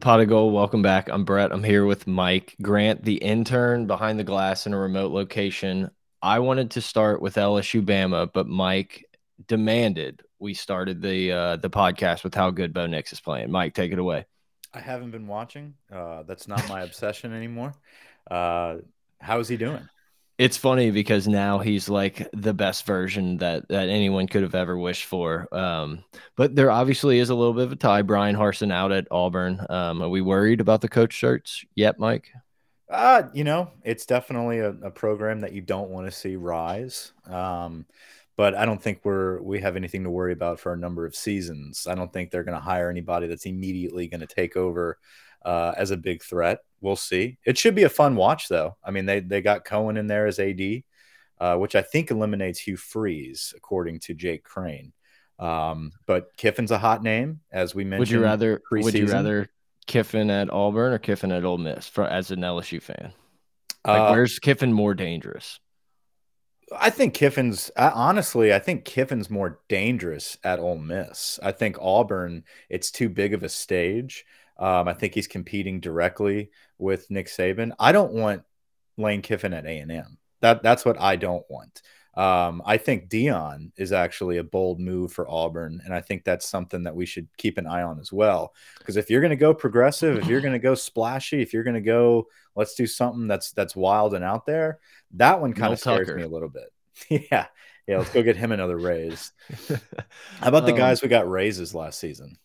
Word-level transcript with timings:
Pod 0.00 0.20
of 0.20 0.28
Geauxld. 0.28 0.52
Welcome 0.52 0.80
back. 0.80 1.10
I'm 1.10 1.24
Brett. 1.24 1.52
I'm 1.52 1.62
here 1.62 1.84
with 1.84 2.06
Mike 2.06 2.56
Grant, 2.62 3.04
the 3.04 3.16
intern 3.16 3.86
behind 3.86 4.18
the 4.18 4.24
glass 4.24 4.66
in 4.66 4.72
a 4.72 4.78
remote 4.78 5.12
location. 5.12 5.90
I 6.22 6.38
wanted 6.38 6.70
to 6.72 6.80
start 6.80 7.20
with 7.20 7.34
LSU 7.34 7.84
Bama, 7.84 8.30
but 8.32 8.46
Mike 8.46 9.04
demanded 9.46 10.22
we 10.38 10.54
started 10.54 11.02
the 11.02 11.32
uh, 11.32 11.56
the 11.56 11.68
podcast 11.68 12.24
with 12.24 12.34
how 12.34 12.50
good 12.50 12.72
Bo 12.72 12.86
Nix 12.86 13.12
is 13.12 13.20
playing. 13.20 13.50
Mike, 13.50 13.74
take 13.74 13.92
it 13.92 13.98
away. 13.98 14.24
I 14.72 14.80
haven't 14.80 15.10
been 15.10 15.26
watching. 15.26 15.74
Uh, 15.92 16.22
that's 16.22 16.48
not 16.48 16.66
my 16.66 16.80
obsession 16.80 17.34
anymore. 17.34 17.74
Uh, 18.30 18.76
how 19.20 19.38
is 19.38 19.48
he 19.48 19.58
doing? 19.58 19.86
It's 20.40 20.56
funny 20.56 20.90
because 20.90 21.28
now 21.28 21.58
he's 21.58 21.90
like 21.90 22.26
the 22.32 22.54
best 22.54 22.86
version 22.86 23.36
that 23.36 23.68
that 23.68 23.90
anyone 23.90 24.26
could 24.26 24.42
have 24.42 24.54
ever 24.54 24.78
wished 24.78 25.04
for. 25.04 25.54
Um, 25.54 26.02
but 26.34 26.56
there 26.56 26.70
obviously 26.70 27.18
is 27.18 27.28
a 27.28 27.34
little 27.34 27.52
bit 27.52 27.64
of 27.64 27.72
a 27.72 27.76
tie. 27.76 28.00
Bryan 28.00 28.36
Harsin 28.36 28.72
out 28.72 28.90
at 28.90 29.06
Auburn. 29.10 29.66
Um, 29.68 30.00
are 30.00 30.08
we 30.08 30.22
worried 30.22 30.62
about 30.62 30.80
the 30.80 30.88
coach 30.88 31.20
search 31.20 31.66
yet, 31.74 31.98
Mike? 31.98 32.30
Uh, 32.88 33.24
you 33.34 33.44
know, 33.44 33.70
it's 33.84 34.06
definitely 34.06 34.60
a, 34.60 34.70
a 34.70 34.90
program 34.90 35.40
that 35.42 35.52
you 35.52 35.60
don't 35.60 35.90
want 35.90 36.06
to 36.06 36.10
see 36.10 36.36
rise. 36.36 37.12
Um, 37.26 37.84
but 38.34 38.54
I 38.54 38.64
don't 38.64 38.82
think 38.82 39.00
we're 39.04 39.42
we 39.42 39.60
have 39.60 39.76
anything 39.76 40.04
to 40.04 40.10
worry 40.10 40.32
about 40.32 40.58
for 40.58 40.72
a 40.72 40.78
number 40.78 41.04
of 41.04 41.14
seasons. 41.14 41.86
I 41.86 41.94
don't 41.94 42.10
think 42.14 42.30
they're 42.30 42.44
going 42.44 42.56
to 42.56 42.64
hire 42.64 42.88
anybody 42.88 43.26
that's 43.26 43.44
immediately 43.44 44.08
going 44.08 44.22
to 44.22 44.26
take 44.26 44.56
over 44.56 44.96
uh, 45.44 45.72
as 45.76 45.90
a 45.90 45.96
big 45.96 46.22
threat. 46.22 46.60
We'll 46.80 46.96
see. 46.96 47.38
It 47.44 47.58
should 47.58 47.74
be 47.74 47.82
a 47.82 47.88
fun 47.88 48.16
watch, 48.16 48.48
though. 48.48 48.76
I 48.82 48.90
mean, 48.90 49.06
they 49.06 49.20
they 49.20 49.42
got 49.42 49.64
Cohen 49.64 49.96
in 49.96 50.06
there 50.06 50.26
as 50.26 50.38
AD, 50.38 50.82
uh, 51.38 51.56
which 51.56 51.74
I 51.74 51.82
think 51.82 52.10
eliminates 52.10 52.60
Hugh 52.60 52.76
Freeze, 52.76 53.52
according 53.56 54.00
to 54.00 54.14
Jake 54.14 54.44
Crain. 54.44 54.92
Um, 55.38 55.92
but 56.06 56.36
Kiffin's 56.36 56.70
a 56.70 56.78
hot 56.78 57.02
name, 57.02 57.40
as 57.50 57.74
we 57.74 57.84
mentioned. 57.84 58.00
Would 58.00 58.10
you 58.10 58.22
rather? 58.22 58.62
Would 58.70 58.94
you 58.94 59.06
rather 59.06 59.48
Kiffin 59.86 60.30
at 60.30 60.50
Auburn 60.50 60.92
or 60.92 60.98
Kiffin 60.98 61.32
at 61.32 61.44
Ole 61.44 61.58
Miss 61.58 61.86
for 61.88 62.04
as 62.04 62.30
an 62.30 62.40
LSU 62.40 62.80
fan? 62.82 63.12
Like, 63.86 64.00
uh, 64.00 64.10
where's 64.10 64.38
Kiffin 64.38 64.72
more 64.72 64.94
dangerous? 64.94 65.58
I 66.72 66.90
think 66.90 67.14
Kiffin's 67.14 67.70
honestly, 67.76 68.54
I 68.54 68.58
think 68.58 68.84
Kiffin's 68.84 69.28
more 69.28 69.60
dangerous 69.68 70.38
at 70.44 70.60
Ole 70.60 70.78
Miss. 70.78 71.40
I 71.42 71.52
think 71.52 71.76
Auburn, 71.80 72.44
it's 72.68 72.90
too 72.90 73.08
big 73.08 73.34
of 73.34 73.42
a 73.42 73.48
stage. 73.48 74.24
Um, 74.60 74.86
I 74.86 74.92
think 74.92 75.14
he's 75.14 75.26
competing 75.26 75.80
directly 75.80 76.50
with 76.78 77.10
Nick 77.10 77.26
Saban. 77.26 77.72
I 77.80 77.92
don't 77.92 78.12
want 78.12 78.42
Lane 78.98 79.22
Kiffin 79.22 79.54
at 79.54 79.66
A 79.66 79.78
and 79.78 79.90
M. 79.90 80.18
That 80.40 80.62
that's 80.62 80.84
what 80.84 81.00
I 81.00 81.16
don't 81.16 81.44
want. 81.48 81.82
Um, 82.14 82.60
I 82.66 82.76
think 82.76 83.08
Deion 83.08 83.70
is 83.76 83.92
actually 83.92 84.38
a 84.38 84.44
bold 84.44 84.80
move 84.80 85.12
for 85.12 85.30
Auburn, 85.30 85.80
and 85.84 85.94
I 85.94 86.00
think 86.00 86.24
that's 86.24 86.46
something 86.46 86.82
that 86.82 86.94
we 86.94 87.06
should 87.06 87.28
keep 87.38 87.56
an 87.56 87.66
eye 87.66 87.82
on 87.82 88.00
as 88.00 88.12
well. 88.12 88.52
Because 88.78 88.96
if 88.96 89.08
you're 89.08 89.20
going 89.20 89.30
to 89.30 89.36
go 89.36 89.54
progressive, 89.54 90.18
if 90.18 90.26
you're 90.26 90.40
going 90.40 90.52
to 90.52 90.58
go 90.58 90.74
splashy, 90.74 91.40
if 91.40 91.52
you're 91.54 91.62
going 91.62 91.74
to 91.74 91.80
go, 91.80 92.26
let's 92.56 92.74
do 92.74 92.86
something 92.86 93.28
that's 93.28 93.52
that's 93.52 93.76
wild 93.76 94.14
and 94.14 94.24
out 94.24 94.44
there. 94.44 94.80
That 95.12 95.40
one 95.40 95.54
kind 95.54 95.72
of 95.72 95.78
scares 95.78 96.08
Tucker. 96.08 96.18
me 96.18 96.24
a 96.24 96.28
little 96.28 96.48
bit. 96.50 96.70
yeah, 97.30 97.46
yeah. 97.86 97.98
Let's 97.98 98.10
go 98.10 98.22
get 98.22 98.36
him 98.36 98.52
another 98.52 98.76
raise. 98.76 99.32
How 99.68 100.48
about 100.48 100.66
the 100.66 100.72
um, 100.72 100.78
guys 100.78 101.02
we 101.02 101.08
got 101.08 101.30
raises 101.30 101.74
last 101.74 102.00
season? 102.00 102.36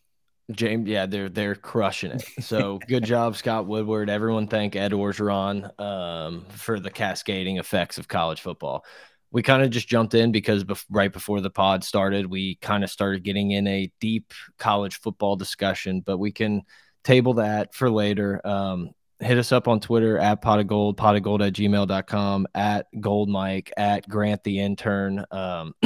James, 0.52 0.88
yeah, 0.88 1.08
they're 1.08 1.30
they're 1.30 1.56
crushing 1.56 2.12
it. 2.12 2.24
So 2.42 2.80
good 2.88 3.04
job, 3.04 3.36
Scott 3.36 3.66
Woodward. 3.66 4.10
Everyone 4.10 4.48
thank 4.48 4.76
Ed 4.76 4.92
Orgeron 4.92 5.80
um, 5.80 6.46
for 6.50 6.80
the 6.80 6.92
cascading 6.92 7.58
effects 7.58 7.98
of 7.98 8.08
college 8.08 8.42
football. 8.42 8.86
We 9.32 9.42
kind 9.42 9.64
of 9.64 9.72
just 9.72 9.88
jumped 9.88 10.14
in 10.14 10.32
because 10.32 10.64
right 10.90 11.12
before 11.12 11.42
the 11.42 11.50
pod 11.50 11.84
started, 11.84 12.28
we 12.30 12.56
kind 12.56 12.84
of 12.84 12.92
started 12.92 13.24
getting 13.24 13.52
in 13.52 13.68
a 13.68 13.92
deep 14.00 14.34
college 14.60 15.00
football 15.00 15.36
discussion, 15.36 16.02
but 16.02 16.20
we 16.20 16.32
can 16.32 16.62
table 17.04 17.34
that 17.36 17.74
for 17.74 17.90
later. 17.90 18.40
Um, 18.46 18.92
hit 19.20 19.38
us 19.38 19.52
up 19.52 19.68
on 19.68 19.80
Twitter 19.80 20.18
at 20.18 20.42
pod 20.42 20.60
of 20.60 20.68
geauxld, 20.68 20.98
pod 20.98 21.16
of 21.16 21.24
geauxld 21.24 21.48
at 21.48 21.54
gmail.com, 21.54 22.48
at 22.54 22.88
gold 23.00 23.30
mike, 23.30 23.72
at 23.78 24.08
grant 24.08 24.44
the 24.44 24.60
intern. 24.60 25.26
Um, 25.32 25.74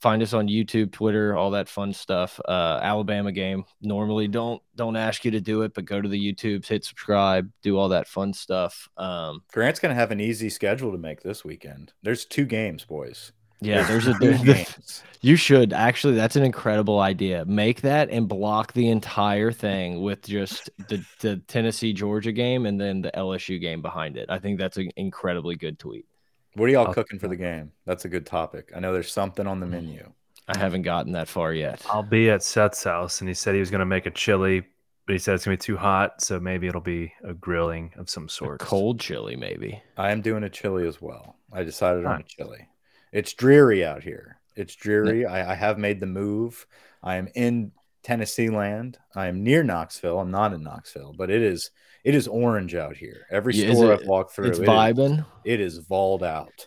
find 0.00 0.22
us 0.22 0.32
on 0.32 0.48
YouTube, 0.48 0.92
Twitter, 0.92 1.36
all 1.36 1.50
that 1.52 1.68
fun 1.68 1.92
stuff. 1.92 2.40
Uh, 2.46 2.80
Alabama 2.82 3.32
game. 3.32 3.64
Normally 3.80 4.28
don't 4.28 4.62
don't 4.76 4.96
ask 4.96 5.24
you 5.24 5.30
to 5.32 5.40
do 5.40 5.62
it, 5.62 5.74
but 5.74 5.84
go 5.84 6.00
to 6.00 6.08
the 6.08 6.32
YouTubes, 6.32 6.66
hit 6.66 6.84
subscribe, 6.84 7.50
do 7.62 7.76
all 7.78 7.88
that 7.90 8.08
fun 8.08 8.32
stuff. 8.32 8.88
Um, 8.96 9.42
Grant's 9.52 9.80
gonna 9.80 9.94
have 9.94 10.10
an 10.10 10.20
easy 10.20 10.50
schedule 10.50 10.92
to 10.92 10.98
make 10.98 11.22
this 11.22 11.44
weekend. 11.44 11.92
There's 12.02 12.24
two 12.24 12.44
games, 12.44 12.84
boys. 12.84 13.32
Yeah, 13.60 13.82
there's 13.88 14.06
a 14.06 14.12
there's, 14.12 15.02
you 15.20 15.34
should 15.34 15.72
actually. 15.72 16.14
That's 16.14 16.36
an 16.36 16.44
incredible 16.44 17.00
idea. 17.00 17.44
Make 17.44 17.80
that 17.80 18.08
and 18.08 18.28
block 18.28 18.72
the 18.72 18.88
entire 18.88 19.50
thing 19.50 20.00
with 20.00 20.22
just 20.22 20.70
the 20.88 21.04
the 21.20 21.38
Tennessee 21.48 21.92
Georgia 21.92 22.30
game 22.30 22.66
and 22.66 22.80
then 22.80 23.02
the 23.02 23.10
LSU 23.10 23.60
game 23.60 23.82
behind 23.82 24.16
it. 24.16 24.30
I 24.30 24.38
think 24.38 24.60
that's 24.60 24.76
an 24.76 24.90
incredibly 24.96 25.56
good 25.56 25.78
tweet. 25.78 26.06
What 26.54 26.68
are 26.68 26.72
y'all 26.72 26.92
cooking 26.92 27.18
for 27.18 27.28
the 27.28 27.36
game? 27.36 27.72
That's 27.84 28.04
a 28.04 28.08
good 28.08 28.26
topic. 28.26 28.72
I 28.74 28.80
know 28.80 28.92
there's 28.92 29.12
something 29.12 29.46
on 29.46 29.60
the 29.60 29.66
mm. 29.66 29.70
menu. 29.70 30.12
I 30.48 30.58
haven't 30.58 30.82
gotten 30.82 31.12
that 31.12 31.28
far 31.28 31.52
yet. 31.52 31.84
I'll 31.90 32.02
be 32.02 32.30
at 32.30 32.42
Seth's 32.42 32.82
house, 32.82 33.20
and 33.20 33.28
he 33.28 33.34
said 33.34 33.54
he 33.54 33.60
was 33.60 33.70
going 33.70 33.80
to 33.80 33.86
make 33.86 34.06
a 34.06 34.10
chili, 34.10 34.62
but 35.06 35.12
he 35.12 35.18
said 35.18 35.34
it's 35.34 35.44
going 35.44 35.56
to 35.56 35.62
be 35.62 35.66
too 35.66 35.76
hot, 35.76 36.22
so 36.22 36.40
maybe 36.40 36.66
it'll 36.66 36.80
be 36.80 37.12
a 37.22 37.34
grilling 37.34 37.92
of 37.96 38.08
some 38.08 38.30
sort. 38.30 38.60
Cold 38.60 38.98
chili, 38.98 39.36
maybe. 39.36 39.82
I 39.98 40.10
am 40.10 40.22
doing 40.22 40.44
a 40.44 40.48
chili 40.48 40.88
as 40.88 41.02
well. 41.02 41.36
I 41.52 41.64
decided 41.64 42.06
on 42.06 42.20
a 42.20 42.24
chili. 42.24 42.66
It's 43.12 43.34
dreary 43.34 43.84
out 43.84 44.02
here. 44.02 44.38
It's 44.56 44.74
dreary. 44.74 45.26
I, 45.26 45.52
I 45.52 45.54
have 45.54 45.78
made 45.78 46.00
the 46.00 46.06
move. 46.06 46.66
I 47.02 47.16
am 47.16 47.28
in 47.34 47.72
Tennessee 48.02 48.48
land. 48.48 48.98
I 49.14 49.26
am 49.26 49.44
near 49.44 49.62
Knoxville. 49.62 50.18
I'm 50.18 50.30
not 50.30 50.54
in 50.54 50.62
Knoxville, 50.62 51.14
but 51.16 51.30
it 51.30 51.42
is 51.42 51.70
it 52.04 52.14
is 52.14 52.28
orange 52.28 52.74
out 52.74 52.96
here. 52.96 53.26
Every 53.30 53.54
yeah, 53.54 53.72
store 53.72 53.92
it, 53.92 54.00
I've 54.00 54.06
walked 54.06 54.32
through, 54.32 54.48
it's 54.48 54.58
it 54.58 54.66
vibing. 54.66 55.20
Is, 55.20 55.24
it 55.44 55.60
is 55.60 55.78
volled 55.78 56.22
out. 56.22 56.66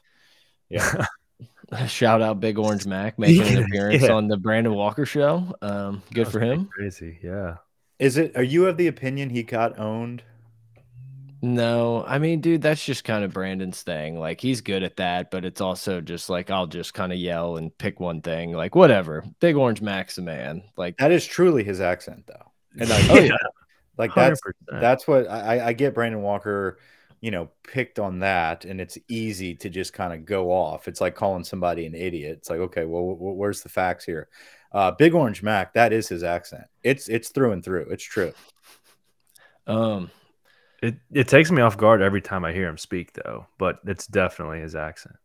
Yeah. 0.70 1.06
Shout 1.88 2.22
out 2.22 2.40
Big 2.40 2.60
Orange 2.60 2.86
Mac 2.86 3.18
making 3.20 3.58
an 3.58 3.64
appearance 3.64 4.04
yeah. 4.04 4.12
on 4.12 4.28
the 4.28 4.38
Brandon 4.38 4.74
Walker 4.74 5.06
show. 5.06 5.56
Um, 5.62 6.04
good 6.14 6.28
for 6.28 6.40
him. 6.40 6.68
Crazy, 6.68 7.20
yeah. 7.24 7.58
Is 8.00 8.18
it? 8.18 8.36
Are 8.36 8.44
you 8.44 8.66
of 8.66 8.78
the 8.78 8.88
opinion 8.88 9.30
he 9.30 9.44
got 9.44 9.78
owned? 9.80 10.24
No, 11.44 12.04
I 12.06 12.20
mean, 12.20 12.40
dude, 12.40 12.62
that's 12.62 12.84
just 12.86 13.04
kind 13.04 13.24
of 13.24 13.34
Brandon's 13.34 13.82
thing. 13.82 14.20
Like 14.20 14.40
he's 14.40 14.62
good 14.62 14.84
at 14.84 14.98
that, 14.98 15.32
but 15.32 15.44
it's 15.44 15.62
also 15.62 16.00
just 16.00 16.30
like 16.30 16.52
I'll 16.52 16.68
just 16.68 16.94
kind 16.94 17.12
of 17.12 17.18
yell 17.18 17.58
and 17.58 17.76
pick 17.78 18.00
one 18.00 18.22
thing, 18.22 18.54
like 18.54 18.76
whatever. 18.76 19.24
Big 19.40 19.56
Orange 19.56 19.82
Mac's 19.82 20.20
a 20.20 20.22
man. 20.22 20.64
Like 20.78 20.98
that 20.98 21.12
is 21.12 21.26
truly 21.26 21.64
his 21.64 21.82
accent, 21.82 22.28
though. 22.28 22.52
And 22.80 22.90
like, 22.90 23.10
oh 23.10 23.20
yeah, 23.20 23.38
like 24.02 24.16
that's 24.16 24.42
100%. 24.42 24.82
that's 24.82 25.08
what 25.08 25.30
I, 25.30 25.68
I 25.68 25.74
get. 25.74 25.94
Brandon 25.94 26.24
Walker, 26.24 26.80
you 27.22 27.30
know, 27.30 27.52
picked 27.64 28.00
on 28.00 28.20
that, 28.20 28.66
and 28.66 28.82
it's 28.82 28.98
easy 29.08 29.54
to 29.56 29.70
just 29.70 29.94
kind 29.94 30.12
of 30.12 30.26
go 30.26 30.52
off. 30.52 30.88
It's 30.88 31.00
like 31.00 31.14
calling 31.14 31.44
somebody 31.44 31.86
an 31.86 31.94
idiot. 31.94 32.38
It's 32.40 32.50
like, 32.50 32.60
okay, 32.60 32.86
well, 32.86 33.16
where's 33.16 33.62
the 33.62 33.70
facts 33.70 34.04
here? 34.04 34.28
Uh, 34.72 34.90
Big 34.90 35.14
Orange 35.14 35.44
Mac, 35.44 35.74
that 35.76 35.94
is 35.94 36.08
his 36.08 36.24
accent. 36.24 36.64
It's 36.84 37.10
it's 37.10 37.30
through 37.30 37.52
and 37.52 37.64
through. 37.64 37.88
It's 37.92 38.04
true. 38.04 38.34
Um 39.68 40.10
it 40.82 40.96
it 41.12 41.28
takes 41.28 41.52
me 41.52 41.62
off 41.62 41.78
guard 41.78 42.02
every 42.02 42.22
time 42.22 42.44
I 42.44 42.54
hear 42.54 42.68
him 42.68 42.78
speak, 42.80 43.14
though. 43.14 43.46
But 43.60 43.80
it's 43.86 44.08
definitely 44.08 44.62
his 44.62 44.76
accent. 44.76 45.18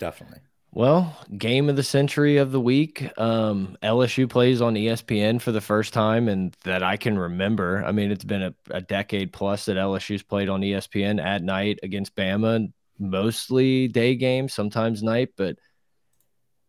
Definitely. 0.00 0.40
Well, 0.76 1.16
game 1.38 1.68
of 1.68 1.76
the 1.76 1.84
century 1.84 2.38
of 2.38 2.50
the 2.50 2.60
week. 2.60 3.08
Um, 3.16 3.76
LSU 3.80 4.28
plays 4.28 4.60
on 4.60 4.74
ESPN 4.74 5.40
for 5.40 5.52
the 5.52 5.60
first 5.60 5.92
time, 5.92 6.26
and 6.26 6.52
that 6.64 6.82
I 6.82 6.96
can 6.96 7.16
remember. 7.16 7.84
I 7.86 7.92
mean, 7.92 8.10
it's 8.10 8.24
been 8.24 8.42
a, 8.42 8.54
a 8.70 8.80
decade 8.80 9.32
plus 9.32 9.66
that 9.66 9.76
LSU's 9.76 10.24
played 10.24 10.48
on 10.48 10.62
ESPN 10.62 11.24
at 11.24 11.44
night 11.44 11.78
against 11.84 12.16
Bama, 12.16 12.72
mostly 12.98 13.86
day 13.86 14.16
games, 14.16 14.52
sometimes 14.52 15.00
night. 15.00 15.30
But 15.36 15.58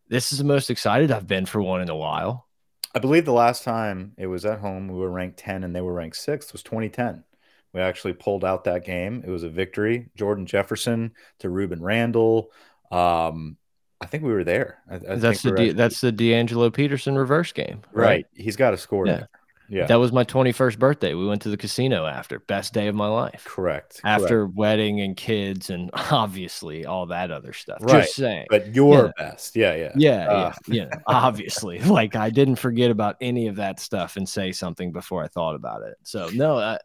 this 0.06 0.30
is 0.30 0.38
the 0.38 0.44
most 0.44 0.70
excited 0.70 1.10
I've 1.10 1.26
been 1.26 1.44
for 1.44 1.60
one 1.60 1.80
in 1.80 1.88
a 1.88 1.96
while. 1.96 2.46
I 2.94 3.00
believe 3.00 3.24
the 3.24 3.32
last 3.32 3.64
time 3.64 4.12
it 4.16 4.28
was 4.28 4.46
at 4.46 4.60
home, 4.60 4.86
we 4.86 5.00
were 5.00 5.10
ranked 5.10 5.38
10 5.40 5.64
and 5.64 5.74
they 5.74 5.80
were 5.80 5.92
ranked 5.92 6.16
sixth, 6.16 6.52
was 6.52 6.62
2010. 6.62 7.24
We 7.72 7.80
actually 7.80 8.12
pulled 8.12 8.44
out 8.44 8.62
that 8.64 8.84
game. 8.84 9.24
It 9.26 9.30
was 9.30 9.42
a 9.42 9.50
victory. 9.50 10.10
Jordan 10.16 10.46
Jefferson 10.46 11.10
to 11.40 11.48
Rueben 11.48 11.80
Randle. 11.80 12.52
Um, 12.92 13.56
I 14.00 14.06
think 14.06 14.24
we 14.24 14.32
were 14.32 14.44
there. 14.44 14.82
I, 14.90 14.96
I 14.96 14.98
that's 15.16 15.42
the 15.42 15.50
actually... 15.50 15.72
that's 15.72 16.00
the 16.00 16.12
DeAngelo 16.12 16.72
Peterson 16.72 17.16
reverse 17.16 17.52
game, 17.52 17.82
right? 17.92 18.04
right. 18.04 18.26
He's 18.34 18.56
got 18.56 18.72
to 18.72 18.76
score 18.76 19.06
yeah. 19.06 19.16
there. 19.16 19.28
Yeah, 19.68 19.86
that 19.86 19.96
was 19.96 20.12
my 20.12 20.22
21st 20.22 20.78
birthday. 20.78 21.14
We 21.14 21.26
went 21.26 21.42
to 21.42 21.48
the 21.48 21.56
casino 21.56 22.06
after 22.06 22.38
best 22.38 22.72
day 22.72 22.86
of 22.86 22.94
my 22.94 23.08
life. 23.08 23.44
Correct. 23.44 24.00
After 24.04 24.44
Correct. 24.44 24.54
wedding 24.54 25.00
and 25.00 25.16
kids 25.16 25.70
and 25.70 25.90
obviously 25.94 26.86
all 26.86 27.06
that 27.06 27.32
other 27.32 27.52
stuff. 27.52 27.78
Right. 27.80 28.02
Just 28.02 28.14
saying. 28.14 28.46
But 28.48 28.74
your 28.74 29.06
yeah. 29.06 29.30
best, 29.30 29.56
yeah, 29.56 29.74
yeah, 29.74 29.92
yeah, 29.96 30.28
uh. 30.28 30.52
yeah. 30.68 30.84
yeah. 30.92 30.98
Obviously, 31.06 31.78
like 31.80 32.14
I 32.14 32.30
didn't 32.30 32.56
forget 32.56 32.92
about 32.92 33.16
any 33.20 33.48
of 33.48 33.56
that 33.56 33.80
stuff 33.80 34.16
and 34.16 34.28
say 34.28 34.52
something 34.52 34.92
before 34.92 35.24
I 35.24 35.28
thought 35.28 35.56
about 35.56 35.82
it. 35.82 35.96
So 36.04 36.28
no. 36.32 36.58
Uh, 36.58 36.78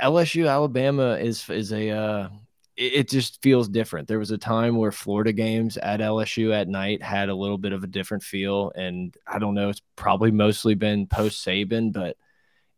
LSU 0.00 0.48
Alabama 0.48 1.14
is 1.14 1.48
is 1.50 1.72
a 1.72 1.90
uh, 1.90 2.28
it 2.76 3.08
just 3.08 3.40
feels 3.40 3.68
different. 3.68 4.08
There 4.08 4.18
was 4.18 4.32
a 4.32 4.38
time 4.38 4.76
where 4.76 4.90
Florida 4.90 5.32
games 5.32 5.76
at 5.76 6.00
LSU 6.00 6.52
at 6.52 6.68
night 6.68 7.02
had 7.02 7.28
a 7.28 7.34
little 7.34 7.58
bit 7.58 7.72
of 7.72 7.84
a 7.84 7.88
different 7.88 8.24
feel. 8.24 8.72
And 8.74 9.14
I 9.26 9.38
don't 9.38 9.54
know, 9.54 9.68
it's 9.68 9.82
probably 9.94 10.32
mostly 10.32 10.74
been 10.74 11.06
post 11.06 11.44
Saban, 11.46 11.92
but 11.92 12.16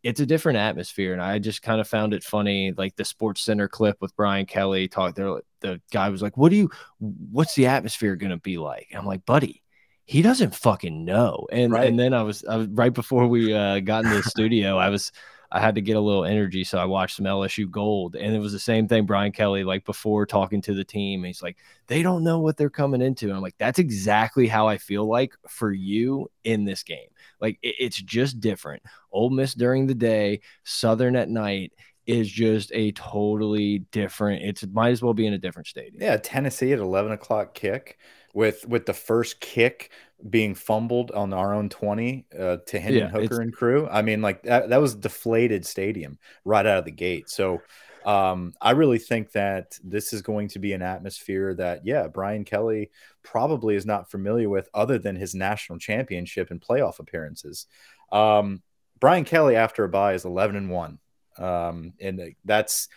it's 0.03 0.19
a 0.19 0.25
different 0.25 0.59
atmosphere. 0.59 1.13
And 1.13 1.21
I 1.21 1.39
just 1.39 1.63
kind 1.63 1.81
of 1.81 1.87
found 1.87 2.13
it 2.13 2.23
funny, 2.23 2.73
like 2.77 2.95
the 2.95 3.05
Sports 3.05 3.41
Center 3.41 3.67
clip 3.67 3.97
with 3.99 4.15
Brian 4.15 4.45
Kelly 4.45 4.87
talk 4.87 5.15
there. 5.15 5.41
The 5.61 5.81
guy 5.91 6.09
was 6.09 6.21
like, 6.21 6.37
What 6.37 6.49
do 6.49 6.57
you, 6.57 6.69
what's 6.99 7.55
the 7.55 7.65
atmosphere 7.65 8.15
going 8.15 8.29
to 8.29 8.37
be 8.37 8.59
like? 8.59 8.87
And 8.91 8.99
I'm 8.99 9.07
like, 9.07 9.25
Buddy, 9.25 9.63
he 10.05 10.21
doesn't 10.21 10.53
fucking 10.53 11.05
know. 11.05 11.47
And, 11.51 11.73
right. 11.73 11.87
and 11.87 11.97
then 11.97 12.13
I 12.13 12.21
was, 12.21 12.45
I 12.45 12.57
was 12.57 12.67
right 12.67 12.93
before 12.93 13.27
we 13.27 13.51
uh, 13.51 13.79
got 13.79 14.05
in 14.05 14.11
the 14.11 14.21
studio, 14.29 14.77
I 14.77 14.89
was, 14.89 15.11
I 15.51 15.59
had 15.59 15.75
to 15.75 15.81
get 15.81 15.95
a 15.95 16.01
little 16.01 16.25
energy. 16.25 16.63
So 16.63 16.77
I 16.77 16.85
watched 16.85 17.15
some 17.15 17.25
LSU 17.25 17.69
Gold, 17.69 18.15
and 18.15 18.35
it 18.35 18.39
was 18.39 18.51
the 18.51 18.59
same 18.59 18.87
thing. 18.87 19.05
Brian 19.05 19.31
Kelly, 19.31 19.63
like 19.63 19.85
before 19.85 20.25
talking 20.25 20.61
to 20.63 20.73
the 20.73 20.83
team, 20.83 21.23
he's 21.23 21.41
like, 21.41 21.57
they 21.87 22.03
don't 22.03 22.23
know 22.23 22.39
what 22.39 22.57
they're 22.57 22.69
coming 22.69 23.01
into. 23.01 23.27
And 23.27 23.35
I'm 23.35 23.41
like, 23.41 23.57
that's 23.57 23.79
exactly 23.79 24.47
how 24.47 24.67
I 24.67 24.77
feel 24.77 25.07
like 25.07 25.33
for 25.47 25.71
you 25.71 26.29
in 26.43 26.65
this 26.65 26.83
game. 26.83 27.09
Like 27.39 27.59
it, 27.61 27.75
it's 27.79 28.01
just 28.01 28.39
different. 28.39 28.83
Ole 29.11 29.29
Miss 29.29 29.53
during 29.53 29.87
the 29.87 29.95
day, 29.95 30.41
Southern 30.63 31.15
at 31.15 31.29
night 31.29 31.73
is 32.05 32.29
just 32.29 32.71
a 32.73 32.91
totally 32.93 33.79
different. 33.91 34.43
It's 34.43 34.65
might 34.67 34.91
as 34.91 35.01
well 35.01 35.13
be 35.13 35.27
in 35.27 35.33
a 35.33 35.37
different 35.37 35.67
stadium. 35.67 36.01
Yeah, 36.01 36.17
Tennessee 36.17 36.71
at 36.71 36.79
11 36.79 37.11
o'clock 37.11 37.53
kick 37.53 37.97
with 38.37 38.67
with 38.67 38.85
the 38.85 38.93
first 38.93 39.39
kick 39.39 39.89
being 40.29 40.53
fumbled 40.53 41.09
on 41.09 41.33
our 41.33 41.55
own 41.55 41.69
20 41.69 42.27
uh, 42.39 42.57
to 42.67 42.79
Hendon 42.79 43.03
yeah, 43.03 43.09
Hooker 43.09 43.41
and 43.41 43.51
crew. 43.51 43.87
I 43.89 44.03
mean, 44.03 44.21
like 44.21 44.43
that, 44.43 44.69
that 44.69 44.79
was 44.79 44.93
deflated 44.93 45.65
stadium 45.65 46.19
right 46.45 46.65
out 46.65 46.77
of 46.77 46.85
the 46.85 46.91
gate. 46.91 47.31
So 47.31 47.63
um, 48.05 48.53
I 48.61 48.71
really 48.71 48.99
think 48.99 49.31
that 49.31 49.79
this 49.83 50.13
is 50.13 50.21
going 50.21 50.49
to 50.49 50.59
be 50.59 50.73
an 50.73 50.83
atmosphere 50.83 51.55
that, 51.55 51.83
yeah, 51.83 52.07
Brian 52.07 52.45
Kelly 52.45 52.91
probably 53.23 53.75
is 53.75 53.87
not 53.87 54.11
familiar 54.11 54.49
with 54.49 54.69
other 54.71 54.99
than 54.99 55.15
his 55.15 55.33
national 55.33 55.79
championship 55.79 56.51
and 56.51 56.61
playoff 56.61 56.99
appearances. 56.99 57.65
Um, 58.11 58.61
Brian 58.99 59.25
Kelly, 59.25 59.55
after 59.55 59.83
a 59.83 59.89
bye, 59.89 60.13
is 60.13 60.25
11 60.25 60.55
and 60.55 60.69
1. 60.69 60.99
Um, 61.39 61.93
and 61.99 62.35
that's 62.45 62.87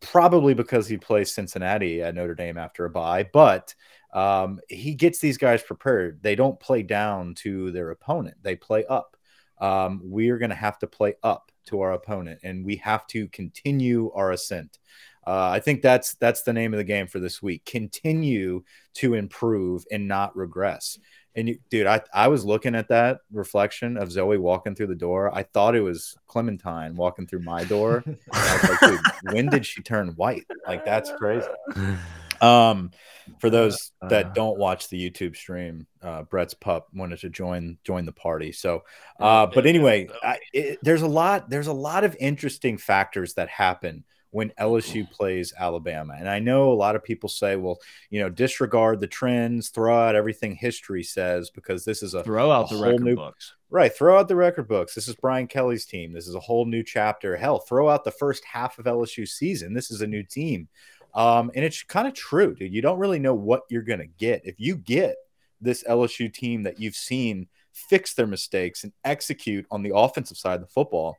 probably 0.00 0.54
because 0.54 0.88
he 0.88 0.96
plays 0.96 1.32
Cincinnati 1.32 2.02
at 2.02 2.14
Notre 2.14 2.34
Dame 2.34 2.58
after 2.58 2.86
a 2.86 2.90
bye, 2.90 3.28
but 3.30 3.74
um, 4.12 4.60
he 4.68 4.94
gets 4.94 5.18
these 5.18 5.38
guys 5.38 5.62
prepared. 5.62 6.22
They 6.22 6.34
don't 6.34 6.60
play 6.60 6.82
down 6.82 7.34
to 7.36 7.70
their 7.72 7.90
opponent, 7.90 8.36
they 8.42 8.56
play 8.56 8.84
up. 8.86 9.16
Um, 9.60 10.00
we 10.04 10.30
are 10.30 10.38
going 10.38 10.50
to 10.50 10.56
have 10.56 10.78
to 10.80 10.88
play 10.88 11.14
up 11.22 11.52
to 11.66 11.80
our 11.80 11.92
opponent, 11.92 12.40
and 12.42 12.64
we 12.64 12.76
have 12.76 13.06
to 13.08 13.28
continue 13.28 14.10
our 14.12 14.32
ascent. 14.32 14.78
Uh, 15.24 15.50
I 15.50 15.60
think 15.60 15.82
that's 15.82 16.14
that's 16.14 16.42
the 16.42 16.52
name 16.52 16.74
of 16.74 16.78
the 16.78 16.84
game 16.84 17.06
for 17.06 17.20
this 17.20 17.40
week. 17.40 17.64
Continue 17.64 18.64
to 18.94 19.14
improve 19.14 19.84
and 19.90 20.08
not 20.08 20.36
regress. 20.36 20.98
And 21.34 21.48
you, 21.48 21.58
dude, 21.70 21.86
I, 21.86 22.02
I 22.12 22.28
was 22.28 22.44
looking 22.44 22.74
at 22.74 22.88
that 22.88 23.20
reflection 23.32 23.96
of 23.96 24.12
Zoe 24.12 24.36
walking 24.36 24.74
through 24.74 24.88
the 24.88 24.94
door. 24.94 25.34
I 25.34 25.44
thought 25.44 25.74
it 25.74 25.80
was 25.80 26.14
Clementine 26.26 26.94
walking 26.94 27.26
through 27.26 27.40
my 27.40 27.64
door. 27.64 28.04
like, 28.32 29.00
when 29.32 29.48
did 29.48 29.64
she 29.64 29.80
turn 29.80 30.08
white? 30.08 30.44
Like 30.66 30.84
that's 30.84 31.10
crazy. 31.16 31.48
Um, 32.42 32.90
for 33.38 33.50
those 33.50 33.92
that 34.08 34.26
uh. 34.26 34.32
don't 34.34 34.58
watch 34.58 34.88
the 34.88 35.10
YouTube 35.10 35.36
stream, 35.36 35.86
uh, 36.02 36.22
Brett's 36.24 36.54
pup 36.54 36.88
wanted 36.92 37.20
to 37.20 37.30
join 37.30 37.78
join 37.84 38.04
the 38.04 38.12
party. 38.12 38.52
So, 38.52 38.82
uh, 39.20 39.46
but 39.46 39.66
anyway, 39.66 40.08
I, 40.22 40.38
it, 40.52 40.78
there's 40.82 41.02
a 41.02 41.08
lot 41.08 41.48
there's 41.48 41.68
a 41.68 41.72
lot 41.72 42.04
of 42.04 42.16
interesting 42.18 42.78
factors 42.78 43.34
that 43.34 43.48
happen 43.48 44.04
when 44.32 44.48
LSU 44.58 45.08
plays 45.10 45.52
Alabama. 45.58 46.14
And 46.18 46.28
I 46.28 46.38
know 46.38 46.72
a 46.72 46.74
lot 46.74 46.96
of 46.96 47.04
people 47.04 47.28
say, 47.28 47.56
well, 47.56 47.78
you 48.08 48.18
know, 48.20 48.30
disregard 48.30 48.98
the 48.98 49.06
trends, 49.06 49.68
throw 49.68 49.94
out 49.94 50.14
everything 50.14 50.54
history 50.54 51.02
says 51.02 51.50
because 51.50 51.84
this 51.84 52.02
is 52.02 52.14
a 52.14 52.24
throw 52.24 52.50
out 52.50 52.72
a 52.72 52.76
the 52.76 52.82
record 52.82 53.02
new, 53.02 53.14
books. 53.14 53.54
Right, 53.68 53.94
throw 53.94 54.18
out 54.18 54.28
the 54.28 54.36
record 54.36 54.68
books. 54.68 54.94
This 54.94 55.06
is 55.06 55.14
Brian 55.16 55.46
Kelly's 55.46 55.84
team. 55.84 56.12
This 56.12 56.26
is 56.26 56.34
a 56.34 56.40
whole 56.40 56.64
new 56.64 56.82
chapter. 56.82 57.36
Hell, 57.36 57.60
throw 57.60 57.90
out 57.90 58.04
the 58.04 58.10
first 58.10 58.42
half 58.44 58.78
of 58.78 58.86
LSU 58.86 59.28
season. 59.28 59.74
This 59.74 59.90
is 59.90 60.00
a 60.00 60.06
new 60.06 60.22
team. 60.22 60.68
Um, 61.14 61.50
and 61.54 61.64
it's 61.64 61.82
kind 61.82 62.08
of 62.08 62.14
true, 62.14 62.54
dude. 62.54 62.72
You 62.72 62.82
don't 62.82 62.98
really 62.98 63.18
know 63.18 63.34
what 63.34 63.62
you're 63.68 63.82
going 63.82 64.00
to 64.00 64.06
get. 64.06 64.42
If 64.44 64.56
you 64.58 64.76
get 64.76 65.16
this 65.60 65.84
LSU 65.84 66.32
team 66.32 66.62
that 66.64 66.80
you've 66.80 66.96
seen 66.96 67.48
fix 67.72 68.14
their 68.14 68.26
mistakes 68.26 68.84
and 68.84 68.92
execute 69.04 69.66
on 69.70 69.82
the 69.82 69.94
offensive 69.94 70.36
side 70.36 70.54
of 70.54 70.60
the 70.60 70.66
football, 70.66 71.16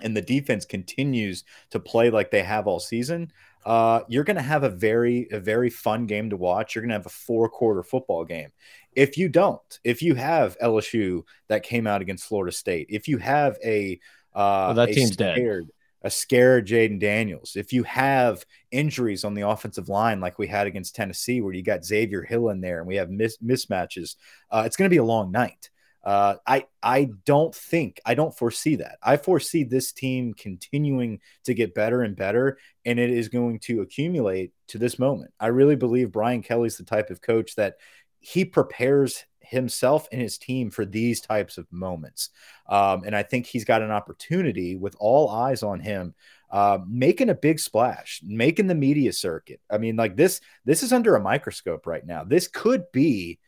and 0.00 0.16
the 0.16 0.22
defense 0.22 0.64
continues 0.64 1.44
to 1.70 1.78
play 1.78 2.08
like 2.10 2.30
they 2.30 2.42
have 2.42 2.66
all 2.66 2.80
season, 2.80 3.30
uh, 3.66 4.00
you're 4.08 4.24
going 4.24 4.36
to 4.36 4.42
have 4.42 4.64
a 4.64 4.70
very, 4.70 5.28
a 5.30 5.38
very 5.38 5.70
fun 5.70 6.06
game 6.06 6.30
to 6.30 6.36
watch. 6.36 6.74
You're 6.74 6.82
going 6.82 6.90
to 6.90 6.96
have 6.96 7.06
a 7.06 7.10
four 7.10 7.48
quarter 7.48 7.82
football 7.82 8.24
game. 8.24 8.50
If 8.94 9.16
you 9.16 9.28
don't, 9.28 9.60
if 9.84 10.02
you 10.02 10.14
have 10.14 10.58
LSU 10.58 11.22
that 11.48 11.62
came 11.62 11.86
out 11.86 12.00
against 12.00 12.24
Florida 12.24 12.52
State, 12.52 12.86
if 12.90 13.06
you 13.06 13.18
have 13.18 13.56
a, 13.64 14.00
uh, 14.34 14.74
well, 14.74 14.74
that 14.74 14.92
team's 14.92 15.12
scared, 15.12 15.66
dead 15.66 15.72
a 16.02 16.10
scare 16.10 16.60
Jayden 16.60 16.98
Daniels, 16.98 17.56
if 17.56 17.72
you 17.72 17.82
have 17.84 18.44
injuries 18.70 19.24
on 19.24 19.34
the 19.34 19.48
offensive 19.48 19.88
line 19.88 20.20
like 20.20 20.38
we 20.38 20.46
had 20.46 20.66
against 20.66 20.94
Tennessee, 20.94 21.40
where 21.40 21.52
you 21.52 21.62
got 21.62 21.84
Xavier 21.84 22.22
Hill 22.22 22.48
in 22.50 22.60
there 22.60 22.78
and 22.78 22.86
we 22.86 22.96
have 22.96 23.10
mis- 23.10 23.38
mismatches, 23.38 24.16
uh, 24.50 24.62
it's 24.66 24.76
going 24.76 24.88
to 24.88 24.94
be 24.94 24.98
a 24.98 25.04
long 25.04 25.30
night. 25.30 25.70
Uh, 26.04 26.34
I 26.46 26.66
I 26.82 27.10
don't 27.24 27.54
think 27.54 28.00
I 28.04 28.14
don't 28.14 28.36
foresee 28.36 28.76
that. 28.76 28.98
I 29.02 29.16
foresee 29.16 29.62
this 29.62 29.92
team 29.92 30.34
continuing 30.34 31.20
to 31.44 31.54
get 31.54 31.74
better 31.74 32.02
and 32.02 32.16
better, 32.16 32.58
and 32.84 32.98
it 32.98 33.10
is 33.10 33.28
going 33.28 33.60
to 33.60 33.82
accumulate 33.82 34.52
to 34.68 34.78
this 34.78 34.98
moment. 34.98 35.32
I 35.38 35.48
really 35.48 35.76
believe 35.76 36.10
Brian 36.10 36.42
Kelly's 36.42 36.76
the 36.76 36.84
type 36.84 37.10
of 37.10 37.20
coach 37.20 37.54
that 37.54 37.76
he 38.18 38.44
prepares 38.44 39.24
himself 39.52 40.08
and 40.10 40.20
his 40.20 40.38
team 40.38 40.70
for 40.70 40.84
these 40.84 41.20
types 41.20 41.58
of 41.58 41.70
moments. 41.70 42.30
Um, 42.68 43.04
and 43.04 43.14
I 43.14 43.22
think 43.22 43.46
he's 43.46 43.64
got 43.64 43.82
an 43.82 43.90
opportunity 43.90 44.76
with 44.76 44.96
all 44.98 45.30
eyes 45.30 45.62
on 45.62 45.78
him, 45.78 46.14
uh, 46.50 46.78
making 46.88 47.30
a 47.30 47.34
big 47.34 47.60
splash, 47.60 48.20
making 48.24 48.66
the 48.66 48.74
media 48.74 49.12
circuit. 49.12 49.60
I 49.70 49.78
mean, 49.78 49.96
like 49.96 50.16
this, 50.16 50.40
this 50.64 50.82
is 50.82 50.92
under 50.92 51.14
a 51.14 51.20
microscope 51.20 51.86
right 51.86 52.04
now. 52.04 52.24
This 52.24 52.48
could 52.48 52.90
be 52.92 53.38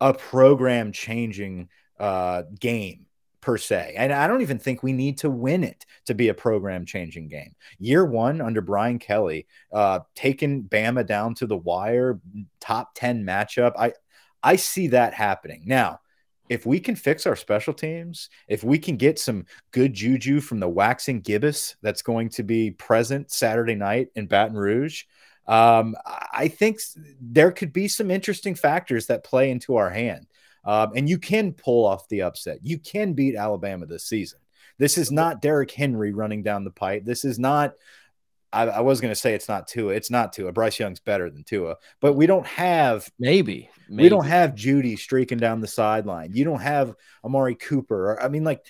a 0.00 0.14
program 0.14 0.92
changing 0.92 1.68
uh, 1.98 2.42
game 2.60 3.06
per 3.40 3.56
se. 3.56 3.94
And 3.96 4.12
I 4.12 4.26
don't 4.26 4.42
even 4.42 4.58
think 4.58 4.82
we 4.82 4.92
need 4.92 5.18
to 5.18 5.30
win 5.30 5.64
it 5.64 5.86
to 6.06 6.14
be 6.14 6.28
a 6.28 6.34
program 6.34 6.84
changing 6.84 7.28
game. 7.28 7.54
Year 7.78 8.04
one 8.04 8.40
under 8.40 8.60
Brian 8.60 8.98
Kelly, 8.98 9.46
uh, 9.72 10.00
taking 10.14 10.64
Bama 10.64 11.06
down 11.06 11.34
to 11.36 11.46
the 11.46 11.56
wire, 11.56 12.20
top 12.60 12.90
10 12.94 13.24
matchup. 13.24 13.72
I, 13.78 13.92
I 14.46 14.54
see 14.54 14.86
that 14.88 15.12
happening. 15.12 15.62
Now, 15.66 15.98
if 16.48 16.64
we 16.64 16.78
can 16.78 16.94
fix 16.94 17.26
our 17.26 17.34
special 17.34 17.74
teams, 17.74 18.30
if 18.46 18.62
we 18.62 18.78
can 18.78 18.96
get 18.96 19.18
some 19.18 19.44
good 19.72 19.92
juju 19.92 20.40
from 20.40 20.60
the 20.60 20.68
waxing 20.68 21.20
gibbous 21.20 21.74
that's 21.82 22.00
going 22.02 22.28
to 22.28 22.44
be 22.44 22.70
present 22.70 23.32
Saturday 23.32 23.74
night 23.74 24.10
in 24.14 24.28
Baton 24.28 24.56
Rouge, 24.56 25.02
um, 25.48 25.96
I 26.32 26.46
think 26.46 26.78
there 27.20 27.50
could 27.50 27.72
be 27.72 27.88
some 27.88 28.08
interesting 28.08 28.54
factors 28.54 29.08
that 29.08 29.24
play 29.24 29.50
into 29.50 29.74
our 29.74 29.90
hand. 29.90 30.28
Um, 30.64 30.92
and 30.94 31.08
you 31.08 31.18
can 31.18 31.52
pull 31.52 31.84
off 31.84 32.08
the 32.08 32.22
upset. 32.22 32.58
You 32.62 32.78
can 32.78 33.14
beat 33.14 33.34
Alabama 33.34 33.86
this 33.86 34.04
season. 34.04 34.38
This 34.78 34.96
is 34.96 35.10
not 35.10 35.42
Derrick 35.42 35.72
Henry 35.72 36.12
running 36.12 36.44
down 36.44 36.62
the 36.62 36.70
pipe. 36.70 37.04
This 37.04 37.24
is 37.24 37.38
not 37.38 37.74
I, 38.56 38.64
I 38.66 38.80
was 38.80 39.00
going 39.00 39.12
to 39.12 39.20
say 39.20 39.34
it's 39.34 39.48
not 39.48 39.68
Tua. 39.68 39.92
It's 39.92 40.10
not 40.10 40.32
Tua. 40.32 40.50
Bryce 40.50 40.78
Young's 40.78 41.00
better 41.00 41.28
than 41.30 41.44
Tua, 41.44 41.76
but 42.00 42.14
we 42.14 42.26
don't 42.26 42.46
have 42.46 43.10
maybe, 43.18 43.68
maybe. 43.88 44.02
we 44.02 44.08
don't 44.08 44.26
have 44.26 44.54
Jeudy 44.54 44.98
streaking 44.98 45.38
down 45.38 45.60
the 45.60 45.66
sideline. 45.66 46.32
You 46.32 46.44
don't 46.44 46.62
have 46.62 46.94
Amari 47.22 47.54
Cooper. 47.54 48.20
I 48.20 48.28
mean, 48.28 48.44
like 48.44 48.64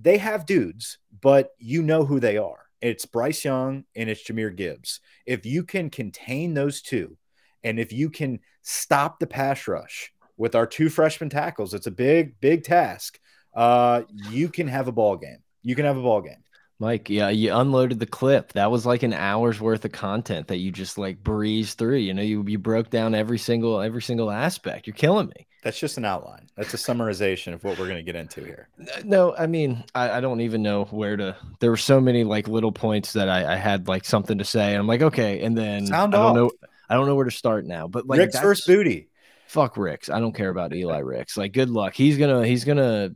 they 0.00 0.18
have 0.18 0.44
dudes, 0.44 0.98
but 1.20 1.50
you 1.58 1.82
know 1.82 2.04
who 2.04 2.18
they 2.18 2.36
are. 2.36 2.66
It's 2.80 3.06
Bryce 3.06 3.44
Young 3.44 3.84
and 3.94 4.10
it's 4.10 4.24
Jahmyr 4.24 4.54
Gibbs. 4.54 5.00
If 5.24 5.46
you 5.46 5.62
can 5.62 5.90
contain 5.90 6.54
those 6.54 6.82
two, 6.82 7.16
and 7.62 7.78
if 7.78 7.92
you 7.92 8.10
can 8.10 8.40
stop 8.62 9.18
the 9.18 9.26
pass 9.26 9.68
rush 9.68 10.12
with 10.36 10.54
our 10.54 10.66
two 10.66 10.88
freshman 10.88 11.30
tackles, 11.30 11.74
it's 11.74 11.86
a 11.86 11.92
big, 11.92 12.40
big 12.40 12.64
task. 12.64 13.18
Uh, 13.54 14.02
you 14.30 14.48
can 14.48 14.68
have 14.68 14.88
a 14.88 14.92
ball 14.92 15.16
game. 15.16 15.38
You 15.62 15.74
can 15.74 15.84
have 15.84 15.96
a 15.96 16.02
ball 16.02 16.22
game. 16.22 16.42
Mike, 16.80 17.10
yeah, 17.10 17.28
you 17.28 17.52
unloaded 17.52 17.98
the 17.98 18.06
clip. 18.06 18.52
That 18.52 18.70
was 18.70 18.86
like 18.86 19.02
an 19.02 19.12
hour's 19.12 19.60
worth 19.60 19.84
of 19.84 19.90
content 19.90 20.46
that 20.48 20.58
you 20.58 20.70
just 20.70 20.96
like 20.96 21.22
breezed 21.24 21.76
through. 21.76 21.96
You 21.96 22.14
know, 22.14 22.22
you 22.22 22.44
you 22.46 22.58
broke 22.58 22.90
down 22.90 23.16
every 23.16 23.38
single 23.38 23.80
every 23.80 24.02
single 24.02 24.30
aspect. 24.30 24.86
You're 24.86 24.94
killing 24.94 25.26
me. 25.36 25.46
That's 25.62 25.78
just 25.78 25.98
an 25.98 26.04
outline. 26.04 26.48
That's 26.56 26.72
a 26.74 26.76
summarization 26.76 27.52
of 27.52 27.64
what 27.64 27.78
we're 27.78 27.88
going 27.88 27.96
to 27.96 28.04
get 28.04 28.14
into 28.14 28.44
here. 28.44 28.68
No, 29.04 29.34
I 29.36 29.48
mean, 29.48 29.84
I, 29.92 30.12
I, 30.12 30.20
don't 30.20 30.40
even 30.40 30.62
know 30.62 30.84
where 30.84 31.16
to. 31.16 31.36
There 31.58 31.70
were 31.70 31.76
so 31.76 32.00
many 32.00 32.22
like 32.22 32.46
little 32.46 32.70
points 32.70 33.14
that 33.14 33.28
I, 33.28 33.54
I 33.54 33.56
had 33.56 33.88
like 33.88 34.04
something 34.04 34.38
to 34.38 34.44
say. 34.44 34.74
I'm 34.74 34.86
like, 34.86 35.02
okay, 35.02 35.42
and 35.42 35.58
then 35.58 35.88
Sound 35.88 36.14
I 36.14 36.18
don't 36.18 36.36
know. 36.36 36.50
I 36.88 36.94
don't 36.94 37.06
know 37.06 37.16
where 37.16 37.24
to 37.24 37.32
start 37.32 37.66
now. 37.66 37.88
But 37.88 38.06
like 38.06 38.20
Rick's 38.20 38.38
first 38.38 38.68
Boutte. 38.68 39.08
Fuck 39.48 39.76
Ricks. 39.76 40.08
I 40.10 40.20
don't 40.20 40.34
care 40.34 40.50
about 40.50 40.72
Eli 40.74 40.98
Ricks. 40.98 41.36
Like, 41.36 41.52
good 41.52 41.70
luck. 41.70 41.94
He's 41.94 42.18
gonna 42.18 42.46
he's 42.46 42.64
gonna 42.64 43.10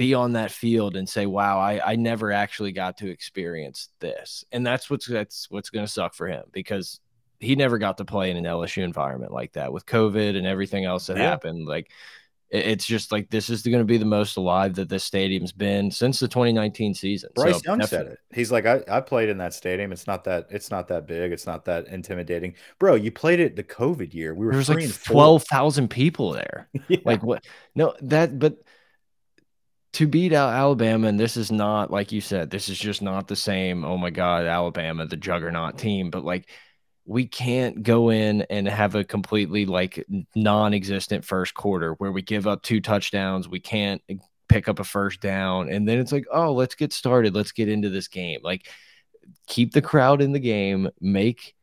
be 0.00 0.14
on 0.14 0.32
that 0.32 0.50
field 0.50 0.96
and 0.96 1.06
say, 1.06 1.26
"Wow, 1.26 1.60
I, 1.60 1.92
I 1.92 1.96
never 1.96 2.32
actually 2.32 2.72
got 2.72 2.96
to 2.98 3.10
experience 3.10 3.90
this," 4.00 4.46
and 4.50 4.66
that's 4.66 4.88
what's 4.88 5.06
that's 5.06 5.50
what's 5.50 5.68
going 5.68 5.84
to 5.84 5.92
suck 5.92 6.14
for 6.14 6.26
him 6.26 6.44
because 6.52 7.00
he 7.38 7.54
never 7.54 7.76
got 7.76 7.98
to 7.98 8.06
play 8.06 8.30
in 8.30 8.38
an 8.38 8.44
LSU 8.44 8.82
environment 8.82 9.30
like 9.30 9.52
that 9.52 9.74
with 9.74 9.84
COVID 9.84 10.38
and 10.38 10.46
everything 10.46 10.86
else 10.86 11.08
that 11.08 11.18
yeah. 11.18 11.24
happened. 11.24 11.66
Like 11.66 11.90
it's 12.48 12.86
just 12.86 13.12
like 13.12 13.28
this 13.28 13.50
is 13.50 13.60
going 13.62 13.78
to 13.78 13.84
be 13.84 13.98
the 13.98 14.06
most 14.06 14.38
alive 14.38 14.74
that 14.76 14.88
this 14.88 15.04
stadium's 15.04 15.52
been 15.52 15.90
since 15.90 16.18
the 16.18 16.28
2019 16.28 16.94
season. 16.94 17.28
Bryce 17.34 17.56
so 17.56 17.60
Young 17.66 17.86
said 17.86 18.06
it. 18.06 18.18
He's 18.32 18.50
like, 18.50 18.64
I, 18.64 18.80
I 18.88 19.02
played 19.02 19.28
in 19.28 19.36
that 19.36 19.52
stadium. 19.52 19.92
It's 19.92 20.06
not 20.06 20.24
that 20.24 20.46
it's 20.48 20.70
not 20.70 20.88
that 20.88 21.06
big. 21.06 21.30
It's 21.30 21.46
not 21.46 21.66
that 21.66 21.88
intimidating, 21.88 22.54
bro. 22.78 22.94
You 22.94 23.12
played 23.12 23.38
it 23.38 23.54
the 23.54 23.64
COVID 23.64 24.14
year. 24.14 24.34
We 24.34 24.46
were 24.46 24.52
there's 24.52 24.70
like 24.70 25.02
12,000 25.02 25.88
people 25.88 26.32
there. 26.32 26.70
yeah. 26.88 26.98
Like 27.04 27.22
what? 27.22 27.44
No, 27.74 27.94
that 28.00 28.38
but 28.38 28.56
to 29.94 30.06
beat 30.06 30.32
out 30.32 30.52
Alabama, 30.52 31.08
and 31.08 31.18
this 31.18 31.36
is 31.36 31.50
not 31.50 31.90
like 31.90 32.12
you 32.12 32.20
said, 32.20 32.50
this 32.50 32.68
is 32.68 32.78
just 32.78 33.02
not 33.02 33.28
the 33.28 33.36
same. 33.36 33.84
Oh 33.84 33.98
my 33.98 34.10
God, 34.10 34.44
Alabama, 34.44 35.06
the 35.06 35.16
juggernaut 35.16 35.78
team, 35.78 36.10
but 36.10 36.24
like 36.24 36.48
we 37.10 37.26
can't 37.26 37.82
go 37.82 38.10
in 38.10 38.42
and 38.42 38.68
have 38.68 38.94
a 38.94 39.02
completely 39.02 39.66
like 39.66 40.04
non-existent 40.36 41.24
first 41.24 41.54
quarter 41.54 41.94
where 41.94 42.12
we 42.12 42.22
give 42.22 42.46
up 42.46 42.62
two 42.62 42.80
touchdowns 42.80 43.48
we 43.48 43.58
can't 43.58 44.00
pick 44.48 44.68
up 44.68 44.78
a 44.78 44.84
first 44.84 45.20
down 45.20 45.68
and 45.70 45.88
then 45.88 45.98
it's 45.98 46.12
like 46.12 46.24
oh 46.32 46.52
let's 46.52 46.76
get 46.76 46.92
started 46.92 47.34
let's 47.34 47.50
get 47.52 47.68
into 47.68 47.88
this 47.88 48.06
game 48.06 48.38
like 48.44 48.68
keep 49.48 49.72
the 49.72 49.82
crowd 49.82 50.22
in 50.22 50.30
the 50.30 50.38
game 50.38 50.88
make 51.00 51.54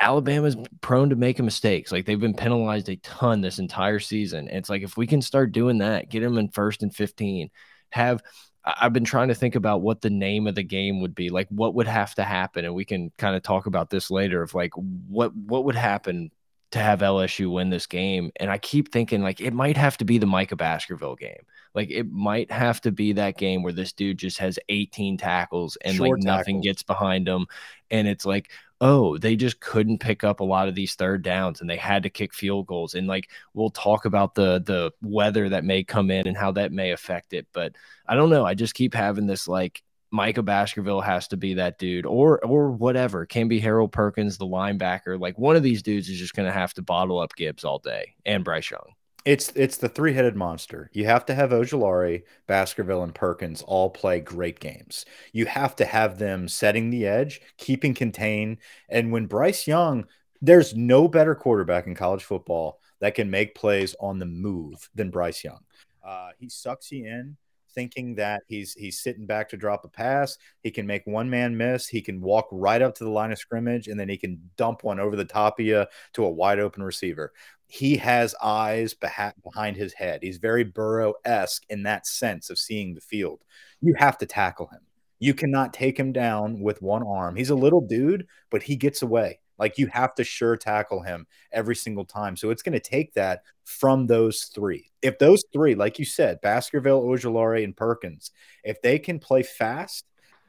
Alabama's 0.00 0.56
prone 0.80 1.10
to 1.10 1.16
making 1.16 1.44
mistakes. 1.44 1.92
Like 1.92 2.06
they've 2.06 2.18
been 2.18 2.34
penalized 2.34 2.88
a 2.88 2.96
ton 2.96 3.40
this 3.40 3.58
entire 3.58 4.00
season. 4.00 4.48
it's 4.48 4.70
like 4.70 4.82
if 4.82 4.96
we 4.96 5.06
can 5.06 5.20
start 5.20 5.52
doing 5.52 5.78
that, 5.78 6.08
get 6.08 6.20
them 6.20 6.38
in 6.38 6.48
first 6.48 6.82
and 6.82 6.94
15, 6.94 7.50
have 7.90 8.22
I've 8.64 8.92
been 8.92 9.04
trying 9.04 9.28
to 9.28 9.34
think 9.34 9.54
about 9.54 9.82
what 9.82 10.00
the 10.00 10.10
name 10.10 10.46
of 10.46 10.54
the 10.54 10.62
game 10.62 11.00
would 11.00 11.14
be. 11.14 11.30
Like 11.30 11.48
what 11.50 11.74
would 11.74 11.86
have 11.86 12.14
to 12.16 12.24
happen 12.24 12.64
and 12.64 12.74
we 12.74 12.84
can 12.84 13.12
kind 13.18 13.36
of 13.36 13.42
talk 13.42 13.66
about 13.66 13.90
this 13.90 14.10
later 14.10 14.42
of 14.42 14.54
like 14.54 14.72
what 14.74 15.34
what 15.36 15.64
would 15.64 15.76
happen 15.76 16.30
to 16.72 16.78
have 16.78 17.00
LSU 17.00 17.50
win 17.50 17.70
this 17.70 17.86
game. 17.86 18.30
And 18.36 18.50
I 18.50 18.58
keep 18.58 18.92
thinking 18.92 19.22
like 19.22 19.40
it 19.40 19.52
might 19.52 19.76
have 19.76 19.96
to 19.98 20.04
be 20.04 20.18
the 20.18 20.26
Micah 20.26 20.56
Baskerville 20.56 21.16
game. 21.16 21.42
Like 21.74 21.90
it 21.90 22.10
might 22.10 22.50
have 22.50 22.80
to 22.82 22.92
be 22.92 23.12
that 23.14 23.36
game 23.36 23.62
where 23.62 23.72
this 23.72 23.92
dude 23.92 24.18
just 24.18 24.38
has 24.38 24.58
18 24.68 25.16
tackles 25.16 25.76
and 25.84 25.96
Short 25.96 26.18
like 26.18 26.24
nothing 26.24 26.56
tackles. 26.56 26.64
gets 26.64 26.82
behind 26.82 27.28
him. 27.28 27.46
And 27.90 28.06
it's 28.06 28.24
like, 28.24 28.50
oh, 28.80 29.18
they 29.18 29.36
just 29.36 29.60
couldn't 29.60 29.98
pick 29.98 30.24
up 30.24 30.40
a 30.40 30.44
lot 30.44 30.68
of 30.68 30.74
these 30.74 30.94
third 30.94 31.22
downs 31.22 31.60
and 31.60 31.68
they 31.68 31.76
had 31.76 32.04
to 32.04 32.10
kick 32.10 32.32
field 32.32 32.66
goals. 32.66 32.94
And 32.94 33.06
like 33.06 33.30
we'll 33.52 33.70
talk 33.70 34.04
about 34.04 34.34
the 34.34 34.62
the 34.64 34.92
weather 35.02 35.48
that 35.48 35.64
may 35.64 35.82
come 35.82 36.10
in 36.10 36.28
and 36.28 36.36
how 36.36 36.52
that 36.52 36.72
may 36.72 36.92
affect 36.92 37.32
it. 37.32 37.46
But 37.52 37.74
I 38.06 38.14
don't 38.14 38.30
know. 38.30 38.44
I 38.44 38.54
just 38.54 38.74
keep 38.74 38.94
having 38.94 39.26
this 39.26 39.48
like 39.48 39.82
Micah 40.10 40.42
Baskerville 40.42 41.00
has 41.00 41.28
to 41.28 41.36
be 41.36 41.54
that 41.54 41.78
dude, 41.78 42.06
or 42.06 42.44
or 42.44 42.70
whatever. 42.70 43.26
Can 43.26 43.48
be 43.48 43.60
Harold 43.60 43.92
Perkins, 43.92 44.38
the 44.38 44.46
linebacker. 44.46 45.20
Like 45.20 45.38
one 45.38 45.56
of 45.56 45.62
these 45.62 45.82
dudes 45.82 46.08
is 46.08 46.18
just 46.18 46.34
gonna 46.34 46.52
have 46.52 46.74
to 46.74 46.82
bottle 46.82 47.18
up 47.20 47.34
Gibbs 47.36 47.64
all 47.64 47.78
day 47.78 48.14
and 48.24 48.44
Bryce 48.44 48.70
Young. 48.70 48.94
It's 49.24 49.52
it's 49.54 49.76
the 49.76 49.88
three 49.88 50.14
headed 50.14 50.34
monster. 50.34 50.90
You 50.92 51.04
have 51.06 51.26
to 51.26 51.34
have 51.34 51.50
Ojulari, 51.50 52.22
Baskerville, 52.46 53.02
and 53.02 53.14
Perkins 53.14 53.62
all 53.62 53.90
play 53.90 54.20
great 54.20 54.60
games. 54.60 55.04
You 55.32 55.46
have 55.46 55.76
to 55.76 55.84
have 55.84 56.18
them 56.18 56.48
setting 56.48 56.90
the 56.90 57.06
edge, 57.06 57.40
keeping 57.58 57.94
contain. 57.94 58.58
And 58.88 59.12
when 59.12 59.26
Bryce 59.26 59.66
Young, 59.66 60.06
there's 60.40 60.74
no 60.74 61.06
better 61.06 61.34
quarterback 61.34 61.86
in 61.86 61.94
college 61.94 62.24
football 62.24 62.80
that 63.00 63.14
can 63.14 63.30
make 63.30 63.54
plays 63.54 63.94
on 64.00 64.18
the 64.18 64.26
move 64.26 64.88
than 64.94 65.10
Bryce 65.10 65.44
Young. 65.44 65.60
Uh, 66.04 66.30
he 66.38 66.48
sucks 66.48 66.90
you 66.90 67.06
in 67.06 67.36
thinking 67.74 68.14
that 68.16 68.42
he's 68.46 68.74
he's 68.74 69.00
sitting 69.00 69.26
back 69.26 69.48
to 69.50 69.56
drop 69.56 69.84
a 69.84 69.88
pass. 69.88 70.36
He 70.62 70.70
can 70.70 70.86
make 70.86 71.06
one 71.06 71.30
man 71.30 71.56
miss. 71.56 71.86
He 71.86 72.02
can 72.02 72.20
walk 72.20 72.48
right 72.50 72.82
up 72.82 72.94
to 72.96 73.04
the 73.04 73.10
line 73.10 73.32
of 73.32 73.38
scrimmage 73.38 73.88
and 73.88 73.98
then 73.98 74.08
he 74.08 74.16
can 74.16 74.50
dump 74.56 74.84
one 74.84 75.00
over 75.00 75.16
the 75.16 75.24
top 75.24 75.58
of 75.58 75.66
you 75.66 75.86
to 76.14 76.24
a 76.24 76.30
wide 76.30 76.58
open 76.58 76.82
receiver. 76.82 77.32
He 77.66 77.96
has 77.98 78.34
eyes 78.42 78.94
behind 78.94 79.76
his 79.76 79.92
head. 79.92 80.20
He's 80.22 80.38
very 80.38 80.64
Burrow 80.64 81.14
esque 81.24 81.64
in 81.68 81.84
that 81.84 82.06
sense 82.06 82.50
of 82.50 82.58
seeing 82.58 82.94
the 82.94 83.00
field. 83.00 83.44
You 83.80 83.94
have 83.94 84.18
to 84.18 84.26
tackle 84.26 84.66
him. 84.66 84.80
You 85.20 85.34
cannot 85.34 85.74
take 85.74 85.98
him 85.98 86.12
down 86.12 86.60
with 86.60 86.82
one 86.82 87.06
arm. 87.06 87.36
He's 87.36 87.50
a 87.50 87.54
little 87.54 87.82
dude, 87.82 88.26
but 88.50 88.62
he 88.62 88.74
gets 88.74 89.02
away. 89.02 89.38
Like 89.60 89.76
you 89.76 89.86
have 89.88 90.14
to 90.14 90.24
sure 90.24 90.56
tackle 90.56 91.02
him 91.02 91.26
every 91.52 91.76
single 91.76 92.06
time. 92.06 92.34
So 92.34 92.48
it's 92.48 92.62
going 92.62 92.72
to 92.72 92.80
take 92.80 93.12
that 93.12 93.42
from 93.64 94.06
those 94.06 94.44
three. 94.44 94.90
If 95.02 95.18
those 95.18 95.44
three, 95.52 95.74
like 95.74 95.98
you 95.98 96.06
said, 96.06 96.40
Baskerville, 96.40 97.02
Ojulari, 97.02 97.62
and 97.62 97.76
Perkins, 97.76 98.30
if 98.64 98.80
they 98.80 98.98
can 98.98 99.18
play 99.18 99.42
fast 99.42 100.06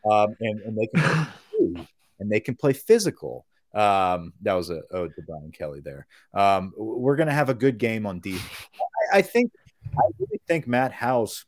um, 0.10 0.36
and, 0.40 0.62
and 0.62 0.78
they 0.78 0.88
can 0.88 1.28
play 1.52 1.88
and 2.20 2.32
they 2.32 2.40
can 2.40 2.56
play 2.56 2.72
physical, 2.72 3.46
um, 3.74 4.32
that 4.42 4.54
was 4.54 4.70
a 4.70 4.82
ode 4.92 5.14
to 5.16 5.22
Brian 5.24 5.52
Kelly 5.52 5.82
there. 5.82 6.08
Um, 6.34 6.74
we're 6.78 7.18
going 7.18 7.28
to 7.28 7.34
have 7.34 7.50
a 7.50 7.54
good 7.54 7.78
game 7.78 8.06
on 8.06 8.22
defense. 8.22 8.70
I, 9.12 9.20
I 9.20 9.22
think, 9.22 9.52
I 9.94 10.04
really 10.20 10.40
think 10.48 10.68
Matt 10.68 10.94
House. 10.94 11.46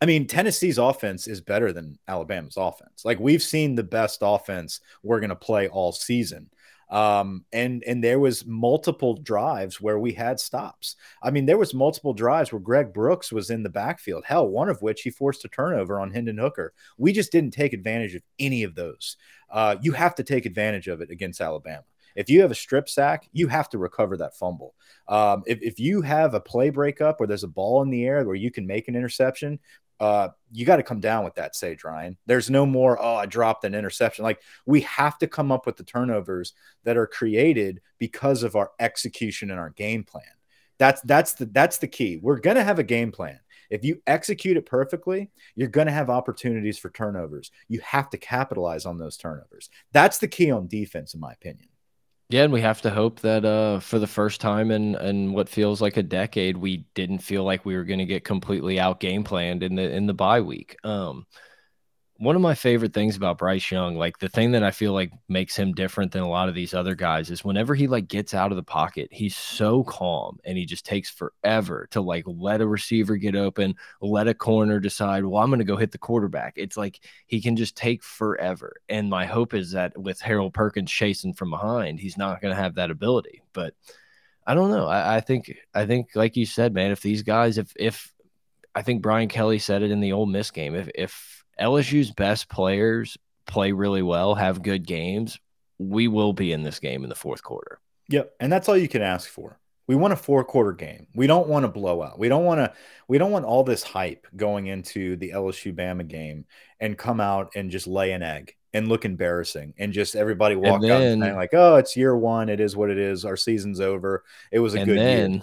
I 0.00 0.06
mean, 0.06 0.26
Tennessee's 0.26 0.78
offense 0.78 1.26
is 1.26 1.40
better 1.40 1.72
than 1.72 1.98
Alabama's 2.06 2.56
offense. 2.56 3.04
Like 3.04 3.18
we've 3.18 3.42
seen 3.42 3.74
the 3.74 3.84
best 3.84 4.18
offense 4.22 4.80
we're 5.02 5.20
going 5.20 5.30
to 5.30 5.36
play 5.36 5.68
all 5.68 5.92
season. 5.92 6.50
Um, 6.94 7.44
and 7.52 7.82
and 7.88 8.04
there 8.04 8.20
was 8.20 8.46
multiple 8.46 9.14
drives 9.14 9.80
where 9.80 9.98
we 9.98 10.12
had 10.12 10.38
stops. 10.38 10.94
I 11.20 11.32
mean, 11.32 11.44
there 11.44 11.58
was 11.58 11.74
multiple 11.74 12.14
drives 12.14 12.52
where 12.52 12.60
Greg 12.60 12.92
Brooks 12.92 13.32
was 13.32 13.50
in 13.50 13.64
the 13.64 13.68
backfield. 13.68 14.22
Hell, 14.24 14.46
one 14.46 14.68
of 14.68 14.80
which 14.80 15.02
he 15.02 15.10
forced 15.10 15.44
a 15.44 15.48
turnover 15.48 15.98
on 15.98 16.12
Hendon 16.12 16.38
Hooker. 16.38 16.72
We 16.96 17.12
just 17.12 17.32
didn't 17.32 17.50
take 17.50 17.72
advantage 17.72 18.14
of 18.14 18.22
any 18.38 18.62
of 18.62 18.76
those. 18.76 19.16
Uh, 19.50 19.74
you 19.82 19.90
have 19.90 20.14
to 20.14 20.22
take 20.22 20.46
advantage 20.46 20.86
of 20.86 21.00
it 21.00 21.10
against 21.10 21.40
Alabama. 21.40 21.82
If 22.14 22.30
you 22.30 22.42
have 22.42 22.52
a 22.52 22.54
strip 22.54 22.88
sack, 22.88 23.28
you 23.32 23.48
have 23.48 23.68
to 23.70 23.78
recover 23.78 24.16
that 24.18 24.36
fumble. 24.36 24.76
Um, 25.08 25.42
if, 25.46 25.60
if 25.62 25.80
you 25.80 26.00
have 26.02 26.34
a 26.34 26.40
play 26.40 26.70
breakup 26.70 27.18
where 27.18 27.26
there's 27.26 27.42
a 27.42 27.48
ball 27.48 27.82
in 27.82 27.90
the 27.90 28.04
air 28.06 28.24
where 28.24 28.36
you 28.36 28.52
can 28.52 28.68
make 28.68 28.86
an 28.86 28.94
interception, 28.94 29.58
uh, 30.00 30.28
you 30.52 30.66
got 30.66 30.76
to 30.76 30.82
come 30.82 31.00
down 31.00 31.24
with 31.24 31.34
that, 31.36 31.54
Sage 31.54 31.84
Ryan. 31.84 32.16
There's 32.26 32.50
no 32.50 32.66
more, 32.66 33.00
oh, 33.00 33.14
I 33.16 33.26
dropped 33.26 33.64
an 33.64 33.74
interception. 33.74 34.24
Like 34.24 34.40
we 34.66 34.82
have 34.82 35.18
to 35.18 35.26
come 35.26 35.52
up 35.52 35.66
with 35.66 35.76
the 35.76 35.84
turnovers 35.84 36.52
that 36.84 36.96
are 36.96 37.06
created 37.06 37.80
because 37.98 38.42
of 38.42 38.56
our 38.56 38.72
execution 38.78 39.50
and 39.50 39.60
our 39.60 39.70
game 39.70 40.04
plan. 40.04 40.24
That's 40.78 41.00
that's 41.02 41.34
the 41.34 41.46
that's 41.46 41.78
the 41.78 41.86
key. 41.86 42.18
We're 42.20 42.40
gonna 42.40 42.64
have 42.64 42.80
a 42.80 42.84
game 42.84 43.12
plan. 43.12 43.38
If 43.70 43.84
you 43.84 44.02
execute 44.06 44.56
it 44.56 44.66
perfectly, 44.66 45.30
you're 45.54 45.68
to 45.68 45.90
have 45.90 46.10
opportunities 46.10 46.78
for 46.78 46.90
turnovers. 46.90 47.50
You 47.68 47.80
have 47.80 48.10
to 48.10 48.18
capitalize 48.18 48.86
on 48.86 48.98
those 48.98 49.16
turnovers. 49.16 49.70
That's 49.92 50.18
the 50.18 50.28
key 50.28 50.50
on 50.50 50.66
defense, 50.66 51.14
in 51.14 51.20
my 51.20 51.32
opinion. 51.32 51.68
Yeah, 52.28 52.44
and 52.44 52.52
we 52.52 52.62
have 52.62 52.80
to 52.82 52.90
hope 52.90 53.20
that 53.20 53.44
uh, 53.44 53.80
for 53.80 53.98
the 53.98 54.06
first 54.06 54.40
time 54.40 54.70
in 54.70 54.94
in 54.96 55.32
what 55.32 55.48
feels 55.48 55.80
like 55.82 55.96
a 55.96 56.02
decade, 56.02 56.56
we 56.56 56.78
didn't 56.94 57.18
feel 57.18 57.44
like 57.44 57.64
we 57.64 57.76
were 57.76 57.84
going 57.84 57.98
to 57.98 58.06
get 58.06 58.24
completely 58.24 58.80
out 58.80 58.98
game 59.00 59.24
planned 59.24 59.62
in 59.62 59.74
the 59.74 59.90
in 59.94 60.06
the 60.06 60.14
bye 60.14 60.40
week. 60.40 60.76
Um, 60.84 61.26
one 62.24 62.36
of 62.36 62.42
my 62.42 62.54
favorite 62.54 62.94
things 62.94 63.16
about 63.16 63.36
Bryce 63.36 63.70
Young, 63.70 63.96
like 63.96 64.18
the 64.18 64.30
thing 64.30 64.52
that 64.52 64.62
I 64.62 64.70
feel 64.70 64.94
like 64.94 65.12
makes 65.28 65.56
him 65.56 65.72
different 65.74 66.12
than 66.12 66.22
a 66.22 66.28
lot 66.28 66.48
of 66.48 66.54
these 66.54 66.72
other 66.72 66.94
guys 66.94 67.30
is 67.30 67.44
whenever 67.44 67.74
he 67.74 67.86
like 67.86 68.08
gets 68.08 68.32
out 68.32 68.50
of 68.50 68.56
the 68.56 68.62
pocket, 68.62 69.08
he's 69.12 69.36
so 69.36 69.84
calm 69.84 70.38
and 70.44 70.56
he 70.56 70.64
just 70.64 70.86
takes 70.86 71.10
forever 71.10 71.86
to 71.90 72.00
like 72.00 72.24
let 72.26 72.62
a 72.62 72.66
receiver 72.66 73.16
get 73.16 73.36
open, 73.36 73.74
let 74.00 74.26
a 74.26 74.34
corner 74.34 74.80
decide, 74.80 75.24
well, 75.24 75.42
I'm 75.42 75.50
going 75.50 75.58
to 75.58 75.64
go 75.64 75.76
hit 75.76 75.92
the 75.92 75.98
quarterback. 75.98 76.54
It's 76.56 76.78
like 76.78 77.00
he 77.26 77.42
can 77.42 77.56
just 77.56 77.76
take 77.76 78.02
forever. 78.02 78.76
And 78.88 79.10
my 79.10 79.26
hope 79.26 79.52
is 79.52 79.72
that 79.72 79.96
with 79.98 80.20
Harold 80.20 80.54
Perkins 80.54 80.90
chasing 80.90 81.34
from 81.34 81.50
behind, 81.50 82.00
he's 82.00 82.16
not 82.16 82.40
going 82.40 82.54
to 82.54 82.60
have 82.60 82.76
that 82.76 82.90
ability. 82.90 83.42
But 83.52 83.74
I 84.46 84.54
don't 84.54 84.70
know. 84.70 84.86
I, 84.86 85.16
I 85.16 85.20
think, 85.20 85.54
I 85.74 85.84
think, 85.84 86.10
like 86.14 86.36
you 86.36 86.46
said, 86.46 86.72
man, 86.72 86.90
if 86.90 87.02
these 87.02 87.22
guys, 87.22 87.58
if, 87.58 87.72
if, 87.76 88.12
I 88.74 88.82
think 88.82 89.02
Brian 89.02 89.28
Kelly 89.28 89.58
said 89.58 89.82
it 89.82 89.90
in 89.90 90.00
the 90.00 90.12
Ole 90.12 90.26
Miss 90.26 90.50
game, 90.50 90.74
if, 90.74 90.88
if, 90.94 91.33
LSU's 91.60 92.10
best 92.10 92.48
players 92.48 93.16
play 93.46 93.72
really 93.72 94.02
well, 94.02 94.34
have 94.34 94.62
good 94.62 94.86
games, 94.86 95.38
we 95.78 96.08
will 96.08 96.32
be 96.32 96.52
in 96.52 96.62
this 96.62 96.78
game 96.78 97.02
in 97.02 97.08
the 97.08 97.14
fourth 97.14 97.42
quarter. 97.42 97.80
Yep, 98.08 98.34
and 98.40 98.52
that's 98.52 98.68
all 98.68 98.76
you 98.76 98.88
can 98.88 99.02
ask 99.02 99.28
for. 99.28 99.58
We 99.86 99.96
want 99.96 100.12
a 100.14 100.16
four 100.16 100.44
quarter 100.44 100.72
game. 100.72 101.06
We 101.14 101.26
don't 101.26 101.48
want 101.48 101.64
to 101.64 101.68
blow 101.68 102.02
out. 102.02 102.18
We 102.18 102.28
don't 102.28 102.44
want 102.44 102.58
to. 102.58 102.72
We 103.06 103.18
don't 103.18 103.30
want 103.30 103.44
all 103.44 103.64
this 103.64 103.82
hype 103.82 104.26
going 104.34 104.66
into 104.66 105.16
the 105.16 105.30
LSU 105.30 105.74
Bama 105.74 106.08
game 106.08 106.46
and 106.80 106.96
come 106.96 107.20
out 107.20 107.52
and 107.54 107.70
just 107.70 107.86
lay 107.86 108.12
an 108.12 108.22
egg 108.22 108.54
and 108.72 108.88
look 108.88 109.04
embarrassing 109.04 109.74
and 109.78 109.92
just 109.92 110.16
everybody 110.16 110.56
walk 110.56 110.80
then, 110.80 110.90
out 110.90 111.02
and 111.02 111.22
saying 111.22 111.36
like, 111.36 111.52
"Oh, 111.52 111.76
it's 111.76 111.96
year 111.96 112.16
one. 112.16 112.48
It 112.48 112.60
is 112.60 112.74
what 112.74 112.90
it 112.90 112.98
is. 112.98 113.26
Our 113.26 113.36
season's 113.36 113.78
over. 113.78 114.24
It 114.50 114.58
was 114.58 114.74
a 114.74 114.84
good 114.84 114.98
then, 114.98 115.32
year." 115.32 115.42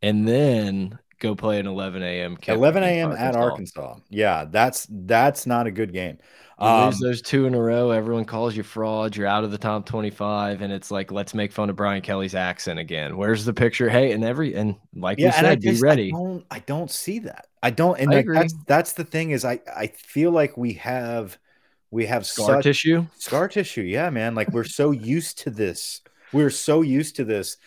And 0.00 0.26
then 0.26 0.98
go 1.18 1.34
play 1.34 1.58
an 1.58 1.66
11 1.66 2.02
a.m. 2.02 2.36
11 2.46 2.82
a.m. 2.82 3.12
at 3.12 3.36
Arkansas. 3.36 3.96
Yeah, 4.10 4.44
that's 4.44 4.86
that's 4.90 5.46
not 5.46 5.66
a 5.66 5.70
good 5.70 5.92
game. 5.92 6.18
You 6.58 6.66
um, 6.66 6.86
lose 6.86 6.98
those 7.00 7.22
two 7.22 7.44
in 7.44 7.54
a 7.54 7.60
row. 7.60 7.90
Everyone 7.90 8.24
calls 8.24 8.56
you 8.56 8.62
fraud. 8.62 9.14
You're 9.14 9.26
out 9.26 9.44
of 9.44 9.50
the 9.50 9.58
top 9.58 9.84
25, 9.84 10.62
and 10.62 10.72
it's 10.72 10.90
like 10.90 11.12
let's 11.12 11.34
make 11.34 11.52
fun 11.52 11.68
of 11.68 11.76
Brian 11.76 12.00
Kelly's 12.00 12.34
accent 12.34 12.78
again. 12.78 13.18
Where's 13.18 13.44
the 13.44 13.52
picture? 13.52 13.90
Hey, 13.90 14.12
and 14.12 14.24
every 14.24 14.54
and 14.54 14.76
like 14.94 15.18
yeah, 15.18 15.26
you 15.26 15.32
said, 15.32 15.60
just, 15.60 15.82
be 15.82 15.86
ready. 15.86 16.08
I 16.08 16.16
don't, 16.16 16.46
I 16.50 16.58
don't 16.60 16.90
see 16.90 17.18
that. 17.20 17.48
I 17.62 17.70
don't. 17.70 17.98
And 17.98 18.10
I 18.10 18.16
like, 18.16 18.26
that's 18.26 18.54
that's 18.66 18.92
the 18.94 19.04
thing 19.04 19.32
is 19.32 19.44
I 19.44 19.60
I 19.74 19.88
feel 19.88 20.30
like 20.30 20.56
we 20.56 20.74
have 20.74 21.36
we 21.90 22.06
have 22.06 22.24
scar 22.24 22.62
tissue. 22.62 23.06
Scar 23.18 23.48
tissue. 23.48 23.82
Yeah, 23.82 24.08
man. 24.08 24.34
Like 24.34 24.50
we're 24.50 24.64
so 24.64 24.92
used 24.92 25.38
to 25.40 25.50
this 25.50 26.00
We're 26.32 26.50
so 26.50 26.80
used 26.80 27.16
to 27.16 27.24
this 27.24 27.58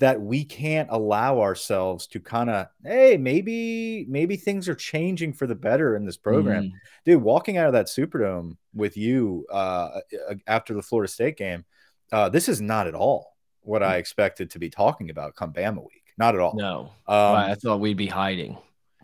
that 0.00 0.20
we 0.20 0.44
can't 0.44 0.88
allow 0.90 1.40
ourselves 1.40 2.06
to 2.08 2.20
kind 2.20 2.50
of, 2.50 2.66
hey, 2.84 3.16
maybe 3.16 4.06
maybe 4.08 4.36
things 4.36 4.68
are 4.68 4.74
changing 4.74 5.32
for 5.32 5.46
the 5.46 5.54
better 5.54 5.96
in 5.96 6.04
this 6.04 6.16
program. 6.16 6.64
Mm. 6.64 6.72
Dude, 7.04 7.22
walking 7.22 7.56
out 7.56 7.66
of 7.66 7.72
that 7.74 7.86
Superdome 7.86 8.56
with 8.74 8.96
you 8.96 9.46
uh, 9.52 10.00
after 10.46 10.74
the 10.74 10.82
Florida 10.82 11.10
State 11.10 11.36
game, 11.36 11.64
uh, 12.12 12.28
this 12.28 12.48
is 12.48 12.60
not 12.60 12.86
at 12.86 12.94
all 12.94 13.36
what 13.60 13.82
I 13.82 13.96
expected 13.96 14.50
to 14.50 14.58
be 14.58 14.70
talking 14.70 15.10
about 15.10 15.34
come 15.34 15.52
Bama 15.52 15.82
week. 15.82 16.04
Not 16.18 16.34
at 16.34 16.40
all. 16.40 16.54
No, 16.54 16.92
Um, 17.06 17.36
I 17.36 17.54
thought 17.54 17.80
we'd 17.80 17.96
be 17.96 18.06
hiding. 18.06 18.56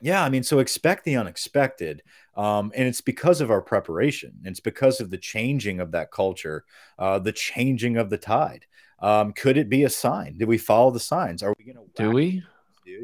Yeah, 0.03 0.25
I 0.25 0.29
mean, 0.29 0.43
so 0.43 0.59
expect 0.59 1.05
the 1.05 1.17
unexpected. 1.17 2.03
Um, 2.37 2.73
and 2.75 2.89
it's 2.89 3.01
because 3.01 3.41
of 3.41 3.51
our 3.51 3.63
preparation. 3.63 4.35
It's 4.45 4.59
because 4.59 5.01
of 5.01 5.11
the 5.11 5.19
changing 5.19 5.79
of 5.79 5.93
that 5.93 6.11
culture, 6.11 6.65
uh, 6.99 7.21
the 7.21 7.33
changing 7.33 7.97
of 7.97 8.11
the 8.11 8.19
tide. 8.19 8.67
Um, 8.99 9.33
could 9.33 9.57
it 9.57 9.69
be 9.69 9.85
a 9.85 9.91
sign? 9.91 10.39
Did 10.39 10.49
we 10.49 10.59
follow 10.59 10.91
the 10.91 11.01
signs? 11.01 11.43
Are 11.43 11.55
we 11.57 11.65
going 11.65 11.77
to 11.77 12.03
Do 12.03 12.11
we? 12.11 12.43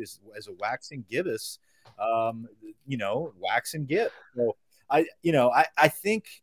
as, 0.03 0.19
as 0.37 0.49
a 0.49 0.53
waxing 0.59 1.05
gibbous, 1.09 1.61
um, 2.01 2.49
you 2.87 2.97
know, 2.97 3.33
wax 3.39 3.75
and 3.75 3.87
give. 3.87 4.11
So 4.37 4.57
I, 4.91 5.07
you 5.23 5.33
know, 5.33 5.51
I, 5.51 5.67
I 5.77 5.89
think 5.89 6.43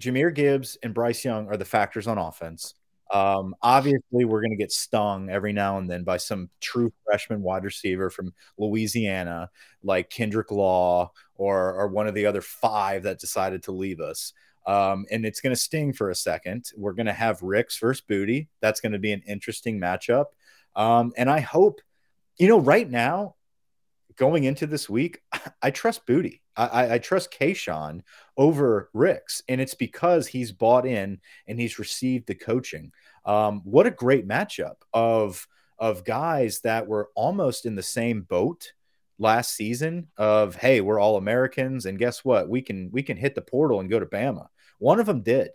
Jahmyr 0.00 0.34
Gibbs 0.34 0.78
and 0.82 0.94
Bryce 0.94 1.24
Young 1.24 1.48
are 1.48 1.56
the 1.56 1.64
factors 1.64 2.06
on 2.06 2.18
offense. 2.18 2.74
Um, 3.12 3.54
obviously, 3.62 4.24
we're 4.24 4.40
going 4.40 4.50
to 4.50 4.56
get 4.56 4.72
stung 4.72 5.30
every 5.30 5.52
now 5.52 5.78
and 5.78 5.88
then 5.88 6.02
by 6.02 6.16
some 6.16 6.50
true 6.60 6.92
freshman 7.04 7.42
wide 7.42 7.64
receiver 7.64 8.10
from 8.10 8.34
Louisiana, 8.58 9.50
like 9.82 10.10
Kendrick 10.10 10.50
Law 10.50 11.12
or 11.36 11.72
or 11.74 11.88
one 11.88 12.08
of 12.08 12.14
the 12.14 12.26
other 12.26 12.40
five 12.40 13.04
that 13.04 13.20
decided 13.20 13.62
to 13.64 13.72
leave 13.72 14.00
us. 14.00 14.32
Um, 14.66 15.06
and 15.12 15.24
it's 15.24 15.40
going 15.40 15.54
to 15.54 15.60
sting 15.60 15.92
for 15.92 16.10
a 16.10 16.14
second. 16.14 16.70
We're 16.76 16.92
going 16.92 17.06
to 17.06 17.12
have 17.12 17.42
Ricks 17.42 17.78
versus 17.78 18.02
Boutte. 18.08 18.48
That's 18.60 18.80
going 18.80 18.92
to 18.92 18.98
be 18.98 19.12
an 19.12 19.22
interesting 19.26 19.80
matchup. 19.80 20.26
Um, 20.74 21.12
and 21.16 21.30
I 21.30 21.40
hope, 21.40 21.80
you 22.36 22.48
know, 22.48 22.58
right 22.58 22.90
now, 22.90 23.36
going 24.16 24.42
into 24.44 24.66
this 24.66 24.90
week, 24.90 25.20
I 25.62 25.70
trust 25.70 26.06
Boutte. 26.06 26.40
I, 26.56 26.94
I, 26.94 26.98
trust 26.98 27.32
Kayshon 27.32 28.02
over 28.36 28.90
Ricks, 28.94 29.42
and 29.48 29.60
it's 29.60 29.74
because 29.74 30.26
he's 30.26 30.52
bought 30.52 30.86
in 30.86 31.20
and 31.46 31.60
he's 31.60 31.78
received 31.78 32.26
the 32.26 32.34
coaching. 32.34 32.92
Um, 33.24 33.60
what 33.64 33.86
a 33.86 33.90
great 33.90 34.26
matchup 34.26 34.76
of 34.92 35.46
of 35.78 36.04
guys 36.04 36.60
that 36.60 36.86
were 36.86 37.10
almost 37.14 37.66
in 37.66 37.74
the 37.74 37.82
same 37.82 38.22
boat 38.22 38.72
last 39.18 39.54
season. 39.54 40.08
Of 40.16 40.56
hey, 40.56 40.80
we're 40.80 41.00
all 41.00 41.16
Americans, 41.16 41.86
and 41.86 41.98
guess 41.98 42.24
what? 42.24 42.48
We 42.48 42.62
can 42.62 42.90
we 42.92 43.02
can 43.02 43.16
hit 43.16 43.34
the 43.34 43.42
portal 43.42 43.80
and 43.80 43.90
go 43.90 44.00
to 44.00 44.06
Bama. 44.06 44.46
One 44.78 45.00
of 45.00 45.06
them 45.06 45.22
did, 45.22 45.50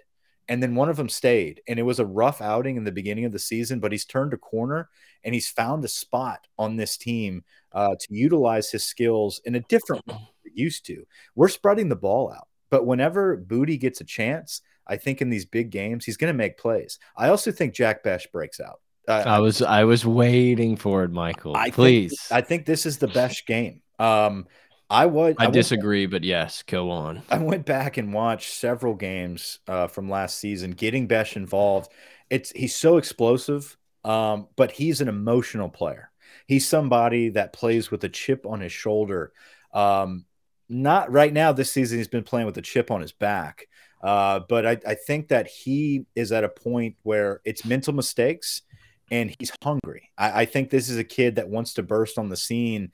and 0.47 0.61
then 0.61 0.75
one 0.75 0.89
of 0.89 0.97
them 0.97 1.09
stayed, 1.09 1.61
and 1.67 1.79
it 1.79 1.83
was 1.83 1.99
a 1.99 2.05
rough 2.05 2.41
outing 2.41 2.75
in 2.75 2.83
the 2.83 2.91
beginning 2.91 3.25
of 3.25 3.31
the 3.31 3.39
season. 3.39 3.79
But 3.79 3.91
he's 3.91 4.05
turned 4.05 4.33
a 4.33 4.37
corner 4.37 4.89
and 5.23 5.33
he's 5.33 5.49
found 5.49 5.83
a 5.85 5.87
spot 5.87 6.47
on 6.57 6.75
this 6.75 6.97
team 6.97 7.43
uh, 7.71 7.95
to 7.99 8.07
utilize 8.13 8.71
his 8.71 8.83
skills 8.83 9.41
in 9.45 9.55
a 9.55 9.59
different 9.61 10.03
used 10.55 10.85
to. 10.87 11.05
We're 11.35 11.47
spreading 11.49 11.89
the 11.89 11.95
ball 11.95 12.31
out, 12.31 12.47
but 12.69 12.85
whenever 12.85 13.37
Boutte 13.37 13.79
gets 13.79 14.01
a 14.01 14.05
chance, 14.05 14.61
I 14.87 14.97
think 14.97 15.21
in 15.21 15.29
these 15.29 15.45
big 15.45 15.69
games 15.69 16.05
he's 16.05 16.17
going 16.17 16.33
to 16.33 16.37
make 16.37 16.57
plays. 16.57 16.99
I 17.15 17.29
also 17.29 17.51
think 17.51 17.73
Jack 17.73 18.03
Bech 18.03 18.31
breaks 18.31 18.59
out. 18.59 18.79
Uh, 19.07 19.23
I 19.25 19.39
was 19.39 19.61
I 19.61 19.83
was 19.83 20.05
waiting 20.05 20.75
for 20.75 21.03
it, 21.03 21.11
Michael. 21.11 21.55
I 21.55 21.65
think- 21.65 21.75
Please. 21.75 22.27
I 22.31 22.41
think 22.41 22.65
this 22.65 22.85
is 22.85 22.97
the 22.97 23.07
best 23.07 23.47
game. 23.47 23.81
Um, 23.99 24.47
I 24.89 25.05
would. 25.05 25.37
I 25.39 25.45
went- 25.45 25.53
disagree, 25.53 26.05
but 26.05 26.23
yes, 26.23 26.63
go 26.63 26.91
on. 26.91 27.23
I 27.29 27.37
went 27.37 27.65
back 27.65 27.97
and 27.97 28.13
watched 28.13 28.51
several 28.53 28.93
games 28.93 29.59
uh, 29.67 29.87
from 29.87 30.09
last 30.09 30.37
season, 30.37 30.71
getting 30.71 31.07
Bech 31.07 31.35
involved. 31.35 31.91
It's 32.29 32.51
he's 32.51 32.75
so 32.75 32.97
explosive, 32.97 33.77
um, 34.03 34.47
but 34.55 34.71
he's 34.71 35.01
an 35.01 35.07
emotional 35.07 35.69
player. 35.69 36.11
He's 36.47 36.67
somebody 36.67 37.29
that 37.29 37.53
plays 37.53 37.89
with 37.89 38.03
a 38.03 38.09
chip 38.09 38.45
on 38.45 38.59
his 38.59 38.71
shoulder. 38.71 39.31
Um, 39.73 40.25
not 40.71 41.11
right 41.11 41.33
now 41.33 41.51
this 41.51 41.71
season, 41.71 41.97
he's 41.97 42.07
been 42.07 42.23
playing 42.23 42.45
with 42.45 42.57
a 42.57 42.61
chip 42.61 42.89
on 42.91 43.01
his 43.01 43.11
back. 43.11 43.67
Uh, 44.01 44.39
but 44.49 44.65
I, 44.65 44.77
I 44.87 44.95
think 44.95 45.27
that 45.27 45.47
he 45.47 46.05
is 46.15 46.31
at 46.31 46.43
a 46.43 46.49
point 46.49 46.95
where 47.03 47.41
it's 47.45 47.65
mental 47.65 47.93
mistakes 47.93 48.63
and 49.11 49.35
he's 49.37 49.51
hungry. 49.61 50.09
I, 50.17 50.41
I 50.41 50.45
think 50.45 50.69
this 50.69 50.89
is 50.89 50.97
a 50.97 51.03
kid 51.03 51.35
that 51.35 51.49
wants 51.49 51.73
to 51.75 51.83
burst 51.83 52.17
on 52.17 52.29
the 52.29 52.37
scene. 52.37 52.91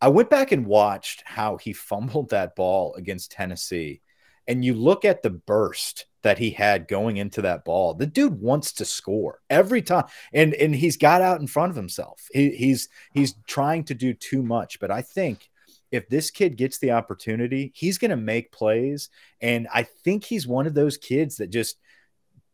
I 0.00 0.08
went 0.08 0.30
back 0.30 0.52
and 0.52 0.64
watched 0.64 1.22
how 1.26 1.56
he 1.56 1.72
fumbled 1.72 2.30
that 2.30 2.56
ball 2.56 2.94
against 2.94 3.32
Tennessee. 3.32 4.00
And 4.46 4.64
you 4.64 4.72
look 4.72 5.04
at 5.04 5.22
the 5.22 5.30
burst 5.30 6.06
that 6.22 6.38
he 6.38 6.50
had 6.50 6.88
going 6.88 7.18
into 7.18 7.42
that 7.42 7.64
ball. 7.64 7.92
The 7.94 8.06
dude 8.06 8.40
wants 8.40 8.72
to 8.74 8.84
score 8.84 9.40
every 9.50 9.82
time. 9.82 10.06
And 10.32 10.54
and 10.54 10.74
he's 10.74 10.96
got 10.96 11.20
out 11.20 11.40
in 11.40 11.46
front 11.46 11.70
of 11.70 11.76
himself. 11.76 12.26
He, 12.32 12.50
he's 12.50 12.88
he's 13.12 13.34
trying 13.46 13.84
to 13.84 13.94
do 13.94 14.14
too 14.14 14.42
much. 14.42 14.80
But 14.80 14.90
I 14.90 15.02
think 15.02 15.50
if 15.90 16.08
this 16.08 16.30
kid 16.30 16.56
gets 16.56 16.78
the 16.78 16.92
opportunity, 16.92 17.72
he's 17.74 17.98
going 17.98 18.10
to 18.10 18.16
make 18.16 18.52
plays. 18.52 19.08
And 19.40 19.68
I 19.72 19.82
think 19.82 20.24
he's 20.24 20.46
one 20.46 20.66
of 20.66 20.74
those 20.74 20.96
kids 20.96 21.36
that 21.36 21.48
just 21.50 21.78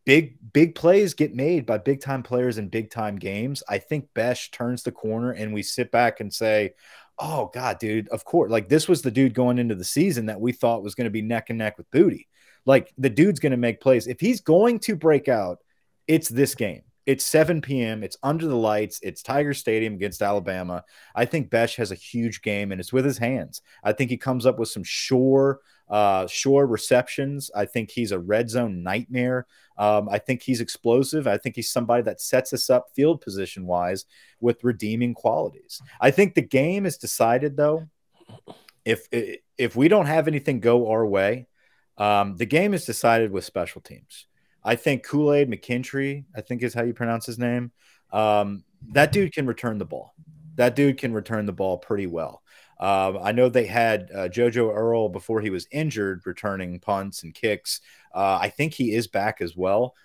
big 0.05 0.37
big 0.53 0.75
plays 0.75 1.13
get 1.13 1.33
made 1.33 1.65
by 1.65 1.77
big 1.79 1.99
time 1.99 2.23
players 2.23 2.57
in 2.57 2.69
big 2.69 2.91
time 2.91 3.17
games. 3.17 3.63
I 3.67 3.79
think 3.79 4.07
Bech 4.13 4.51
turns 4.51 4.83
the 4.83 4.91
corner 4.91 5.31
and 5.31 5.53
we 5.53 5.63
sit 5.63 5.91
back 5.91 6.19
and 6.19 6.33
say, 6.33 6.73
"Oh 7.19 7.49
god, 7.53 7.79
dude, 7.79 8.07
of 8.09 8.23
course. 8.25 8.51
Like 8.51 8.69
this 8.69 8.87
was 8.87 9.01
the 9.01 9.11
dude 9.11 9.33
going 9.33 9.59
into 9.59 9.75
the 9.75 9.83
season 9.83 10.27
that 10.27 10.39
we 10.39 10.51
thought 10.51 10.83
was 10.83 10.95
going 10.95 11.05
to 11.05 11.11
be 11.11 11.21
neck 11.21 11.49
and 11.49 11.59
neck 11.59 11.77
with 11.77 11.89
Boutte. 11.91 12.27
Like 12.65 12.93
the 12.97 13.09
dude's 13.09 13.39
going 13.39 13.51
to 13.51 13.57
make 13.57 13.81
plays. 13.81 14.07
If 14.07 14.19
he's 14.19 14.41
going 14.41 14.79
to 14.79 14.95
break 14.95 15.27
out, 15.27 15.59
it's 16.07 16.29
this 16.29 16.55
game. 16.55 16.83
It's 17.05 17.25
7 17.25 17.61
p.m. 17.61 18.03
It's 18.03 18.17
under 18.23 18.47
the 18.47 18.55
lights. 18.55 18.99
It's 19.03 19.21
Tiger 19.21 19.53
Stadium 19.53 19.93
against 19.93 20.21
Alabama. 20.21 20.83
I 21.13 21.25
think 21.25 21.49
Bech 21.49 21.75
has 21.75 21.91
a 21.91 21.95
huge 21.95 22.41
game 22.41 22.71
and 22.71 22.81
it's 22.81 22.91
with 22.91 23.05
his 23.05 23.17
hands. 23.17 23.61
I 23.83 23.91
think 23.91 24.09
he 24.09 24.17
comes 24.17 24.45
up 24.45 24.57
with 24.57 24.69
some 24.69 24.83
sure, 24.83 25.59
uh, 25.87 26.25
sure 26.27 26.65
receptions. 26.65 27.51
I 27.55 27.65
think 27.65 27.91
he's 27.91 28.11
a 28.11 28.19
red 28.19 28.49
zone 28.49 28.81
nightmare. 28.81 29.45
Um, 29.77 30.09
I 30.09 30.17
think 30.17 30.41
he's 30.41 30.61
explosive. 30.61 31.27
I 31.27 31.37
think 31.37 31.55
he's 31.55 31.71
somebody 31.71 32.01
that 32.03 32.21
sets 32.21 32.53
us 32.53 32.69
up 32.69 32.87
field 32.95 33.21
position 33.21 33.67
wise 33.67 34.05
with 34.39 34.63
redeeming 34.63 35.13
qualities. 35.13 35.81
I 36.01 36.09
think 36.11 36.33
the 36.33 36.41
game 36.41 36.85
is 36.85 36.97
decided 36.97 37.55
though. 37.55 37.87
If 38.83 39.07
if 39.57 39.75
we 39.75 39.87
don't 39.87 40.05
have 40.05 40.27
anything 40.27 40.59
go 40.59 40.89
our 40.91 41.05
way, 41.05 41.47
um, 41.97 42.35
the 42.37 42.45
game 42.45 42.73
is 42.73 42.85
decided 42.85 43.31
with 43.31 43.45
special 43.45 43.81
teams. 43.81 44.27
I 44.65 44.75
think 44.75 45.03
Kool 45.05 45.31
Aid 45.31 45.49
McKinstry, 45.49 46.25
I 46.35 46.41
think 46.41 46.63
is 46.63 46.73
how 46.73 46.83
you 46.83 46.93
pronounce 46.93 47.27
his 47.27 47.37
name. 47.37 47.71
Um, 48.11 48.63
that 48.93 49.11
dude 49.11 49.31
can 49.31 49.45
return 49.45 49.77
the 49.77 49.85
ball. 49.85 50.15
That 50.55 50.75
dude 50.75 50.97
can 50.97 51.13
return 51.13 51.45
the 51.45 51.53
ball 51.53 51.77
pretty 51.77 52.07
well. 52.07 52.41
Um, 52.79 53.19
I 53.21 53.31
know 53.31 53.47
they 53.47 53.67
had 53.67 54.09
uh, 54.13 54.27
JoJo 54.27 54.73
Earle 54.75 55.09
before 55.09 55.39
he 55.39 55.49
was 55.49 55.67
injured, 55.71 56.23
returning 56.25 56.79
punts 56.79 57.23
and 57.23 57.33
kicks. 57.33 57.79
Uh, 58.13 58.39
I 58.41 58.49
think 58.49 58.73
he 58.73 58.93
is 58.93 59.07
back 59.07 59.39
as 59.39 59.55
well. 59.55 59.95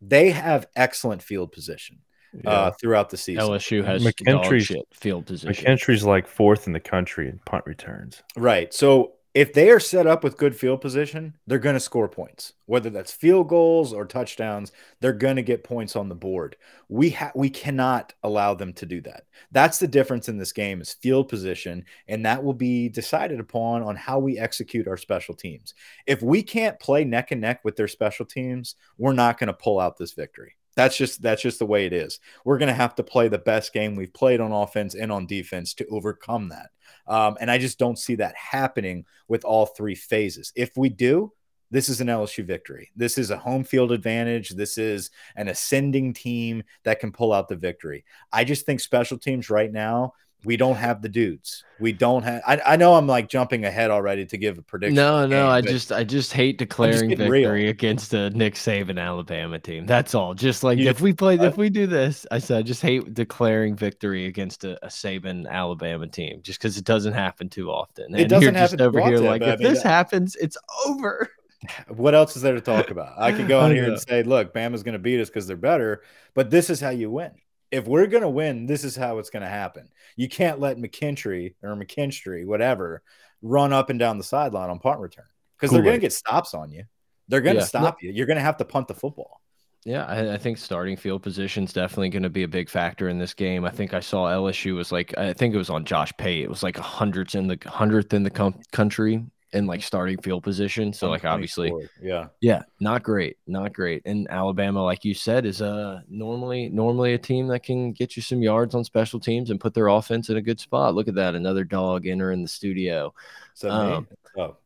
They 0.00 0.30
have 0.30 0.66
excellent 0.76 1.22
field 1.22 1.50
position 1.50 2.00
uh, 2.44 2.72
throughout 2.72 3.10
the 3.10 3.16
season. 3.16 3.42
LSU 3.42 3.84
has 3.84 4.04
McKinstry's- 4.04 4.68
dog 4.68 4.76
shit 4.76 4.86
field 4.92 5.26
position. 5.26 5.64
McKinstry's 5.64 6.04
like 6.04 6.26
fourth 6.26 6.66
in 6.66 6.72
the 6.72 6.80
country 6.80 7.28
in 7.28 7.40
punt 7.46 7.64
returns. 7.66 8.22
Right. 8.36 8.72
So 8.74 9.14
if 9.34 9.52
they 9.52 9.70
are 9.70 9.80
set 9.80 10.06
up 10.06 10.22
with 10.22 10.36
good 10.36 10.54
field 10.56 10.80
position, 10.80 11.34
they're 11.48 11.58
going 11.58 11.74
to 11.74 11.80
score 11.80 12.08
points. 12.08 12.52
Whether 12.66 12.88
that's 12.88 13.12
field 13.12 13.48
goals 13.48 13.92
or 13.92 14.06
touchdowns, 14.06 14.70
they're 15.00 15.12
going 15.12 15.34
to 15.34 15.42
get 15.42 15.64
points 15.64 15.96
on 15.96 16.08
the 16.08 16.14
board. 16.14 16.56
We 16.88 17.10
ha- 17.10 17.32
we 17.34 17.50
cannot 17.50 18.12
allow 18.22 18.54
them 18.54 18.72
to 18.74 18.86
do 18.86 19.00
that. 19.02 19.24
That's 19.50 19.80
the 19.80 19.88
difference 19.88 20.28
in 20.28 20.38
this 20.38 20.52
game 20.52 20.80
is 20.80 20.92
field 20.94 21.28
position, 21.28 21.84
and 22.06 22.24
that 22.24 22.44
will 22.44 22.54
be 22.54 22.88
decided 22.88 23.40
upon 23.40 23.82
on 23.82 23.96
how 23.96 24.20
we 24.20 24.38
execute 24.38 24.86
our 24.86 24.96
special 24.96 25.34
teams. 25.34 25.74
If 26.06 26.22
we 26.22 26.42
can't 26.42 26.78
play 26.78 27.04
neck 27.04 27.32
and 27.32 27.40
neck 27.40 27.60
with 27.64 27.74
their 27.74 27.88
special 27.88 28.26
teams, 28.26 28.76
we're 28.98 29.14
not 29.14 29.38
going 29.38 29.48
to 29.48 29.54
pull 29.54 29.80
out 29.80 29.98
this 29.98 30.12
victory. 30.12 30.54
That's 30.76 30.96
just 30.96 31.22
that's 31.22 31.42
just 31.42 31.58
the 31.58 31.66
way 31.66 31.86
it 31.86 31.92
is. 31.92 32.20
We're 32.44 32.58
going 32.58 32.68
to 32.68 32.74
have 32.74 32.94
to 32.96 33.02
play 33.02 33.28
the 33.28 33.38
best 33.38 33.72
game 33.72 33.94
we've 33.94 34.12
played 34.12 34.40
on 34.40 34.52
offense 34.52 34.94
and 34.94 35.12
on 35.12 35.26
defense 35.26 35.74
to 35.74 35.86
overcome 35.86 36.48
that. 36.48 36.70
Um, 37.06 37.36
and 37.40 37.50
I 37.50 37.58
just 37.58 37.78
don't 37.78 37.98
see 37.98 38.16
that 38.16 38.34
happening 38.36 39.04
with 39.28 39.44
all 39.44 39.66
three 39.66 39.94
phases. 39.94 40.52
If 40.56 40.76
we 40.76 40.88
do, 40.88 41.32
this 41.70 41.88
is 41.88 42.00
an 42.00 42.06
LSU 42.08 42.44
victory. 42.44 42.90
This 42.94 43.18
is 43.18 43.30
a 43.30 43.36
home 43.36 43.64
field 43.64 43.90
advantage. 43.90 44.50
This 44.50 44.78
is 44.78 45.10
an 45.36 45.48
ascending 45.48 46.12
team 46.12 46.62
that 46.84 47.00
can 47.00 47.10
pull 47.10 47.32
out 47.32 47.48
the 47.48 47.56
victory. 47.56 48.04
I 48.32 48.44
just 48.44 48.64
think 48.64 48.80
special 48.80 49.18
teams 49.18 49.50
right 49.50 49.72
now, 49.72 50.12
we 50.44 50.56
don't 50.56 50.76
have 50.76 51.02
the 51.02 51.08
dudes. 51.08 51.64
We 51.80 51.92
don't 51.92 52.22
have. 52.22 52.42
I, 52.46 52.60
I 52.64 52.76
know 52.76 52.94
I'm 52.94 53.06
like 53.06 53.28
jumping 53.28 53.64
ahead 53.64 53.90
already 53.90 54.24
to 54.26 54.36
give 54.36 54.58
a 54.58 54.62
prediction. 54.62 54.94
No, 54.94 55.26
no, 55.26 55.28
game, 55.28 55.46
I 55.46 55.60
just 55.60 55.90
I 55.92 56.04
just 56.04 56.32
hate 56.32 56.58
declaring 56.58 57.10
real. 57.10 57.18
victory 57.18 57.68
against 57.68 58.14
a 58.14 58.30
Nick 58.30 58.54
Saban 58.54 59.00
Alabama 59.00 59.58
team. 59.58 59.86
That's 59.86 60.14
all. 60.14 60.34
Just 60.34 60.62
like 60.62 60.78
You 60.78 60.88
if 60.88 61.00
we 61.00 61.12
play 61.12 61.38
uh, 61.38 61.44
if 61.44 61.56
we 61.56 61.70
do 61.70 61.86
this, 61.86 62.26
I 62.30 62.38
said 62.38 62.58
I 62.58 62.62
just 62.62 62.82
hate 62.82 63.14
declaring 63.14 63.76
victory 63.76 64.26
against 64.26 64.64
a, 64.64 64.82
a 64.84 64.88
Saban 64.88 65.48
Alabama 65.48 66.06
team 66.06 66.40
just 66.42 66.58
because 66.60 66.78
it 66.78 66.84
doesn't 66.84 67.14
happen 67.14 67.48
too 67.48 67.70
often. 67.70 68.14
It 68.14 68.28
doesn't 68.28 68.54
just 68.54 68.72
happen 68.72 68.86
over 68.86 69.00
here 69.00 69.14
often, 69.14 69.26
like 69.26 69.42
I 69.42 69.52
if 69.54 69.58
mean, 69.58 69.68
this 69.68 69.82
that- 69.82 69.88
happens, 69.88 70.36
it's 70.36 70.56
over. 70.86 71.30
what 71.88 72.14
else 72.14 72.36
is 72.36 72.42
there 72.42 72.54
to 72.54 72.60
talk 72.60 72.90
about? 72.90 73.18
I 73.18 73.32
could 73.32 73.48
go 73.48 73.60
on 73.64 73.70
here 73.72 73.84
and 73.84 74.00
say, 74.00 74.22
look, 74.22 74.52
Bama's 74.54 74.82
going 74.82 74.94
to 74.94 74.98
beat 74.98 75.20
us 75.20 75.28
because 75.28 75.46
they're 75.46 75.56
better, 75.56 76.02
but 76.34 76.50
this 76.50 76.70
is 76.70 76.80
how 76.80 76.90
you 76.90 77.10
win. 77.10 77.32
If 77.74 77.86
we're 77.86 78.06
going 78.06 78.22
to 78.22 78.28
win, 78.28 78.66
this 78.66 78.84
is 78.84 78.94
how 78.94 79.18
it's 79.18 79.30
going 79.30 79.42
to 79.42 79.48
happen. 79.48 79.88
You 80.16 80.28
can't 80.28 80.60
let 80.60 80.76
McKinstry 80.76 81.54
or 81.62 81.74
McKinstry, 81.74 82.46
whatever, 82.46 83.02
run 83.42 83.72
up 83.72 83.90
and 83.90 83.98
down 83.98 84.16
the 84.16 84.24
sideline 84.24 84.70
on 84.70 84.78
punt 84.78 85.00
return 85.00 85.26
because 85.58 85.72
they're 85.72 85.82
going 85.82 85.96
to 85.96 86.00
get 86.00 86.12
stops 86.12 86.54
on 86.54 86.70
you. 86.70 86.84
They're 87.28 87.40
going 87.40 87.56
to 87.56 87.62
yeah. 87.62 87.66
stop 87.66 88.02
you. 88.02 88.12
You're 88.12 88.26
going 88.26 88.36
to 88.36 88.42
have 88.42 88.58
to 88.58 88.64
punt 88.64 88.88
the 88.88 88.94
football. 88.94 89.40
Yeah, 89.84 90.04
I, 90.04 90.34
I, 90.34 90.38
think 90.38 90.56
starting 90.56 90.96
field 90.96 91.22
position 91.22 91.64
is 91.64 91.72
definitely 91.74 92.08
going 92.08 92.22
to 92.22 92.30
be 92.30 92.44
a 92.44 92.48
big 92.48 92.70
factor 92.70 93.10
in 93.10 93.18
this 93.18 93.34
game. 93.34 93.66
I 93.66 93.70
think 93.70 93.92
I 93.92 94.00
saw 94.00 94.28
LSU 94.28 94.74
was 94.74 94.90
like, 94.90 95.16
I 95.18 95.34
think 95.34 95.54
it 95.54 95.58
was 95.58 95.68
on 95.68 95.84
Josh 95.84 96.10
Pate. 96.16 96.42
It 96.42 96.48
was 96.48 96.62
like 96.62 96.78
hundreds 96.78 97.34
in 97.34 97.48
the 97.48 97.58
hundredth 97.66 98.14
in 98.14 98.22
the 98.22 98.54
country 98.72 99.26
in 99.54 99.66
like 99.66 99.82
starting 99.82 100.20
field 100.20 100.42
position. 100.42 100.92
So 100.92 101.08
like 101.08 101.24
obviously, 101.24 101.72
yeah, 102.02 102.28
yeah, 102.40 102.62
not 102.80 103.02
great, 103.02 103.38
not 103.46 103.72
great. 103.72 104.02
And 104.04 104.28
Alabama, 104.30 104.84
like 104.84 105.04
you 105.04 105.14
said, 105.14 105.46
is 105.46 105.62
uh 105.62 106.00
normally 106.08 106.68
normally 106.68 107.14
a 107.14 107.18
team 107.18 107.46
that 107.48 107.62
can 107.62 107.92
get 107.92 108.16
you 108.16 108.22
some 108.22 108.42
yards 108.42 108.74
on 108.74 108.84
special 108.84 109.20
teams 109.20 109.50
and 109.50 109.60
put 109.60 109.72
their 109.74 109.88
offense 109.88 110.28
in 110.28 110.36
a 110.36 110.42
good 110.42 110.60
spot. 110.60 110.94
Look 110.94 111.08
at 111.08 111.14
that, 111.14 111.34
another 111.34 111.64
dog 111.64 112.06
entering 112.06 112.42
the 112.42 112.48
studio. 112.48 113.14
So 113.54 113.70
um, 113.70 114.08
oh 114.36 114.56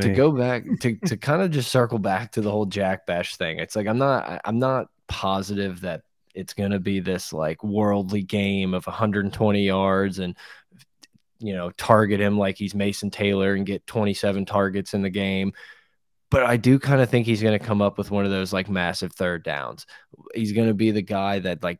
to 0.00 0.14
go 0.14 0.32
back 0.32 0.64
to 0.80 0.96
to 0.96 1.16
kind 1.16 1.42
of 1.42 1.50
just 1.50 1.70
circle 1.70 1.98
back 1.98 2.32
to 2.32 2.40
the 2.40 2.50
whole 2.50 2.66
Jack 2.66 3.06
Bech 3.06 3.26
thing. 3.26 3.58
It's 3.58 3.76
like 3.76 3.86
I'm 3.86 3.98
not 3.98 4.40
I'm 4.44 4.58
not 4.58 4.88
positive 5.06 5.80
that 5.82 6.02
it's 6.34 6.52
going 6.52 6.72
to 6.72 6.80
be 6.80 6.98
this 6.98 7.32
like 7.32 7.62
worldly 7.62 8.22
game 8.22 8.74
of 8.74 8.86
120 8.86 9.64
yards 9.64 10.18
and 10.18 10.36
you 11.44 11.54
know 11.54 11.70
target 11.72 12.20
him 12.20 12.38
like 12.38 12.56
he's 12.56 12.74
Mason 12.74 13.10
Taylor 13.10 13.54
and 13.54 13.66
get 13.66 13.86
27 13.86 14.46
targets 14.46 14.94
in 14.94 15.02
the 15.02 15.10
game. 15.10 15.52
But 16.30 16.44
I 16.44 16.56
do 16.56 16.78
kind 16.78 17.00
of 17.00 17.10
think 17.10 17.26
he's 17.26 17.42
going 17.42 17.56
to 17.56 17.64
come 17.64 17.82
up 17.82 17.98
with 17.98 18.10
one 18.10 18.24
of 18.24 18.30
those 18.30 18.52
like 18.52 18.68
massive 18.68 19.12
third 19.12 19.44
downs. 19.44 19.86
He's 20.34 20.52
going 20.52 20.68
to 20.68 20.74
be 20.74 20.90
the 20.90 21.02
guy 21.02 21.38
that 21.40 21.62
like 21.62 21.78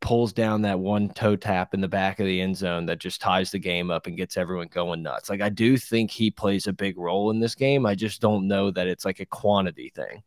pulls 0.00 0.32
down 0.32 0.62
that 0.62 0.78
one 0.78 1.10
toe 1.10 1.36
tap 1.36 1.74
in 1.74 1.80
the 1.80 1.88
back 1.88 2.20
of 2.20 2.26
the 2.26 2.40
end 2.40 2.56
zone 2.56 2.86
that 2.86 3.00
just 3.00 3.20
ties 3.20 3.50
the 3.50 3.58
game 3.58 3.90
up 3.90 4.06
and 4.06 4.16
gets 4.16 4.36
everyone 4.36 4.68
going 4.68 5.02
nuts. 5.02 5.28
Like 5.28 5.42
I 5.42 5.48
do 5.48 5.76
think 5.76 6.10
he 6.10 6.30
plays 6.30 6.68
a 6.68 6.72
big 6.72 6.96
role 6.96 7.30
in 7.30 7.40
this 7.40 7.54
game. 7.54 7.84
I 7.84 7.94
just 7.94 8.20
don't 8.20 8.48
know 8.48 8.70
that 8.70 8.86
it's 8.86 9.04
like 9.04 9.20
a 9.20 9.26
quantity 9.26 9.90
thing. 9.94 10.22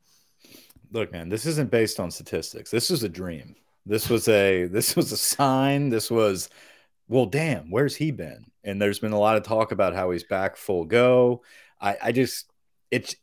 Look, 0.91 1.11
man, 1.11 1.29
this 1.29 1.45
isn't 1.45 1.71
based 1.71 1.99
on 1.99 2.11
statistics. 2.11 2.69
This 2.69 2.89
was 2.89 3.03
a 3.03 3.09
dream. 3.09 3.55
This 3.85 4.09
was 4.09 4.27
a 4.27 4.65
this 4.65 4.95
was 4.95 5.11
a 5.11 5.17
sign. 5.17 5.89
This 5.89 6.11
was 6.11 6.49
well, 7.07 7.25
damn, 7.25 7.69
where's 7.69 7.95
he 7.95 8.11
been? 8.11 8.45
And 8.63 8.81
there's 8.81 8.99
been 8.99 9.11
a 9.11 9.19
lot 9.19 9.37
of 9.37 9.43
talk 9.43 9.71
about 9.71 9.93
how 9.93 10.11
he's 10.11 10.23
back 10.23 10.55
full 10.55 10.85
go. 10.85 11.43
I, 11.81 11.97
I 12.01 12.11
just 12.11 12.51
it's 12.91 13.15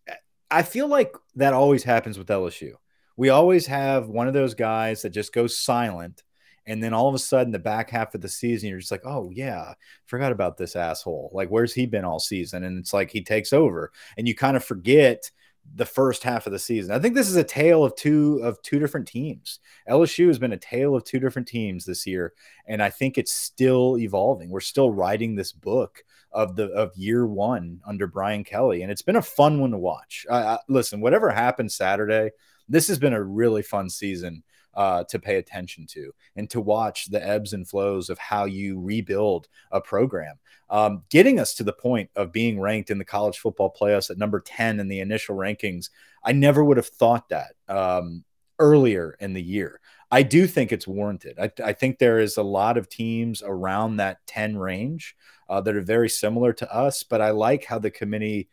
I 0.51 0.63
feel 0.63 0.89
like 0.89 1.15
that 1.37 1.55
always 1.55 1.85
happens 1.85 2.19
with 2.19 2.29
LSU. 2.29 2.73
We 3.17 3.29
always 3.29 3.67
have 3.67 4.09
one 4.09 4.29
of 4.29 4.35
those 4.35 4.55
guys 4.55 5.03
that 5.03 5.11
just 5.11 5.33
goes 5.33 5.59
silent 5.59 6.23
and 6.67 6.83
then 6.83 6.93
all 6.93 7.09
of 7.09 7.15
a 7.15 7.19
sudden, 7.19 7.53
the 7.53 7.59
back 7.59 7.91
half 7.91 8.15
of 8.15 8.21
the 8.21 8.29
season, 8.29 8.69
you're 8.69 8.79
just 8.79 8.93
like, 8.93 9.05
oh, 9.05 9.31
yeah, 9.33 9.75
forgot 10.07 10.31
about 10.31 10.57
this 10.57 10.77
asshole. 10.77 11.31
Like, 11.33 11.49
where's 11.49 11.75
he 11.75 11.87
been 11.87 12.05
all 12.05 12.21
season? 12.21 12.65
And 12.65 12.79
it's 12.79 12.93
like 12.93 13.11
he 13.11 13.23
takes 13.23 13.53
over, 13.53 13.91
and 14.17 14.29
you 14.29 14.35
kind 14.35 14.57
of 14.57 14.65
forget 14.65 15.31
the 15.75 15.87
first 15.87 16.23
half 16.25 16.47
of 16.47 16.53
the 16.53 16.59
season. 16.59 16.93
I 16.93 16.99
think 16.99 17.15
this 17.15 17.29
is 17.29 17.37
a 17.37 17.45
tale 17.45 17.85
of 17.85 17.95
two 17.95 18.41
of 18.43 18.61
two 18.63 18.79
different 18.79 19.07
teams. 19.07 19.61
LSU 19.89 20.27
has 20.29 20.39
been 20.39 20.53
a 20.53 20.59
tale 20.59 20.95
of 20.95 21.05
two 21.05 21.21
different 21.21 21.49
teams 21.49 21.85
this 21.85 22.07
year, 22.07 22.33
and 22.67 22.83
I 22.83 22.91
think 22.91 23.19
it's 23.19 23.33
still 23.33 23.97
evolving. 23.99 24.51
We're 24.51 24.61
still 24.61 24.91
writing 24.91 25.35
this 25.35 25.53
book 25.53 26.03
of 26.33 26.57
the 26.57 26.69
of 26.71 26.97
year 26.97 27.27
one 27.27 27.81
under 27.87 28.07
Brian 28.07 28.45
Kelly, 28.45 28.83
and 28.83 28.91
it's 28.91 29.03
been 29.03 29.17
a 29.17 29.23
fun 29.23 29.61
one 29.61 29.71
to 29.73 29.79
watch. 29.79 30.27
Uh, 30.29 30.59
listen, 30.69 31.01
whatever 31.01 31.31
happened 31.31 31.71
Saturday, 31.73 32.31
this 32.69 32.89
has 32.89 32.99
been 32.99 33.15
a 33.15 33.23
really 33.23 33.63
fun 33.63 33.89
season 33.89 34.43
uh, 34.75 35.05
to 35.05 35.19
pay 35.19 35.37
attention 35.37 35.87
to 35.87 36.13
and 36.37 36.49
to 36.51 36.61
watch 36.61 37.07
the 37.07 37.25
ebbs 37.27 37.53
and 37.53 37.69
flows 37.69 38.11
of 38.11 38.19
how 38.19 38.45
you 38.45 38.81
rebuild 38.81 39.49
a 39.71 39.81
program. 39.81 40.39
Um, 40.69 41.03
getting 41.11 41.41
us 41.41 41.55
to 41.55 41.65
the 41.65 41.73
point 41.73 42.11
of 42.15 42.33
being 42.33 42.61
ranked 42.61 42.91
in 42.91 42.99
the 42.99 43.05
college 43.05 43.39
football 43.39 43.75
playoffs 43.79 44.11
at 44.11 44.19
number 44.19 44.41
10 44.41 44.79
in 44.79 44.89
the 44.89 45.01
initial 45.01 45.37
rankings, 45.37 45.91
I 46.25 46.33
never 46.33 46.63
would 46.63 46.77
have 46.77 46.87
thought 46.87 47.29
that 47.31 47.55
um, 47.69 48.25
earlier 48.59 49.17
in 49.19 49.33
the 49.33 49.43
year. 49.43 49.81
I 50.13 50.23
do 50.23 50.47
think 50.47 50.73
it's 50.73 50.89
warranted. 50.89 51.39
I, 51.39 51.51
I, 51.65 51.73
think 51.73 51.99
there 51.99 52.19
is 52.19 52.37
a 52.37 52.43
lot 52.43 52.77
of 52.77 52.89
teams 52.89 53.43
around 53.45 53.97
that 53.97 54.19
10 54.27 54.59
range 54.59 55.15
uh, 55.49 55.61
that 55.61 55.77
are 55.77 55.81
very 55.81 56.09
similar 56.09 56.53
to 56.55 56.75
us, 56.75 57.05
but 57.05 57.21
I 57.21 57.31
like 57.31 57.65
how 57.65 57.79
the 57.79 57.93
committee 57.93 58.49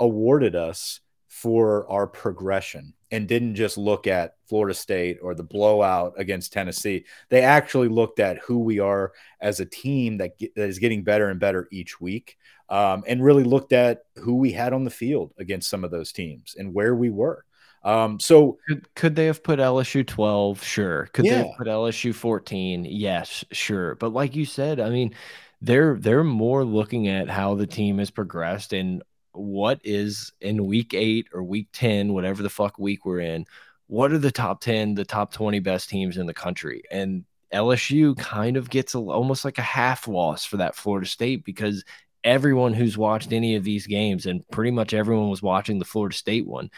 awarded 0.00 0.56
us 0.56 1.00
for 1.34 1.84
our 1.90 2.06
progression 2.06 2.94
and 3.10 3.26
didn't 3.26 3.56
just 3.56 3.76
look 3.76 4.06
at 4.06 4.36
Florida 4.48 4.72
State 4.72 5.18
or 5.20 5.34
the 5.34 5.42
blowout 5.42 6.14
against 6.16 6.52
Tennessee. 6.52 7.04
They 7.28 7.42
actually 7.42 7.88
looked 7.88 8.20
at 8.20 8.38
who 8.38 8.60
we 8.60 8.78
are 8.78 9.12
as 9.40 9.58
a 9.58 9.66
team 9.66 10.18
that, 10.18 10.38
get, 10.38 10.54
that 10.54 10.68
is 10.68 10.78
getting 10.78 11.02
better 11.02 11.30
and 11.30 11.40
better 11.40 11.66
each 11.72 12.00
week, 12.00 12.38
um, 12.68 13.02
and 13.08 13.22
really 13.22 13.42
looked 13.42 13.72
at 13.72 14.04
who 14.14 14.36
we 14.36 14.52
had 14.52 14.72
on 14.72 14.84
the 14.84 14.90
field 14.90 15.34
against 15.36 15.68
some 15.68 15.82
of 15.82 15.90
those 15.90 16.12
teams 16.12 16.54
and 16.56 16.72
where 16.72 16.94
we 16.94 17.10
were. 17.10 17.44
Um, 17.82 18.20
so 18.20 18.58
could, 18.68 18.94
could 18.94 19.16
they 19.16 19.26
have 19.26 19.42
put 19.42 19.58
LSU 19.58 20.06
12? 20.06 20.62
Sure. 20.62 21.06
Could 21.12 21.24
yeah. 21.24 21.42
they 21.42 21.48
have 21.48 21.56
put 21.58 21.66
LSU 21.66 22.14
14? 22.14 22.84
Yes, 22.84 23.44
sure. 23.50 23.96
But 23.96 24.12
like 24.12 24.36
you 24.36 24.44
said, 24.44 24.78
I 24.78 24.88
mean, 24.88 25.16
they're 25.60 25.96
they're 25.96 26.22
more 26.22 26.64
looking 26.64 27.08
at 27.08 27.28
how 27.28 27.56
the 27.56 27.66
team 27.66 27.98
has 27.98 28.10
progressed 28.10 28.72
and 28.72 29.02
what 29.34 29.80
is 29.84 30.32
in 30.40 30.66
week 30.66 30.94
eight 30.94 31.28
or 31.32 31.42
week 31.42 31.68
10, 31.72 32.12
whatever 32.12 32.42
the 32.42 32.50
fuck 32.50 32.78
week 32.78 33.04
we're 33.04 33.20
in, 33.20 33.46
what 33.86 34.12
are 34.12 34.18
the 34.18 34.32
top 34.32 34.60
10, 34.60 34.94
the 34.94 35.04
top 35.04 35.32
20 35.32 35.58
best 35.60 35.88
teams 35.88 36.16
in 36.16 36.26
the 36.26 36.34
country? 36.34 36.82
And 36.90 37.24
LSU 37.52 38.16
kind 38.16 38.56
of 38.56 38.70
gets 38.70 38.94
a, 38.94 38.98
almost 38.98 39.44
like 39.44 39.58
a 39.58 39.62
half 39.62 40.08
loss 40.08 40.44
for 40.44 40.56
that 40.58 40.74
Florida 40.74 41.06
State 41.06 41.44
because 41.44 41.84
everyone 42.24 42.72
who's 42.72 42.96
watched 42.96 43.32
any 43.32 43.54
of 43.54 43.64
these 43.64 43.86
games, 43.86 44.26
and 44.26 44.46
pretty 44.48 44.70
much 44.70 44.94
everyone 44.94 45.28
was 45.28 45.42
watching 45.42 45.78
the 45.78 45.84
Florida 45.84 46.16
State 46.16 46.46
one, 46.46 46.70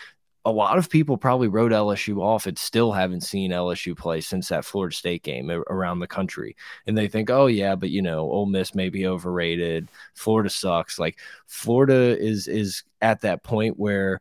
a 0.46 0.50
lot 0.50 0.78
of 0.78 0.88
people 0.88 1.16
probably 1.18 1.48
wrote 1.48 1.72
LSU 1.72 2.22
off 2.22 2.46
and 2.46 2.56
still 2.56 2.92
haven't 2.92 3.22
seen 3.22 3.50
LSU 3.50 3.96
play 3.96 4.20
since 4.20 4.48
that 4.48 4.64
Florida 4.64 4.94
State 4.94 5.24
game 5.24 5.50
around 5.50 5.98
the 5.98 6.06
country. 6.06 6.54
And 6.87 6.96
they 6.96 7.09
think, 7.09 7.30
oh 7.30 7.46
yeah, 7.46 7.74
but 7.74 7.90
you 7.90 8.00
know, 8.00 8.20
Ole 8.20 8.46
Miss 8.46 8.72
may 8.72 8.88
be 8.88 9.09
overrated. 9.09 9.88
Florida 10.14 10.48
sucks. 10.48 11.00
Like 11.00 11.18
Florida 11.48 12.16
is 12.16 12.46
is 12.46 12.85
at 13.02 13.22
that 13.22 13.42
point 13.42 13.76
where 13.76 14.20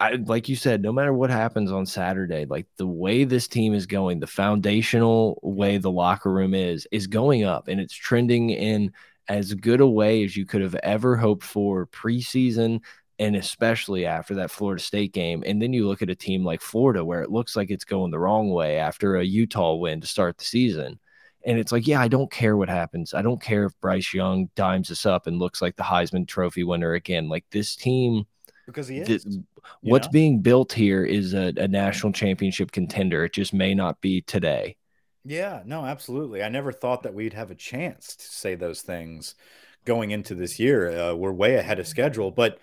I 0.00 0.14
like 0.14 0.48
you 0.48 0.56
said, 0.56 0.80
no 0.80 0.90
matter 0.90 1.12
what 1.12 1.28
happens 1.28 1.70
on 1.70 1.84
Saturday, 1.84 2.46
like 2.46 2.66
the 2.78 2.86
way 2.86 3.24
this 3.24 3.46
team 3.46 3.74
is 3.74 3.84
going, 3.84 4.20
the 4.20 4.26
foundational 4.26 5.38
way 5.42 5.76
the 5.76 5.90
locker 5.90 6.32
room 6.32 6.54
is, 6.54 6.88
is 6.90 7.06
going 7.06 7.44
up 7.44 7.68
and 7.68 7.78
it's 7.78 7.94
trending 7.94 8.48
in 8.50 8.92
as 9.28 9.52
good 9.52 9.82
a 9.82 9.86
way 9.86 10.24
as 10.24 10.34
you 10.34 10.46
could 10.46 10.62
have 10.62 10.76
ever 10.76 11.14
hoped 11.14 11.44
for 11.44 11.86
preseason 11.88 12.80
and 13.18 13.34
especially 13.34 14.06
after 14.06 14.34
that 14.36 14.50
Florida 14.50 14.82
State 14.82 15.12
game. 15.12 15.42
And 15.44 15.60
then 15.60 15.72
you 15.72 15.86
look 15.86 16.02
at 16.02 16.10
a 16.10 16.14
team 16.14 16.44
like 16.44 16.60
Florida 16.60 17.04
where 17.04 17.22
it 17.22 17.30
looks 17.30 17.56
like 17.56 17.70
it's 17.70 17.84
going 17.84 18.10
the 18.10 18.18
wrong 18.18 18.50
way 18.50 18.78
after 18.78 19.16
a 19.16 19.24
Utah 19.24 19.74
win 19.74 20.00
to 20.00 20.06
start 20.06 20.38
the 20.38 20.44
season. 20.44 20.98
And 21.44 21.58
it's 21.58 21.72
like, 21.72 21.86
yeah, 21.86 22.00
I 22.00 22.08
don't 22.08 22.30
care 22.30 22.56
what 22.56 22.68
happens. 22.68 23.14
I 23.14 23.22
don't 23.22 23.40
care 23.40 23.64
if 23.64 23.80
Bryce 23.80 24.12
Young 24.12 24.50
dimes 24.54 24.90
us 24.90 25.06
up 25.06 25.26
and 25.26 25.38
looks 25.38 25.62
like 25.62 25.76
the 25.76 25.82
Heisman 25.82 26.26
Trophy 26.26 26.64
winner 26.64 26.94
again. 26.94 27.28
Like 27.28 27.44
this 27.50 27.74
team, 27.74 28.26
because 28.66 28.88
he 28.88 28.98
is. 28.98 29.08
This, 29.08 29.38
what's 29.80 30.08
know? 30.08 30.12
being 30.12 30.40
built 30.40 30.72
here 30.72 31.04
is 31.04 31.34
a, 31.34 31.52
a 31.56 31.66
national 31.66 32.12
championship 32.12 32.70
contender. 32.70 33.24
It 33.24 33.32
just 33.32 33.54
may 33.54 33.74
not 33.74 34.00
be 34.00 34.20
today. 34.22 34.76
Yeah, 35.24 35.62
no, 35.64 35.84
absolutely. 35.84 36.42
I 36.42 36.48
never 36.48 36.72
thought 36.72 37.02
that 37.02 37.14
we'd 37.14 37.34
have 37.34 37.50
a 37.50 37.56
chance 37.56 38.16
to 38.16 38.24
say 38.24 38.54
those 38.54 38.82
things 38.82 39.34
going 39.84 40.10
into 40.10 40.34
this 40.34 40.58
year. 40.58 40.90
Uh, 40.90 41.14
we're 41.14 41.32
way 41.32 41.56
ahead 41.56 41.78
of 41.78 41.86
schedule, 41.86 42.30
but 42.30 42.58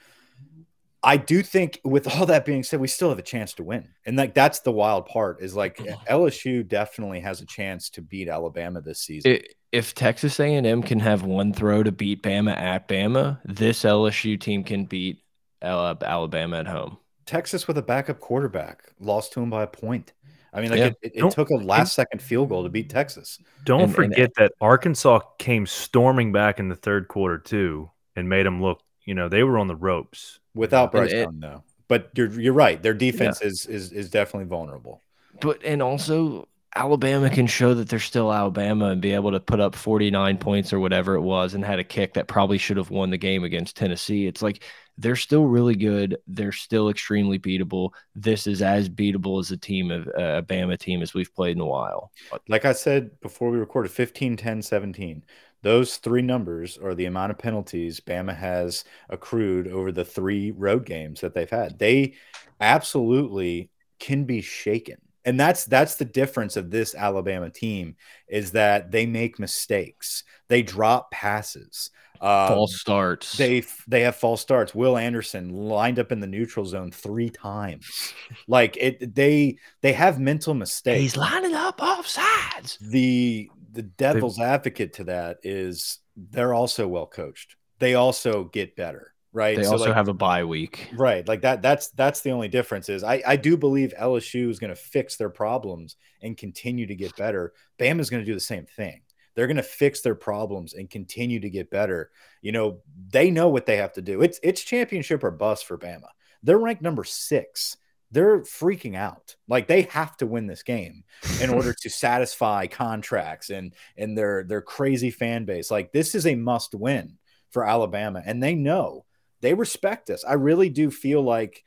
I 1.04 1.18
do 1.18 1.44
think, 1.44 1.80
with 1.84 2.08
all 2.08 2.26
that 2.26 2.46
being 2.46 2.64
said, 2.64 2.80
we 2.80 2.88
still 2.88 3.10
have 3.10 3.20
a 3.20 3.24
chance 3.24 3.54
to 3.54 3.64
win, 3.64 3.90
and 4.08 4.18
like 4.18 4.34
that's 4.34 4.62
the 4.62 4.72
wild 4.72 5.06
part 5.06 5.42
is 5.42 5.56
like 5.56 5.78
LSU 6.10 6.68
definitely 6.68 7.20
has 7.20 7.42
a 7.42 7.46
chance 7.46 7.92
to 7.92 8.02
beat 8.02 8.28
Alabama 8.28 8.82
this 8.82 9.00
season. 9.00 9.40
if 9.72 9.94
Texas 9.94 10.40
A&M 10.40 10.82
can 10.82 11.00
have 11.00 11.24
one 11.24 11.54
throw 11.54 11.84
to 11.84 11.92
beat 11.92 12.24
Bama 12.24 12.58
at 12.58 12.88
Bama, 12.88 13.40
this 13.46 13.84
LSU 13.84 14.40
team 14.40 14.64
can 14.64 14.86
beat 14.86 15.22
uh, 15.62 15.94
Alabama 16.02 16.58
at 16.58 16.68
home. 16.68 16.98
Texas 17.26 17.68
with 17.68 17.78
a 17.78 17.82
backup 17.82 18.20
quarterback 18.20 18.92
lost 19.00 19.34
to 19.34 19.42
him 19.42 19.50
by 19.50 19.64
a 19.64 19.68
point. 19.68 20.14
I 20.54 20.62
mean, 20.62 20.72
like 20.72 20.80
yeah. 20.80 20.92
it, 21.02 21.12
it, 21.16 21.32
took 21.32 21.50
a 21.50 21.56
last 21.56 21.94
second 21.94 22.22
field 22.22 22.50
goal 22.50 22.64
to 22.64 22.70
beat 22.70 22.90
Texas. 22.90 23.40
Don't 23.66 23.82
and, 23.82 23.96
forget 23.96 24.20
and, 24.20 24.34
that 24.38 24.54
Arkansas 24.62 25.20
came 25.38 25.66
storming 25.66 26.32
back 26.32 26.60
in 26.60 26.70
the 26.70 26.76
third 26.76 27.10
quarter 27.10 27.38
too 27.38 27.92
and 28.16 28.30
made 28.30 28.46
them 28.46 28.62
look. 28.62 28.82
You 29.06 29.14
know, 29.14 29.30
they 29.30 29.44
were 29.44 29.58
on 29.58 29.68
the 29.68 29.76
ropes 29.76 30.40
without 30.54 30.92
Bryce 30.92 31.12
it, 31.12 31.22
Young, 31.22 31.40
though. 31.40 31.64
But 31.88 32.10
you're 32.16 32.40
you're 32.40 32.54
right. 32.54 32.82
Their 32.82 32.94
defense 32.94 33.40
yeah. 33.42 33.48
is 33.48 33.66
is 33.68 33.92
is 33.92 34.10
definitely 34.10 34.48
vulnerable. 34.48 35.02
But 35.40 35.64
and 35.64 35.82
also 35.82 36.48
Alabama 36.76 37.30
can 37.30 37.48
show 37.48 37.74
that 37.74 37.88
they're 37.88 38.00
still 38.00 38.34
Alabama 38.34 38.88
and 38.88 39.02
be 39.02 39.14
able 39.14 39.32
to 39.32 39.40
put 39.40 39.62
up 39.62 39.76
49 39.76 40.38
points 40.38 40.74
or 40.74 40.80
whatever 40.80 41.16
it 41.16 41.22
was 41.22 41.54
and 41.54 41.64
had 41.64 41.80
a 41.80 41.86
kick 41.86 42.16
that 42.16 42.28
probably 42.28 42.58
should 42.58 42.76
have 42.76 42.90
won 42.90 43.12
the 43.12 43.18
game 43.18 43.46
against 43.46 43.78
Tennessee. 43.78 44.28
It's 44.28 44.42
like 44.42 44.64
they're 44.98 45.16
still 45.16 45.46
really 45.46 45.76
good. 45.76 46.18
They're 46.28 46.52
still 46.52 46.90
extremely 46.90 47.40
beatable. 47.40 47.92
This 48.14 48.46
is 48.46 48.62
as 48.62 48.90
beatable 48.90 49.40
as 49.40 49.52
a 49.52 49.58
team 49.58 49.90
of 49.90 50.08
uh, 50.08 50.38
a 50.38 50.44
Bama 50.44 50.78
team 50.78 51.02
as 51.02 51.14
we've 51.14 51.34
played 51.34 51.56
in 51.56 51.62
a 51.62 51.66
while. 51.66 52.12
Like 52.50 52.66
I 52.66 52.74
said 52.74 53.22
before 53.22 53.52
we 53.52 53.58
recorded 53.58 53.92
15, 53.92 54.36
10, 54.36 54.62
17. 54.62 55.24
Those 55.66 55.98
three 55.98 56.22
numbers 56.22 56.78
are 56.78 56.94
the 56.94 57.08
amount 57.08 57.32
of 57.32 57.40
penalties 57.40 58.00
Bama 58.00 58.38
has 58.38 58.84
accrued 59.10 59.68
over 59.68 59.92
the 59.92 60.06
three 60.06 60.52
road 60.52 60.86
games 60.86 61.22
that 61.22 61.34
they've 61.34 61.50
had. 61.50 61.80
They 61.80 62.14
absolutely 62.62 63.72
can 64.00 64.26
be 64.26 64.42
shaken. 64.42 64.98
And 65.26 65.40
that's 65.40 65.66
that's 65.66 65.96
the 65.96 66.06
difference 66.06 66.56
of 66.56 66.70
this 66.70 66.94
Alabama 66.94 67.50
team 67.50 67.96
is 68.28 68.52
that 68.52 68.92
they 68.92 69.08
make 69.08 69.40
mistakes. 69.40 70.24
They 70.50 70.62
drop 70.62 71.10
passes. 71.10 71.90
Um, 72.22 72.48
false 72.48 72.80
starts. 72.80 73.36
They 73.36 73.64
they 73.88 74.02
have 74.02 74.16
false 74.16 74.42
starts. 74.42 74.76
Will 74.76 74.98
Anderson 74.98 75.50
lined 75.50 75.98
up 75.98 76.12
in 76.12 76.20
the 76.20 76.28
neutral 76.28 76.68
zone 76.68 76.92
three 76.92 77.32
times. 77.32 78.14
like 78.48 78.78
it, 78.80 79.16
they 79.16 79.58
they 79.82 79.94
have 79.94 80.20
mental 80.20 80.54
mistakes. 80.54 81.02
He's 81.02 81.18
lining 81.18 81.56
up 81.56 81.82
off 81.82 82.08
sides. 82.08 82.78
The 82.80 83.50
the 83.76 83.84
devil's 83.84 84.40
advocate 84.40 84.94
to 84.94 85.04
that 85.06 85.38
is 85.44 86.00
they're 86.16 86.54
also 86.54 86.88
well 86.88 87.06
coached. 87.06 87.56
They 87.80 87.96
also 87.96 88.46
get 88.46 88.76
better, 88.76 89.14
right? 89.34 89.58
They 89.58 89.64
so 89.64 89.74
also 89.74 89.86
like, 89.86 89.96
have 89.96 90.08
a 90.08 90.14
bye 90.14 90.46
week, 90.46 90.90
right? 90.94 91.28
Like 91.28 91.42
that. 91.42 91.62
That's 91.62 91.90
that's 91.90 92.22
the 92.22 92.32
only 92.32 92.48
difference. 92.48 92.88
Is 92.90 93.04
I 93.04 93.22
I 93.28 93.36
do 93.36 93.58
believe 93.58 93.94
LSU 94.00 94.50
is 94.50 94.60
going 94.60 94.70
to 94.70 94.76
fix 94.76 95.18
their 95.18 95.30
problems 95.30 95.98
and 96.22 96.38
continue 96.38 96.88
to 96.88 96.96
get 96.96 97.16
better. 97.18 97.54
Bama 97.78 98.00
is 98.00 98.10
going 98.10 98.24
to 98.24 98.26
do 98.26 98.34
the 98.34 98.40
same 98.40 98.66
thing. 98.66 99.02
They're 99.36 99.48
going 99.48 99.58
to 99.58 99.64
fix 99.64 100.00
their 100.02 100.16
problems 100.16 100.74
and 100.74 100.90
continue 100.90 101.42
to 101.42 101.50
get 101.50 101.70
better. 101.70 102.10
You 102.42 102.54
know, 102.54 102.80
they 103.10 103.30
know 103.30 103.50
what 103.50 103.66
they 103.66 103.76
have 103.78 103.92
to 103.94 104.02
do. 104.02 104.22
It's 104.22 104.40
it's 104.42 104.64
championship 104.64 105.24
or 105.24 105.32
bust 105.32 105.66
for 105.66 105.78
Bama. 105.78 106.08
They're 106.42 106.58
ranked 106.58 106.82
number 106.82 107.04
six 107.04 107.76
they're 108.16 108.40
freaking 108.40 108.96
out. 108.96 109.36
Like 109.50 109.68
they 109.68 109.84
have 109.84 110.16
to 110.18 110.26
win 110.26 110.48
this 110.48 110.64
game 110.64 111.04
in 111.42 111.50
order 111.50 111.74
to 111.82 111.90
satisfy 111.90 112.66
contracts 112.66 113.50
and 113.50 113.74
and 113.98 114.18
their 114.18 114.44
their 114.46 114.62
crazy 114.62 115.12
fan 115.12 115.44
base. 115.44 115.70
Like 115.70 115.92
this 115.92 116.16
is 116.16 116.26
a 116.26 116.36
must 116.36 116.74
win 116.74 117.18
for 117.52 117.66
Alabama, 117.66 118.24
and 118.26 118.42
they 118.42 118.56
know 118.56 119.04
they 119.42 119.54
respect 119.54 120.10
us. 120.10 120.24
I 120.24 120.34
really 120.34 120.70
do 120.70 120.90
feel 120.90 121.22
like 121.22 121.64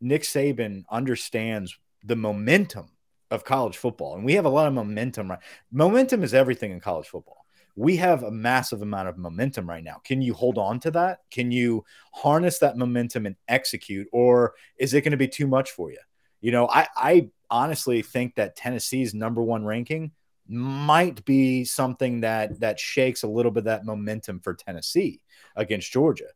Nick 0.00 0.22
Saban 0.22 0.84
understands 0.88 1.76
the 2.04 2.16
momentum 2.16 2.90
of 3.32 3.44
college 3.44 3.76
football, 3.76 4.14
and 4.14 4.24
we 4.24 4.34
have 4.34 4.44
a 4.44 4.50
lot 4.50 4.68
of 4.68 4.74
momentum. 4.74 5.32
Right, 5.32 5.40
momentum 5.72 6.22
is 6.22 6.32
everything 6.32 6.70
in 6.70 6.78
college 6.78 7.08
football 7.08 7.44
we 7.78 7.96
have 7.96 8.24
a 8.24 8.30
massive 8.30 8.82
amount 8.82 9.08
of 9.08 9.16
momentum 9.16 9.68
right 9.68 9.84
now. 9.84 10.00
Can 10.02 10.20
you 10.20 10.34
hold 10.34 10.58
on 10.58 10.80
to 10.80 10.90
that? 10.90 11.20
Can 11.30 11.52
you 11.52 11.84
harness 12.12 12.58
that 12.58 12.76
momentum 12.76 13.24
and 13.24 13.36
execute, 13.46 14.08
or 14.12 14.54
is 14.78 14.94
it 14.94 15.02
going 15.02 15.12
to 15.12 15.16
be 15.16 15.28
too 15.28 15.46
much 15.46 15.70
for 15.70 15.92
you? 15.92 15.98
You 16.40 16.50
know, 16.50 16.68
I, 16.68 16.88
I 16.96 17.28
honestly 17.48 18.02
think 18.02 18.34
that 18.34 18.56
Tennessee's 18.56 19.14
number 19.14 19.42
one 19.42 19.64
ranking 19.64 20.10
might 20.48 21.24
be 21.24 21.64
something 21.64 22.22
that 22.22 22.58
that 22.58 22.80
shakes 22.80 23.22
a 23.22 23.28
little 23.28 23.52
bit 23.52 23.60
of 23.60 23.64
that 23.66 23.84
momentum 23.84 24.40
for 24.40 24.54
Tennessee 24.54 25.20
against 25.54 25.92
Georgia. 25.92 26.30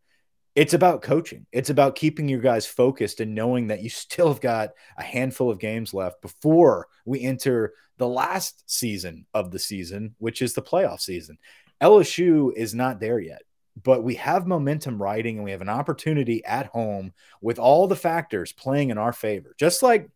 It's 0.55 0.75
about 0.75 1.01
coaching. 1.01 1.47
It's 1.51 1.71
about 1.71 1.95
keeping 1.95 2.29
your 2.29 2.41
guys 2.41 2.67
focused 2.67 3.21
and 3.21 3.35
knowing 3.35 3.69
that 3.69 3.83
you 3.83 3.89
still 3.91 4.29
have 4.29 4.41
got 4.41 4.71
a 4.97 5.03
handful 5.03 5.51
of 5.51 5.59
games 5.59 5.95
left 5.95 6.21
before 6.21 6.89
we 7.05 7.23
enter 7.23 7.75
the 7.99 8.09
last 8.09 8.69
season 8.71 9.27
of 9.33 9.51
the 9.51 9.59
season, 9.59 10.15
which 10.19 10.43
is 10.43 10.55
the 10.55 10.63
playoff 10.63 11.01
season. 11.01 11.39
LSU 11.81 12.53
is 12.55 12.75
not 12.75 13.01
there 13.01 13.19
yet, 13.19 13.43
but 13.83 14.05
we 14.05 14.15
have 14.17 14.47
momentum 14.47 15.01
riding 15.03 15.37
and 15.37 15.45
we 15.45 15.51
have 15.51 15.63
an 15.63 15.69
opportunity 15.69 16.45
at 16.45 16.67
home 16.67 17.13
with 17.41 17.59
all 17.59 17.87
the 17.87 17.97
factors 17.97 18.53
playing 18.53 18.91
in 18.91 18.99
our 18.99 19.13
favor. 19.13 19.55
Just 19.59 19.83
like 19.83 20.09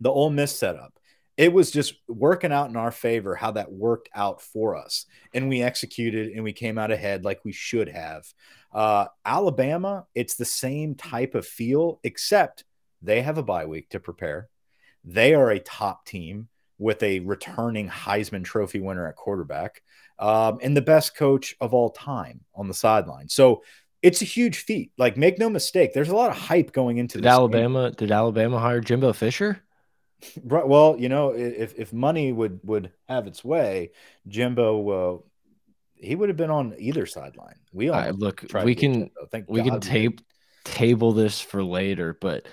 the 0.00 0.10
Ole 0.10 0.30
Miss 0.30 0.56
setup, 0.56 0.98
it 1.36 1.52
was 1.52 1.70
just 1.70 1.94
working 2.08 2.52
out 2.52 2.70
in 2.70 2.76
our 2.76 2.92
favor 2.92 3.34
how 3.34 3.50
that 3.52 3.72
worked 3.72 4.08
out 4.14 4.40
for 4.40 4.76
us. 4.76 5.06
And 5.32 5.48
we 5.48 5.62
executed 5.62 6.32
and 6.32 6.44
we 6.44 6.52
came 6.52 6.78
out 6.78 6.92
ahead 6.92 7.24
like 7.24 7.44
we 7.44 7.52
should 7.52 7.88
have. 7.88 8.24
Uh, 8.72 9.06
Alabama, 9.24 10.06
it's 10.14 10.34
the 10.34 10.44
same 10.44 10.94
type 10.94 11.34
of 11.34 11.46
feel, 11.46 12.00
except 12.04 12.64
they 13.02 13.22
have 13.22 13.38
a 13.38 13.42
bye 13.42 13.66
week 13.66 13.88
to 13.90 14.00
prepare. 14.00 14.48
They 15.04 15.34
are 15.34 15.50
a 15.50 15.58
top 15.58 16.06
team 16.06 16.48
with 16.78 17.02
a 17.02 17.20
returning 17.20 17.88
Heisman 17.88 18.44
Trophy 18.44 18.80
winner 18.80 19.06
at 19.08 19.16
quarterback 19.16 19.82
um, 20.18 20.58
and 20.62 20.76
the 20.76 20.82
best 20.82 21.16
coach 21.16 21.54
of 21.60 21.74
all 21.74 21.90
time 21.90 22.40
on 22.54 22.68
the 22.68 22.74
sideline. 22.74 23.28
So 23.28 23.62
it's 24.02 24.22
a 24.22 24.26
huge 24.26 24.58
feat. 24.58 24.92
Like, 24.98 25.16
make 25.16 25.38
no 25.38 25.48
mistake, 25.48 25.92
there's 25.94 26.08
a 26.10 26.16
lot 26.16 26.30
of 26.30 26.36
hype 26.36 26.72
going 26.72 26.98
into 26.98 27.18
did 27.18 27.26
Alabama. 27.26 27.90
Game. 27.90 27.96
Did 27.96 28.12
Alabama 28.12 28.58
hire 28.58 28.80
Jimbo 28.80 29.12
Fisher? 29.12 29.60
Right. 30.42 30.66
Well, 30.66 30.96
you 30.98 31.08
know, 31.08 31.30
if 31.30 31.74
if 31.78 31.92
money 31.92 32.32
would 32.32 32.60
would 32.64 32.92
have 33.08 33.26
its 33.26 33.44
way, 33.44 33.92
Jimbo. 34.28 34.88
Uh, 34.90 35.18
he 35.96 36.14
would 36.14 36.28
have 36.28 36.36
been 36.36 36.50
on 36.50 36.74
either 36.78 37.06
sideline. 37.06 37.56
We 37.72 37.88
all 37.88 37.98
right, 37.98 38.14
look. 38.14 38.44
We 38.64 38.74
can 38.74 39.10
we 39.48 39.62
God 39.62 39.70
can 39.70 39.80
tape 39.80 40.20
table 40.64 41.12
this 41.12 41.40
for 41.40 41.62
later, 41.62 42.16
but 42.20 42.46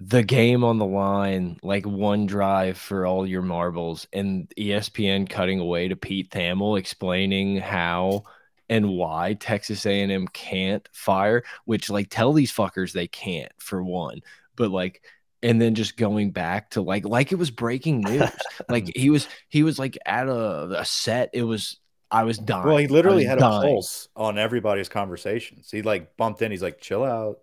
the 0.00 0.22
game 0.22 0.64
on 0.64 0.78
the 0.78 0.86
line, 0.86 1.58
like 1.62 1.86
one 1.86 2.26
drive 2.26 2.76
for 2.76 3.06
all 3.06 3.26
your 3.26 3.42
marbles, 3.42 4.06
and 4.12 4.52
ESPN 4.58 5.28
cutting 5.28 5.60
away 5.60 5.88
to 5.88 5.96
Pete 5.96 6.30
Thamel 6.30 6.78
explaining 6.78 7.58
how 7.58 8.24
and 8.68 8.88
why 8.88 9.34
Texas 9.34 9.86
A&M 9.86 10.26
can't 10.28 10.88
fire, 10.92 11.44
which 11.64 11.90
like 11.90 12.08
tell 12.10 12.32
these 12.32 12.52
fuckers 12.52 12.92
they 12.92 13.06
can't 13.06 13.52
for 13.58 13.82
one, 13.82 14.20
but 14.56 14.70
like 14.70 15.02
and 15.44 15.60
then 15.60 15.74
just 15.74 15.96
going 15.96 16.30
back 16.30 16.70
to 16.70 16.80
like 16.80 17.04
like 17.04 17.30
it 17.30 17.36
was 17.36 17.50
breaking 17.50 18.00
news. 18.08 18.30
like 18.68 18.90
he 18.96 19.10
was 19.10 19.28
he 19.48 19.62
was 19.62 19.78
like 19.78 19.96
at 20.04 20.26
a, 20.26 20.80
a 20.80 20.84
set. 20.84 21.30
It 21.34 21.42
was 21.42 21.78
I 22.10 22.24
was 22.24 22.38
dying. 22.38 22.66
Well, 22.66 22.76
he 22.78 22.86
literally 22.88 23.24
had 23.24 23.38
dying. 23.38 23.68
a 23.68 23.72
pulse 23.72 24.08
on 24.16 24.38
everybody's 24.38 24.88
conversations. 24.88 25.70
He 25.70 25.82
like 25.82 26.16
bumped 26.16 26.42
in. 26.42 26.50
He's 26.50 26.62
like, 26.62 26.80
"Chill 26.80 27.04
out." 27.04 27.38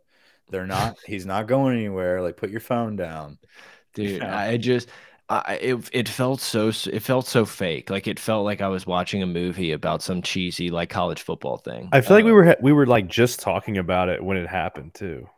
They're 0.50 0.68
not. 0.68 0.98
he's 1.06 1.26
not 1.26 1.48
going 1.48 1.78
anywhere. 1.78 2.22
Like, 2.22 2.38
put 2.38 2.50
your 2.50 2.60
phone 2.60 2.96
down, 2.96 3.38
dude. 3.94 4.22
I 4.22 4.58
just. 4.58 4.90
I, 5.30 5.60
it 5.62 5.90
it 5.94 6.10
felt 6.10 6.42
so 6.42 6.74
it 6.92 7.00
felt 7.02 7.26
so 7.26 7.46
fake. 7.46 7.90
Like 7.90 8.06
it 8.06 8.20
felt 8.20 8.44
like 8.44 8.60
I 8.60 8.68
was 8.68 8.86
watching 8.86 9.24
a 9.24 9.26
movie 9.26 9.72
about 9.72 10.02
some 10.02 10.22
cheesy 10.22 10.70
like 10.70 10.90
college 10.90 11.22
football 11.22 11.56
thing. 11.56 11.88
I 11.94 12.02
feel 12.02 12.18
like 12.18 12.26
we 12.26 12.32
uh, 12.32 12.34
were 12.34 12.58
we 12.60 12.74
were 12.74 12.86
like 12.86 13.08
just 13.08 13.40
talking 13.40 13.78
about 13.78 14.10
it 14.10 14.22
when 14.22 14.36
it 14.36 14.48
happened 14.50 14.94
too. 14.94 15.30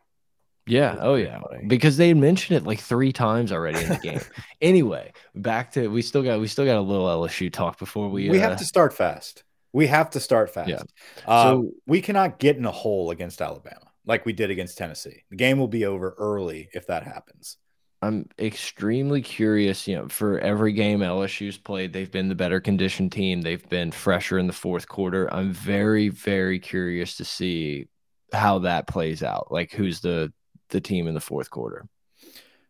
Yeah. 0.66 0.96
Oh 1.00 1.14
yeah. 1.14 1.40
Because 1.66 1.96
they 1.96 2.14
mentioned 2.14 2.56
it 2.56 2.64
like 2.64 2.80
three 2.80 3.12
times 3.12 3.52
already 3.52 3.82
in 3.82 3.88
the 3.90 3.98
game. 3.98 4.20
anyway, 4.60 5.12
back 5.34 5.72
to 5.72 5.88
we 5.88 6.02
still 6.02 6.22
got 6.22 6.40
we 6.40 6.46
still 6.46 6.64
got 6.64 6.76
a 6.76 6.80
little 6.80 7.06
LSU 7.06 7.52
talk 7.52 7.78
before 7.78 8.08
we 8.08 8.30
we 8.30 8.38
uh, 8.38 8.48
have 8.48 8.58
to 8.58 8.64
start 8.64 8.94
fast. 8.94 9.44
We 9.72 9.86
have 9.88 10.10
to 10.10 10.20
start 10.20 10.54
fast. 10.54 10.70
Yeah. 10.70 10.82
Uh, 11.26 11.42
so 11.44 11.70
we 11.86 12.00
cannot 12.00 12.38
get 12.38 12.56
in 12.56 12.64
a 12.64 12.70
hole 12.70 13.10
against 13.10 13.42
Alabama 13.42 13.90
like 14.06 14.26
we 14.26 14.32
did 14.32 14.50
against 14.50 14.78
Tennessee. 14.78 15.24
The 15.30 15.36
game 15.36 15.58
will 15.58 15.68
be 15.68 15.84
over 15.84 16.14
early 16.18 16.68
if 16.72 16.86
that 16.86 17.02
happens. 17.02 17.56
I'm 18.02 18.28
extremely 18.38 19.22
curious. 19.22 19.88
You 19.88 19.96
know, 19.96 20.08
for 20.08 20.38
every 20.38 20.72
game 20.72 21.00
LSU's 21.00 21.56
played, 21.56 21.92
they've 21.92 22.10
been 22.10 22.28
the 22.28 22.34
better 22.34 22.60
conditioned 22.60 23.12
team. 23.12 23.40
They've 23.40 23.66
been 23.68 23.90
fresher 23.90 24.38
in 24.38 24.46
the 24.46 24.52
fourth 24.52 24.88
quarter. 24.88 25.32
I'm 25.32 25.52
very, 25.52 26.10
very 26.10 26.58
curious 26.58 27.16
to 27.16 27.24
see 27.24 27.88
how 28.32 28.60
that 28.60 28.86
plays 28.86 29.22
out. 29.22 29.50
Like, 29.50 29.72
who's 29.72 30.00
the 30.00 30.32
the 30.68 30.80
team 30.80 31.06
in 31.06 31.14
the 31.14 31.20
fourth 31.20 31.50
quarter? 31.50 31.86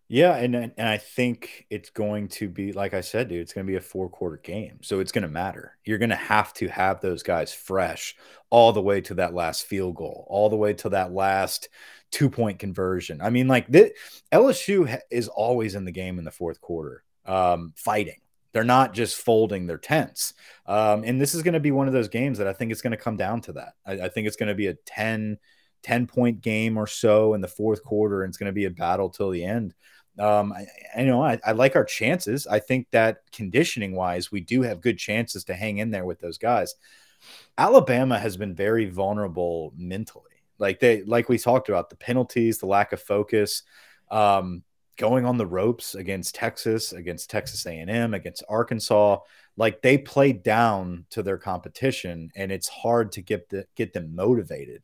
Yeah, 0.08 0.36
and 0.36 0.54
and 0.54 0.72
I 0.78 0.98
think 0.98 1.66
it's 1.70 1.88
going 1.88 2.28
to 2.28 2.48
be 2.48 2.72
like 2.72 2.92
I 2.92 3.00
said, 3.00 3.28
dude. 3.28 3.40
It's 3.40 3.54
going 3.54 3.66
to 3.66 3.70
be 3.70 3.76
a 3.76 3.80
four 3.80 4.10
quarter 4.10 4.36
game, 4.36 4.78
so 4.82 5.00
it's 5.00 5.12
going 5.12 5.22
to 5.22 5.28
matter. 5.28 5.78
You're 5.84 5.98
going 5.98 6.10
to 6.10 6.16
have 6.16 6.52
to 6.54 6.68
have 6.68 7.00
those 7.00 7.22
guys 7.22 7.54
fresh 7.54 8.14
all 8.50 8.72
the 8.72 8.82
way 8.82 9.00
to 9.02 9.14
that 9.14 9.34
last 9.34 9.64
field 9.64 9.96
goal, 9.96 10.26
all 10.28 10.50
the 10.50 10.56
way 10.56 10.74
to 10.74 10.90
that 10.90 11.12
last 11.12 11.70
two 12.10 12.28
point 12.28 12.58
conversion. 12.58 13.20
I 13.22 13.30
mean, 13.30 13.48
like 13.48 13.66
this, 13.66 13.92
LSU 14.30 15.00
is 15.10 15.28
always 15.28 15.74
in 15.74 15.86
the 15.86 15.90
game 15.90 16.18
in 16.18 16.24
the 16.24 16.30
fourth 16.30 16.60
quarter, 16.60 17.02
um, 17.24 17.72
fighting. 17.74 18.20
They're 18.52 18.62
not 18.62 18.94
just 18.94 19.16
folding 19.16 19.66
their 19.66 19.78
tents. 19.78 20.34
Um, 20.64 21.02
and 21.02 21.20
this 21.20 21.34
is 21.34 21.42
going 21.42 21.54
to 21.54 21.60
be 21.60 21.72
one 21.72 21.88
of 21.88 21.92
those 21.92 22.08
games 22.08 22.38
that 22.38 22.46
I 22.46 22.52
think 22.52 22.70
it's 22.70 22.82
going 22.82 22.92
to 22.92 22.96
come 22.96 23.16
down 23.16 23.40
to 23.42 23.54
that. 23.54 23.72
I, 23.84 23.92
I 23.94 24.08
think 24.08 24.28
it's 24.28 24.36
going 24.36 24.48
to 24.48 24.54
be 24.54 24.68
a 24.68 24.74
10, 24.74 25.38
10 25.84 26.08
point 26.08 26.40
game 26.40 26.76
or 26.76 26.88
so 26.88 27.34
in 27.34 27.40
the 27.40 27.48
fourth 27.48 27.84
quarter, 27.84 28.24
and 28.24 28.30
it's 28.30 28.38
going 28.38 28.50
to 28.50 28.52
be 28.52 28.64
a 28.64 28.70
battle 28.70 29.08
till 29.08 29.30
the 29.30 29.44
end 29.44 29.74
um, 30.18 30.52
I, 30.52 30.66
I 30.96 31.02
know 31.02 31.22
I, 31.22 31.40
I, 31.44 31.52
like 31.52 31.74
our 31.74 31.84
chances. 31.84 32.46
I 32.46 32.60
think 32.60 32.88
that 32.90 33.22
conditioning 33.32 33.94
wise, 33.94 34.30
we 34.30 34.40
do 34.40 34.62
have 34.62 34.80
good 34.80 34.98
chances 34.98 35.44
to 35.44 35.54
hang 35.54 35.78
in 35.78 35.90
there 35.90 36.04
with 36.04 36.20
those 36.20 36.38
guys. 36.38 36.74
Alabama 37.58 38.18
has 38.18 38.36
been 38.36 38.54
very 38.54 38.88
vulnerable 38.88 39.72
mentally. 39.76 40.30
Like 40.58 40.78
they, 40.78 41.02
like 41.02 41.28
we 41.28 41.38
talked 41.38 41.68
about, 41.68 41.90
the 41.90 41.96
penalties, 41.96 42.58
the 42.58 42.66
lack 42.66 42.92
of 42.92 43.02
focus, 43.02 43.64
um, 44.10 44.62
going 44.96 45.24
on 45.24 45.36
the 45.36 45.46
ropes 45.46 45.96
against 45.96 46.36
Texas, 46.36 46.92
against 46.92 47.28
Texas 47.28 47.66
A&M, 47.66 48.14
against 48.14 48.44
Arkansas. 48.48 49.18
Like 49.56 49.82
they 49.82 49.98
play 49.98 50.32
down 50.32 51.06
to 51.10 51.24
their 51.24 51.38
competition, 51.38 52.30
and 52.36 52.52
it's 52.52 52.68
hard 52.68 53.10
to 53.12 53.22
get 53.22 53.48
the, 53.48 53.66
get 53.74 53.92
them 53.92 54.14
motivated. 54.14 54.82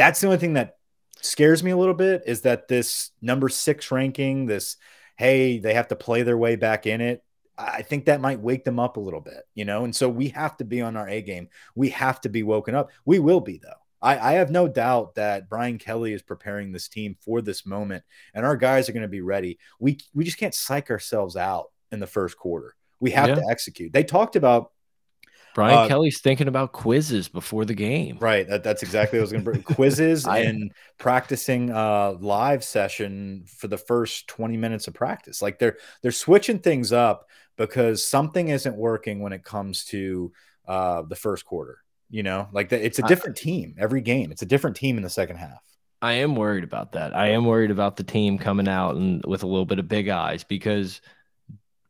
That's 0.00 0.18
the 0.18 0.28
only 0.28 0.38
thing 0.38 0.54
that 0.54 0.78
scares 1.20 1.62
me 1.62 1.72
a 1.72 1.76
little 1.76 1.92
bit 1.94 2.22
is 2.24 2.40
that 2.40 2.68
this 2.68 3.10
number 3.20 3.50
six 3.50 3.90
ranking, 3.90 4.46
this 4.46 4.78
hey, 5.18 5.58
they 5.58 5.74
have 5.74 5.88
to 5.88 5.94
play 5.94 6.22
their 6.22 6.38
way 6.38 6.56
back 6.56 6.86
in 6.86 7.02
it. 7.02 7.22
I 7.58 7.82
think 7.82 8.06
that 8.06 8.22
might 8.22 8.40
wake 8.40 8.64
them 8.64 8.80
up 8.80 8.96
a 8.96 9.00
little 9.00 9.20
bit, 9.20 9.42
you 9.54 9.66
know? 9.66 9.84
And 9.84 9.94
so 9.94 10.08
we 10.08 10.28
have 10.28 10.56
to 10.56 10.64
be 10.64 10.80
on 10.80 10.96
our 10.96 11.06
A 11.06 11.20
game. 11.20 11.48
We 11.74 11.90
have 11.90 12.18
to 12.22 12.30
be 12.30 12.42
woken 12.42 12.74
up. 12.74 12.88
We 13.04 13.18
will 13.18 13.42
be, 13.42 13.60
though. 13.62 13.68
I, 14.00 14.30
I 14.30 14.32
have 14.36 14.50
no 14.50 14.68
doubt 14.68 15.16
that 15.16 15.50
Brian 15.50 15.76
Kelly 15.76 16.14
is 16.14 16.22
preparing 16.22 16.72
this 16.72 16.88
team 16.88 17.18
for 17.20 17.42
this 17.42 17.66
moment, 17.66 18.02
and 18.32 18.46
our 18.46 18.56
guys 18.56 18.88
are 18.88 18.92
going 18.92 19.02
to 19.02 19.08
be 19.08 19.20
ready. 19.20 19.58
We, 19.78 19.98
we 20.14 20.24
just 20.24 20.38
can't 20.38 20.54
psych 20.54 20.90
ourselves 20.90 21.36
out 21.36 21.66
in 21.92 22.00
the 22.00 22.06
first 22.06 22.38
quarter. 22.38 22.74
We 23.00 23.10
have 23.10 23.28
yeah. 23.28 23.34
to 23.34 23.46
execute. 23.50 23.92
They 23.92 24.04
talked 24.04 24.36
about 24.36 24.72
Brian 25.54 25.78
uh, 25.78 25.88
Kelly's 25.88 26.20
thinking 26.20 26.48
about 26.48 26.72
quizzes 26.72 27.28
before 27.28 27.64
the 27.64 27.74
game. 27.74 28.18
Right. 28.20 28.48
That, 28.48 28.62
that's 28.62 28.82
exactly 28.82 29.18
what 29.18 29.22
I 29.22 29.24
was 29.24 29.32
going 29.32 29.44
to 29.44 29.50
bring. 29.50 29.62
quizzes 29.62 30.26
and 30.26 30.72
practicing 30.98 31.70
uh 31.70 32.12
live 32.20 32.62
session 32.64 33.44
for 33.46 33.68
the 33.68 33.78
first 33.78 34.28
20 34.28 34.56
minutes 34.56 34.88
of 34.88 34.94
practice. 34.94 35.42
Like 35.42 35.58
they're 35.58 35.76
they're 36.02 36.12
switching 36.12 36.58
things 36.58 36.92
up 36.92 37.28
because 37.56 38.04
something 38.04 38.48
isn't 38.48 38.76
working 38.76 39.20
when 39.20 39.32
it 39.32 39.44
comes 39.44 39.84
to 39.86 40.32
uh 40.66 41.02
the 41.02 41.16
first 41.16 41.44
quarter. 41.44 41.78
You 42.08 42.24
know, 42.24 42.48
like 42.52 42.70
the, 42.70 42.84
it's 42.84 42.98
a 42.98 43.02
different 43.02 43.38
I, 43.38 43.42
team 43.42 43.74
every 43.78 44.00
game. 44.00 44.32
It's 44.32 44.42
a 44.42 44.46
different 44.46 44.76
team 44.76 44.96
in 44.96 45.02
the 45.02 45.10
second 45.10 45.36
half. 45.36 45.60
I 46.02 46.14
am 46.14 46.34
worried 46.34 46.64
about 46.64 46.92
that. 46.92 47.14
I 47.14 47.28
am 47.28 47.44
worried 47.44 47.70
about 47.70 47.96
the 47.96 48.02
team 48.02 48.38
coming 48.38 48.66
out 48.66 48.96
and 48.96 49.24
with 49.26 49.42
a 49.42 49.46
little 49.46 49.66
bit 49.66 49.78
of 49.78 49.88
big 49.88 50.08
eyes 50.08 50.44
because– 50.44 51.00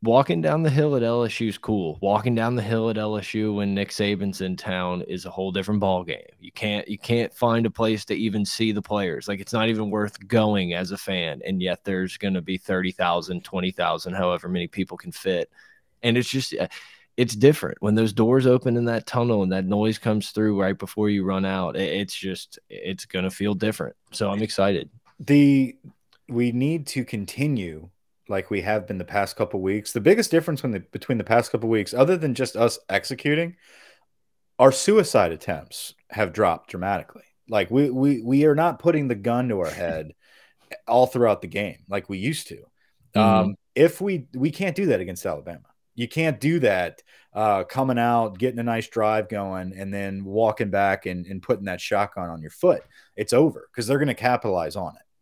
walking 0.03 0.41
down 0.41 0.63
the 0.63 0.69
hill 0.69 0.95
at 0.95 1.03
LSU 1.03 1.49
is 1.49 1.57
cool. 1.57 1.97
Walking 2.01 2.33
down 2.33 2.55
the 2.55 2.61
hill 2.61 2.89
at 2.89 2.95
LSU 2.95 3.55
when 3.55 3.75
Nick 3.75 3.89
Saban's 3.89 4.41
in 4.41 4.55
town 4.55 5.01
is 5.03 5.25
a 5.25 5.29
whole 5.29 5.51
different 5.51 5.79
ball 5.79 6.03
game. 6.03 6.25
You 6.39 6.51
can't 6.51 6.87
you 6.87 6.97
can't 6.97 7.33
find 7.33 7.65
a 7.65 7.71
place 7.71 8.05
to 8.05 8.15
even 8.15 8.45
see 8.45 8.71
the 8.71 8.81
players. 8.81 9.27
Like 9.27 9.39
it's 9.39 9.53
not 9.53 9.69
even 9.69 9.89
worth 9.89 10.27
going 10.27 10.73
as 10.73 10.91
a 10.91 10.97
fan. 10.97 11.41
And 11.45 11.61
yet 11.61 11.83
there's 11.83 12.17
going 12.17 12.33
to 12.33 12.41
be 12.41 12.57
30,000, 12.57 13.43
20,000, 13.43 14.13
however 14.13 14.47
many 14.47 14.67
people 14.67 14.97
can 14.97 15.11
fit. 15.11 15.51
And 16.01 16.17
it's 16.17 16.29
just 16.29 16.55
uh, 16.55 16.67
it's 17.17 17.35
different 17.35 17.77
when 17.81 17.93
those 17.93 18.13
doors 18.13 18.47
open 18.47 18.77
in 18.77 18.85
that 18.85 19.05
tunnel 19.05 19.43
and 19.43 19.51
that 19.51 19.65
noise 19.65 19.99
comes 19.99 20.31
through 20.31 20.59
right 20.59 20.77
before 20.77 21.09
you 21.09 21.23
run 21.23 21.45
out. 21.45 21.75
It's 21.75 22.15
just 22.15 22.57
it's 22.69 23.05
going 23.05 23.25
to 23.25 23.31
feel 23.31 23.53
different. 23.53 23.95
So 24.11 24.31
I'm 24.31 24.41
excited. 24.41 24.89
The 25.19 25.75
we 26.27 26.51
need 26.51 26.87
to 26.87 27.05
continue 27.05 27.89
like 28.31 28.49
we 28.49 28.61
have 28.61 28.87
been 28.87 28.97
the 28.97 29.03
past 29.03 29.35
couple 29.35 29.61
weeks. 29.61 29.91
The 29.91 30.01
biggest 30.01 30.31
difference 30.31 30.61
the, 30.61 30.83
between 30.91 31.17
the 31.17 31.23
past 31.23 31.51
couple 31.51 31.69
weeks, 31.69 31.93
other 31.93 32.17
than 32.17 32.33
just 32.33 32.55
us 32.55 32.79
executing, 32.89 33.57
our 34.57 34.71
suicide 34.71 35.31
attempts 35.31 35.93
have 36.09 36.33
dropped 36.33 36.69
dramatically. 36.69 37.23
Like 37.49 37.69
we 37.69 37.89
we 37.89 38.21
we 38.21 38.45
are 38.45 38.55
not 38.55 38.79
putting 38.79 39.07
the 39.07 39.15
gun 39.15 39.49
to 39.49 39.59
our 39.59 39.69
head 39.69 40.13
all 40.87 41.05
throughout 41.05 41.41
the 41.41 41.47
game 41.47 41.79
like 41.89 42.09
we 42.09 42.17
used 42.17 42.47
to. 42.47 42.63
Mm-hmm. 43.15 43.19
Um, 43.19 43.55
if 43.75 44.01
we 44.01 44.27
we 44.33 44.49
can't 44.49 44.75
do 44.75 44.87
that 44.87 45.01
against 45.01 45.25
Alabama. 45.25 45.65
You 45.93 46.07
can't 46.07 46.39
do 46.39 46.59
that 46.59 47.01
uh, 47.33 47.65
coming 47.65 47.99
out, 47.99 48.39
getting 48.39 48.59
a 48.59 48.63
nice 48.63 48.87
drive 48.87 49.27
going, 49.27 49.73
and 49.75 49.93
then 49.93 50.23
walking 50.23 50.69
back 50.69 51.05
and, 51.05 51.25
and 51.25 51.41
putting 51.41 51.65
that 51.65 51.81
shotgun 51.81 52.29
on 52.29 52.41
your 52.41 52.51
foot. 52.51 52.81
It's 53.17 53.33
over 53.33 53.69
because 53.71 53.87
they're 53.87 53.97
going 53.97 54.07
to 54.07 54.13
capitalize 54.13 54.77
on 54.77 54.95
it. 54.95 55.01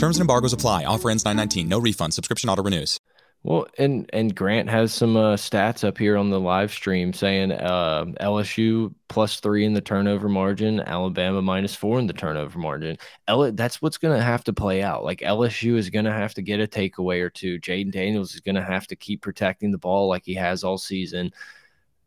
Terms 0.00 0.16
and 0.16 0.22
embargoes 0.22 0.54
apply. 0.54 0.86
Offer 0.86 1.10
ends 1.10 1.26
919. 1.26 1.68
No 1.68 1.78
refund. 1.78 2.14
Subscription 2.14 2.48
auto 2.48 2.62
renews. 2.62 2.98
Well, 3.42 3.66
and 3.76 4.08
and 4.14 4.34
Grant 4.34 4.70
has 4.70 4.94
some 4.94 5.14
uh, 5.14 5.36
stats 5.36 5.86
up 5.86 5.98
here 5.98 6.16
on 6.16 6.30
the 6.30 6.40
live 6.40 6.72
stream 6.72 7.12
saying 7.12 7.52
uh, 7.52 8.06
LSU 8.18 8.94
plus 9.08 9.40
three 9.40 9.66
in 9.66 9.74
the 9.74 9.82
turnover 9.82 10.30
margin, 10.30 10.80
Alabama 10.80 11.42
minus 11.42 11.74
four 11.74 11.98
in 11.98 12.06
the 12.06 12.14
turnover 12.14 12.58
margin. 12.58 12.96
L- 13.28 13.52
that's 13.52 13.82
what's 13.82 13.98
going 13.98 14.16
to 14.18 14.24
have 14.24 14.42
to 14.44 14.54
play 14.54 14.82
out. 14.82 15.04
Like 15.04 15.20
LSU 15.20 15.76
is 15.76 15.90
going 15.90 16.06
to 16.06 16.12
have 16.12 16.32
to 16.32 16.42
get 16.42 16.60
a 16.60 16.66
takeaway 16.66 17.20
or 17.20 17.28
two. 17.28 17.60
Jayden 17.60 17.92
Daniels 17.92 18.34
is 18.34 18.40
going 18.40 18.54
to 18.54 18.64
have 18.64 18.86
to 18.86 18.96
keep 18.96 19.20
protecting 19.20 19.70
the 19.70 19.76
ball 19.76 20.08
like 20.08 20.24
he 20.24 20.34
has 20.34 20.64
all 20.64 20.78
season 20.78 21.30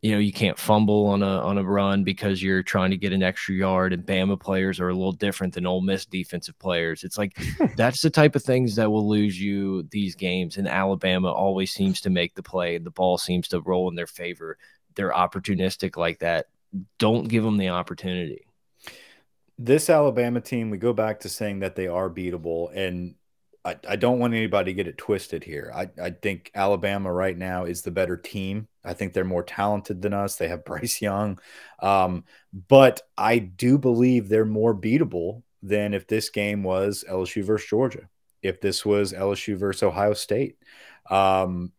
you 0.04 0.12
know 0.12 0.20
you 0.20 0.34
can't 0.34 0.60
fumble 0.60 1.08
on 1.08 1.24
a 1.24 1.26
on 1.26 1.58
a 1.58 1.64
run 1.64 2.04
because 2.04 2.44
you're 2.44 2.62
trying 2.62 2.92
to 2.92 2.98
get 2.98 3.14
an 3.14 3.24
extra 3.24 3.56
yard 3.56 3.94
and 3.94 4.06
Bama 4.06 4.38
players 4.38 4.82
are 4.82 4.90
a 4.90 4.94
little 4.94 5.14
different 5.14 5.54
than 5.54 5.66
Ole 5.66 5.82
Miss 5.82 6.06
defensive 6.06 6.60
players. 6.60 7.06
It's 7.06 7.18
like 7.18 7.38
that's 7.78 8.02
the 8.02 8.10
type 8.10 8.36
of 8.36 8.44
things 8.44 8.76
that 8.76 8.92
will 8.92 9.08
lose 9.08 9.40
you 9.40 9.84
these 9.92 10.14
games 10.14 10.58
and 10.58 10.68
Alabama 10.68 11.32
always 11.32 11.72
seems 11.72 12.02
to 12.02 12.10
make 12.10 12.36
the 12.36 12.44
play. 12.44 12.78
The 12.78 12.92
ball 12.92 13.18
seems 13.18 13.48
to 13.48 13.62
roll 13.62 13.90
in 13.90 13.96
their 13.96 14.06
favor. 14.06 14.58
They're 14.96 15.14
opportunistic 15.14 15.96
like 15.96 16.20
that. 16.20 16.48
Don't 17.00 17.30
give 17.30 17.46
them 17.46 17.56
the 17.56 17.70
opportunity. 17.70 18.46
This 19.58 19.90
Alabama 19.90 20.42
team, 20.42 20.70
we 20.70 20.80
go 20.80 20.92
back 20.92 21.22
to 21.22 21.30
saying 21.30 21.60
that 21.60 21.78
they 21.78 21.88
are 21.88 22.10
beatable 22.10 22.76
and 22.76 23.16
I, 23.64 23.78
I 23.88 23.96
don't 23.96 24.20
want 24.20 24.34
anybody 24.34 24.72
to 24.72 24.76
get 24.76 24.88
it 24.88 24.98
twisted 24.98 25.46
here. 25.46 25.72
I, 25.74 25.90
I 26.02 26.10
think 26.10 26.52
Alabama 26.54 27.10
right 27.14 27.38
now 27.38 27.64
is 27.64 27.84
the 27.84 27.92
better 27.92 28.18
team. 28.18 28.68
I 28.84 28.94
think 28.94 29.14
they're 29.14 29.24
more 29.24 29.44
talented 29.44 30.02
than 30.02 30.14
us. 30.14 30.36
They 30.36 30.48
have 30.48 30.66
Bryce 30.66 31.02
Young. 31.02 31.40
Um, 31.80 32.26
but 32.68 33.02
I 33.18 33.40
do 33.40 33.78
believe 33.78 34.30
they're 34.30 34.46
more 34.46 34.76
beatable 34.76 35.44
than 35.62 35.94
if 35.94 36.08
this 36.08 36.30
game 36.30 36.64
was 36.64 37.06
LSU 37.10 37.44
versus 37.44 37.70
Georgia, 37.70 38.10
if 38.42 38.60
this 38.60 38.86
was 38.86 39.14
LSU 39.14 39.56
versus 39.56 39.84
Ohio 39.84 40.14
State. 40.14 40.58
Um, 41.10 41.72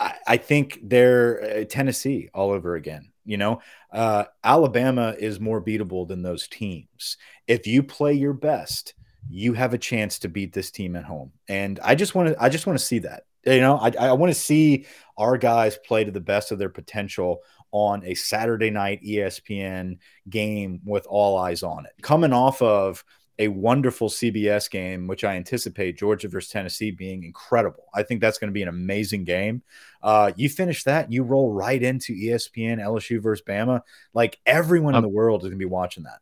I, 0.00 0.14
I 0.26 0.36
think 0.36 0.80
they're 0.82 1.60
uh, 1.60 1.64
Tennessee 1.64 2.28
all 2.34 2.50
over 2.50 2.74
again. 2.74 3.12
You 3.24 3.36
know, 3.36 3.62
uh, 3.92 4.24
Alabama 4.42 5.14
is 5.16 5.38
more 5.38 5.62
beatable 5.62 6.08
than 6.08 6.22
those 6.22 6.48
teams. 6.48 7.16
If 7.46 7.68
you 7.68 7.84
play 7.84 8.14
your 8.14 8.32
best, 8.32 8.94
you 9.28 9.52
have 9.52 9.74
a 9.74 9.78
chance 9.78 10.18
to 10.20 10.28
beat 10.28 10.52
this 10.52 10.72
team 10.72 10.96
at 10.96 11.04
home. 11.04 11.32
And 11.48 11.78
I 11.84 11.94
just 11.94 12.16
want 12.16 12.30
to 12.30 12.42
I 12.42 12.48
just 12.48 12.66
want 12.66 12.78
to 12.78 12.84
see 12.84 12.98
that. 13.00 13.24
You 13.44 13.60
know, 13.60 13.76
I, 13.76 13.92
I 13.98 14.12
want 14.12 14.32
to 14.32 14.38
see 14.38 14.86
our 15.16 15.36
guys 15.36 15.78
play 15.86 16.04
to 16.04 16.10
the 16.10 16.20
best 16.20 16.52
of 16.52 16.58
their 16.58 16.68
potential 16.68 17.40
on 17.72 18.04
a 18.04 18.14
Saturday 18.14 18.70
night 18.70 19.02
ESPN 19.02 19.98
game 20.28 20.80
with 20.84 21.06
all 21.08 21.38
eyes 21.38 21.62
on 21.62 21.86
it. 21.86 21.92
Coming 22.02 22.32
off 22.32 22.60
of 22.62 23.04
a 23.38 23.48
wonderful 23.48 24.08
CBS 24.08 24.70
game, 24.70 25.06
which 25.06 25.24
I 25.24 25.36
anticipate 25.36 25.98
Georgia 25.98 26.28
versus 26.28 26.50
Tennessee 26.50 26.90
being 26.90 27.24
incredible. 27.24 27.86
I 27.94 28.02
think 28.02 28.20
that's 28.20 28.38
going 28.38 28.50
to 28.50 28.54
be 28.54 28.62
an 28.62 28.68
amazing 28.68 29.24
game. 29.24 29.62
Uh, 30.02 30.32
you 30.36 30.48
finish 30.48 30.84
that, 30.84 31.10
you 31.10 31.22
roll 31.22 31.52
right 31.52 31.82
into 31.82 32.14
ESPN, 32.14 32.78
LSU 32.78 33.20
versus 33.22 33.44
Bama. 33.44 33.80
Like 34.12 34.38
everyone 34.44 34.94
in 34.94 35.02
the 35.02 35.08
world 35.08 35.42
is 35.42 35.48
going 35.48 35.58
to 35.58 35.64
be 35.64 35.64
watching 35.64 36.04
that. 36.04 36.20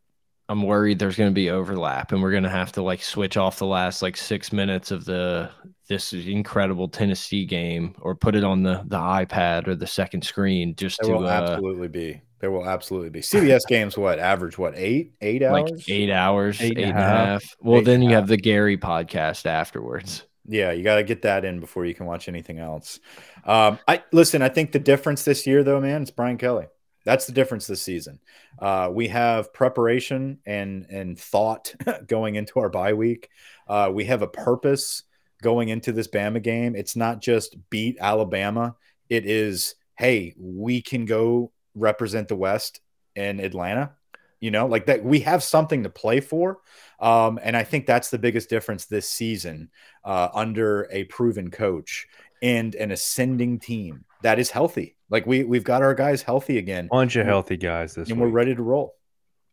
I'm 0.51 0.63
worried 0.63 0.99
there's 0.99 1.17
going 1.17 1.31
to 1.31 1.35
be 1.35 1.49
overlap 1.49 2.11
and 2.11 2.21
we're 2.21 2.33
going 2.33 2.43
to 2.43 2.49
have 2.51 2.73
to 2.73 2.83
like 2.83 3.05
switch 3.05 3.37
off 3.37 3.61
the 3.61 3.67
last 3.67 4.03
like 4.03 4.17
6 4.17 4.53
minutes 4.53 4.91
of 4.91 5.05
the 5.05 5.49
this 5.89 6.13
incredible 6.13 6.89
Tennessee 6.89 7.47
game 7.47 7.95
or 8.01 8.17
put 8.17 8.35
it 8.35 8.43
on 8.43 8.65
the 8.65 8.83
the 8.89 8.99
iPad 8.99 9.69
or 9.69 9.77
the 9.77 9.87
second 9.87 10.25
screen 10.25 10.75
just 10.75 10.99
there 11.03 11.13
to 11.13 11.19
will 11.19 11.29
uh, 11.29 11.31
absolutely 11.31 11.87
be 11.87 12.21
there 12.41 12.51
will 12.51 12.69
absolutely 12.69 13.11
be. 13.11 13.21
CBS 13.21 13.61
games 13.69 13.97
what 13.97 14.19
average 14.19 14.59
what 14.59 14.75
8 14.77 15.13
8 15.21 15.43
hours? 15.45 15.71
like 15.71 15.89
8 15.89 16.11
hours 16.11 16.61
eight, 16.61 16.79
eight 16.79 16.85
and 16.85 16.99
a 16.99 17.01
half, 17.01 17.43
half. 17.43 17.57
well 17.61 17.79
eight 17.79 17.85
then 17.85 18.03
you 18.03 18.09
half. 18.09 18.17
have 18.23 18.29
the 18.29 18.37
Gary 18.37 18.77
podcast 18.77 19.47
afterwards. 19.47 20.25
Yeah 20.49 20.73
you 20.73 20.83
got 20.83 20.97
to 20.97 21.05
get 21.05 21.23
that 21.23 21.45
in 21.45 21.61
before 21.61 21.87
you 21.87 21.95
can 21.95 22.07
watch 22.07 22.27
anything 22.29 22.59
else. 22.59 22.99
Um 23.45 23.79
I 23.87 24.03
listen 24.11 24.43
I 24.43 24.49
think 24.49 24.73
the 24.73 24.81
difference 24.81 25.23
this 25.25 25.47
year 25.47 25.63
though 25.63 25.81
man 25.81 26.03
it's 26.03 26.11
Brian 26.11 26.39
Kelly 26.39 26.67
that's 27.05 27.27
the 27.27 27.33
difference 27.33 27.67
this 27.67 27.83
season. 27.83 28.19
Uh, 28.59 28.91
we 28.93 29.09
have 29.09 29.53
preparation 29.53 30.39
and 30.47 30.87
and 30.91 31.19
thought 31.19 31.75
going 32.07 32.35
into 32.35 32.61
our 32.61 32.69
bye 32.69 32.93
week. 32.93 33.31
Uh, 33.67 33.91
we 33.93 34.05
have 34.05 34.23
a 34.23 34.29
purpose 34.29 35.05
going 35.43 35.69
into 35.69 35.93
this 35.93 36.09
Bama 36.09 36.43
game. 36.43 36.77
It's 36.77 36.97
not 36.97 37.21
just 37.21 37.57
beat 37.71 37.97
Alabama. 38.01 38.77
It 39.09 39.27
is, 39.27 39.75
hey, 39.97 40.35
we 40.39 40.83
can 40.83 41.07
go 41.07 41.53
represent 41.75 42.29
the 42.29 42.37
West 42.37 42.81
in 43.17 43.41
Atlanta. 43.41 43.93
You 44.41 44.51
know, 44.51 44.67
like 44.67 44.87
that. 44.87 45.05
We 45.05 45.21
have 45.21 45.43
something 45.43 45.83
to 45.83 45.91
play 45.91 46.21
for, 46.21 46.61
um, 46.99 47.39
and 47.43 47.55
I 47.55 47.63
think 47.63 47.85
that's 47.85 48.09
the 48.09 48.19
biggest 48.19 48.49
difference 48.49 48.87
this 48.87 49.07
season 49.07 49.69
uh, 50.03 50.29
under 50.33 50.89
a 50.91 51.05
proven 51.05 51.51
coach 51.51 52.07
and 52.43 52.75
an 52.75 52.91
ascending 52.91 53.59
team 53.59 54.07
that 54.23 54.39
is 54.39 54.51
healthy. 54.51 54.97
Like 55.09 55.27
we 55.27 55.45
we've 55.45 55.65
got 55.65 55.83
our 55.83 55.95
guys 55.95 56.23
healthy 56.23 56.59
again. 56.59 56.89
Bunch 56.91 57.17
of 57.17 57.27
healthy 57.27 57.57
guys 57.57 57.95
this 57.95 58.09
and 58.09 58.19
week. 58.19 58.27
we're 58.27 58.33
ready 58.33 58.55
to 58.55 58.63
roll. 58.63 58.95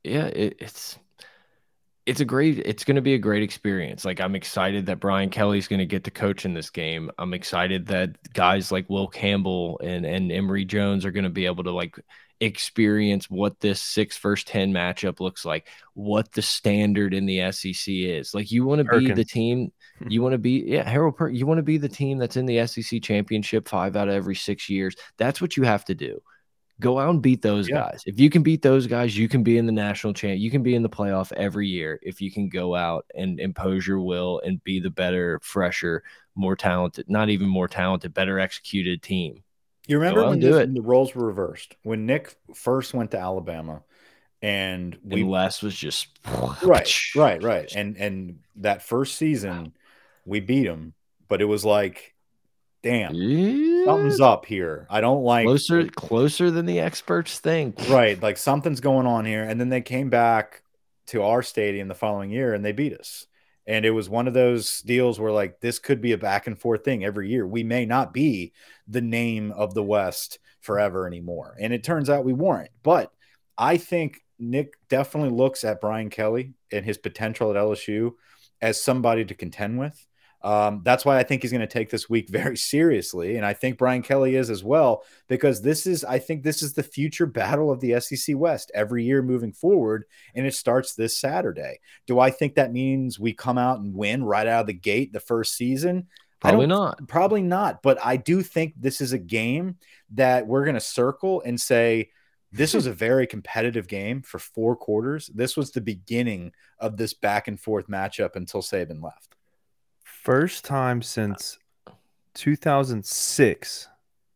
Yeah, 0.04 0.26
it, 0.26 0.58
it's 0.60 0.98
it's 2.08 2.22
a 2.22 2.26
great 2.26 2.60
it's 2.60 2.86
going 2.86 2.96
to 2.96 3.02
be 3.02 3.14
a 3.16 3.20
great 3.20 3.44
experience 3.44 4.06
like 4.06 4.22
i'm 4.22 4.34
excited 4.34 4.86
that 4.86 4.98
brian 4.98 5.30
kelly's 5.30 5.68
going 5.68 5.80
to 5.80 5.86
get 5.86 6.06
to 6.06 6.10
coach 6.10 6.46
in 6.46 6.54
this 6.54 6.70
game 6.70 7.12
i'm 7.20 7.34
excited 7.34 7.86
that 7.88 8.12
guys 8.32 8.72
like 8.72 8.90
will 8.90 9.10
campbell 9.10 9.78
and 9.84 10.06
and 10.06 10.32
emery 10.32 10.64
jones 10.64 11.04
are 11.04 11.12
going 11.12 11.26
to 11.26 11.30
be 11.30 11.46
able 11.46 11.66
to 11.66 11.72
like 11.72 12.00
experience 12.40 13.30
what 13.30 13.60
this 13.60 13.82
six 13.82 14.16
first 14.16 14.48
10 14.48 14.72
matchup 14.72 15.20
looks 15.20 15.44
like 15.44 15.68
what 15.96 16.32
the 16.34 16.42
standard 16.42 17.14
in 17.14 17.26
the 17.26 17.40
sec 17.52 17.88
is 17.88 18.34
like 18.34 18.52
you 18.52 18.64
want 18.64 18.80
to 18.80 19.00
be 19.00 19.12
the 19.12 19.26
team 19.26 19.72
you 20.08 20.22
want 20.22 20.34
to 20.34 20.38
be 20.38 20.64
yeah 20.68 20.88
harold 20.88 21.18
per 21.18 21.30
you 21.30 21.48
want 21.48 21.58
to 21.58 21.64
be 21.64 21.78
the 21.78 21.90
team 21.90 22.20
that's 22.20 22.38
in 22.38 22.46
the 22.46 22.66
sec 22.68 23.02
championship 23.02 23.68
five 23.68 23.96
out 23.96 24.08
of 24.08 24.14
every 24.14 24.36
six 24.36 24.70
years 24.70 24.96
that's 25.18 25.42
what 25.42 25.58
you 25.58 25.64
have 25.64 25.84
to 25.84 25.96
do 25.96 26.22
Go 26.80 27.00
out 27.00 27.10
and 27.10 27.22
beat 27.24 27.42
those 27.42 27.68
yeah. 27.68 27.90
guys. 27.90 28.04
If 28.06 28.20
you 28.20 28.30
can 28.30 28.44
beat 28.44 28.62
those 28.62 28.86
guys, 28.86 29.18
you 29.18 29.28
can 29.28 29.42
be 29.42 29.58
in 29.58 29.66
the 29.66 29.72
national 29.72 30.14
champ. 30.14 30.40
You 30.40 30.52
can 30.52 30.62
be 30.62 30.76
in 30.76 30.84
the 30.84 30.90
playoff 30.90 31.32
every 31.34 31.68
year 31.68 32.00
if 32.04 32.22
you 32.22 32.32
can 32.32 32.50
go 32.50 32.76
out 32.76 33.06
and 33.16 33.40
impose 33.40 33.88
your 33.88 34.00
will 34.00 34.42
and 34.46 34.64
be 34.64 34.80
the 34.80 34.92
better, 34.92 35.40
fresher, 35.42 36.04
more 36.36 36.56
talented, 36.56 37.10
not 37.10 37.30
even 37.30 37.50
more 37.50 37.68
talented, 37.68 38.14
better 38.14 38.40
executed 38.40 39.02
team. 39.02 39.44
You 39.88 40.00
remember 40.00 40.28
when, 40.28 40.40
this, 40.40 40.68
the 40.70 40.82
roles 40.82 41.16
were 41.16 41.26
reversed? 41.26 41.76
When 41.84 42.06
Nick 42.06 42.36
first 42.54 42.94
went 42.94 43.12
to 43.12 43.20
Alabama 43.20 43.84
and 44.42 44.98
we 45.04 45.22
and 45.22 45.32
Les 45.32 45.64
was 45.64 45.76
just 45.76 46.08
right, 46.62 46.94
right, 47.16 47.42
right. 47.42 47.72
And 47.74 47.98
and 47.98 48.40
that 48.58 48.84
first 48.84 49.16
season 49.16 49.74
we 50.26 50.42
beat 50.42 50.66
him, 50.66 50.94
but 51.28 51.42
it 51.42 51.46
was 51.46 51.66
like 51.66 52.14
damn, 52.84 53.14
yeah. 53.16 53.86
something's 53.86 54.22
up 54.22 54.46
here. 54.46 54.88
I 54.90 55.02
don't 55.02 55.24
like 55.24 55.46
closer 55.46 55.88
closer 55.88 56.52
than 56.52 56.66
the 56.66 56.80
experts 56.80 57.40
think. 57.40 57.78
Right, 57.90 58.22
like 58.22 58.38
something's 58.38 58.82
going 58.82 59.08
on 59.08 59.26
here. 59.26 59.44
And 59.44 59.60
then 59.60 59.70
they 59.70 59.82
came 59.82 60.10
back 60.10 60.64
to 61.08 61.24
our 61.24 61.42
stadium 61.42 61.88
the 61.88 61.96
following 61.96 62.30
year 62.30 62.54
and 62.54 62.64
they 62.64 62.74
beat 62.74 62.94
us. 62.94 63.26
And 63.68 63.86
it 63.86 63.92
was 63.92 64.10
one 64.10 64.28
of 64.28 64.34
those 64.34 64.82
deals 64.82 65.20
where 65.20 65.32
like 65.32 65.60
this 65.60 65.78
could 65.78 66.02
be 66.02 66.14
a 66.14 66.18
back 66.18 66.48
and 66.48 66.58
forth 66.58 66.86
thing 66.86 67.04
every 67.04 67.30
year. 67.30 67.46
We 67.46 67.64
may 67.64 67.86
not 67.86 68.14
be 68.14 68.54
the 68.88 69.02
name 69.02 69.52
of 69.52 69.74
the 69.74 69.84
West 69.84 70.40
forever 70.62 71.06
anymore. 71.06 71.56
And 71.60 71.74
it 71.74 71.84
turns 71.84 72.10
out 72.10 72.26
we 72.26 72.34
weren't. 72.34 72.72
But 72.82 73.12
I 73.58 73.78
think 73.78 74.22
Nick 74.40 74.74
definitely 74.88 75.32
looks 75.32 75.64
at 75.64 75.82
Brian 75.82 76.10
Kelly 76.10 76.54
and 76.72 76.86
his 76.86 76.98
potential 76.98 77.52
at 77.52 77.58
LSU 77.58 78.12
as 78.62 78.82
somebody 78.82 79.26
to 79.26 79.36
contend 79.36 79.80
with. 79.80 80.08
Um, 80.42 80.82
that's 80.84 81.04
why 81.04 81.18
I 81.18 81.24
think 81.24 81.42
he's 81.42 81.52
going 81.52 81.62
to 81.62 81.68
take 81.68 81.90
this 81.90 82.10
week 82.10 82.30
very 82.30 82.58
seriously. 82.58 83.38
And 83.38 83.46
I 83.46 83.54
think 83.54 83.78
Brian 83.78 84.02
Kelly 84.02 84.36
is 84.36 84.50
as 84.50 84.64
well, 84.64 85.04
because 85.28 85.62
this 85.62 85.88
is, 85.88 86.04
I 86.04 86.20
think 86.20 86.44
this 86.44 86.62
is 86.62 86.74
the 86.74 86.84
future 86.84 87.26
battle 87.26 87.72
of 87.72 87.80
the 87.80 88.00
SEC 88.00 88.36
West 88.38 88.72
every 88.74 89.04
year 89.04 89.22
moving 89.22 89.52
forward. 89.52 90.06
And 90.36 90.46
it 90.46 90.54
starts 90.54 90.94
this 90.94 91.18
Saturday. 91.18 91.80
Do 92.06 92.20
I 92.20 92.30
think 92.30 92.56
that 92.56 92.72
means 92.72 93.20
we 93.20 93.34
come 93.34 93.58
out 93.58 93.80
and 93.80 93.96
win 93.96 94.24
right 94.24 94.48
out 94.48 94.62
of 94.62 94.68
the 94.68 94.74
gate 94.74 95.12
the 95.12 95.20
first 95.20 95.56
season? 95.56 96.08
Probably 96.40 96.68
not. 96.68 97.08
Probably 97.08 97.42
not. 97.42 97.82
But 97.82 97.98
I 98.04 98.18
do 98.18 98.44
think 98.44 98.76
this 98.78 99.02
is 99.02 99.12
a 99.12 99.18
game 99.18 99.78
that 100.12 100.46
we're 100.46 100.66
going 100.66 100.76
to 100.76 100.80
circle 100.80 101.42
and 101.46 101.60
say, 101.60 102.12
this 102.52 102.74
was 102.74 102.86
a 102.86 102.94
very 102.94 103.26
competitive 103.26 103.88
game 103.88 104.22
for 104.22 104.38
four 104.38 104.76
quarters. 104.76 105.32
This 105.34 105.58
was 105.58 105.72
the 105.72 105.82
beginning 105.82 106.52
of 106.80 106.98
this 106.98 107.14
back 107.14 107.48
and 107.48 107.60
forth 107.60 107.88
matchup 107.88 108.36
until 108.36 108.62
Saban 108.62 109.02
left. 109.04 109.37
First 110.28 110.66
time 110.66 111.02
since 111.02 111.58
2006 112.34 113.88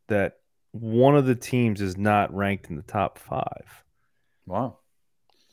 that 0.08 0.38
one 0.72 1.18
of 1.18 1.26
the 1.26 1.36
teams 1.36 1.82
is 1.82 1.98
not 1.98 2.34
ranked 2.34 2.70
in 2.70 2.78
the 2.78 2.82
top 2.82 3.20
five. 3.20 3.84
Wow. 4.46 4.78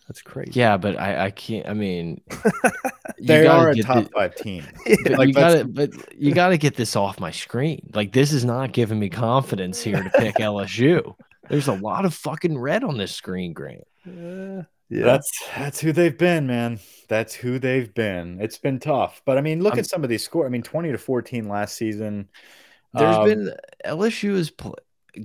That's 0.06 0.22
crazy. 0.22 0.52
Yeah, 0.54 0.76
but 0.76 0.96
I, 0.96 1.24
I 1.24 1.30
can't. 1.32 1.68
I 1.68 1.72
mean, 1.72 2.20
they 3.20 3.48
are 3.48 3.70
a 3.70 3.76
top 3.78 4.04
the, 4.04 4.10
five 4.10 4.36
team. 4.36 4.64
But 5.02 5.18
like 5.18 5.26
you 5.26 5.34
got 5.34 5.54
to, 5.54 5.64
but 5.64 5.90
you 6.16 6.32
got 6.32 6.50
to 6.50 6.56
get 6.56 6.76
this 6.76 6.94
off 6.94 7.18
my 7.18 7.32
screen. 7.32 7.90
Like 7.92 8.12
this 8.12 8.32
is 8.32 8.44
not 8.44 8.70
giving 8.70 9.00
me 9.00 9.08
confidence 9.08 9.82
here 9.82 10.00
to 10.00 10.10
pick 10.20 10.34
LSU. 10.38 11.16
There's 11.50 11.66
a 11.66 11.74
lot 11.74 12.04
of 12.04 12.14
fucking 12.14 12.56
red 12.56 12.84
on 12.84 12.96
this 12.96 13.12
screen, 13.12 13.54
Grant. 13.54 13.88
Uh, 14.06 14.62
yeah. 14.88 15.04
That's 15.04 15.30
that's 15.56 15.80
who 15.80 15.92
they've 15.92 16.16
been, 16.16 16.46
man. 16.46 16.80
That's 17.08 17.34
who 17.34 17.58
they've 17.58 17.92
been. 17.92 18.40
It's 18.40 18.58
been 18.58 18.80
tough. 18.80 19.22
But 19.24 19.38
I 19.38 19.40
mean, 19.40 19.62
look 19.62 19.74
I'm, 19.74 19.80
at 19.80 19.86
some 19.86 20.02
of 20.02 20.10
these 20.10 20.24
scores. 20.24 20.46
I 20.46 20.50
mean, 20.50 20.62
20 20.62 20.92
to 20.92 20.98
14 20.98 21.48
last 21.48 21.76
season. 21.76 22.28
There's 22.94 23.16
um, 23.16 23.24
been 23.24 23.54
LSU 23.84 24.36
has 24.36 24.50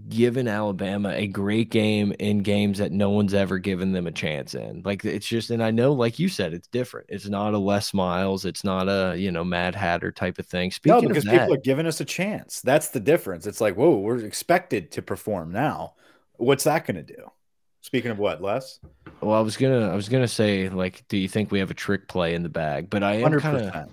given 0.09 0.47
Alabama 0.47 1.09
a 1.09 1.28
great 1.28 1.70
game 1.70 2.14
in 2.20 2.39
games 2.39 2.78
that 2.78 2.91
no 2.91 3.09
one's 3.09 3.34
ever 3.34 3.57
given 3.57 3.91
them 3.93 4.07
a 4.07 4.11
chance 4.11 4.53
in. 4.53 4.82
Like 4.84 5.05
it's 5.05 5.28
just, 5.28 5.49
and 5.49 5.64
I 5.64 5.72
know, 5.72 5.93
like 5.93 6.20
you 6.20 6.28
said, 6.28 6.53
it's 6.53 6.68
different. 6.68 7.07
It's 7.09 7.28
not 7.28 7.53
a 7.53 7.57
Les 7.57 7.93
Miles. 7.93 8.45
It's 8.45 8.64
not 8.64 8.89
a 8.89 9.16
you 9.18 9.32
know 9.32 9.43
Mad 9.43 9.76
Hatter 9.76 10.11
type 10.11 10.39
of 10.39 10.45
thing. 10.45 10.72
Speaking 10.72 11.03
no, 11.03 11.07
because 11.07 11.24
that, 11.26 11.41
people 11.41 11.53
are 11.53 11.61
giving 11.61 11.86
us 11.86 12.01
a 12.01 12.05
chance. 12.05 12.61
That's 12.61 12.89
the 12.89 12.99
difference. 12.99 13.47
It's 13.47 13.61
like, 13.61 13.76
whoa, 13.76 13.97
we're 13.97 14.18
expected 14.26 14.91
to 14.91 15.01
perform 15.01 15.51
now. 15.51 15.93
What's 16.36 16.66
that 16.66 16.86
going 16.86 16.95
to 16.95 17.03
do? 17.03 17.32
Speaking 17.84 18.11
of 18.11 18.17
what, 18.17 18.41
Les? 18.41 18.79
Well, 19.19 19.38
I 19.38 19.41
was 19.41 19.57
gonna, 19.57 19.91
I 19.91 19.95
was 19.95 20.07
gonna 20.07 20.27
say, 20.27 20.69
like, 20.69 21.05
do 21.09 21.17
you 21.17 21.27
think 21.27 21.51
we 21.51 21.59
have 21.59 21.69
a 21.69 21.73
trick 21.73 22.07
play 22.07 22.34
in 22.34 22.41
the 22.41 22.49
bag? 22.49 22.89
But 22.89 23.03
I 23.03 23.15
am 23.15 23.38
kind 23.41 23.57
of, 23.57 23.91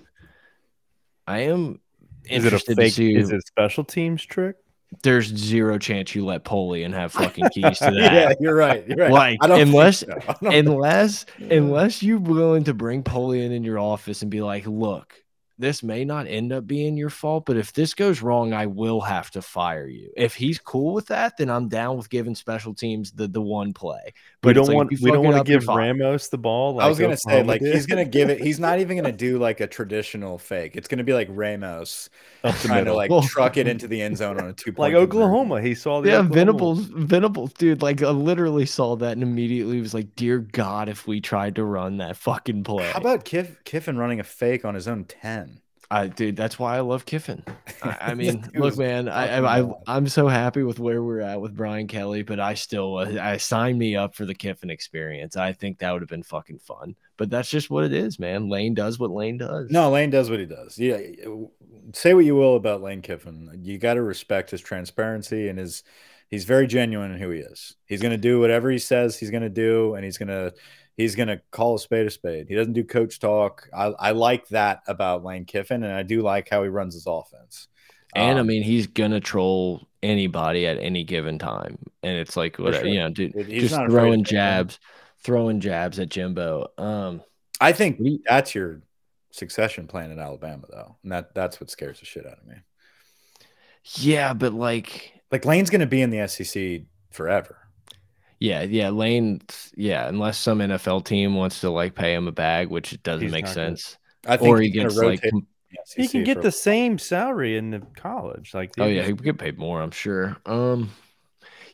I 1.27 1.39
am 1.39 1.81
is 2.29 2.45
it 2.45 2.53
a 2.53 2.59
fake? 2.59 2.93
See, 2.93 3.13
is 3.13 3.31
it 3.31 3.45
special 3.45 3.83
teams 3.83 4.23
trick? 4.23 4.55
There's 5.03 5.27
zero 5.27 5.77
chance 5.77 6.15
you 6.15 6.25
let 6.25 6.45
Polian 6.45 6.93
have 6.93 7.11
fucking 7.11 7.49
keys 7.49 7.79
to 7.79 7.85
that. 7.91 8.13
yeah, 8.13 8.33
you're 8.39 8.55
right. 8.55 8.87
You're 8.87 8.97
right. 8.97 9.11
Like 9.11 9.39
unless, 9.41 9.99
so. 9.99 10.19
unless, 10.41 11.25
unless 11.37 12.01
you're 12.01 12.17
willing 12.17 12.63
to 12.65 12.73
bring 12.73 13.03
Poli 13.03 13.43
in 13.43 13.51
in 13.51 13.63
your 13.63 13.77
office 13.77 14.21
and 14.21 14.31
be 14.31 14.41
like, 14.41 14.65
look, 14.67 15.21
this 15.61 15.83
may 15.83 16.03
not 16.03 16.27
end 16.27 16.51
up 16.51 16.67
being 16.67 16.97
your 16.97 17.09
fault, 17.09 17.45
but 17.45 17.55
if 17.55 17.71
this 17.73 17.93
goes 17.93 18.21
wrong, 18.21 18.51
I 18.53 18.65
will 18.65 18.99
have 19.01 19.31
to 19.31 19.41
fire 19.41 19.87
you. 19.87 20.11
If 20.17 20.35
he's 20.35 20.59
cool 20.59 20.93
with 20.93 21.07
that, 21.07 21.37
then 21.37 21.49
I'm 21.49 21.69
down 21.69 21.97
with 21.97 22.09
giving 22.09 22.35
special 22.35 22.73
teams 22.73 23.11
the 23.11 23.27
the 23.27 23.41
one 23.41 23.73
play. 23.73 24.13
But 24.41 24.49
we 24.49 24.53
don't 24.53 24.67
like, 24.67 24.75
want 24.75 24.91
we 25.01 25.11
don't 25.11 25.23
want 25.23 25.37
to 25.37 25.43
give 25.43 25.67
Ramos 25.67 26.29
the 26.29 26.37
ball. 26.37 26.75
Like 26.75 26.85
I 26.85 26.89
was 26.89 26.99
gonna 26.99 27.17
say 27.17 27.43
like 27.43 27.61
did. 27.61 27.73
he's 27.73 27.85
gonna 27.85 28.05
give 28.05 28.29
it. 28.29 28.41
He's 28.41 28.59
not 28.59 28.79
even 28.79 28.97
gonna 28.97 29.11
do 29.11 29.37
like 29.37 29.59
a 29.59 29.67
traditional 29.67 30.37
fake. 30.37 30.75
It's 30.75 30.87
gonna 30.87 31.03
be 31.03 31.13
like 31.13 31.27
Ramos 31.29 32.09
trying 32.61 32.85
to 32.85 32.93
like 32.93 33.11
truck 33.27 33.57
it 33.57 33.67
into 33.67 33.87
the 33.87 34.01
end 34.01 34.17
zone 34.17 34.39
on 34.39 34.47
a 34.47 34.53
two 34.53 34.73
like 34.77 34.93
Oklahoma. 34.93 35.61
He 35.61 35.75
saw 35.75 36.01
the 36.01 36.09
yeah 36.09 36.15
Oklahoma. 36.15 36.35
Venables 36.35 36.79
Venables 36.79 37.53
dude. 37.53 37.81
Like 37.81 38.01
I 38.01 38.09
literally 38.09 38.65
saw 38.65 38.95
that 38.95 39.13
and 39.13 39.23
immediately 39.23 39.79
was 39.79 39.93
like, 39.93 40.15
dear 40.15 40.39
God, 40.39 40.89
if 40.89 41.07
we 41.07 41.21
tried 41.21 41.55
to 41.55 41.63
run 41.63 41.97
that 41.97 42.17
fucking 42.17 42.63
play. 42.63 42.89
How 42.91 42.99
about 42.99 43.25
Kiff, 43.25 43.63
Kiffin 43.63 43.97
running 43.97 44.19
a 44.19 44.23
fake 44.23 44.65
on 44.65 44.73
his 44.75 44.87
own 44.87 45.05
ten? 45.05 45.50
I 45.91 46.07
dude, 46.07 46.37
that's 46.37 46.57
why 46.57 46.77
I 46.77 46.79
love 46.79 47.05
Kiffin. 47.05 47.43
I, 47.83 47.97
I 47.99 48.13
mean, 48.15 48.49
look, 48.55 48.77
man, 48.77 49.09
I, 49.09 49.59
I 49.59 49.71
I'm 49.85 50.07
so 50.07 50.29
happy 50.29 50.63
with 50.63 50.79
where 50.79 51.03
we're 51.03 51.19
at 51.19 51.41
with 51.41 51.53
Brian 51.53 51.87
Kelly, 51.87 52.23
but 52.23 52.39
I 52.39 52.53
still 52.53 52.97
uh, 52.97 53.19
I 53.21 53.35
signed 53.35 53.77
me 53.77 53.97
up 53.97 54.15
for 54.15 54.25
the 54.25 54.33
Kiffin 54.33 54.69
experience. 54.69 55.35
I 55.35 55.51
think 55.51 55.79
that 55.79 55.91
would 55.91 56.01
have 56.01 56.09
been 56.09 56.23
fucking 56.23 56.59
fun. 56.59 56.95
But 57.17 57.29
that's 57.29 57.49
just 57.49 57.69
what 57.69 57.83
it 57.83 57.91
is, 57.91 58.19
man. 58.19 58.49
Lane 58.49 58.73
does 58.73 58.99
what 58.99 59.11
Lane 59.11 59.37
does. 59.37 59.69
No, 59.69 59.91
Lane 59.91 60.09
does 60.09 60.29
what 60.29 60.39
he 60.39 60.45
does. 60.45 60.79
Yeah, 60.79 60.97
say 61.93 62.13
what 62.13 62.25
you 62.25 62.35
will 62.35 62.55
about 62.55 62.81
Lane 62.81 63.01
Kiffin, 63.01 63.59
you 63.61 63.77
got 63.77 63.95
to 63.95 64.01
respect 64.01 64.51
his 64.51 64.61
transparency 64.61 65.49
and 65.49 65.59
his. 65.59 65.83
He's 66.29 66.45
very 66.45 66.65
genuine 66.65 67.11
in 67.11 67.19
who 67.19 67.29
he 67.31 67.41
is. 67.41 67.75
He's 67.85 68.01
going 68.01 68.13
to 68.13 68.17
do 68.17 68.39
whatever 68.39 68.71
he 68.71 68.79
says 68.79 69.19
he's 69.19 69.31
going 69.31 69.43
to 69.43 69.49
do, 69.49 69.95
and 69.95 70.05
he's 70.05 70.17
going 70.17 70.29
to 70.29 70.53
he's 71.01 71.15
going 71.15 71.27
to 71.27 71.41
call 71.51 71.75
a 71.75 71.79
spade 71.79 72.07
a 72.07 72.11
spade. 72.11 72.47
He 72.47 72.55
doesn't 72.55 72.73
do 72.73 72.83
coach 72.83 73.19
talk. 73.19 73.67
I, 73.73 73.85
I 73.87 74.11
like 74.11 74.47
that 74.49 74.81
about 74.87 75.23
Lane 75.23 75.45
Kiffin, 75.45 75.83
and 75.83 75.93
I 75.93 76.03
do 76.03 76.21
like 76.21 76.49
how 76.49 76.63
he 76.63 76.69
runs 76.69 76.93
his 76.93 77.05
offense. 77.07 77.67
And 78.13 78.37
um, 78.37 78.45
I 78.45 78.47
mean, 78.47 78.63
he's 78.63 78.87
gonna 78.87 79.19
troll 79.19 79.87
anybody 80.03 80.67
at 80.67 80.77
any 80.77 81.03
given 81.03 81.39
time, 81.39 81.77
and 82.03 82.17
it's 82.17 82.35
like 82.35 82.59
whatever 82.59 82.83
sure. 82.83 82.93
you 82.93 82.99
know, 82.99 83.09
dude, 83.09 83.33
he's 83.47 83.69
just 83.69 83.75
throwing 83.89 84.23
jabs, 84.23 84.79
throwing 85.23 85.61
jabs 85.61 85.97
at 85.97 86.09
Jimbo. 86.09 86.67
Um, 86.77 87.21
I 87.61 87.71
think 87.71 88.01
that's 88.27 88.53
your 88.53 88.81
succession 89.31 89.87
plan 89.87 90.11
in 90.11 90.19
Alabama, 90.19 90.65
though, 90.69 90.97
and 91.03 91.11
that 91.13 91.33
that's 91.33 91.61
what 91.61 91.69
scares 91.69 91.99
the 91.99 92.05
shit 92.05 92.25
out 92.25 92.37
of 92.37 92.45
me. 92.45 92.55
Yeah, 93.95 94.33
but 94.33 94.53
like, 94.53 95.13
like 95.31 95.45
Lane's 95.45 95.69
gonna 95.69 95.85
be 95.85 96.01
in 96.01 96.09
the 96.09 96.27
SEC 96.27 96.81
forever. 97.11 97.60
Yeah, 98.41 98.63
yeah, 98.63 98.89
Lane. 98.89 99.39
Yeah, 99.75 100.07
unless 100.07 100.39
some 100.39 100.59
NFL 100.59 101.05
team 101.05 101.35
wants 101.35 101.61
to 101.61 101.69
like 101.69 101.93
pay 101.93 102.15
him 102.15 102.27
a 102.27 102.31
bag, 102.31 102.69
which 102.69 103.01
doesn't 103.03 103.21
He's 103.21 103.31
make 103.31 103.45
sense. 103.45 103.99
I 104.25 104.37
think 104.37 104.49
or 104.49 104.59
he 104.59 104.71
gets 104.71 104.95
like 104.97 105.23
he 105.95 106.07
can 106.07 106.23
get 106.23 106.37
for... 106.37 106.43
the 106.43 106.51
same 106.51 106.97
salary 106.97 107.55
in 107.55 107.69
the 107.69 107.81
college. 107.95 108.55
Like 108.55 108.71
oh 108.79 108.87
yeah, 108.87 109.03
he 109.03 109.13
could 109.13 109.37
pay 109.37 109.51
more. 109.51 109.79
I'm 109.79 109.91
sure. 109.91 110.37
Um, 110.47 110.89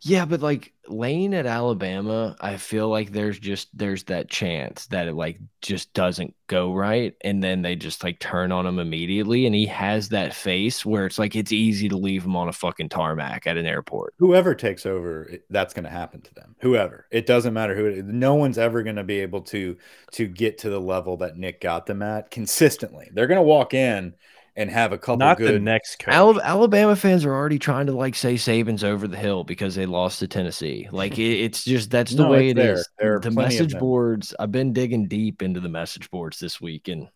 Yeah, 0.02 0.26
but 0.26 0.42
like 0.42 0.74
Lane 0.88 1.34
at 1.34 1.46
Alabama, 1.46 2.36
I 2.40 2.58
feel 2.58 2.90
like 2.90 3.12
there's 3.12 3.40
just 3.40 3.70
there's 3.78 4.04
that 4.06 4.30
chance 4.30 4.88
that 4.88 5.08
it 5.08 5.14
like 5.14 5.40
just 5.62 5.94
doesn't 5.94 6.36
go 6.48 6.74
right, 6.74 7.16
and 7.22 7.44
then 7.44 7.62
they 7.62 7.76
just 7.76 8.04
like 8.04 8.20
turn 8.20 8.52
on 8.52 8.66
him 8.66 8.80
immediately, 8.80 9.46
and 9.46 9.56
he 9.56 9.66
has 9.68 10.10
that 10.10 10.34
face 10.34 10.86
where 10.86 11.06
it's 11.06 11.20
like 11.20 11.36
it's 11.36 11.52
easy 11.52 11.90
to 11.90 11.98
leave 11.98 12.24
him 12.24 12.36
on 12.36 12.48
a 12.48 12.54
fucking 12.54 12.90
tarmac 12.90 13.48
at 13.48 13.58
an 13.58 13.66
airport. 13.66 14.14
Whoever 14.20 14.56
takes 14.56 14.86
over, 14.86 15.30
that's 15.50 15.74
going 15.74 15.86
to 15.86 15.90
happen 15.90 16.22
to 16.22 16.34
them. 16.34 16.56
Whoever, 16.62 17.08
it 17.12 17.26
doesn't 17.26 17.54
matter 17.54 17.76
who. 17.76 18.02
no 18.04 18.36
one's 18.36 18.58
ever 18.58 18.84
going 18.84 18.96
to 18.96 19.04
be 19.04 19.20
able 19.20 19.42
to 19.42 19.78
to 20.12 20.28
get 20.28 20.60
to 20.60 20.70
the 20.70 20.82
level 20.82 21.18
that 21.18 21.38
Nick 21.38 21.62
got 21.62 21.86
them 21.86 22.02
at 22.02 22.32
consistently. 22.32 23.10
They're 23.14 23.28
going 23.28 23.38
to 23.38 23.42
walk 23.44 23.74
in 23.74 24.16
and 24.58 24.70
have 24.70 24.92
a 24.92 24.98
couple 24.98 25.20
Not 25.20 25.38
good 25.38 25.56
the 25.56 25.60
next 25.60 26.00
coach. 26.00 26.38
Alabama 26.44 26.96
fans 26.98 27.24
are 27.24 27.34
already 27.34 27.60
trying 27.60 27.86
to 27.86 27.94
like 27.94 28.16
say 28.16 28.36
Saban's 28.36 28.84
over 28.84 29.08
the 29.08 29.16
hill 29.18 29.46
because 29.46 29.76
they 29.76 29.86
lost 29.86 30.20
to 30.20 30.28
Tennessee. 30.28 30.90
Like 30.92 31.18
it, 31.20 31.42
it's 31.42 31.64
just 31.64 31.92
that's 31.92 32.12
the 32.14 32.24
No, 32.24 32.30
way 32.32 32.50
it's 32.50 32.52
it 32.52 32.56
there. 32.56 32.74
is. 32.74 32.90
There 33.00 33.16
are 33.16 33.20
The 33.20 33.32
plenty 33.32 33.60
of 33.60 33.70
message 33.70 33.80
boards. 33.80 34.36
I've 34.40 34.52
been 34.52 34.74
digging 34.74 35.08
deep 35.08 35.42
into 35.42 35.62
the 35.62 35.70
message 35.70 36.10
boards 36.12 36.40
this 36.40 36.60
week, 36.60 36.90
and 36.90 37.08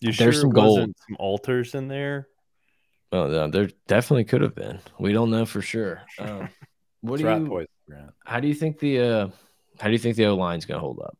you 0.00 0.12
there's 0.12 0.34
sure 0.34 0.42
some 0.42 0.50
gold. 0.50 0.78
wasn't 0.78 0.96
some 1.08 1.16
altars 1.18 1.74
in 1.74 1.88
there? 1.88 2.28
well, 3.12 3.28
no, 3.28 3.48
there 3.48 3.68
definitely 3.86 4.24
could 4.24 4.40
have 4.42 4.54
been. 4.54 4.80
We 4.98 5.12
don't 5.12 5.30
know 5.30 5.46
for 5.46 5.62
sure. 5.62 6.02
Um, 6.18 6.48
what 7.00 7.18
do 7.20 7.24
you? 7.24 7.46
poison, 7.48 8.12
How 8.24 8.40
do 8.40 8.48
you 8.48 8.54
think 8.54 8.78
the 8.78 9.00
uh, 9.00 9.28
how 9.78 9.86
do 9.88 9.92
you 9.92 9.98
think 9.98 10.16
the 10.16 10.26
O 10.26 10.34
line's 10.36 10.66
going 10.66 10.76
to 10.76 10.80
hold 10.80 11.00
up? 11.00 11.16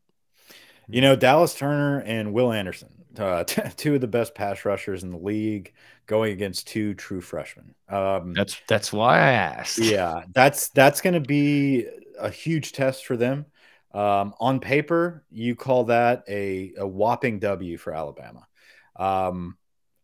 You 0.89 1.01
know, 1.01 1.15
Dallas 1.15 1.53
Turner 1.55 1.99
and 2.01 2.33
Will 2.33 2.51
Anderson, 2.51 3.02
uh, 3.17 3.43
two 3.77 3.95
of 3.95 4.01
the 4.01 4.07
best 4.07 4.35
pass 4.35 4.65
rushers 4.65 5.03
in 5.03 5.11
the 5.11 5.17
league, 5.17 5.73
going 6.05 6.33
against 6.33 6.67
two 6.67 6.93
true 6.93 7.21
freshmen. 7.21 7.75
Um, 7.89 8.35
That's 8.35 8.61
that's 8.67 8.91
why 8.93 9.19
I 9.19 9.31
asked. 9.31 9.79
yeah, 9.79 10.23
that's 10.33 10.69
that's 10.69 11.01
going 11.01 11.15
to 11.15 11.19
be 11.19 11.87
a 12.19 12.29
huge 12.29 12.71
test 12.73 13.05
for 13.05 13.17
them. 13.17 13.45
Um, 13.93 14.33
on 14.39 14.59
paper, 14.59 15.23
you 15.31 15.55
call 15.55 15.85
that 15.85 16.23
a, 16.27 16.73
a 16.77 16.87
whopping 16.87 17.39
W 17.39 17.77
for 17.77 17.93
Alabama. 17.93 18.47
Um, 18.95 19.57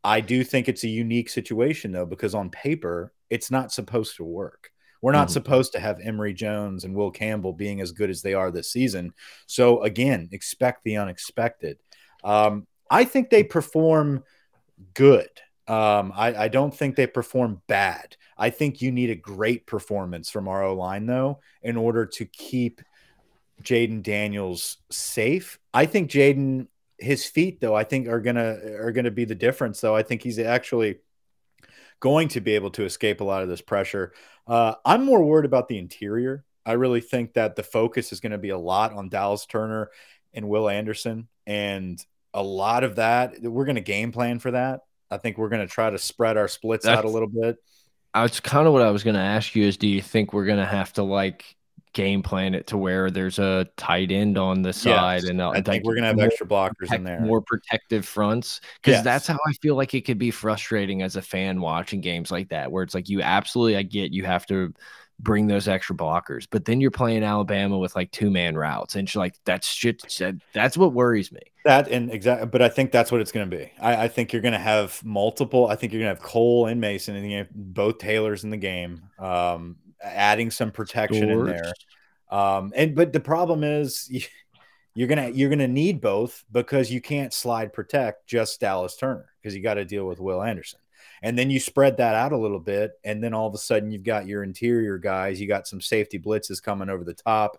I 0.03 0.22
do 0.22 0.43
think 0.43 0.70
it's 0.70 0.84
a 0.84 0.88
unique 0.89 1.30
situation 1.30 1.91
though, 1.91 2.05
because 2.05 2.34
on 2.36 2.49
paper, 2.49 3.14
it's 3.30 3.51
not 3.51 3.72
supposed 3.72 4.16
to 4.18 4.24
work. 4.24 4.72
We're 5.01 5.12
not 5.14 5.30
Mhm. 5.30 5.32
supposed 5.32 5.74
to 5.74 5.80
have 5.80 5.99
Emery 6.01 6.34
Jones 6.34 6.84
and 6.84 6.95
Will 6.95 7.12
Campbell 7.12 7.53
being 7.53 7.82
as 7.82 7.91
good 7.91 8.10
as 8.10 8.22
they 8.22 8.34
are 8.34 8.51
this 8.51 8.72
season. 8.72 9.14
So 9.47 9.82
again, 9.84 10.30
expect 10.32 10.84
the 10.84 10.97
unexpected. 10.97 11.78
Um, 12.24 12.68
I 12.89 13.03
think 13.05 13.29
they 13.29 13.43
perform 13.43 14.23
good. 14.93 15.29
Um, 15.67 16.11
I, 16.15 16.35
I 16.35 16.47
don't 16.47 16.75
think 16.75 16.95
they 16.95 17.07
perform 17.07 17.61
bad. 17.67 18.17
I 18.37 18.49
think 18.49 18.81
you 18.81 18.91
need 18.91 19.11
a 19.11 19.15
great 19.15 19.67
performance 19.67 20.29
from 20.31 20.47
our 20.47 20.63
O 20.63 20.73
line 20.75 21.05
though 21.05 21.41
in 21.61 21.77
order 21.77 22.05
to 22.05 22.25
keep 22.25 22.81
Jayden 23.61 24.01
Daniels 24.01 24.77
safe. 24.89 25.59
I 25.73 25.85
think 25.85 26.09
Jayden 26.09 26.67
his 26.97 27.25
feet 27.25 27.61
though 27.61 27.75
I 27.75 27.83
think 27.83 28.07
are 28.07 28.19
gonna 28.19 28.57
are 28.79 28.91
gonna 28.91 29.11
be 29.11 29.25
the 29.25 29.35
difference 29.35 29.79
though. 29.79 29.95
I 29.95 30.03
think 30.03 30.23
he's 30.23 30.39
actually 30.39 30.97
going 31.99 32.29
to 32.29 32.41
be 32.41 32.55
able 32.55 32.71
to 32.71 32.85
escape 32.85 33.21
a 33.21 33.25
lot 33.25 33.43
of 33.43 33.49
this 33.49 33.61
pressure. 33.61 34.13
Uh, 34.47 34.75
I'm 34.85 35.03
more 35.05 35.23
worried 35.23 35.45
about 35.45 35.67
the 35.67 35.77
interior. 35.77 36.45
I 36.65 36.73
really 36.73 37.01
think 37.01 37.33
that 37.33 37.55
the 37.55 37.63
focus 37.63 38.11
is 38.11 38.19
going 38.19 38.31
to 38.31 38.37
be 38.37 38.49
a 38.49 38.57
lot 38.57 38.93
on 38.93 39.09
Dallas 39.09 39.45
Turner 39.45 39.91
and 40.33 40.47
Will 40.47 40.69
Anderson, 40.69 41.27
and 41.45 42.03
a 42.34 42.43
lot 42.43 42.84
of 42.84 42.95
that 42.97 43.41
we're 43.41 43.65
going 43.65 43.75
to 43.75 43.82
game 43.82 44.11
plan 44.11 44.39
for 44.39 44.51
that. 44.51 44.82
I 45.11 45.17
think 45.17 45.38
we're 45.38 45.49
going 45.49 45.65
to 45.65 45.71
try 45.71 45.89
to 45.89 45.97
spread 45.97 46.38
our 46.38 46.47
splits 46.47 46.86
out 46.86 47.05
a 47.05 47.09
little 47.09 47.30
bit. 47.30 47.57
That's 48.13 48.39
kind 48.39 48.67
of 48.67 48.73
what 48.73 48.82
I 48.82 48.91
was 48.91 49.03
going 49.03 49.15
to 49.15 49.21
ask 49.21 49.55
you. 49.55 49.65
Is 49.65 49.77
do 49.77 49.88
you 49.88 50.01
think 50.01 50.34
we're 50.34 50.45
going 50.45 50.59
to 50.59 50.65
have 50.65 50.93
to 50.93 51.03
like 51.03 51.55
game 51.93 52.21
plan 52.21 52.53
it 52.53 52.67
to 52.67 52.77
where 52.77 53.09
there's 53.09 53.39
a 53.39 53.67
tight 53.75 54.11
end 54.11 54.38
on 54.38 54.61
the 54.61 54.71
side 54.71 55.23
Yes, 55.23 55.30
and 55.30 55.41
uh, 55.41 55.49
I 55.49 55.61
think 55.61 55.84
we're 55.84 55.95
going 55.95 56.03
to 56.03 56.09
have 56.09 56.19
extra 56.19 56.45
blockers 56.45 56.93
in 56.93 57.03
there. 57.03 57.19
more 57.19 57.41
protective 57.41 58.05
fronts 58.05 58.61
because 58.82 58.97
Yes. 58.97 59.03
that's 59.03 59.27
how 59.27 59.39
I 59.47 59.53
feel 59.53 59.75
like 59.75 59.93
it 59.95 60.01
could 60.05 60.19
be 60.19 60.30
frustrating 60.32 61.01
as 61.01 61.15
a 61.15 61.21
fan 61.21 61.61
watching 61.61 62.01
games 62.01 62.30
like 62.32 62.49
that, 62.49 62.71
where 62.71 62.84
it's 62.84 62.93
like 62.93 63.09
you 63.09 63.21
absolutely 63.21 63.75
I 63.75 63.82
get 63.84 64.11
you 64.11 64.23
have 64.25 64.45
to 64.47 64.73
bring 65.20 65.47
those 65.47 65.67
extra 65.67 65.95
blockers, 65.95 66.47
but 66.49 66.65
then 66.65 66.82
you're 66.82 66.91
playing 66.91 67.24
Alabama 67.24 67.78
with 67.78 67.95
like 67.95 68.11
two 68.11 68.30
man 68.32 68.55
routes, 68.55 68.95
and 68.95 69.07
it's 69.07 69.15
like 69.15 69.36
that's 69.45 69.67
shit. 69.67 70.01
Said 70.09 70.41
that's 70.53 70.78
what 70.78 70.93
worries 70.93 71.32
me. 71.32 71.41
That 71.65 71.89
and 71.89 72.11
exactly, 72.11 72.47
but 72.47 72.61
I 72.61 72.70
think 72.70 72.91
that's 72.91 73.11
what 73.11 73.22
it's 73.22 73.32
going 73.32 73.49
to 73.49 73.57
be. 73.57 73.72
I, 73.80 74.03
I 74.03 74.07
think 74.07 74.32
you're 74.32 74.41
going 74.41 74.53
to 74.53 74.59
have 74.59 75.03
multiple. 75.03 75.67
I 75.67 75.76
think 75.76 75.93
you're 75.93 76.01
going 76.01 76.15
to 76.15 76.22
have 76.22 76.30
Kole 76.30 76.72
and 76.72 76.80
Mason, 76.80 77.15
and 77.15 77.30
you 77.30 77.38
have 77.39 77.49
both 77.53 77.97
Taylors 77.97 78.43
in 78.43 78.49
the 78.49 78.57
game, 78.57 79.03
um, 79.20 79.76
adding 80.01 80.51
some 80.51 80.72
protection 80.72 81.30
in 81.30 81.45
there. 81.45 81.74
Um, 82.32 82.72
and 82.76 82.95
but 82.95 83.11
the 83.11 83.20
problem 83.20 83.63
is 83.63 84.09
you're 84.93 85.07
gonna 85.07 85.30
you're 85.30 85.49
gonna 85.49 85.67
need 85.67 86.01
both 86.01 86.43
because 86.51 86.91
you 86.91 87.01
can't 87.01 87.34
slide 87.34 87.74
protect 87.74 88.28
just 88.28 88.59
Dallas 88.59 88.95
Turner 88.95 89.30
because 89.41 89.55
you 89.55 89.63
got 89.63 89.76
to 89.76 89.86
deal 89.86 90.05
with 90.05 90.20
Will 90.20 90.41
Anderson. 90.41 90.80
And 91.22 91.38
then 91.38 91.49
you 91.49 91.59
spread 91.59 91.97
that 91.97 92.15
out 92.15 92.32
a 92.32 92.38
little 92.38 92.59
bit, 92.59 92.91
and 93.03 93.24
then 93.24 93.34
all 93.34 93.47
of 93.47 93.53
a 93.53 93.57
sudden 93.57 93.91
you've 93.91 94.03
got 94.03 94.28
your 94.28 94.43
interior 94.43 94.97
guys, 94.97 95.39
you 95.39 95.47
got 95.47 95.67
some 95.67 95.82
safety 95.82 96.17
blitzes 96.20 96.61
coming 96.63 96.89
over 96.89 97.03
the 97.03 97.13
top. 97.13 97.57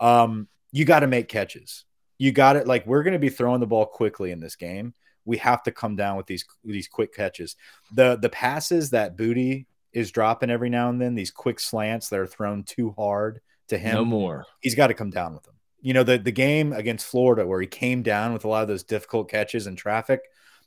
Um, 0.00 0.48
you 0.70 0.84
got 0.84 1.00
to 1.00 1.06
make 1.06 1.28
catches. 1.28 1.84
You 2.18 2.32
got 2.32 2.56
it. 2.56 2.66
Like 2.66 2.86
we're 2.86 3.02
going 3.02 3.12
to 3.12 3.18
be 3.18 3.28
throwing 3.28 3.60
the 3.60 3.66
ball 3.66 3.86
quickly 3.86 4.30
in 4.30 4.40
this 4.40 4.56
game. 4.56 4.94
We 5.24 5.36
have 5.38 5.62
to 5.64 5.72
come 5.72 5.96
down 5.96 6.16
with 6.16 6.26
these 6.26 6.44
these 6.64 6.88
quick 6.88 7.14
catches. 7.14 7.56
The 7.94 8.16
the 8.16 8.28
passes 8.28 8.90
that 8.90 9.16
Boutte 9.16 9.66
is 9.92 10.10
dropping 10.10 10.50
every 10.50 10.70
now 10.70 10.88
and 10.88 11.00
then, 11.00 11.14
these 11.14 11.30
quick 11.30 11.60
slants 11.60 12.08
that 12.08 12.18
are 12.18 12.26
thrown 12.26 12.62
too 12.64 12.92
hard 12.96 13.40
to 13.68 13.76
him 13.78 13.94
No 13.94 14.04
more. 14.04 14.46
he's 14.60 14.74
got 14.74 14.86
to 14.88 14.94
come 14.94 15.10
down 15.10 15.34
with 15.34 15.42
them. 15.44 15.54
You 15.80 15.94
know, 15.94 16.02
the 16.02 16.16
the 16.18 16.32
game 16.32 16.72
against 16.72 17.06
Florida 17.06 17.46
where 17.46 17.60
he 17.60 17.66
came 17.66 18.02
down 18.02 18.32
with 18.32 18.44
a 18.44 18.48
lot 18.48 18.62
of 18.62 18.68
those 18.68 18.84
difficult 18.84 19.28
catches 19.30 19.66
in 19.66 19.76
traffic, 19.76 20.20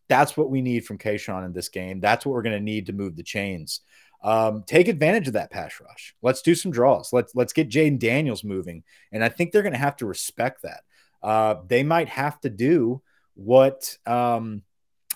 that's 0.08 0.38
what 0.38 0.50
we 0.50 0.62
need 0.62 0.86
from 0.86 0.98
Kayshon 0.98 1.46
in 1.46 1.54
this 1.54 1.70
game. 1.70 2.00
That's 2.00 2.26
what 2.26 2.34
we're 2.34 2.44
going 2.44 2.58
to 2.58 2.64
need 2.64 2.88
to 2.88 2.94
move 2.94 3.16
the 3.16 3.24
chains. 3.24 3.82
Um, 4.24 4.64
take 4.66 4.88
advantage 4.88 5.28
of 5.28 5.34
that 5.34 5.52
pass 5.52 5.80
rush. 5.80 6.16
Let's 6.22 6.42
do 6.42 6.56
some 6.56 6.72
draws. 6.72 7.14
Let's 7.14 7.36
let's 7.36 7.54
get 7.54 7.70
Jayden 7.70 8.00
Daniels 8.00 8.44
moving, 8.44 8.84
and 9.12 9.24
I 9.24 9.30
think 9.30 9.52
they're 9.52 9.62
going 9.62 9.74
to 9.74 9.80
have 9.80 9.98
to 9.98 10.06
respect 10.06 10.64
that. 10.64 10.82
Uh, 11.22 11.56
they 11.68 11.84
might 11.84 12.10
have 12.10 12.40
to 12.42 12.50
do 12.50 13.02
what 13.36 13.98
um, 14.06 14.64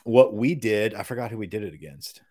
what 0.03 0.33
we 0.33 0.55
did. 0.55 0.93
I 0.93 1.03
forgot 1.03 1.31
who 1.31 1.37
we 1.37 1.47
did 1.47 1.63
it 1.63 1.73
against. 1.73 2.21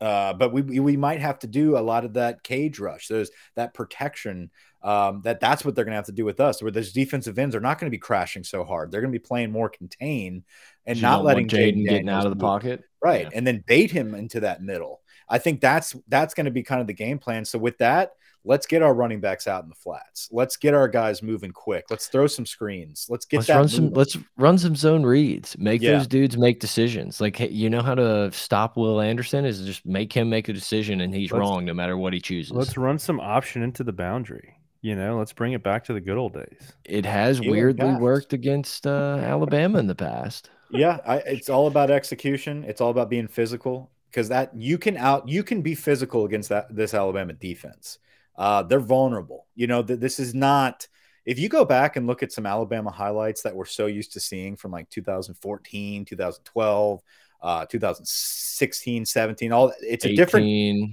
Uh, 0.00 0.32
but 0.32 0.52
we 0.52 0.80
we 0.80 0.96
might 0.96 1.20
have 1.20 1.38
to 1.40 1.46
do 1.46 1.76
a 1.76 1.80
lot 1.80 2.04
of 2.04 2.14
that 2.14 2.42
cage 2.42 2.78
rush. 2.78 3.08
There's 3.08 3.30
that 3.54 3.74
protection. 3.74 4.50
Um, 4.82 5.20
that 5.24 5.40
that's 5.40 5.64
what 5.64 5.74
they're 5.74 5.84
going 5.84 5.92
to 5.92 5.96
have 5.96 6.06
to 6.06 6.12
do 6.12 6.24
with 6.24 6.40
us. 6.40 6.62
Where 6.62 6.70
those 6.70 6.92
defensive 6.92 7.38
ends 7.38 7.54
are 7.54 7.60
not 7.60 7.78
going 7.78 7.90
to 7.90 7.94
be 7.94 7.98
crashing 7.98 8.44
so 8.44 8.64
hard. 8.64 8.90
They're 8.90 9.02
going 9.02 9.12
to 9.12 9.18
be 9.18 9.22
playing 9.22 9.52
more 9.52 9.68
contain 9.68 10.42
and 10.86 10.96
You 10.96 11.02
not 11.02 11.22
letting 11.22 11.44
want 11.44 11.52
Jayden 11.52 11.82
Jayden 11.82 11.88
getting 11.88 12.08
out 12.08 12.24
of 12.24 12.30
the 12.30 12.36
move. 12.36 12.40
pocket. 12.50 12.84
right, 13.02 13.22
Yeah. 13.24 13.30
and 13.34 13.46
then 13.46 13.62
bait 13.66 13.90
him 13.90 14.14
into 14.14 14.40
that 14.40 14.62
middle. 14.62 15.00
I 15.28 15.38
think 15.38 15.60
that's 15.60 15.94
that's 16.08 16.32
going 16.34 16.46
to 16.46 16.50
be 16.50 16.62
kind 16.62 16.80
of 16.80 16.86
the 16.86 16.92
game 16.94 17.18
plan. 17.18 17.44
So 17.44 17.58
with 17.58 17.76
that, 17.78 18.12
let's 18.42 18.66
get 18.66 18.82
our 18.82 18.94
running 18.94 19.20
backs 19.20 19.46
out 19.46 19.62
in 19.62 19.68
the 19.68 19.74
flats. 19.76 20.28
Let's 20.32 20.56
get 20.56 20.72
our 20.74 20.88
guys 20.88 21.22
moving 21.22 21.52
quick. 21.52 21.84
Let's 21.90 22.08
throw 22.08 22.26
some 22.26 22.46
screens. 22.46 23.06
Let's 23.10 23.26
get 23.26 23.36
let's 23.36 23.46
that 23.48 23.56
run 23.56 23.68
some. 23.68 23.90
Let's 23.92 24.16
run 24.38 24.56
some 24.58 24.74
zone 24.74 25.02
reads. 25.04 25.58
Make 25.58 25.82
Yeah. 25.82 25.98
those 25.98 26.06
dudes 26.06 26.38
make 26.38 26.58
decisions. 26.58 27.20
Like 27.20 27.36
hey, 27.36 27.50
you 27.50 27.68
know 27.68 27.82
how 27.82 27.94
to 27.94 28.32
stop 28.32 28.76
Will 28.78 29.00
Anderson 29.00 29.44
is 29.44 29.60
just 29.66 29.84
make 29.84 30.10
him 30.12 30.30
make 30.30 30.48
a 30.48 30.54
decision, 30.54 31.02
and 31.02 31.14
he's 31.14 31.30
Let's- 31.30 31.40
wrong 31.40 31.66
no 31.66 31.74
matter 31.74 31.98
what 31.98 32.14
he 32.14 32.20
chooses. 32.20 32.50
Let's 32.52 32.78
run 32.78 32.98
some 32.98 33.20
option 33.20 33.62
into 33.62 33.84
the 33.84 33.92
boundary. 33.92 34.54
You 34.82 34.96
know, 34.96 35.18
let's 35.18 35.32
bring 35.34 35.52
it 35.52 35.62
back 35.62 35.84
to 35.84 35.92
the 35.92 36.00
good 36.00 36.16
old 36.16 36.32
days. 36.34 36.72
it 36.84 37.04
has 37.04 37.38
You 37.38 37.50
weirdly 37.50 37.86
Taft. 37.86 38.00
worked 38.00 38.32
against 38.32 38.86
uh, 38.86 39.18
Alabama 39.22 39.78
in 39.78 39.86
the 39.86 39.94
past. 39.94 40.48
yeah 40.70 40.98
I, 41.06 41.16
it's 41.18 41.48
all 41.50 41.66
about 41.66 41.90
execution 41.90 42.64
it's 42.64 42.80
all 42.80 42.90
about 42.90 43.10
being 43.10 43.26
physical 43.28 43.90
because 44.10 44.28
that 44.28 44.54
you 44.56 44.78
can 44.78 44.96
out 44.96 45.28
you 45.28 45.42
can 45.42 45.60
be 45.62 45.74
physical 45.74 46.24
against 46.24 46.48
that 46.48 46.74
this 46.74 46.94
alabama 46.94 47.32
defense 47.32 47.98
uh 48.36 48.62
they're 48.62 48.78
vulnerable 48.78 49.46
you 49.56 49.66
know 49.66 49.82
th- 49.82 49.98
this 49.98 50.20
is 50.20 50.32
not 50.32 50.86
if 51.26 51.40
you 51.40 51.48
go 51.48 51.64
back 51.64 51.96
and 51.96 52.06
look 52.06 52.22
at 52.22 52.30
some 52.30 52.46
alabama 52.46 52.88
highlights 52.90 53.42
that 53.42 53.54
we're 53.54 53.64
so 53.64 53.86
used 53.86 54.12
to 54.12 54.20
seeing 54.20 54.54
from 54.56 54.70
like 54.70 54.88
2014 54.90 56.04
2012 56.04 57.00
uh 57.42 57.66
2016 57.66 59.04
17 59.04 59.52
all 59.52 59.72
it's 59.80 60.04
a 60.04 60.14
different 60.14 60.46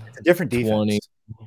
it's 0.08 0.18
a 0.20 0.24
different 0.24 0.52
defense. 0.52 0.72
20. 0.72 1.00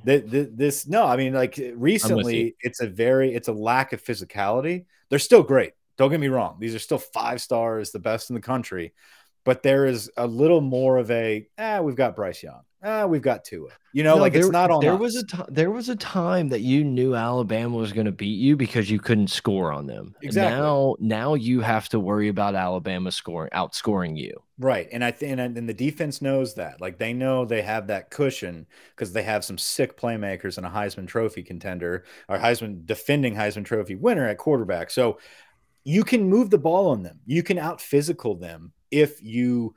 Th- 0.04 0.30
th- 0.30 0.48
this 0.52 0.86
no, 0.86 1.04
I 1.04 1.16
mean 1.16 1.32
like 1.32 1.60
recently 1.74 2.56
it's 2.60 2.80
a 2.80 2.86
very 2.86 3.34
it's 3.34 3.48
a 3.48 3.52
lack 3.52 3.92
of 3.92 4.02
physicality. 4.02 4.84
They're 5.08 5.18
still 5.18 5.42
great. 5.42 5.72
Don't 5.96 6.10
get 6.10 6.20
me 6.20 6.28
wrong. 6.28 6.56
These 6.60 6.74
are 6.74 6.78
still 6.78 6.98
five 6.98 7.40
stars, 7.40 7.90
the 7.90 7.98
best 7.98 8.30
in 8.30 8.34
the 8.34 8.42
country. 8.42 8.94
But 9.44 9.62
there 9.62 9.86
is 9.86 10.10
a 10.16 10.26
little 10.26 10.60
more 10.60 10.98
of 10.98 11.10
a 11.10 11.46
ah, 11.58 11.80
we've 11.80 11.96
got 11.96 12.16
Bryce 12.16 12.42
Young. 12.42 12.62
Ah, 12.82 13.06
we've 13.06 13.22
got 13.22 13.44
Tua. 13.44 13.68
You 13.92 14.04
know, 14.04 14.14
No, 14.14 14.20
like 14.20 14.34
it's 14.34 14.44
there- 14.46 14.52
not 14.52 14.70
on 14.70 14.80
There 14.80 14.94
us. 14.94 15.00
was 15.00 15.16
a 15.16 15.24
time. 15.26 15.46
There 15.48 15.70
was 15.70 15.88
a 15.88 15.96
time 15.96 16.48
that 16.50 16.60
you 16.60 16.84
knew 16.84 17.14
Alabama 17.16 17.76
was 17.76 17.92
going 17.92 18.06
to 18.06 18.12
beat 18.12 18.38
you 18.38 18.56
because 18.56 18.88
you 18.90 19.00
couldn't 19.00 19.28
score 19.28 19.72
on 19.72 19.86
them. 19.86 20.14
Exactly. 20.22 20.56
Now, 20.58 20.96
now 21.00 21.34
you 21.34 21.60
have 21.60 21.88
to 21.90 21.98
worry 22.00 22.28
about 22.28 22.54
Alabama 22.54 23.10
scoring, 23.10 23.50
outscoring 23.52 24.16
you. 24.16 24.42
Right. 24.58 24.88
And 24.92 25.02
I 25.04 25.10
think 25.10 25.38
and, 25.38 25.56
and 25.58 25.68
the 25.68 25.74
defense 25.74 26.22
knows 26.22 26.54
that. 26.54 26.80
Like 26.80 26.98
they 26.98 27.12
know 27.12 27.44
they 27.44 27.62
have 27.62 27.88
that 27.88 28.10
cushion 28.10 28.66
because 28.94 29.12
they 29.12 29.22
have 29.22 29.44
some 29.44 29.58
sick 29.58 29.98
playmakers 29.98 30.56
and 30.56 30.66
a 30.66 30.70
Heisman 30.70 31.08
Trophy 31.08 31.42
contender 31.42 32.04
or 32.28 32.38
Heisman 32.38 32.86
defending 32.86 33.34
Heisman 33.34 33.64
Trophy 33.64 33.96
winner 33.96 34.28
at 34.28 34.38
quarterback. 34.38 34.90
So 34.90 35.18
you 35.82 36.04
can 36.04 36.28
move 36.28 36.50
the 36.50 36.58
ball 36.58 36.90
on 36.90 37.02
them. 37.02 37.18
You 37.26 37.42
can 37.42 37.58
out 37.58 37.80
physical 37.80 38.34
them 38.36 38.72
if 38.90 39.22
you 39.22 39.74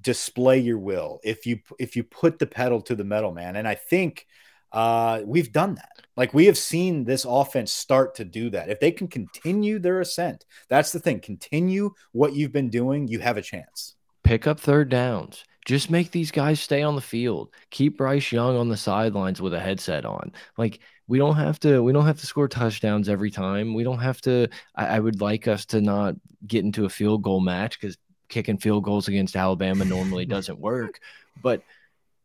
display 0.00 0.58
your 0.58 0.78
will, 0.78 1.20
if 1.24 1.46
you 1.46 1.60
if 1.78 1.96
you 1.96 2.04
put 2.04 2.38
the 2.38 2.46
pedal 2.46 2.80
to 2.82 2.94
the 2.94 3.04
metal, 3.04 3.32
man. 3.32 3.56
And 3.56 3.66
I 3.66 3.74
think 3.74 4.26
uh 4.72 5.22
we've 5.24 5.52
done 5.52 5.76
that. 5.76 5.92
Like 6.16 6.34
we 6.34 6.46
have 6.46 6.58
seen 6.58 7.04
this 7.04 7.24
offense 7.28 7.72
start 7.72 8.14
to 8.16 8.24
do 8.24 8.50
that. 8.50 8.70
If 8.70 8.80
they 8.80 8.90
can 8.90 9.08
continue 9.08 9.78
their 9.78 10.00
ascent, 10.00 10.44
that's 10.68 10.92
the 10.92 11.00
thing. 11.00 11.20
Continue 11.20 11.90
what 12.12 12.34
you've 12.34 12.52
been 12.52 12.70
doing, 12.70 13.08
you 13.08 13.18
have 13.20 13.36
a 13.36 13.42
chance. 13.42 13.96
Pick 14.22 14.46
up 14.46 14.58
third 14.58 14.88
downs. 14.88 15.44
Just 15.66 15.90
make 15.90 16.10
these 16.10 16.30
guys 16.30 16.60
stay 16.60 16.82
on 16.82 16.94
the 16.94 17.00
field. 17.00 17.50
Keep 17.70 17.96
Bryce 17.96 18.30
Young 18.30 18.56
on 18.56 18.68
the 18.68 18.76
sidelines 18.76 19.40
with 19.40 19.54
a 19.54 19.60
headset 19.60 20.04
on. 20.04 20.32
Like 20.58 20.80
we 21.06 21.18
don't 21.18 21.36
have 21.36 21.58
to. 21.60 21.82
We 21.82 21.92
don't 21.92 22.06
have 22.06 22.20
to 22.20 22.26
score 22.26 22.48
touchdowns 22.48 23.08
every 23.08 23.30
time. 23.30 23.74
We 23.74 23.84
don't 23.84 23.98
have 23.98 24.20
to. 24.22 24.48
I, 24.74 24.86
I 24.86 24.98
would 24.98 25.20
like 25.20 25.48
us 25.48 25.66
to 25.66 25.80
not 25.80 26.14
get 26.46 26.64
into 26.64 26.84
a 26.84 26.90
field 26.90 27.22
goal 27.22 27.40
match 27.40 27.78
because 27.80 27.96
kicking 28.34 28.58
field 28.58 28.82
goals 28.82 29.06
against 29.06 29.36
Alabama 29.36 29.84
normally 29.84 30.26
doesn't 30.34 30.58
work. 30.58 30.98
But 31.40 31.62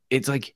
it's 0.09 0.27
like 0.27 0.55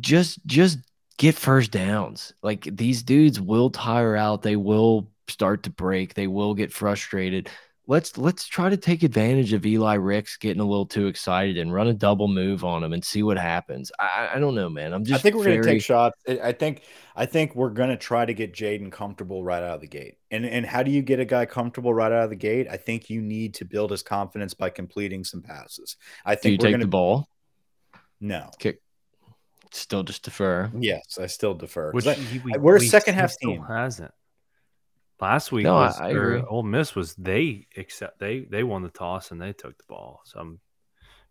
just 0.00 0.44
just 0.46 0.78
get 1.18 1.34
first 1.34 1.70
downs. 1.70 2.32
Like 2.42 2.66
these 2.70 3.02
dudes 3.02 3.38
will 3.40 3.70
tire 3.70 4.16
out. 4.16 4.42
They 4.42 4.56
will 4.56 5.10
start 5.28 5.64
to 5.64 5.70
break. 5.70 6.14
They 6.14 6.26
will 6.26 6.54
get 6.54 6.72
frustrated. 6.72 7.50
Let's 7.88 8.16
let's 8.16 8.46
try 8.46 8.68
to 8.68 8.76
take 8.76 9.02
advantage 9.02 9.52
of 9.52 9.66
Eli 9.66 9.94
Ricks 9.94 10.36
getting 10.36 10.60
a 10.60 10.64
little 10.64 10.86
too 10.86 11.08
excited 11.08 11.58
and 11.58 11.74
run 11.74 11.88
a 11.88 11.92
double 11.92 12.28
move 12.28 12.64
on 12.64 12.84
him 12.84 12.92
and 12.92 13.04
see 13.04 13.24
what 13.24 13.36
happens. 13.36 13.90
I, 13.98 14.30
I 14.34 14.38
don't 14.38 14.54
know, 14.54 14.70
man. 14.70 14.92
I'm 14.92 15.04
just 15.04 15.18
I 15.18 15.22
think 15.22 15.34
we're 15.34 15.44
going 15.46 15.62
to 15.62 15.68
take 15.68 15.82
shots. 15.82 16.16
I 16.28 16.38
I 16.40 16.52
think 16.52 16.82
I 17.16 17.26
think 17.26 17.56
we're 17.56 17.70
going 17.70 17.88
to 17.90 17.96
try 17.96 18.24
to 18.24 18.32
get 18.34 18.52
Jayden 18.54 18.92
comfortable 18.92 19.42
right 19.42 19.64
out 19.64 19.74
of 19.74 19.80
the 19.80 19.88
gate. 19.88 20.14
And 20.30 20.46
and 20.46 20.64
how 20.64 20.84
do 20.84 20.92
you 20.92 21.02
get 21.02 21.18
a 21.18 21.24
guy 21.24 21.44
comfortable 21.44 21.92
right 21.92 22.12
out 22.12 22.22
of 22.22 22.30
the 22.30 22.36
gate? 22.36 22.68
I 22.70 22.76
think 22.76 23.10
you 23.10 23.20
need 23.20 23.54
to 23.54 23.64
build 23.64 23.90
his 23.90 24.04
confidence 24.04 24.54
by 24.54 24.70
completing 24.70 25.24
some 25.24 25.42
passes. 25.42 25.96
I 26.24 26.36
Do 26.36 26.50
you 26.50 26.56
think 26.58 26.60
we're 26.60 26.66
take 26.66 26.72
going 26.74 26.80
the 26.80 26.86
to 26.86 26.90
ball? 26.90 27.28
no. 28.20 28.48
Kick. 28.60 28.80
Still 29.72 30.04
just 30.04 30.22
defer. 30.22 30.70
Yes, 30.78 31.18
I 31.20 31.26
still 31.26 31.54
defer. 31.54 31.90
Which 31.90 32.06
I- 32.06 32.16
we, 32.44 32.52
we're 32.58 32.76
a 32.76 32.78
we 32.78 32.86
second 32.86 33.14
still 33.14 33.20
half 33.22 33.36
team. 33.38 33.64
Hasn't. 33.64 34.12
Last 35.22 35.52
week 35.52 35.62
No, 35.62 35.74
was 35.74 36.00
I 36.00 36.10
agree. 36.10 36.42
Ole 36.42 36.64
Miss 36.64 36.96
was 36.96 37.14
they 37.14 37.68
accept 37.76 38.18
they 38.18 38.40
they 38.40 38.64
won 38.64 38.82
the 38.82 38.88
toss 38.90 39.30
and 39.30 39.40
they 39.40 39.52
took 39.52 39.78
the 39.78 39.84
ball. 39.88 40.20
So 40.24 40.40
I'm 40.40 40.58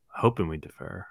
hoping 0.07 0.47
we 0.47 0.55
defer. 0.55 1.05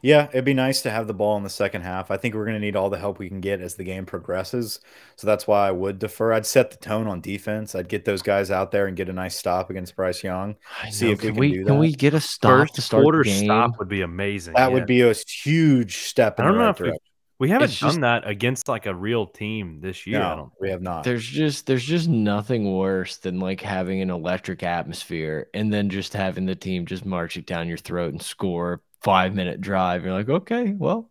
Yeah, 0.00 0.28
it'd 0.28 0.44
be 0.44 0.54
nice 0.54 0.82
to 0.82 0.90
have 0.92 1.08
the 1.08 1.12
ball 1.14 1.36
in 1.36 1.42
the 1.42 1.50
second 1.50 1.82
half. 1.82 2.12
I 2.12 2.16
think 2.16 2.36
we're 2.36 2.44
going 2.44 2.54
to 2.54 2.60
need 2.60 2.76
all 2.76 2.88
the 2.88 2.98
help 3.00 3.18
we 3.18 3.28
can 3.28 3.40
get 3.40 3.60
as 3.60 3.74
the 3.74 3.82
game 3.82 4.06
progresses. 4.06 4.78
So 5.16 5.26
that's 5.26 5.48
why 5.48 5.66
I 5.66 5.72
would 5.72 5.98
defer. 5.98 6.32
I'd 6.32 6.46
set 6.46 6.70
the 6.70 6.76
tone 6.76 7.08
on 7.08 7.20
defense. 7.20 7.74
I'd 7.74 7.88
get 7.88 8.04
those 8.04 8.22
guys 8.22 8.52
out 8.52 8.70
there 8.70 8.86
and 8.86 8.96
get 8.96 9.08
a 9.08 9.12
nice 9.12 9.36
stop 9.36 9.70
against 9.70 9.96
Bryce 9.96 10.22
Young. 10.22 10.54
I 10.80 10.90
See 10.90 11.10
if 11.10 11.20
we 11.22 11.26
can 11.26 11.30
can 11.32 11.40
we 11.40 11.52
do 11.52 11.64
can 11.64 11.78
we 11.78 11.92
get 11.92 12.14
a 12.14 12.20
stop 12.20 12.60
First 12.60 12.76
to 12.76 12.82
start 12.82 13.02
quarter 13.02 13.24
stop 13.24 13.80
would 13.80 13.88
be 13.88 14.02
amazing. 14.02 14.54
That 14.54 14.68
yeah. 14.68 14.74
would 14.74 14.86
be 14.86 15.00
a 15.00 15.12
huge 15.12 15.96
step 15.96 16.38
in 16.38 16.44
I 16.44 16.48
don't 16.48 16.58
the 16.58 16.60
know 16.60 16.66
right 16.66 16.70
if 16.70 16.76
direction. 16.76 16.98
We 17.38 17.48
haven't 17.50 17.70
It's 17.70 17.80
done 17.80 17.88
just- 17.90 18.00
that 18.02 18.28
against 18.28 18.68
like 18.68 18.86
a 18.86 18.94
real 18.94 19.26
team 19.26 19.80
this 19.80 20.06
year. 20.06 20.22
I 20.22 20.30
No, 20.30 20.36
don't 20.36 20.52
we 20.60 20.70
have 20.70 20.82
not. 20.82 21.02
There's 21.04 21.26
just 21.26 21.66
there's 21.66 21.84
just 21.84 22.08
nothing 22.08 22.72
worse 22.76 23.16
than 23.16 23.40
like 23.40 23.60
having 23.60 24.00
an 24.00 24.10
electric 24.10 24.62
atmosphere 24.62 25.48
and 25.52 25.72
then 25.72 25.90
just 25.90 26.12
having 26.12 26.46
the 26.46 26.54
team 26.54 26.86
just 26.86 27.04
march 27.04 27.36
it 27.36 27.44
down 27.46 27.66
your 27.68 27.76
throat 27.76 28.12
and 28.12 28.22
score 28.22 28.82
five 29.02 29.34
minute 29.34 29.60
drive. 29.60 30.04
You're 30.04 30.14
like, 30.14 30.28
okay, 30.28 30.72
well, 30.72 31.10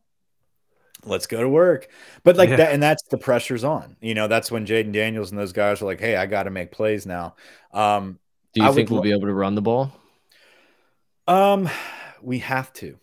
let's 1.05 1.27
go 1.27 1.41
to 1.41 1.49
work. 1.49 1.89
But 2.23 2.37
like 2.37 2.49
Yeah. 2.51 2.55
that, 2.55 2.73
and 2.73 2.81
that's 2.81 3.03
the 3.03 3.17
pressure's 3.17 3.65
on. 3.65 3.97
You 3.99 4.13
know, 4.13 4.27
that's 4.29 4.49
when 4.49 4.65
Jayden 4.65 4.93
Daniels 4.93 5.29
and 5.31 5.37
those 5.39 5.51
guys 5.51 5.81
are 5.81 5.85
like, 5.85 5.99
"Hey, 5.99 6.15
I 6.15 6.25
got 6.25 6.43
to 6.43 6.49
make 6.51 6.71
plays 6.71 7.05
now." 7.05 7.35
Um, 7.73 8.17
do 8.53 8.61
you 8.63 8.69
I 8.69 8.71
think 8.71 8.89
we'll 8.89 9.01
be 9.01 9.11
able 9.11 9.27
to 9.27 9.33
run 9.33 9.55
the 9.55 9.61
ball? 9.61 9.91
um, 11.27 11.69
we 12.21 12.39
have 12.39 12.71
to. 12.73 12.97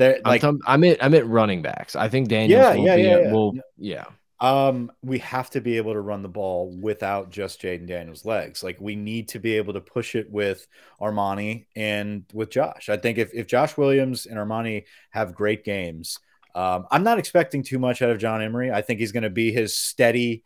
I'm 0.00 0.20
like, 0.24 0.40
talking- 0.40 0.60
I 0.66 0.76
meant 0.76 0.98
I 1.02 1.08
meant 1.08 1.26
running 1.26 1.62
backs. 1.62 1.96
I 1.96 2.08
think 2.08 2.28
Daniels 2.28 2.50
Yeah, 2.60 2.74
will 2.74 2.84
yeah, 2.86 2.96
be 2.96 3.02
yeah, 3.02 3.18
yeah. 3.18 3.32
will 3.32 3.54
yeah. 3.76 4.04
um, 4.40 4.92
we 5.02 5.18
have 5.18 5.50
to 5.50 5.60
be 5.60 5.76
able 5.76 5.92
to 5.94 6.00
run 6.00 6.22
the 6.22 6.28
ball 6.28 6.76
without 6.80 7.30
just 7.30 7.60
Jayden 7.60 7.86
Daniels' 7.86 8.24
legs. 8.24 8.62
Like, 8.62 8.80
we 8.80 8.94
need 8.94 9.28
to 9.28 9.40
be 9.40 9.56
able 9.56 9.72
to 9.74 9.80
push 9.80 10.14
it 10.14 10.30
with 10.30 10.66
Armoni 11.00 11.66
and 11.74 12.24
with 12.32 12.50
Josh. 12.50 12.88
I 12.88 12.96
think 12.96 13.18
if 13.18 13.34
if 13.34 13.46
Josh 13.48 13.76
Williams 13.76 14.26
and 14.26 14.38
Armoni 14.38 14.84
have 15.10 15.34
great 15.34 15.64
games, 15.64 16.18
um, 16.54 16.86
I'm 16.90 17.02
not 17.02 17.18
expecting 17.18 17.62
too 17.62 17.78
much 17.78 18.00
out 18.02 18.10
of 18.10 18.18
John 18.18 18.40
Emery. 18.42 18.70
I 18.72 18.82
think 18.82 19.00
he's 19.00 19.12
going 19.12 19.24
to 19.24 19.30
be 19.30 19.50
his 19.52 19.76
steady, 19.76 20.44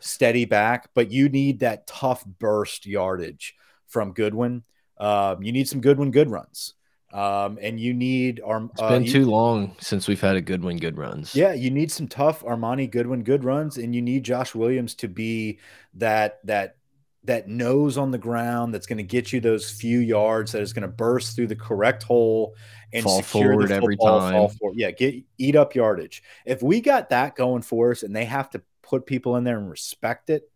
steady 0.00 0.44
back, 0.44 0.88
but 0.94 1.10
you 1.10 1.28
need 1.28 1.60
that 1.60 1.86
tough 1.86 2.24
burst 2.24 2.86
yardage 2.86 3.54
from 3.86 4.12
Goodwin. 4.12 4.64
Um, 4.98 5.42
you 5.42 5.52
need 5.52 5.68
some 5.68 5.80
Goodwin 5.80 6.10
good 6.10 6.28
runs. 6.28 6.74
Um, 7.12 7.58
and 7.62 7.80
you 7.80 7.94
need 7.94 8.42
Arm. 8.44 8.70
It's 8.72 8.82
uh, 8.82 8.90
been 8.90 9.04
you- 9.04 9.12
too 9.12 9.24
long 9.24 9.74
since 9.80 10.06
we've 10.06 10.20
had 10.20 10.36
a 10.36 10.42
good 10.42 10.62
win, 10.62 10.76
good 10.76 10.98
runs. 10.98 11.34
yeah, 11.34 11.54
you 11.54 11.70
need 11.70 11.90
some 11.90 12.06
tough 12.06 12.42
Armoni 12.44 12.90
Goodwin 12.90 13.24
good 13.24 13.44
runs, 13.44 13.78
and 13.78 13.94
you 13.94 14.02
need 14.02 14.24
Josh 14.24 14.54
Williams 14.54 14.94
to 14.96 15.08
be 15.08 15.58
that 15.94 16.40
that 16.44 16.76
that 17.24 17.48
nose 17.48 17.98
on 17.98 18.10
the 18.10 18.18
ground 18.18 18.72
that's 18.72 18.86
going 18.86 18.98
to 18.98 19.02
get 19.02 19.32
you 19.32 19.40
those 19.40 19.70
few 19.70 19.98
yards 19.98 20.52
that 20.52 20.62
is 20.62 20.72
going 20.72 20.82
to 20.82 20.88
burst 20.88 21.34
through 21.34 21.46
the 21.46 21.56
correct 21.56 22.02
hole 22.02 22.54
and 22.92 23.04
Fall 23.04 23.22
secure 23.22 23.52
forward 23.52 23.68
the 23.68 23.74
every 23.74 23.96
time. 23.96 24.32
Fall 24.32 24.48
forward. 24.48 24.78
Yeah, 24.78 24.90
get 24.90 25.14
eat 25.38 25.56
up 25.56 25.74
yardage. 25.74 26.22
If 26.44 26.62
we 26.62 26.80
got 26.80 27.08
that 27.10 27.36
going 27.36 27.62
for 27.62 27.90
us, 27.90 28.02
and 28.02 28.14
they 28.14 28.26
have 28.26 28.50
to 28.50 28.62
put 28.82 29.06
people 29.06 29.36
in 29.36 29.44
there 29.44 29.58
and 29.58 29.70
respect 29.70 30.30
it, 30.30 30.48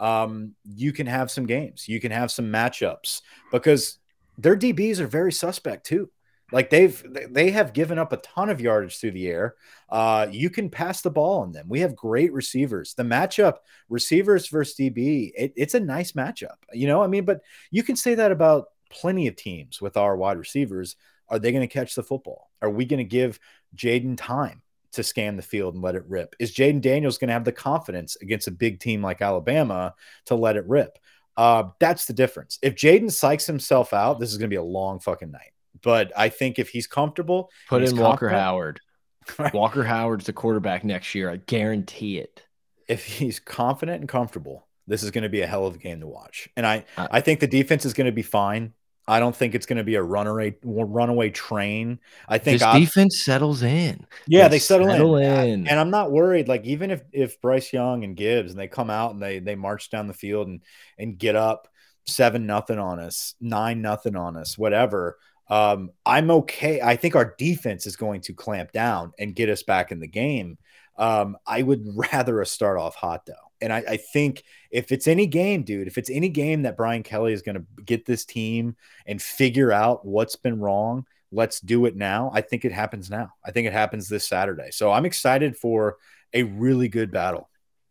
um, 0.00 0.54
you 0.64 0.92
can 0.92 1.06
have 1.06 1.30
some 1.30 1.46
games. 1.46 1.88
You 1.88 2.00
can 2.00 2.10
have 2.10 2.30
some 2.32 2.46
matchups 2.46 3.22
because 3.52 3.98
their 4.42 4.56
DBs 4.56 4.98
are 4.98 5.06
very 5.06 5.32
suspect 5.32 5.86
too. 5.86 6.10
Like 6.52 6.70
they've 6.70 7.02
they 7.30 7.50
have 7.50 7.72
given 7.72 7.98
up 7.98 8.12
a 8.12 8.16
ton 8.18 8.50
of 8.50 8.60
yardage 8.60 8.98
through 8.98 9.12
the 9.12 9.28
air. 9.28 9.54
Uh, 9.88 10.26
you 10.30 10.50
can 10.50 10.68
pass 10.68 11.00
the 11.00 11.10
ball 11.10 11.40
on 11.40 11.52
them. 11.52 11.66
We 11.68 11.80
have 11.80 11.94
great 11.94 12.32
receivers. 12.32 12.94
The 12.94 13.04
matchup, 13.04 13.58
receivers 13.88 14.48
versus 14.48 14.76
DB, 14.76 15.30
it, 15.36 15.52
it's 15.56 15.74
a 15.74 15.80
nice 15.80 16.12
matchup. 16.12 16.56
You 16.72 16.88
know, 16.88 17.02
I 17.02 17.06
mean, 17.06 17.24
but 17.24 17.42
you 17.70 17.82
can 17.82 17.96
say 17.96 18.16
that 18.16 18.32
about 18.32 18.66
plenty 18.90 19.28
of 19.28 19.36
teams 19.36 19.80
with 19.80 19.96
our 19.96 20.16
wide 20.16 20.38
receivers. 20.38 20.96
Are 21.28 21.38
they 21.38 21.52
going 21.52 21.66
to 21.66 21.72
catch 21.72 21.94
the 21.94 22.02
football? 22.02 22.50
Are 22.60 22.70
we 22.70 22.84
going 22.84 22.98
to 22.98 23.04
give 23.04 23.38
Jayden 23.76 24.16
time 24.16 24.62
to 24.92 25.04
scan 25.04 25.36
the 25.36 25.42
field 25.42 25.74
and 25.74 25.82
let 25.84 25.94
it 25.94 26.02
rip? 26.08 26.34
Is 26.40 26.52
Jayden 26.52 26.80
Daniels 26.80 27.18
going 27.18 27.28
to 27.28 27.34
have 27.34 27.44
the 27.44 27.52
confidence 27.52 28.16
against 28.20 28.48
a 28.48 28.52
big 28.52 28.80
team 28.80 29.00
like 29.00 29.22
Alabama 29.22 29.94
to 30.26 30.34
let 30.34 30.56
it 30.56 30.66
rip? 30.66 30.98
Uh, 31.40 31.70
that's 31.80 32.04
the 32.04 32.12
difference. 32.12 32.58
If 32.62 32.74
Jayden 32.74 33.04
psychs 33.04 33.46
himself 33.46 33.92
out, 33.94 34.20
this 34.20 34.30
is 34.30 34.36
going 34.38 34.48
to 34.50 34.54
be 34.54 34.56
a 34.56 34.62
long 34.62 35.00
fucking 35.00 35.30
night. 35.30 35.52
But 35.82 36.12
I 36.16 36.28
think 36.28 36.58
if 36.58 36.68
he's 36.68 36.86
comfortable, 36.86 37.50
Put 37.68 37.80
he's 37.80 37.92
in 37.92 37.98
Walker 37.98 38.28
Howard. 38.28 38.80
Right. 39.38 39.52
Walker 39.54 39.84
Howard's 39.84 40.26
the 40.26 40.32
quarterback 40.32 40.82
next 40.82 41.14
year. 41.14 41.30
I 41.30 41.36
guarantee 41.36 42.18
it. 42.18 42.42
if 42.88 43.04
he's 43.04 43.38
confident 43.38 44.00
and 44.00 44.08
comfortable, 44.08 44.66
this 44.88 45.02
is 45.04 45.10
going 45.12 45.22
to 45.22 45.28
be 45.28 45.42
a 45.42 45.46
hell 45.46 45.66
of 45.66 45.76
a 45.76 45.78
game 45.78 46.00
to 46.00 46.06
watch. 46.06 46.48
And 46.56 46.66
I, 46.66 46.84
I- 46.96 47.08
I 47.12 47.20
think 47.20 47.38
the 47.40 47.46
defense 47.46 47.84
is 47.84 47.92
going 47.94 48.06
to 48.06 48.12
be 48.12 48.22
fine. 48.22 48.72
I 49.10 49.18
don't 49.18 49.34
think 49.34 49.56
it's 49.56 49.66
going 49.66 49.78
to 49.78 49.84
be 49.84 49.96
a 49.96 50.02
runaway 50.02 50.54
runaway 50.62 51.30
train. 51.30 51.98
I 52.28 52.38
think 52.38 52.60
This 52.60 52.74
defense 52.74 53.24
settles 53.24 53.64
in. 53.64 54.06
yeah, 54.28 54.46
they 54.46 54.56
they 54.56 54.58
settle, 54.60 54.86
settle 54.86 55.16
in. 55.16 55.48
In. 55.48 55.66
and 55.66 55.80
I'm 55.80 55.90
not 55.90 56.12
worried. 56.12 56.46
Like 56.46 56.64
even 56.64 56.92
if 56.92 57.02
if 57.12 57.40
Bryce 57.40 57.72
Young 57.72 58.04
and 58.04 58.16
Gibbs 58.16 58.52
and 58.52 58.60
they 58.60 58.68
come 58.68 58.88
out 58.88 59.12
and 59.12 59.20
they 59.20 59.40
they 59.40 59.56
march 59.56 59.90
down 59.90 60.06
the 60.06 60.14
field 60.14 60.46
and 60.46 60.60
and 60.96 61.18
get 61.18 61.34
up 61.34 61.66
seven 62.06 62.46
nothing 62.46 62.78
on 62.78 63.00
us, 63.00 63.34
nine 63.40 63.82
nothing 63.82 64.14
on 64.14 64.36
us, 64.36 64.56
whatever. 64.56 65.18
Um, 65.48 65.90
I'm 66.06 66.30
okay. 66.30 66.80
I 66.80 66.94
think 66.94 67.16
our 67.16 67.34
defense 67.36 67.88
is 67.88 67.96
going 67.96 68.20
to 68.22 68.32
clamp 68.32 68.70
down 68.70 69.12
and 69.18 69.34
get 69.34 69.48
us 69.48 69.64
back 69.64 69.90
in 69.90 69.98
the 69.98 70.06
game. 70.06 70.56
Um, 70.96 71.36
I 71.44 71.62
would 71.62 71.84
rather 71.96 72.40
us 72.40 72.52
start 72.52 72.78
off 72.78 72.94
hot 72.94 73.26
though. 73.26 73.49
And 73.60 73.72
I, 73.72 73.78
I 73.88 73.96
think 73.96 74.42
if 74.70 74.92
it's 74.92 75.06
any 75.06 75.26
game, 75.26 75.62
dude, 75.62 75.86
if 75.86 75.98
it's 75.98 76.10
any 76.10 76.28
game 76.28 76.62
that 76.62 76.76
Brian 76.76 77.02
Kelly 77.02 77.32
is 77.32 77.42
going 77.42 77.56
to 77.56 77.82
get 77.84 78.06
this 78.06 78.24
team 78.24 78.76
and 79.06 79.20
figure 79.20 79.72
out 79.72 80.04
what's 80.04 80.36
been 80.36 80.58
wrong, 80.60 81.06
let's 81.32 81.60
do 81.60 81.86
it 81.86 81.96
now. 81.96 82.30
I 82.32 82.40
think 82.40 82.64
it 82.64 82.72
happens 82.72 83.10
now. 83.10 83.32
I 83.44 83.50
think 83.50 83.66
it 83.66 83.72
happens 83.72 84.08
this 84.08 84.26
Saturday. 84.26 84.70
So 84.70 84.90
I'm 84.90 85.06
excited 85.06 85.56
for 85.56 85.96
a 86.32 86.42
really 86.44 86.88
good 86.88 87.10
battle. 87.10 87.48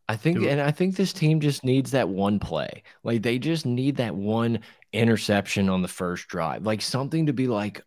I 0.08 0.16
think, 0.16 0.44
and 0.44 0.60
I 0.60 0.72
think 0.72 0.96
this 0.96 1.14
team 1.14 1.40
just 1.40 1.64
needs 1.64 1.92
that 1.92 2.10
one 2.10 2.40
play. 2.40 2.82
Like 3.04 3.22
they 3.22 3.38
just 3.38 3.68
need 3.68 3.98
that 3.98 4.16
one 4.16 4.62
interception 4.92 5.70
on 5.70 5.84
the 5.84 5.88
first 5.88 6.28
drive, 6.28 6.66
like 6.66 6.82
something 6.82 7.28
to 7.28 7.34
be 7.34 7.48
like, 7.48 7.84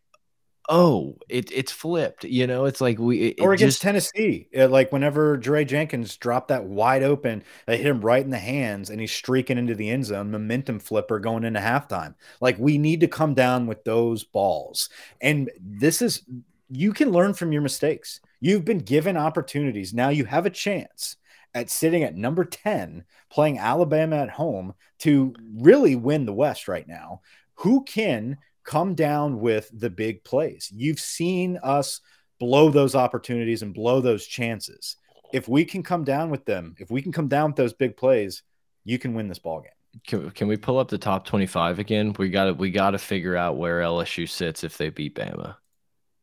oh, 0.69 1.17
it, 1.29 1.51
it's 1.53 1.73
flipped. 1.73 2.25
You 2.25 2.47
know, 2.47 2.65
it's 2.65 2.81
like 2.81 2.99
we 2.99 3.29
it, 3.29 3.41
or 3.41 3.53
against 3.53 3.77
just, 3.77 3.83
Tennessee, 3.83 4.49
uh, 4.57 4.69
like 4.69 4.93
whenever 4.93 5.37
Dre 5.37 5.65
Jenkins 5.65 6.17
dropped 6.17 6.49
that 6.49 6.65
wide 6.65 7.03
open, 7.03 7.43
they 7.67 7.77
hit 7.77 7.87
him 7.87 8.01
right 8.01 8.25
in 8.25 8.31
the 8.31 8.39
hands, 8.39 8.91
and 8.91 9.01
he's 9.01 9.13
streaking 9.13 9.59
into 9.59 9.75
the 9.75 9.91
end 9.91 10.07
zone, 10.07 10.31
momentum 10.31 10.79
flipper 10.79 11.19
going 11.19 11.45
into 11.45 11.61
halftime. 11.61 12.15
Like 12.41 12.59
we 12.59 12.79
need 12.79 13.01
to 13.01 13.09
come 13.09 13.35
down 13.35 13.67
with 13.67 13.85
those 13.85 14.25
balls, 14.25 14.89
and 15.21 15.51
this 15.61 16.03
is 16.03 16.23
you 16.71 16.93
can 16.93 17.13
learn 17.13 17.35
from 17.35 17.53
your 17.53 17.63
mistakes. 17.63 18.21
You've 18.41 18.65
been 18.65 18.79
given 18.79 19.17
opportunities. 19.17 19.93
Now 19.93 20.09
you 20.09 20.25
have 20.25 20.47
a 20.47 20.51
chance 20.51 21.17
at 21.55 21.71
sitting 21.71 22.03
at 22.03 22.17
number 22.17 22.45
10, 22.45 23.05
playing 23.31 23.59
Alabama 23.59 24.17
at 24.17 24.31
home 24.31 24.75
to 25.01 25.35
really 25.55 25.97
win 25.97 26.25
the 26.25 26.33
West 26.33 26.69
right 26.69 26.89
now. 26.89 27.21
Who 27.57 27.85
can 27.85 28.39
come 28.65 28.95
down 28.95 29.41
with 29.41 29.71
the 29.73 29.91
big 29.91 30.25
plays? 30.25 30.71
You've 30.75 31.01
seen 31.01 31.59
us 31.63 32.01
blow 32.39 32.71
those 32.71 32.95
opportunities 32.95 33.63
and 33.63 33.75
blow 33.75 34.01
those 34.01 34.27
chances. 34.27 34.97
If 35.33 35.49
we 35.49 35.65
can 35.65 35.83
come 35.83 36.05
down 36.05 36.31
with 36.31 36.45
them, 36.45 36.75
if 36.79 36.91
we 36.91 37.01
can 37.01 37.13
come 37.13 37.29
down 37.29 37.51
with 37.51 37.57
those 37.57 37.73
big 37.73 37.97
plays, 37.97 38.43
you 38.85 38.99
can 38.99 39.15
win 39.15 39.29
this 39.29 39.39
ball 39.39 39.61
game. 39.61 39.71
Can, 40.07 40.31
can 40.31 40.49
we 40.49 40.57
pull 40.57 40.79
up 40.79 40.89
the 40.89 40.99
top 40.99 41.27
25 41.27 41.79
again? 41.79 42.15
We 42.19 42.31
got 42.31 42.45
to 42.47 42.55
we 42.55 42.71
got 42.71 42.91
to 42.93 42.99
figure 42.99 43.37
out 43.37 43.59
where 43.59 43.81
LSU 43.81 44.29
sits 44.29 44.65
if 44.65 44.79
they 44.79 44.89
beat 44.89 45.15
Bama. 45.15 45.57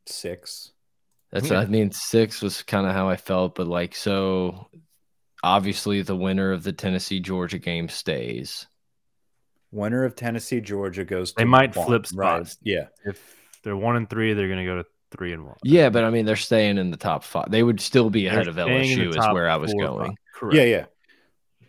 Six. 0.08 0.72
That's 1.32 1.50
Yeah. 1.50 1.60
I 1.60 1.66
mean 1.66 1.92
six 1.92 2.42
was 2.42 2.64
kind 2.64 2.88
of 2.88 2.94
how 2.94 3.10
I 3.10 3.16
felt, 3.16 3.56
but 3.56 3.68
like 3.68 3.96
so 3.96 4.68
obviously 5.44 6.02
the 6.02 6.16
winner 6.16 6.52
of 6.52 6.64
the 6.64 6.74
Tennessee 6.74 7.20
Georgia 7.20 7.60
game 7.60 7.90
stays. 7.90 8.68
Winner 9.72 10.04
of 10.06 10.16
Tennessee, 10.16 10.62
Georgia 10.62 11.06
goes. 11.06 11.34
They 11.34 11.44
to 11.44 11.48
might 11.50 11.76
one, 11.76 11.86
flip 11.86 12.06
right? 12.16 12.46
spots. 12.48 12.58
Yeah. 12.64 12.88
If 13.06 13.22
they're 13.64 13.76
one 13.78 13.96
and 13.96 14.10
three, 14.10 14.34
they're 14.34 14.48
going 14.48 14.60
to 14.60 14.66
go 14.66 14.78
to 14.78 14.86
three 15.12 15.34
and 15.34 15.46
one. 15.46 15.56
Yeah, 15.64 15.90
but 15.90 16.04
I 16.04 16.10
mean 16.10 16.26
they're 16.26 16.36
staying 16.36 16.78
in 16.78 16.92
the 16.92 16.98
top 16.98 17.24
five. 17.24 17.50
They 17.52 17.64
would 17.64 17.80
still 17.80 18.10
be 18.10 18.28
ahead 18.28 18.44
They're 18.46 18.50
of 18.50 18.56
staying 18.56 18.92
in 18.92 19.00
the 19.00 19.06
LSU 19.06 19.28
is 19.28 19.34
where 19.34 19.50
I 19.50 19.58
was 19.58 19.74
going. 19.74 20.16
Correct. 20.34 20.56
Yeah. 20.56 20.64
Yeah. 20.64 20.86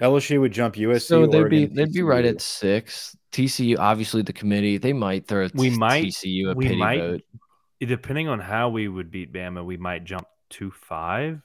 LSU 0.00 0.40
would 0.40 0.52
jump 0.52 0.76
USC. 0.76 1.02
So 1.02 1.26
they'd 1.26 1.48
be 1.50 1.66
they'd 1.66 1.92
be 1.92 2.02
right 2.02 2.24
at 2.24 2.40
six. 2.40 3.16
TCU, 3.32 3.78
obviously 3.78 4.22
the 4.22 4.32
committee, 4.32 4.76
they 4.78 4.92
might 4.92 5.26
throw 5.28 5.48
We 5.54 5.70
T- 5.70 5.76
might- 5.78 6.04
TCU 6.06 6.50
a 6.50 6.54
we 6.54 6.64
pity 6.64 6.76
might- 6.76 6.98
vote. 7.00 7.22
Depending 7.80 8.28
on 8.28 8.40
how 8.40 8.68
we 8.68 8.88
would 8.88 9.10
beat 9.10 9.32
Bama, 9.32 9.64
we 9.64 9.78
might 9.78 10.04
jump 10.04 10.26
to 10.50 10.70
five. 10.70 11.40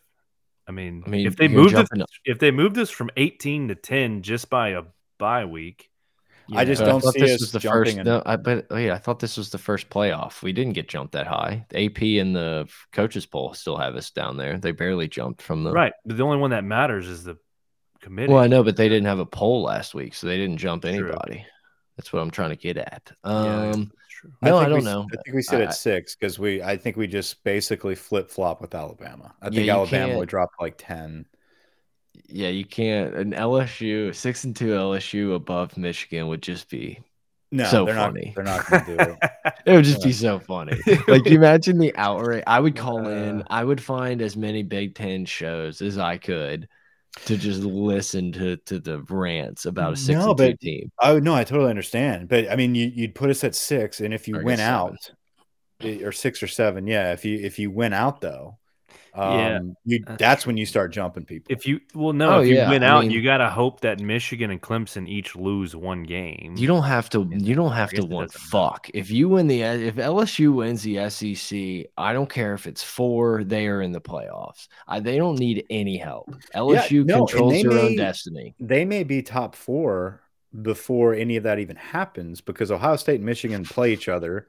I 0.67 0.71
mean, 0.71 1.03
I 1.05 1.09
mean, 1.09 1.27
if 1.27 1.35
they 1.37 1.45
you're 1.47 1.61
moved 1.63 1.75
us, 1.75 1.87
up- 1.97 2.09
if 2.25 2.39
they 2.39 2.51
moved 2.51 2.77
us 2.77 2.89
from 2.89 3.09
18 3.15 3.67
to 3.69 3.75
10 3.75 4.21
just 4.21 4.49
by 4.49 4.69
a 4.69 4.81
bye 5.17 5.45
week, 5.45 5.89
you 6.47 6.57
I 6.57 6.65
just 6.65 6.83
don't 6.83 7.01
thought 7.01 7.13
see 7.13 7.21
this 7.21 7.35
us 7.35 7.39
was 7.41 7.51
the 7.53 7.59
jumping 7.59 7.79
first. 7.83 7.97
in- 7.97 8.03
No, 8.05 8.21
I 8.25 8.35
but 8.35 8.67
wait, 8.69 8.91
I 8.91 8.97
thought 8.97 9.19
this 9.19 9.37
was 9.37 9.49
the 9.49 9.57
first 9.57 9.89
playoff. 9.89 10.41
We 10.43 10.53
didn't 10.53 10.73
get 10.73 10.87
jumped 10.87 11.13
that 11.13 11.27
high. 11.27 11.65
The 11.69 11.85
AP 11.85 12.01
and 12.21 12.35
the 12.35 12.67
coaches 12.91 13.25
poll 13.25 13.53
still 13.53 13.77
have 13.77 13.95
us 13.95 14.11
down 14.11 14.37
there. 14.37 14.57
They 14.57 14.71
barely 14.71 15.07
jumped 15.07 15.41
from 15.41 15.63
the 15.63 15.71
right. 15.71 15.93
But 16.05 16.17
the 16.17 16.23
only 16.23 16.37
one 16.37 16.51
that 16.51 16.63
matters 16.63 17.07
is 17.07 17.23
the 17.23 17.37
committee. 18.01 18.31
Well, 18.31 18.43
I 18.43 18.47
know, 18.47 18.63
but 18.63 18.77
they 18.77 18.87
didn't 18.89 19.07
have 19.07 19.19
a 19.19 19.25
poll 19.25 19.63
last 19.63 19.93
week, 19.95 20.13
so 20.13 20.27
they 20.27 20.37
didn't 20.37 20.57
jump 20.57 20.83
True. 20.83 20.91
anybody. 20.91 21.45
That's 21.97 22.11
what 22.11 22.21
I'm 22.21 22.29
trying 22.31 22.49
to 22.49 22.55
get 22.57 22.77
at. 22.77 23.11
Um, 23.23 23.71
that's 23.71 23.89
true. 24.09 24.31
no, 24.41 24.57
I, 24.57 24.65
think 24.65 24.67
we 24.67 24.69
don't 24.73 24.79
s- 24.79 24.83
know. 24.93 25.07
I 25.11 25.15
think 25.23 25.35
we 25.35 25.41
sit 25.41 25.61
I- 25.61 25.63
at 25.65 25.73
six 25.75 26.15
because 26.15 26.37
we. 26.37 26.61
I 26.61 26.75
think 26.77 26.97
we 26.97 27.07
just 27.07 27.43
basically 27.45 27.95
flip 27.95 28.29
flop 28.29 28.59
with 28.61 28.75
Alabama. 28.75 29.33
I 29.41 29.49
think 29.49 29.65
you 29.65 29.71
Alabama 29.71 30.07
can't- 30.07 30.19
would 30.19 30.29
drop 30.29 30.49
like 30.59 30.75
ten. 30.77 31.25
Yeah, 32.27 32.49
you 32.49 32.65
can't. 32.65 33.15
An 33.15 33.33
LSU 33.33 34.11
six 34.13 34.43
and 34.43 34.55
two 34.55 34.73
LSU 34.75 35.35
above 35.35 35.77
Michigan 35.77 36.27
would 36.27 36.41
just 36.41 36.69
be. 36.69 36.99
No, 37.51 37.63
So 37.69 37.85
they're 37.85 37.95
funny. 37.95 37.95
not. 37.95 38.35
They're 38.35 38.43
not 38.43 38.65
going 38.65 38.83
to 38.83 38.97
do 38.97 39.03
it. 39.03 39.19
It 39.65 39.73
would 39.75 39.85
just 39.85 40.01
Yeah. 40.01 40.07
be 40.07 40.11
so 40.13 40.39
funny. 40.39 40.85
like 41.07 41.29
you 41.29 41.37
imagine 41.37 41.77
the 41.79 41.95
outrage. 41.95 42.43
I 42.47 42.59
would 42.59 42.75
call 42.75 43.07
Uh. 43.07 43.09
in. 43.09 43.43
I 43.47 43.63
would 43.63 43.81
find 43.81 44.21
as 44.21 44.37
many 44.37 44.63
Big 44.63 44.95
Ten 44.95 45.25
shows 45.25 45.81
as 45.81 45.97
I 45.97 46.17
could 46.17 46.67
to 47.25 47.37
just 47.37 47.61
listen 47.61 48.31
to 48.33 48.57
to 48.57 48.79
the 48.79 49.01
rants 49.03 49.65
about 49.65 49.93
a 49.93 49.95
six 49.97 50.19
No, 50.19 50.29
and 50.29 50.37
two 50.37 50.55
team. 50.57 50.91
Oh 51.01 51.19
no, 51.19 51.35
I 51.35 51.43
totally 51.43 51.69
understand. 51.69 52.29
But 52.29 52.49
I 52.51 52.55
mean, 52.55 52.75
you, 52.75 52.87
you'd 52.93 53.15
put 53.15 53.29
us 53.29 53.43
at 53.43 53.55
six, 53.55 54.01
and 54.01 54.13
if 54.13 54.27
you 54.27 54.37
Or 54.37 54.43
win 54.43 54.59
out, 54.59 55.11
eh, 55.81 56.03
or 56.03 56.11
six 56.11 56.43
or 56.43 56.47
seven, 56.47 56.87
yeah. 56.87 57.13
If 57.13 57.25
you 57.25 57.39
if 57.39 57.59
you 57.59 57.71
win 57.71 57.93
out 57.93 58.21
though, 58.21 58.59
um, 59.15 59.39
Yeah, 59.39 59.59
you 59.85 60.03
that's 60.05 60.19
that's 60.19 60.47
when 60.47 60.57
you 60.57 60.65
start 60.65 60.91
jumping 60.91 61.23
people. 61.25 61.47
If 61.55 61.65
you 61.65 61.79
well, 61.93 62.13
no, 62.13 62.35
Oh, 62.37 62.39
if 62.41 62.47
you 62.47 62.55
yeah, 62.55 62.69
win 62.69 62.83
I 62.83 62.87
out, 62.89 63.01
mean- 63.03 63.11
you 63.11 63.23
got 63.23 63.37
to 63.37 63.49
hope 63.49 63.81
that 63.81 63.99
Michigan 63.99 64.51
and 64.51 64.61
Clemson 64.61 65.07
each 65.07 65.35
lose 65.35 65.75
one 65.75 66.03
game. 66.03 66.55
You 66.57 66.67
don't 66.67 66.83
have 66.83 67.09
to. 67.11 67.27
You 67.31 67.55
don't 67.55 67.71
have 67.71 67.89
to 67.91 68.01
it 68.03 68.09
want 68.09 68.33
fuck. 68.33 68.89
If 68.93 69.09
you 69.11 69.29
win 69.29 69.47
the 69.47 69.61
if 69.61 69.95
LSU 69.95 70.53
wins 70.53 70.83
the 70.83 71.09
SEC, 71.09 71.89
I 71.97 72.13
don't 72.13 72.29
care 72.29 72.53
if 72.53 72.67
it's 72.67 72.83
four. 72.83 73.43
They 73.43 73.67
are 73.67 73.81
in 73.81 73.91
the 73.91 74.01
playoffs. 74.01 74.67
I, 74.87 74.99
they 74.99 75.17
don't 75.17 75.39
need 75.39 75.65
any 75.69 75.97
help. 75.97 76.29
LSU 76.53 77.05
no, 77.05 77.25
controls 77.25 77.53
they 77.53 77.63
their 77.63 77.71
own 77.71 77.85
may- 77.91 77.95
destiny. 77.95 78.55
they 78.59 78.85
may 78.85 79.03
be 79.03 79.21
top 79.21 79.55
four 79.55 80.21
before 80.61 81.13
any 81.13 81.35
of 81.35 81.43
that 81.43 81.59
even 81.59 81.75
happens 81.75 82.39
because 82.41 82.71
Ohio 82.71 82.95
State 82.95 83.15
and 83.15 83.25
Michigan 83.25 83.63
play 83.65 83.91
each 83.93 84.07
other. 84.07 84.47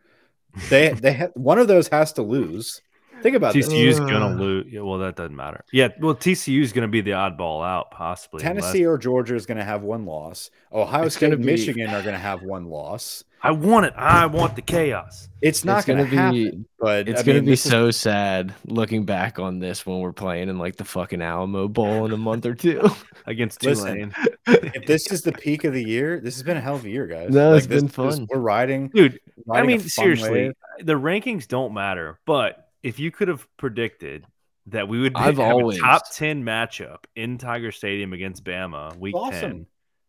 They 0.70 0.90
they 0.90 1.12
ha- 1.12 1.28
one 1.34 1.58
of 1.58 1.68
those 1.68 1.88
has 1.88 2.12
to 2.14 2.22
lose. 2.22 2.80
Think 3.26 3.34
about 3.38 3.54
this. 3.54 3.66
TCU 3.66 3.88
is 3.88 3.98
gonna 3.98 4.36
mm. 4.36 4.38
lose. 4.38 4.66
Yeah, 4.72 4.82
well, 4.82 4.98
that 4.98 5.16
doesn't 5.16 5.34
matter. 5.34 5.64
Yeah, 5.72 5.88
well, 6.00 6.14
TCU 6.14 6.62
is 6.62 6.72
gonna 6.72 6.86
be 6.86 7.00
the 7.00 7.10
oddball 7.10 7.66
out, 7.66 7.90
possibly. 7.90 8.40
unless- 8.46 8.62
Tennessee 8.66 8.86
or 8.86 8.96
Georgia 8.98 9.34
is 9.34 9.46
going 9.46 9.58
to 9.58 9.64
have 9.64 9.82
one 9.82 10.06
loss. 10.06 10.52
Ohio 10.72 11.06
It's 11.06 11.16
State 11.16 11.32
and 11.32 11.42
be- 11.42 11.50
Michigan 11.50 11.88
are 11.90 12.02
going 12.02 12.14
to 12.14 12.20
have 12.20 12.42
one 12.44 12.66
loss. 12.66 13.24
I 13.42 13.50
want 13.50 13.86
it. 13.86 13.94
I 13.96 14.26
want 14.26 14.54
the 14.56 14.62
chaos 14.62 15.28
It's 15.42 15.64
not 15.64 15.78
It's 15.78 15.86
going 15.86 15.98
to 15.98 16.04
gonna 16.16 16.32
be- 16.32 16.44
happen. 16.44 16.66
But 16.78 17.08
It's 17.08 17.20
I 17.20 17.24
gonna 17.24 17.34
mean, 17.38 17.44
be 17.46 17.50
this 17.50 17.64
is- 17.66 17.70
so 17.72 17.90
sad 17.90 18.54
looking 18.66 19.04
back 19.04 19.40
on 19.40 19.58
this 19.58 19.84
when 19.84 19.98
we're 19.98 20.12
playing 20.12 20.48
in 20.48 20.58
like 20.58 20.76
the 20.76 20.84
fucking 20.84 21.20
Alamo 21.20 21.66
Bowl 21.66 22.06
in 22.06 22.12
a 22.12 22.16
month 22.16 22.46
or 22.46 22.54
two. 22.54 22.88
against 23.26 23.64
Listen, 23.64 24.12
Tulane, 24.46 24.70
if 24.72 24.86
this 24.86 25.10
is 25.10 25.22
the 25.22 25.32
peak 25.32 25.64
of 25.64 25.72
the 25.72 25.82
year, 25.82 26.20
this 26.20 26.34
has 26.36 26.44
been 26.44 26.56
a 26.56 26.60
hell 26.60 26.76
of 26.76 26.84
a 26.84 26.90
year, 26.90 27.08
guys. 27.08 27.30
No, 27.30 27.54
it's 27.54 27.66
this 27.66 27.82
been 27.82 27.88
is- 27.88 27.94
fun. 28.18 28.28
we're 28.30 28.38
riding. 28.38 28.86
dude. 28.88 29.18
I 29.50 29.60
riding 29.60 29.64
a 29.64 29.78
mean, 29.78 29.80
seriously, 29.80 30.30
wave. 30.30 30.52
the 30.86 30.94
rankings 30.94 31.48
don't 31.48 31.74
matter. 31.74 32.18
But 32.24 32.65
if 32.82 32.98
you 32.98 33.10
could 33.10 33.28
have 33.28 33.46
predicted 33.56 34.26
that 34.66 34.88
we 34.88 35.00
would 35.00 35.12
be, 35.14 35.20
I've 35.20 35.36
have 35.38 35.52
always- 35.52 35.78
a 35.78 35.80
top 35.82 36.02
ten 36.12 36.42
matchup 36.44 37.04
in 37.14 37.38
Tiger 37.38 37.72
Stadium 37.72 38.12
against 38.12 38.44
Bama, 38.44 38.96
week 38.98 39.14
awesome. 39.14 39.40
ten. 39.40 39.66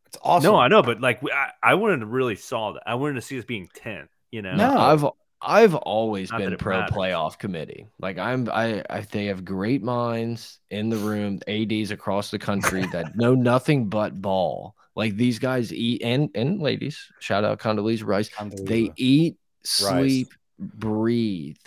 It's 0.07 0.17
awesome. 0.23 0.51
No, 0.53 0.57
I 0.57 0.67
know, 0.69 0.81
but 0.81 1.01
like 1.01 1.21
we- 1.21 1.31
I, 1.31 1.51
I 1.61 1.73
wanted 1.75 1.99
to 1.99 2.05
really 2.05 2.35
saw 2.35 2.71
that. 2.73 2.83
I 2.85 2.95
wanted 2.95 3.15
to 3.15 3.21
see 3.21 3.37
us 3.37 3.45
being 3.45 3.69
ten. 3.73 4.07
You 4.31 4.41
know, 4.41 4.55
No. 4.55 4.77
I've 4.77 5.05
I've 5.39 5.75
always 5.75 6.31
Not 6.31 6.39
been 6.39 6.57
pro 6.57 6.79
matters. 6.79 6.95
playoff 6.95 7.37
committee. 7.37 7.87
Like 7.99 8.17
I'm 8.17 8.49
I, 8.49 8.83
I 8.89 9.01
they 9.01 9.25
have 9.27 9.45
great 9.45 9.83
minds 9.83 10.59
in 10.71 10.89
the 10.89 10.97
room, 10.97 11.39
ads 11.47 11.91
across 11.91 12.31
the 12.31 12.39
country 12.39 12.85
that 12.91 13.15
know 13.15 13.35
nothing 13.35 13.89
but 13.89 14.19
ball. 14.21 14.75
Like 14.95 15.15
these 15.15 15.37
guys 15.37 15.71
eat 15.71 16.01
and 16.03 16.29
and 16.33 16.59
ladies, 16.59 16.97
shout 17.19 17.43
out 17.43 17.59
Condoleezza 17.59 18.05
Rice. 18.05 18.29
They 18.29 18.35
Unbelievable. 18.39 18.93
eat, 18.97 19.37
sleep, 19.63 20.29
breathe 20.57 21.57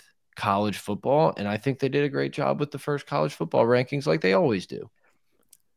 college 0.41 0.79
football, 0.79 1.33
and 1.37 1.47
I 1.47 1.57
think 1.57 1.77
they 1.77 1.89
did 1.89 2.03
a 2.03 2.09
great 2.09 2.33
job 2.33 2.59
with 2.59 2.71
the 2.71 2.79
first 2.79 3.05
college 3.05 3.33
football 3.33 3.63
rankings, 3.65 4.07
like 4.07 4.21
they 4.21 4.33
always 4.33 4.65
do. 4.65 4.89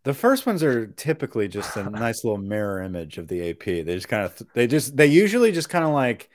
The 0.04 0.14
first 0.14 0.46
ones 0.46 0.62
are 0.62 0.86
typically 0.86 1.48
just 1.48 1.76
a 1.76 1.84
nice 1.90 2.24
little 2.24 2.38
mirror 2.38 2.82
image 2.82 3.18
of 3.18 3.28
the 3.28 3.50
AP. 3.50 3.64
They 3.64 3.84
just 3.94 4.08
kind 4.08 4.24
of 4.24 4.40
they 4.54 4.66
just 4.66 4.96
they 4.96 5.06
usually 5.06 5.52
just 5.52 5.68
kind 5.68 5.84
of 5.84 5.90
like 5.92 6.30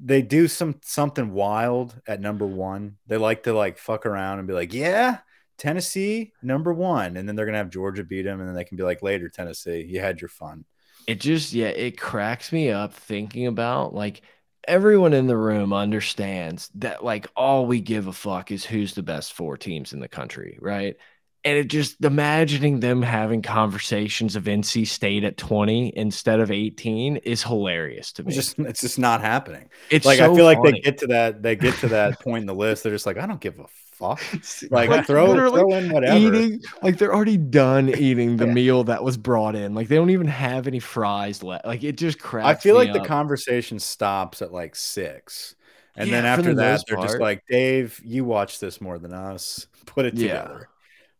they 0.00 0.22
do 0.22 0.48
some 0.48 0.80
something 0.82 1.32
wild 1.32 2.00
at 2.08 2.20
number 2.20 2.46
one. 2.46 2.96
They 3.06 3.16
like 3.16 3.44
to 3.44 3.52
like 3.52 3.78
fuck 3.78 4.04
around 4.06 4.38
and 4.40 4.48
be 4.48 4.54
like, 4.54 4.72
yeah, 4.74 5.18
Tennessee 5.58 6.32
number 6.42 6.72
one, 6.72 7.16
and 7.16 7.28
then 7.28 7.36
they're 7.36 7.46
gonna 7.46 7.58
have 7.58 7.70
Georgia 7.70 8.04
beat 8.04 8.22
them, 8.22 8.40
and 8.40 8.48
then 8.48 8.56
they 8.56 8.64
can 8.64 8.76
be 8.76 8.84
like, 8.84 9.02
later 9.02 9.28
Tennessee, 9.28 9.84
you 9.88 10.00
had 10.00 10.20
your 10.20 10.28
fun. 10.28 10.64
it 11.06 11.20
just 11.20 11.52
yeah 11.52 11.68
it 11.68 11.98
cracks 11.98 12.52
me 12.52 12.70
up 12.70 12.92
thinking 12.94 13.46
about 13.46 13.94
like 13.94 14.22
everyone 14.68 15.14
in 15.14 15.26
the 15.26 15.36
room 15.36 15.72
understands 15.72 16.70
that 16.74 17.02
like 17.04 17.26
all 17.36 17.66
we 17.66 17.80
give 17.80 18.06
a 18.06 18.12
fuck 18.12 18.52
is 18.52 18.64
who's 18.64 18.94
the 18.94 19.02
best 19.02 19.32
four 19.32 19.56
teams 19.56 19.92
in 19.92 20.00
the 20.00 20.08
country 20.08 20.58
right 20.60 20.96
and 21.44 21.56
it 21.58 21.68
just 21.68 22.04
imagining 22.04 22.80
them 22.80 23.00
having 23.02 23.42
conversations 23.42 24.36
of 24.36 24.44
NC 24.44 24.86
State 24.86 25.24
at 25.24 25.36
20 25.36 25.92
instead 25.96 26.40
of 26.40 26.50
18 26.50 27.16
is 27.18 27.42
hilarious 27.42 28.12
to 28.14 28.22
me. 28.24 28.28
It's 28.28 28.36
just 28.36 28.58
it's 28.58 28.80
just 28.80 28.98
not 28.98 29.20
happening. 29.20 29.68
it's 29.90 30.04
Like 30.06 30.20
I 30.20 30.26
so 30.26 30.34
feel 30.34 30.44
like 30.44 30.58
funny. 30.58 30.72
they 30.72 30.80
get 30.80 30.98
to 30.98 31.06
that 31.08 31.42
they 31.42 31.56
get 31.56 31.74
to 31.76 31.88
that 31.88 32.20
point 32.22 32.42
in 32.42 32.46
the 32.46 32.54
list. 32.54 32.82
They're 32.82 32.92
just 32.92 33.06
like, 33.06 33.18
I 33.18 33.26
don't 33.26 33.40
give 33.40 33.58
a 33.58 33.66
fuck. 33.92 34.20
Like, 34.70 34.88
Like, 34.90 35.06
throw 35.06 35.34
throw 35.34 35.72
in 35.74 35.90
whatever. 35.90 36.16
eating 36.18 36.60
like 36.82 36.98
they're 36.98 37.12
already 37.14 37.36
done 37.36 37.88
eating 37.88 38.36
the 38.36 38.46
Yeah. 38.46 38.52
meal 38.52 38.84
that 38.84 39.02
was 39.02 39.16
brought 39.16 39.56
in. 39.56 39.74
Like 39.74 39.88
they 39.88 39.96
don't 39.96 40.10
even 40.10 40.28
have 40.28 40.66
any 40.68 40.78
fries 40.78 41.42
left. 41.42 41.66
Like 41.66 41.82
it 41.82 41.96
just 41.96 42.18
cracks. 42.20 42.46
I 42.46 42.54
feel 42.62 42.74
like 42.76 42.92
the 42.92 43.00
conversation 43.04 43.78
stops 43.80 44.40
at 44.42 44.52
like 44.52 44.76
six. 44.76 45.56
And 45.96 46.08
Yeah, 46.08 46.20
then 46.20 46.36
for 46.36 46.42
the 46.42 46.50
after 46.50 46.54
that, 46.54 46.84
they're 46.86 47.02
just 47.08 47.18
like, 47.18 47.42
Dave, 47.50 48.00
you 48.04 48.24
watch 48.24 48.60
this 48.60 48.80
more 48.80 48.98
than 49.00 49.12
us. 49.12 49.66
Put 49.86 50.04
it 50.06 50.14
Yeah. 50.14 50.58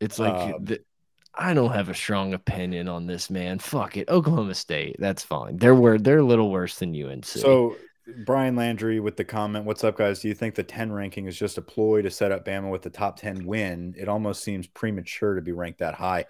It's 0.01 0.19
like 0.19 0.55
Um, 0.55 0.65
the, 0.65 0.81
I 1.35 1.55
don't 1.55 1.73
have 1.73 1.89
a 1.89 1.95
strong 1.95 2.35
opinion 2.35 2.89
on 2.89 3.07
this 3.07 3.31
man. 3.31 3.59
Fuck 3.59 3.97
it, 3.97 4.09
Oklahoma 4.09 4.55
State. 4.55 4.97
That's 4.99 5.23
fine. 5.23 5.57
They're 5.57 5.75
wor- 5.75 5.99
They're 5.99 6.19
a 6.19 6.25
little 6.25 6.51
worse 6.51 6.79
than 6.79 6.95
UNC. 6.95 7.25
So 7.25 7.77
Brian 8.25 8.57
Landry 8.57 9.01
with 9.01 9.17
the 9.17 9.25
comment, 9.25 9.65
"What's 9.65 9.85
up, 9.85 9.97
guys? 9.97 10.21
Do 10.21 10.29
you 10.29 10.35
think 10.35 10.55
the 10.55 10.63
10 10.63 10.91
ranking 10.91 11.27
is 11.27 11.39
just 11.39 11.59
a 11.59 11.63
ploy 11.63 12.03
to 12.03 12.11
set 12.11 12.33
up 12.33 12.45
Bama 12.45 12.71
with 12.71 12.83
the 12.83 12.91
top 12.91 13.19
10 13.19 13.45
win? 13.45 13.95
It 13.99 14.09
almost 14.09 14.43
seems 14.43 14.67
premature 14.67 15.35
to 15.35 15.43
be 15.43 15.53
ranked 15.53 15.81
that 15.81 15.95
high." 15.95 16.25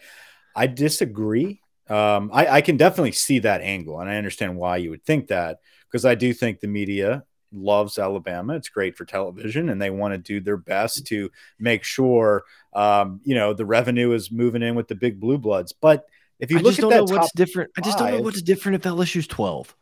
I 0.57 0.67
disagree. 0.67 1.61
Um, 1.89 2.31
I, 2.35 2.47
I 2.49 2.61
can 2.61 2.77
definitely 2.77 3.13
see 3.13 3.39
that 3.41 3.63
angle, 3.63 4.01
and 4.01 4.11
I 4.11 4.17
understand 4.17 4.57
why 4.57 4.79
you 4.79 4.91
would 4.91 5.05
think 5.05 5.29
that 5.29 5.61
because 5.91 6.05
I 6.05 6.17
do 6.17 6.35
think 6.35 6.61
the 6.61 6.67
media 6.67 7.25
loves 7.53 7.99
Alabama. 7.99 8.55
It's 8.55 8.69
great 8.69 8.97
for 8.97 9.05
television, 9.05 9.69
and 9.69 9.81
they 9.81 9.91
want 9.91 10.15
to 10.15 10.19
do 10.19 10.41
their 10.41 10.57
best 10.57 11.07
to 11.07 11.31
make 11.59 11.85
sure, 11.85 12.45
um, 12.73 13.21
you 13.25 13.35
know, 13.35 13.53
the 13.55 13.67
revenue 13.67 14.13
is 14.13 14.31
moving 14.31 14.63
in 14.63 14.75
with 14.75 14.89
the 14.89 14.95
big 14.95 15.21
blue 15.21 15.39
bloods. 15.39 15.73
But 15.73 16.07
if 16.39 16.51
you 16.51 16.59
I 16.59 16.61
look 16.61 16.75
just 16.77 16.79
at 16.79 16.83
don't 16.83 16.91
that 16.91 16.97
know 16.97 17.17
what's 17.17 17.33
top 17.33 17.37
different. 17.37 17.71
I 17.77 17.81
just 17.81 17.99
don't 17.99 18.11
know 18.13 18.21
what's 18.21 18.43
different 18.43 18.77
if 18.77 18.83
LSU's 18.83 19.27
12. 19.27 19.75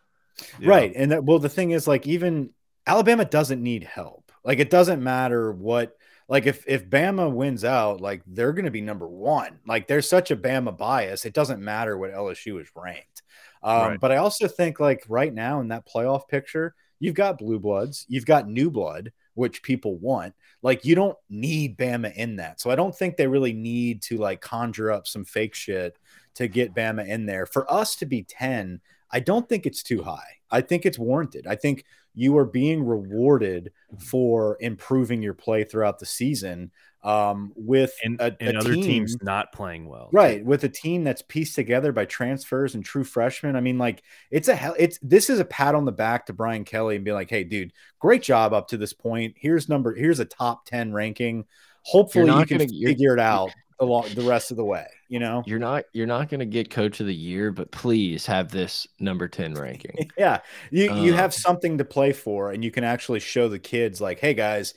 Yeah. 0.58 0.68
Right. 0.68 0.92
And 0.94 1.12
that, 1.12 1.24
well, 1.24 1.38
the 1.38 1.48
thing 1.48 1.70
is, 1.70 1.86
like, 1.86 2.06
even 2.06 2.50
Alabama 2.86 3.24
doesn't 3.24 3.62
need 3.62 3.84
help. 3.84 4.32
Like, 4.44 4.58
it 4.58 4.70
doesn't 4.70 5.02
matter 5.02 5.52
what, 5.52 5.96
like, 6.28 6.46
if 6.46 6.64
if 6.66 6.88
Bama 6.88 7.32
wins 7.32 7.64
out, 7.64 8.00
like, 8.00 8.22
they're 8.26 8.52
going 8.52 8.64
to 8.64 8.70
be 8.70 8.80
number 8.80 9.08
one. 9.08 9.58
Like, 9.66 9.86
there's 9.86 10.08
such 10.08 10.30
a 10.30 10.36
Bama 10.36 10.76
bias. 10.76 11.24
It 11.24 11.34
doesn't 11.34 11.60
matter 11.62 11.96
what 11.96 12.12
LSU 12.12 12.60
is 12.60 12.68
ranked. 12.74 13.22
Um, 13.62 13.90
Right. 13.90 14.00
But 14.00 14.12
I 14.12 14.16
also 14.16 14.46
think, 14.48 14.78
like, 14.80 15.04
right 15.08 15.32
now 15.32 15.60
in 15.60 15.68
that 15.68 15.86
playoff 15.86 16.28
picture, 16.28 16.74
you've 16.98 17.14
got 17.14 17.38
blue 17.38 17.58
bloods, 17.58 18.06
you've 18.08 18.26
got 18.26 18.48
new 18.48 18.70
blood, 18.70 19.12
which 19.34 19.62
people 19.62 19.96
want. 19.98 20.34
Like, 20.62 20.84
you 20.84 20.94
don't 20.94 21.16
need 21.28 21.76
Bama 21.76 22.14
in 22.14 22.36
that. 22.36 22.60
So 22.60 22.70
I 22.70 22.74
don't 22.74 22.94
think 22.94 23.16
they 23.16 23.26
really 23.26 23.52
need 23.52 24.02
to, 24.02 24.16
like, 24.16 24.40
conjure 24.40 24.90
up 24.90 25.06
some 25.06 25.24
fake 25.24 25.54
shit 25.54 25.98
to 26.34 26.48
get 26.48 26.74
Bama 26.74 27.06
in 27.06 27.26
there. 27.26 27.46
For 27.46 27.70
us 27.70 27.96
to 27.96 28.06
be 28.06 28.22
10, 28.22 28.80
I 29.10 29.20
don't 29.20 29.48
think 29.48 29.66
it's 29.66 29.82
too 29.82 30.02
high. 30.02 30.38
I 30.50 30.60
think 30.60 30.86
it's 30.86 30.98
warranted. 30.98 31.46
I 31.46 31.54
think 31.54 31.84
you 32.14 32.36
are 32.38 32.46
being 32.46 32.82
rewarded 32.84 33.72
for 33.98 34.56
improving 34.60 35.22
your 35.22 35.34
play 35.34 35.64
throughout 35.64 35.98
the 35.98 36.06
season 36.06 36.70
um, 37.06 37.52
with 37.54 37.92
And, 38.02 38.20
a, 38.20 38.36
and 38.40 38.56
a 38.56 38.60
other 38.60 38.74
team, 38.74 38.82
teams 38.84 39.16
not 39.22 39.52
playing 39.52 39.86
well. 39.88 40.08
right? 40.12 40.44
With 40.44 40.64
a 40.64 40.68
team 40.68 41.04
that's 41.04 41.22
pieced 41.22 41.54
together 41.54 41.92
by 41.92 42.04
transfers 42.04 42.74
and 42.74 42.84
true 42.84 43.04
freshmen. 43.04 43.54
I 43.56 43.60
mean, 43.60 43.78
like 43.78 44.02
it's 44.30 44.48
a 44.48 44.54
hell. 44.56 44.74
It's 44.78 44.98
this 45.02 45.30
is 45.30 45.38
a 45.38 45.44
pat 45.44 45.74
on 45.74 45.84
the 45.84 45.92
back 45.92 46.26
to 46.26 46.32
Brian 46.32 46.64
Kelly 46.64 46.96
and 46.96 47.04
be 47.04 47.12
like, 47.12 47.30
"Hey, 47.30 47.44
dude, 47.44 47.72
great 48.00 48.22
job 48.22 48.52
up 48.52 48.68
to 48.68 48.76
this 48.76 48.92
point. 48.92 49.36
Here's 49.38 49.68
number. 49.68 49.94
Here's 49.94 50.18
a 50.20 50.24
top 50.24 50.66
ten 50.66 50.92
ranking. 50.92 51.44
Hopefully, 51.82 52.26
you 52.26 52.44
can 52.46 52.58
gonna- 52.58 52.70
you're- 52.72 52.92
figure 52.92 53.14
it 53.14 53.20
out 53.20 53.52
along 53.78 54.08
the 54.14 54.22
rest 54.22 54.50
of 54.50 54.56
the 54.56 54.64
way. 54.64 54.86
You 55.08 55.20
know." 55.20 55.44
You're 55.46 55.60
not 55.60 55.84
you're 55.92 56.06
not 56.08 56.28
going 56.28 56.40
to 56.40 56.46
get 56.46 56.70
coach 56.70 56.98
of 56.98 57.06
the 57.06 57.14
year, 57.14 57.52
but 57.52 57.70
please 57.70 58.26
have 58.26 58.50
this 58.50 58.86
number 58.98 59.28
10 59.28 59.54
ranking. 59.54 60.10
Yeah, 60.18 60.40
you 60.72 60.92
you 60.96 61.12
Um, 61.12 61.18
have 61.18 61.32
something 61.32 61.78
to 61.78 61.84
play 61.84 62.12
for, 62.12 62.50
and 62.50 62.64
you 62.64 62.72
can 62.72 62.82
actually 62.82 63.20
show 63.20 63.48
the 63.48 63.60
kids 63.60 64.00
like, 64.00 64.18
"Hey 64.18 64.34
guys, 64.34 64.74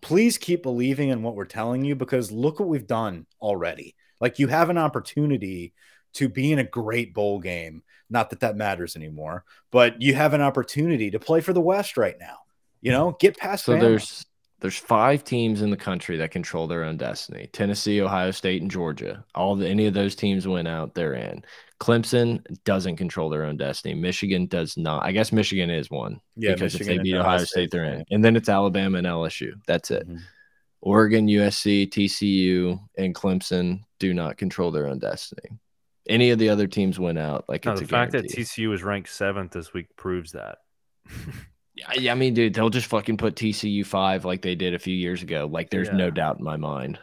please 0.00 0.38
keep 0.38 0.62
believing 0.62 1.08
in 1.10 1.22
what 1.22 1.34
we're 1.34 1.44
telling 1.44 1.84
you 1.84 1.94
because 1.94 2.30
look 2.32 2.60
what 2.60 2.68
we've 2.68 2.86
done 2.86 3.26
already. 3.40 3.94
Like 4.20 4.38
you 4.38 4.48
have 4.48 4.70
an 4.70 4.78
opportunity 4.78 5.74
to 6.14 6.28
be 6.28 6.52
in 6.52 6.58
a 6.58 6.64
great 6.64 7.14
bowl 7.14 7.38
game. 7.38 7.82
Not 8.10 8.30
that 8.30 8.40
that 8.40 8.56
matters 8.56 8.96
anymore, 8.96 9.44
but 9.70 10.00
you 10.00 10.14
have 10.14 10.34
an 10.34 10.40
opportunity 10.40 11.10
to 11.10 11.18
play 11.18 11.40
for 11.40 11.52
the 11.52 11.60
West 11.60 11.96
right 11.96 12.16
now. 12.18 12.38
You 12.80 12.92
know, 12.92 13.16
get 13.20 13.36
past. 13.36 13.64
So 13.64 13.74
Bama. 13.74 13.80
there's 13.80 14.26
there's 14.60 14.76
five 14.76 15.22
teams 15.22 15.62
in 15.62 15.70
the 15.70 15.76
country 15.76 16.16
that 16.16 16.30
control 16.32 16.66
their 16.66 16.84
own 16.84 16.96
destiny. 16.96 17.48
Tennessee, 17.52 18.00
Ohio 18.02 18.30
State, 18.32 18.60
and 18.60 18.70
Georgia. 18.70 19.24
All 19.34 19.54
the, 19.54 19.68
any 19.68 19.86
of 19.86 19.94
those 19.94 20.14
teams 20.16 20.48
went 20.48 20.66
out, 20.66 20.94
they're 20.94 21.14
in. 21.14 21.44
Clemson 21.80 22.44
doesn't 22.64 22.96
control 22.96 23.28
their 23.28 23.44
own 23.44 23.56
destiny. 23.56 23.94
Michigan 23.94 24.46
does 24.46 24.76
not. 24.76 25.04
I 25.04 25.12
guess 25.12 25.30
Michigan 25.30 25.70
is 25.70 25.90
one. 25.90 26.20
Yeah, 26.36 26.54
because 26.54 26.74
if 26.74 26.86
they 26.86 26.94
and 26.96 27.04
beat 27.04 27.14
Ohio 27.14 27.26
Ohio 27.26 27.38
State, 27.38 27.48
State's 27.48 27.72
they're 27.72 27.84
in. 27.84 28.00
in. 28.00 28.04
And 28.10 28.24
then 28.24 28.34
it's 28.34 28.48
Alabama 28.48 28.98
and 28.98 29.06
LSU. 29.06 29.52
That's 29.68 29.92
it. 29.92 30.08
Mhm. 30.08 30.20
Oregon, 30.80 31.26
USC, 31.28 31.86
TCU, 31.88 32.80
and 32.96 33.14
Clemson 33.14 33.84
do 34.00 34.12
not 34.14 34.38
control 34.38 34.70
their 34.72 34.88
own 34.88 34.98
destiny. 34.98 35.50
Any 36.08 36.30
of 36.30 36.38
the 36.38 36.48
other 36.48 36.66
teams 36.66 36.98
went 36.98 37.18
out, 37.18 37.44
like 37.48 37.64
No, 37.64 37.72
it's 37.72 37.80
the 37.80 37.84
a 37.84 37.88
fact 37.88 38.12
that. 38.12 38.24
TCU 38.28 38.70
was 38.70 38.82
ranked 38.82 39.10
seventh 39.10 39.52
this 39.52 39.72
week 39.72 39.86
proves 39.96 40.32
that. 40.32 40.58
Yeah, 41.78 41.92
yeah, 42.00 42.12
I 42.12 42.14
mean, 42.16 42.34
dude, 42.34 42.54
they'll 42.54 42.70
just 42.70 42.86
fucking 42.88 43.16
put 43.18 43.36
TCU 43.36 43.86
five 43.86 44.24
like 44.24 44.42
they 44.42 44.54
did 44.54 44.74
a 44.74 44.78
few 44.78 44.94
years 44.94 45.22
ago. 45.22 45.48
Like, 45.50 45.70
there's 45.70 45.92
no 45.92 46.10
doubt 46.10 46.38
in 46.38 46.44
my 46.44 46.56
mind. 46.56 46.98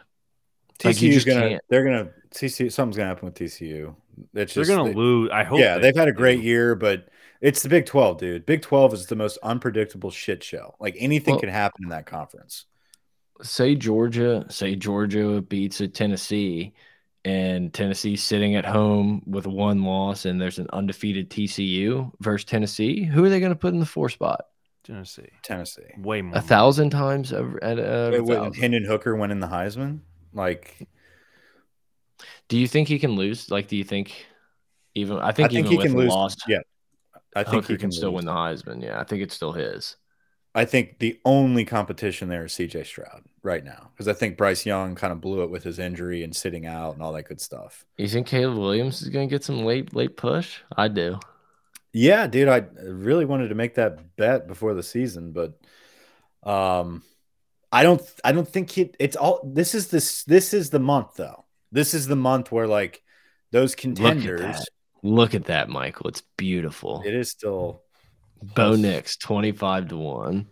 Like, 0.84 1.00
you 1.00 1.08
TCU's 1.10 1.14
just 1.14 1.26
gonna. 1.26 1.48
can't. 1.48 1.62
They're 1.70 1.84
gonna. 1.84 2.08
TCU. 2.34 2.70
Something's 2.70 2.96
gonna 2.98 3.08
happen 3.08 3.24
with 3.26 3.34
TCU. 3.34 3.94
It's 4.34 4.54
They're 4.54 4.64
just, 4.64 4.70
gonna 4.70 4.90
they- 4.90 4.94
lose. 4.94 5.30
I 5.32 5.44
hope. 5.44 5.58
yeah, 5.60 5.76
they 5.76 5.82
they've 5.82 5.96
had 5.96 6.08
a 6.08 6.12
great 6.12 6.40
do. 6.40 6.46
year, 6.46 6.74
but 6.74 7.08
it's 7.40 7.62
the 7.62 7.68
Big 7.70 7.86
12, 7.86 8.18
dude. 8.18 8.46
Big 8.46 8.60
12 8.62 8.92
is 8.94 9.06
the 9.06 9.16
most 9.16 9.38
unpredictable 9.42 10.10
shit 10.10 10.42
show. 10.44 10.74
Like 10.80 10.96
anything 10.98 11.34
Well- 11.34 11.40
can 11.40 11.48
happen 11.48 11.84
in 11.84 11.90
that 11.90 12.04
conference. 12.06 12.66
Say 13.42 13.74
Georgia, 13.74 14.44
say 14.48 14.74
Georgia 14.76 15.42
beats 15.42 15.80
a 15.82 15.88
Tennessee, 15.88 16.72
and 17.24 17.72
Tennessee's 17.72 18.22
sitting 18.22 18.54
at 18.56 18.64
home 18.64 19.22
with 19.26 19.46
one 19.46 19.82
loss, 19.82 20.24
and 20.26 20.40
there's 20.40 20.58
an 20.58 20.68
undefeated 20.72 21.28
TCU 21.30 22.12
versus 22.20 22.44
Tennessee. 22.46 23.02
Who 23.04 23.24
are 23.24 23.28
they 23.28 23.40
going 23.40 23.52
to 23.52 23.56
put 23.58 23.74
in 23.74 23.80
the 23.80 23.86
four 23.86 24.08
spot? 24.08 24.46
Tennessee. 24.86 25.28
Tennessee. 25.42 25.82
Way 25.98 26.22
more. 26.22 26.38
A 26.38 26.40
thousand 26.40 26.90
times 26.90 27.32
over 27.32 27.62
at 27.62 27.78
uh, 27.78 27.82
a 27.82 28.10
Wait, 28.12 28.20
wait, 28.24 28.34
thousand. 28.36 28.54
Hendon 28.54 28.84
Hooker 28.84 29.16
winning 29.16 29.40
the 29.40 29.46
Heisman? 29.48 30.00
Like, 30.32 30.86
Do 32.48 32.56
you 32.58 32.68
think 32.68 32.88
he 32.88 32.98
can 32.98 33.12
lose? 33.16 33.50
Like, 33.50 33.68
do 33.68 33.76
you 33.76 33.84
think 33.84 34.26
even? 34.94 35.18
I 35.18 35.32
think, 35.32 35.50
I 35.50 35.52
think 35.54 35.66
even 35.66 35.78
he 35.80 35.86
can 35.88 35.96
lose. 35.96 36.08
loss, 36.10 36.36
Yeah, 36.48 36.58
I 37.34 37.42
think 37.42 37.64
Hooker 37.64 37.72
he 37.74 37.78
can, 37.78 37.90
still 37.92 38.10
lose. 38.10 38.16
win 38.16 38.26
the 38.26 38.32
Heisman. 38.32 38.82
Yeah, 38.82 39.00
I 39.00 39.04
think 39.04 39.22
it's 39.22 39.34
still 39.34 39.52
his. 39.52 39.96
I 40.54 40.64
think 40.64 41.00
the 41.00 41.20
only 41.26 41.66
competition 41.66 42.28
there 42.28 42.46
is 42.46 42.52
CJ 42.52 42.86
Stroud 42.86 43.24
right 43.42 43.62
now 43.62 43.90
because 43.92 44.08
I 44.08 44.14
think 44.14 44.38
Bryce 44.38 44.64
Young 44.64 44.94
kind 44.94 45.12
of 45.12 45.20
blew 45.20 45.42
it 45.42 45.50
with 45.50 45.62
his 45.64 45.78
injury 45.78 46.22
and 46.22 46.34
sitting 46.34 46.64
out 46.64 46.94
and 46.94 47.02
all 47.02 47.12
that 47.12 47.24
good 47.28 47.42
stuff. 47.42 47.84
You 47.98 48.08
think 48.08 48.26
Caleb 48.26 48.56
Williams 48.56 49.02
is 49.02 49.10
going 49.10 49.28
to 49.28 49.34
get 49.34 49.44
some 49.44 49.64
late 49.66 49.94
late 49.94 50.16
push? 50.16 50.60
I 50.74 50.88
do. 50.88 51.20
Yeah, 51.96 52.26
dude, 52.26 52.48
I 52.48 52.66
really 52.82 53.24
wanted 53.24 53.48
to 53.48 53.54
make 53.54 53.76
that 53.76 54.16
bet 54.16 54.46
before 54.46 54.74
the 54.74 54.82
season, 54.82 55.32
but 55.32 55.58
um 56.42 57.02
I 57.72 57.82
don't 57.82 58.02
I 58.22 58.32
don't 58.32 58.46
think 58.46 58.76
it's 58.76 59.16
all 59.16 59.40
this 59.42 59.74
is 59.74 59.88
this 59.88 60.22
this 60.24 60.52
is 60.52 60.68
the 60.68 60.78
month 60.78 61.14
though. 61.16 61.46
This 61.72 61.94
is 61.94 62.06
the 62.06 62.14
month 62.14 62.52
where 62.52 62.66
like 62.66 63.02
those 63.50 63.70
Look 63.70 63.78
at 63.78 63.80
contenders 63.80 64.58
that. 64.58 64.68
Look 65.02 65.34
at 65.34 65.46
that, 65.46 65.70
Michael. 65.70 66.08
It's 66.08 66.22
beautiful. 66.36 67.02
it 67.06 67.14
is 67.14 67.30
still 67.30 67.80
Bo 68.42 68.76
Nix, 68.76 69.16
25 69.16 69.88
to 69.88 69.96
1. 69.96 70.46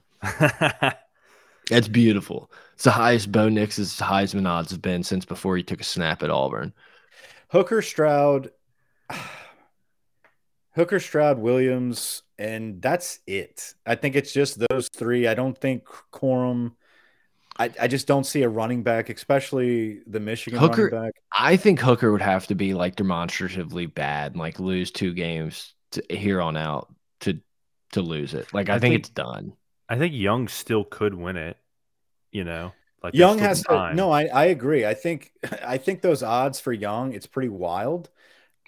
That's 1.70 1.88
beautiful. 1.88 2.50
It's 2.72 2.84
the 2.84 2.90
highest 2.90 3.30
Bo 3.30 3.50
Nix's 3.50 3.98
Heisman 3.98 4.48
odds 4.48 4.70
have 4.70 4.80
been 4.80 5.02
since 5.02 5.26
before 5.26 5.58
he 5.58 5.62
took 5.62 5.82
a 5.82 5.84
snap 5.84 6.22
at 6.22 6.30
Auburn. 6.30 6.72
Hooker 7.48 7.82
Stroud 7.82 8.50
Hooker 10.74 11.00
Stroud 11.00 11.38
Williams 11.38 12.22
and 12.38 12.82
that's 12.82 13.20
it. 13.26 13.74
I 13.86 13.94
think 13.94 14.16
it's 14.16 14.32
just 14.32 14.60
those 14.70 14.88
three. 14.88 15.28
I 15.28 15.34
don't 15.34 15.56
think 15.56 15.84
Corum 16.12 16.72
I, 17.56 17.70
I 17.80 17.88
just 17.88 18.06
don't 18.06 18.24
see 18.24 18.42
a 18.42 18.48
running 18.48 18.82
back, 18.82 19.10
especially 19.10 20.00
the 20.06 20.20
Michigan 20.20 20.58
Hooker- 20.58 20.88
running 20.88 21.06
back. 21.06 21.14
I 21.32 21.56
think 21.56 21.80
Hooker 21.80 22.10
would 22.10 22.22
have 22.22 22.46
to 22.48 22.54
be 22.54 22.74
like 22.74 22.96
demonstratively 22.96 23.86
bad, 23.86 24.32
and 24.32 24.40
like 24.40 24.58
lose 24.58 24.90
two 24.90 25.14
games 25.14 25.74
to, 25.92 26.02
here 26.10 26.40
on 26.40 26.56
out 26.56 26.92
to 27.20 27.40
to 27.92 28.02
lose 28.02 28.34
it. 28.34 28.52
Like 28.52 28.68
I, 28.68 28.74
I 28.74 28.78
think, 28.78 28.92
think- 28.92 29.00
it's 29.00 29.08
done. 29.10 29.52
I 29.88 29.98
think 29.98 30.14
Young 30.14 30.48
still 30.48 30.84
could 30.84 31.14
win 31.14 31.36
it. 31.36 31.56
You 32.32 32.42
know, 32.42 32.72
like 33.02 33.14
Young 33.14 33.36
still 33.36 33.48
has 33.48 33.62
to, 33.64 33.94
no, 33.94 34.10
I, 34.10 34.24
I 34.24 34.44
agree. 34.46 34.84
I 34.84 34.94
think 34.94 35.30
I 35.64 35.78
think 35.78 36.02
those 36.02 36.22
odds 36.24 36.58
for 36.58 36.72
Young, 36.72 37.12
it's 37.12 37.26
pretty 37.26 37.50
wild. 37.50 38.10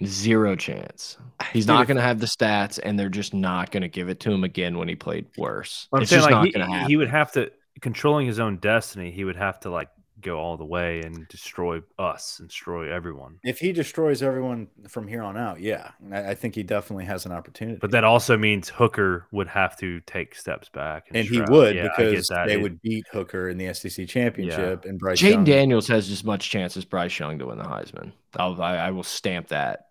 Zero 0.05 0.55
chance. 0.55 1.17
He's 1.51 1.65
Dude, 1.65 1.75
not 1.75 1.87
going 1.87 1.97
to 1.97 2.03
have 2.03 2.19
the 2.19 2.27
stats, 2.27 2.79
and 2.81 2.99
they're 2.99 3.09
just 3.09 3.33
not 3.33 3.71
going 3.71 3.81
to 3.81 3.87
give 3.87 4.09
it 4.09 4.19
to 4.21 4.31
him 4.31 4.43
again 4.43 4.77
when 4.77 4.87
he 4.87 4.95
played 4.95 5.25
worse. 5.37 5.87
I'm 5.91 6.01
it's 6.01 6.11
saying 6.11 6.21
just 6.21 6.31
like 6.31 6.45
not 6.45 6.53
going 6.53 6.67
to 6.67 6.71
happen. 6.71 6.89
he 6.89 6.97
would 6.97 7.09
have 7.09 7.31
to 7.33 7.51
controlling 7.81 8.27
his 8.27 8.39
own 8.39 8.57
destiny. 8.57 9.11
He 9.11 9.23
would 9.23 9.35
have 9.35 9.59
to 9.61 9.69
like 9.69 9.89
go 10.21 10.39
all 10.39 10.57
the 10.57 10.65
way 10.65 11.01
and 11.01 11.27
destroy 11.27 11.79
us 11.99 12.39
and 12.39 12.49
destroy 12.49 12.91
everyone. 12.91 13.37
If 13.43 13.59
he 13.59 13.71
destroys 13.71 14.23
everyone 14.23 14.67
from 14.87 15.07
here 15.07 15.21
on 15.21 15.37
out, 15.37 15.59
yeah, 15.59 15.91
I, 16.11 16.29
I 16.31 16.35
think 16.35 16.55
he 16.55 16.63
definitely 16.63 17.05
has 17.05 17.25
an 17.25 17.31
opportunity. 17.31 17.77
But 17.79 17.91
that 17.91 18.03
also 18.03 18.35
means 18.37 18.67
Hooker 18.69 19.27
would 19.31 19.47
have 19.47 19.77
to 19.77 19.99
take 20.01 20.33
steps 20.35 20.69
back, 20.69 21.07
and 21.13 21.27
he 21.27 21.41
would 21.41 21.75
Yeah, 21.75 21.89
because 21.97 22.27
that. 22.29 22.47
they 22.47 22.53
It- 22.55 22.61
would 22.61 22.81
beat 22.81 23.05
Hooker 23.11 23.49
in 23.49 23.57
the 23.57 23.73
SEC 23.73 24.07
championship 24.07 24.85
and 24.85 24.97
Bryce 24.97 25.19
Jayden 25.21 25.31
Young. 25.31 25.43
Daniels 25.43 25.87
has 25.87 26.09
as 26.09 26.23
much 26.23 26.49
chance 26.49 26.75
as 26.77 26.85
Bryce 26.85 27.17
Young 27.19 27.37
to 27.39 27.45
win 27.45 27.57
the 27.59 27.63
Heisman. 27.63 28.11
I'll, 28.35 28.59
I, 28.61 28.75
I 28.75 28.91
will 28.91 29.03
stamp 29.03 29.47
that. 29.49 29.87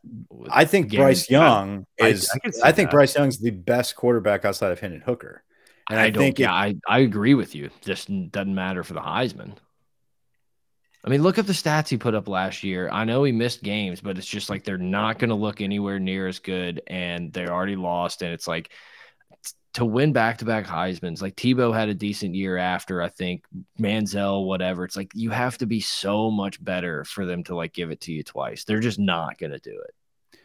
I 0.51 0.65
think 0.65 0.93
Bryce. 0.93 1.31
Young 1.31 1.87
I- 2.01 2.09
is. 2.09 2.29
I 2.31 2.37
I, 2.37 2.39
can 2.41 2.53
think 2.75 2.77
that. 2.77 2.91
Bryce 2.91 3.15
Young's 3.17 3.39
the 3.39 3.51
best 3.51 3.97
quarterback 3.97 4.45
outside 4.45 4.73
of 4.73 4.81
Hendon 4.81 5.01
Hooker. 5.03 5.43
And 5.89 6.01
I, 6.01 6.05
I, 6.07 6.11
don't. 6.11 6.21
think 6.21 6.39
yeah, 6.41 6.51
it- 6.65 6.79
I, 6.89 6.97
I 6.97 6.99
agree 7.01 7.35
with 7.35 7.55
you. 7.55 7.71
This 7.85 8.07
doesn't 8.07 8.55
matter 8.55 8.83
for 8.83 8.95
the 8.95 9.01
Heisman. 9.01 9.53
I 11.07 11.11
mean, 11.11 11.23
look 11.23 11.39
at 11.39 11.47
the 11.47 11.53
stats 11.53 11.89
he 11.89 11.97
put 11.97 12.17
up 12.17 12.27
last 12.27 12.65
year. 12.65 12.89
I 12.91 13.05
know 13.05 13.23
he 13.23 13.31
missed 13.31 13.63
games, 13.63 14.01
but 14.01 14.19
it's 14.19 14.27
just 14.27 14.51
like 14.51 14.65
they're 14.65 14.77
not 14.77 15.21
going 15.21 15.29
to 15.29 15.37
look 15.37 15.61
anywhere 15.61 16.01
near 16.01 16.27
as 16.27 16.41
good, 16.41 16.83
and 16.89 17.33
they're 17.33 17.53
already 17.53 17.77
lost. 17.77 18.23
And 18.23 18.33
it's 18.33 18.49
like 18.49 18.73
to 19.75 19.85
win 19.85 20.13
back 20.13 20.39
to 20.39 20.45
back 20.45 20.67
Heisman's. 20.67 21.23
Like 21.23 21.37
Tebow 21.37 21.73
had 21.73 21.89
a 21.89 21.95
decent 21.95 22.35
year 22.35 22.57
after, 22.57 23.01
I 23.01 23.09
think 23.09 23.45
Manziel, 23.79 24.47
whatever. 24.47 24.85
It's 24.85 24.97
like 24.97 25.13
you 25.15 25.31
have 25.31 25.59
to 25.59 25.67
be 25.67 25.81
so 25.81 26.29
much 26.31 26.63
better 26.63 27.05
for 27.05 27.25
them 27.25 27.45
to 27.45 27.55
like 27.55 27.73
give 27.73 27.93
it 27.93 28.01
to 28.03 28.13
you 28.13 28.25
twice. 28.25 28.65
They're 28.65 28.81
just 28.81 28.99
not 28.99 29.39
going 29.39 29.53
to 29.53 29.61
do 29.61 29.79
it. 29.79 30.39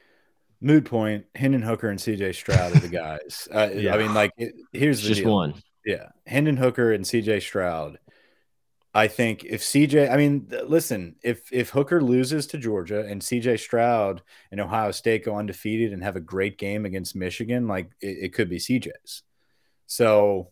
Mood 0.59 0.85
point: 0.85 1.25
Hendon 1.33 1.63
Hooker 1.63 1.89
and 1.89 1.99
C.J. 1.99 2.33
Stroud 2.33 2.75
are 2.75 2.79
the 2.79 2.87
guys. 2.89 3.47
Uh, 3.51 3.69
Yeah. 3.73 3.95
I 3.95 3.97
mean, 3.97 4.13
like, 4.13 4.31
it, 4.37 4.53
here's 4.73 5.01
the 5.01 5.07
just 5.07 5.21
deal. 5.21 5.33
one. 5.33 5.55
Yeah, 5.83 6.09
Hendon 6.27 6.57
Hooker 6.57 6.91
and 6.91 7.07
C.J. 7.07 7.39
Stroud. 7.39 7.97
I 8.93 9.07
think 9.07 9.45
if 9.45 9.61
CJ, 9.61 10.11
I 10.11 10.17
mean, 10.17 10.51
listen, 10.65 11.15
if 11.23 11.51
if 11.51 11.69
Hooker 11.69 12.01
loses 12.01 12.45
to 12.47 12.57
Georgia 12.57 13.05
and 13.05 13.21
CJ 13.21 13.59
Stroud 13.59 14.21
and 14.51 14.59
Ohio 14.59 14.91
State 14.91 15.23
go 15.23 15.37
undefeated 15.37 15.93
and 15.93 16.03
have 16.03 16.17
a 16.17 16.21
great 16.21 16.57
game 16.57 16.85
against 16.85 17.15
Michigan, 17.15 17.67
like 17.67 17.89
it, 18.01 18.17
it 18.21 18.33
could 18.33 18.49
be 18.49 18.57
CJ's. 18.57 19.23
So 19.87 20.51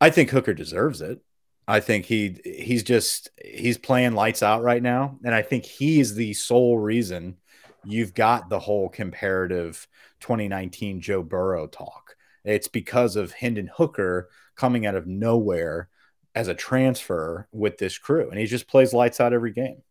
I 0.00 0.10
think 0.10 0.30
Hooker 0.30 0.52
deserves 0.52 1.00
it. 1.00 1.20
I 1.66 1.80
think 1.80 2.04
he 2.04 2.38
he's 2.44 2.82
just 2.82 3.30
he's 3.42 3.78
playing 3.78 4.12
lights 4.12 4.42
out 4.42 4.62
right 4.62 4.82
now, 4.82 5.18
and 5.24 5.34
I 5.34 5.40
think 5.40 5.64
he's 5.64 6.14
the 6.14 6.34
sole 6.34 6.78
reason 6.78 7.38
you've 7.86 8.14
got 8.14 8.48
the 8.48 8.58
whole 8.58 8.88
comparative 8.90 9.86
2019 10.20 11.00
Joe 11.00 11.22
Burrow 11.22 11.66
talk. 11.66 12.16
It's 12.44 12.68
because 12.68 13.16
of 13.16 13.32
Hendon 13.32 13.70
Hooker 13.74 14.28
coming 14.54 14.84
out 14.84 14.94
of 14.94 15.06
nowhere 15.06 15.88
as 16.34 16.48
a 16.48 16.54
transfer 16.54 17.48
with 17.52 17.78
this 17.78 17.98
crew, 17.98 18.28
and 18.30 18.38
he 18.38 18.46
just 18.46 18.66
plays 18.66 18.92
lights 18.92 19.20
out 19.20 19.32
every 19.32 19.52
game. 19.52 19.82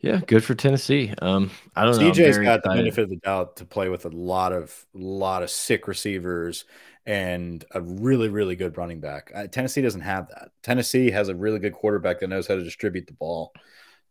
Yeah, 0.00 0.20
good 0.26 0.44
for 0.44 0.54
Tennessee. 0.54 1.12
Um, 1.20 1.50
I 1.74 1.84
don't 1.84 1.98
know. 1.98 2.12
Very 2.12 2.44
got 2.44 2.62
the 2.62 2.70
benefit 2.70 3.04
of 3.04 3.10
the 3.10 3.16
doubt 3.16 3.56
to 3.56 3.64
play 3.64 3.88
with 3.88 4.04
a 4.04 4.10
lot 4.10 4.52
of 4.52 4.86
lot 4.94 5.42
of 5.42 5.50
sick 5.50 5.88
receivers 5.88 6.64
and 7.04 7.64
a 7.72 7.80
really 7.80 8.28
really 8.28 8.54
good 8.54 8.76
running 8.76 9.00
back. 9.00 9.32
Uh, 9.34 9.48
Tennessee 9.48 9.82
doesn't 9.82 10.02
have 10.02 10.28
that. 10.28 10.50
Tennessee 10.62 11.10
has 11.10 11.28
a 11.28 11.34
really 11.34 11.58
good 11.58 11.72
quarterback 11.72 12.20
that 12.20 12.28
knows 12.28 12.46
how 12.46 12.54
to 12.54 12.62
distribute 12.62 13.08
the 13.08 13.14
ball. 13.14 13.52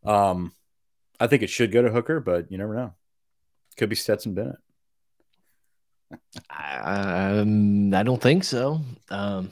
Um, 0.03 0.53
I 1.19 1.27
think 1.27 1.41
it 1.41 1.49
should 1.49 1.71
go 1.71 1.81
to 1.81 1.89
Hooker, 1.89 2.19
but 2.19 2.51
you 2.51 2.57
never 2.57 2.75
know. 2.75 2.93
Could 3.77 3.89
be 3.89 3.95
Stetson 3.95 4.33
Bennett. 4.33 4.57
Um, 6.49 7.93
I 7.93 8.03
don't 8.03 8.21
think 8.21 8.43
so. 8.43 8.81
Um, 9.09 9.51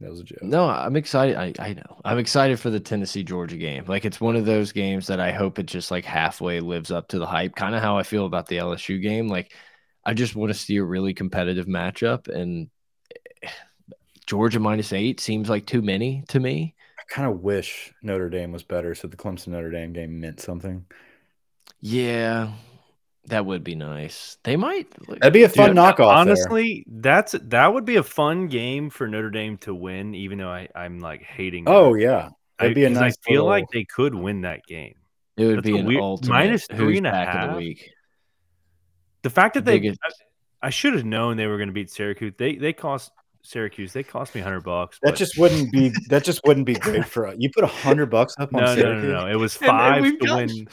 That 0.00 0.10
was 0.10 0.20
a 0.20 0.24
joke. 0.24 0.42
no, 0.42 0.68
I'm 0.68 0.96
excited. 0.96 1.36
I, 1.36 1.52
I 1.58 1.74
know. 1.74 2.00
I'm 2.04 2.18
excited 2.18 2.58
for 2.60 2.68
the 2.68 2.80
Tennessee 2.80 3.22
Georgia 3.22 3.56
game. 3.56 3.84
Like 3.86 4.04
it's 4.04 4.20
one 4.20 4.36
of 4.36 4.44
those 4.44 4.72
games 4.72 5.06
that 5.06 5.20
I 5.20 5.32
hope 5.32 5.58
it 5.58 5.66
just 5.66 5.90
like 5.90 6.04
halfway 6.04 6.60
lives 6.60 6.90
up 6.90 7.08
to 7.08 7.18
the 7.18 7.26
hype. 7.26 7.54
Kind 7.54 7.74
of 7.74 7.82
how 7.82 7.96
I 7.96 8.02
feel 8.02 8.26
about 8.26 8.46
the 8.46 8.56
LSU 8.58 9.00
game. 9.00 9.28
Like 9.28 9.54
I 10.04 10.12
just 10.12 10.36
want 10.36 10.52
to 10.52 10.58
see 10.58 10.76
a 10.76 10.84
really 10.84 11.14
competitive 11.14 11.66
matchup, 11.66 12.28
and 12.28 12.68
eh, 13.42 13.48
Georgia 14.26 14.60
minus 14.60 14.92
eight 14.92 15.20
seems 15.20 15.48
like 15.48 15.66
too 15.66 15.80
many 15.80 16.24
to 16.28 16.40
me. 16.40 16.74
I 16.98 17.02
kind 17.08 17.30
of 17.30 17.40
wish 17.40 17.92
Notre 18.02 18.28
Dame 18.28 18.52
was 18.52 18.62
better, 18.62 18.94
so 18.94 19.08
the 19.08 19.16
Clemson 19.16 19.48
Notre 19.48 19.70
Dame 19.70 19.92
game 19.92 20.20
meant 20.20 20.40
something. 20.40 20.86
Yeah, 21.80 22.52
that 23.26 23.46
would 23.46 23.64
be 23.64 23.74
nice. 23.74 24.36
They 24.44 24.56
might. 24.56 24.86
Like, 25.08 25.20
That'd 25.20 25.32
be 25.32 25.44
a 25.44 25.48
fun 25.48 25.70
Dude, 25.70 25.76
knockoff. 25.78 25.96
there. 25.96 26.06
Honestly, 26.06 26.84
that's 26.86 27.32
that 27.42 27.72
would 27.72 27.84
be 27.84 27.96
a 27.96 28.02
fun 28.02 28.48
game 28.48 28.90
for 28.90 29.06
Notre 29.08 29.30
Dame 29.30 29.56
to 29.58 29.74
win, 29.74 30.14
even 30.14 30.38
though 30.38 30.50
I, 30.50 30.68
I'm 30.74 31.00
like 31.00 31.22
hating. 31.22 31.68
Oh 31.68 31.86
Notre 31.90 31.98
yeah, 31.98 32.28
that'd 32.58 32.72
I, 32.72 32.74
be 32.74 32.84
a 32.84 32.90
nice. 32.90 33.16
I 33.26 33.28
feel 33.30 33.42
little- 33.44 33.46
like 33.48 33.64
they 33.72 33.84
could 33.84 34.14
win 34.14 34.42
that 34.42 34.60
game. 34.66 34.94
it 35.36 35.46
would 35.46 35.56
that's 35.58 35.66
be 35.66 35.76
a 35.76 35.80
an 35.80 35.86
weird- 35.86 36.00
ultimate 36.02 36.32
minus 36.34 36.66
who's 36.70 36.78
three 36.78 36.98
and 36.98 37.06
a 37.06 37.10
back 37.10 37.34
of 37.44 37.50
the 37.52 37.56
week. 37.56 37.90
The 39.22 39.30
fact 39.30 39.54
that 39.54 39.64
they, 39.64 39.78
Biggest- 39.78 39.98
I, 40.62 40.66
I 40.66 40.70
should 40.70 40.92
have 40.94 41.04
known 41.04 41.36
they 41.36 41.46
were 41.46 41.56
going 41.56 41.68
to 41.68 41.72
beat 41.74 41.90
Syracuse. 41.90 42.34
They 42.36 42.56
they 42.56 42.72
cost 42.74 43.10
Syracuse. 43.42 43.92
They 43.94 44.02
cost 44.02 44.34
me 44.34 44.40
hundred 44.42 44.64
bucks. 44.64 44.98
that 45.02 45.12
but- 45.12 45.16
just 45.18 45.38
wouldn't 45.38 45.72
be 45.72 45.92
that 46.08 46.24
just 46.24 46.40
wouldn't 46.46 46.66
be 46.66 46.74
great 46.74 47.06
for 47.06 47.26
us. 47.28 47.36
You 47.38 47.50
put 47.50 47.64
a 47.64 47.68
hundred 47.68 48.06
bucks 48.10 48.34
up 48.38 48.54
on 48.54 48.60
no, 48.60 48.66
no, 48.66 48.74
no, 48.74 48.82
Syracuse. 48.82 49.12
no. 49.12 49.26
It 49.28 49.36
was 49.36 49.56
And- 49.56 49.70
and 49.70 49.78
five 49.78 50.04
to 50.20 50.26
got- 50.26 50.36
win, 50.36 50.68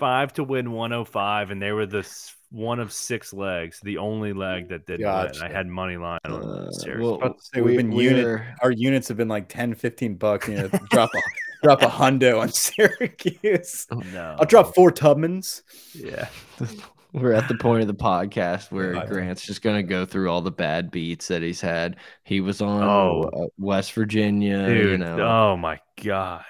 five 0.00 0.32
to 0.34 0.42
win 0.44 0.72
one 0.72 0.90
hundred 0.90 1.04
five, 1.04 1.50
and 1.52 1.62
they 1.62 1.70
were 1.70 1.86
the 1.86 2.04
one 2.50 2.80
of 2.80 2.92
six 2.92 3.32
legs, 3.32 3.78
the 3.84 3.98
only 3.98 4.32
leg 4.32 4.70
that 4.70 4.84
didn't 4.86 5.06
win. 5.06 5.26
Gotcha. 5.28 5.44
I 5.44 5.48
had 5.48 5.68
money 5.68 5.96
line 5.96 6.18
on 6.24 6.42
Uh, 6.42 6.70
Syracuse. 6.72 7.04
well, 7.04 7.14
about 7.14 7.38
to 7.38 7.44
say, 7.44 7.60
we've 7.60 7.76
we- 7.76 7.76
been 7.76 7.92
unit- 7.92 8.24
we're- 8.26 8.42
Our 8.62 8.72
units 8.72 9.06
have 9.06 9.16
been 9.16 9.28
like 9.28 9.48
10, 9.48 9.74
15 9.76 10.16
bucks. 10.16 10.48
You 10.48 10.54
know, 10.56 10.68
drop 10.90 11.10
a 11.14 11.20
drop 11.62 11.82
a 11.82 11.86
hundo 11.86 12.40
on 12.40 12.48
Syracuse. 12.64 13.86
Oh, 13.92 14.02
no, 14.12 14.36
I'll 14.40 14.46
drop 14.46 14.74
four 14.74 14.90
Tubmans. 14.90 15.62
Yeah, 15.94 16.28
We're 17.12 17.32
at 17.32 17.48
the 17.48 17.56
point 17.56 17.82
of 17.82 17.88
the 17.88 17.94
podcast 17.94 18.70
where 18.70 18.96
I 18.96 19.00
know. 19.00 19.06
Grant's 19.06 19.42
just 19.44 19.62
going 19.62 19.76
to 19.76 19.82
go 19.82 20.04
through 20.06 20.30
all 20.30 20.40
the 20.42 20.52
bad 20.52 20.90
beats 20.92 21.26
that 21.28 21.42
he's 21.42 21.60
had. 21.60 21.96
He 22.24 22.40
was 22.40 22.60
on 22.60 22.82
Oh. 22.84 23.22
uh, 23.32 23.46
West 23.58 23.92
Virginia, 23.94 24.64
dude. 24.66 24.90
you 24.92 24.98
know. 24.98 25.18
Oh 25.20 25.56
my 25.56 25.78
god, 26.02 26.44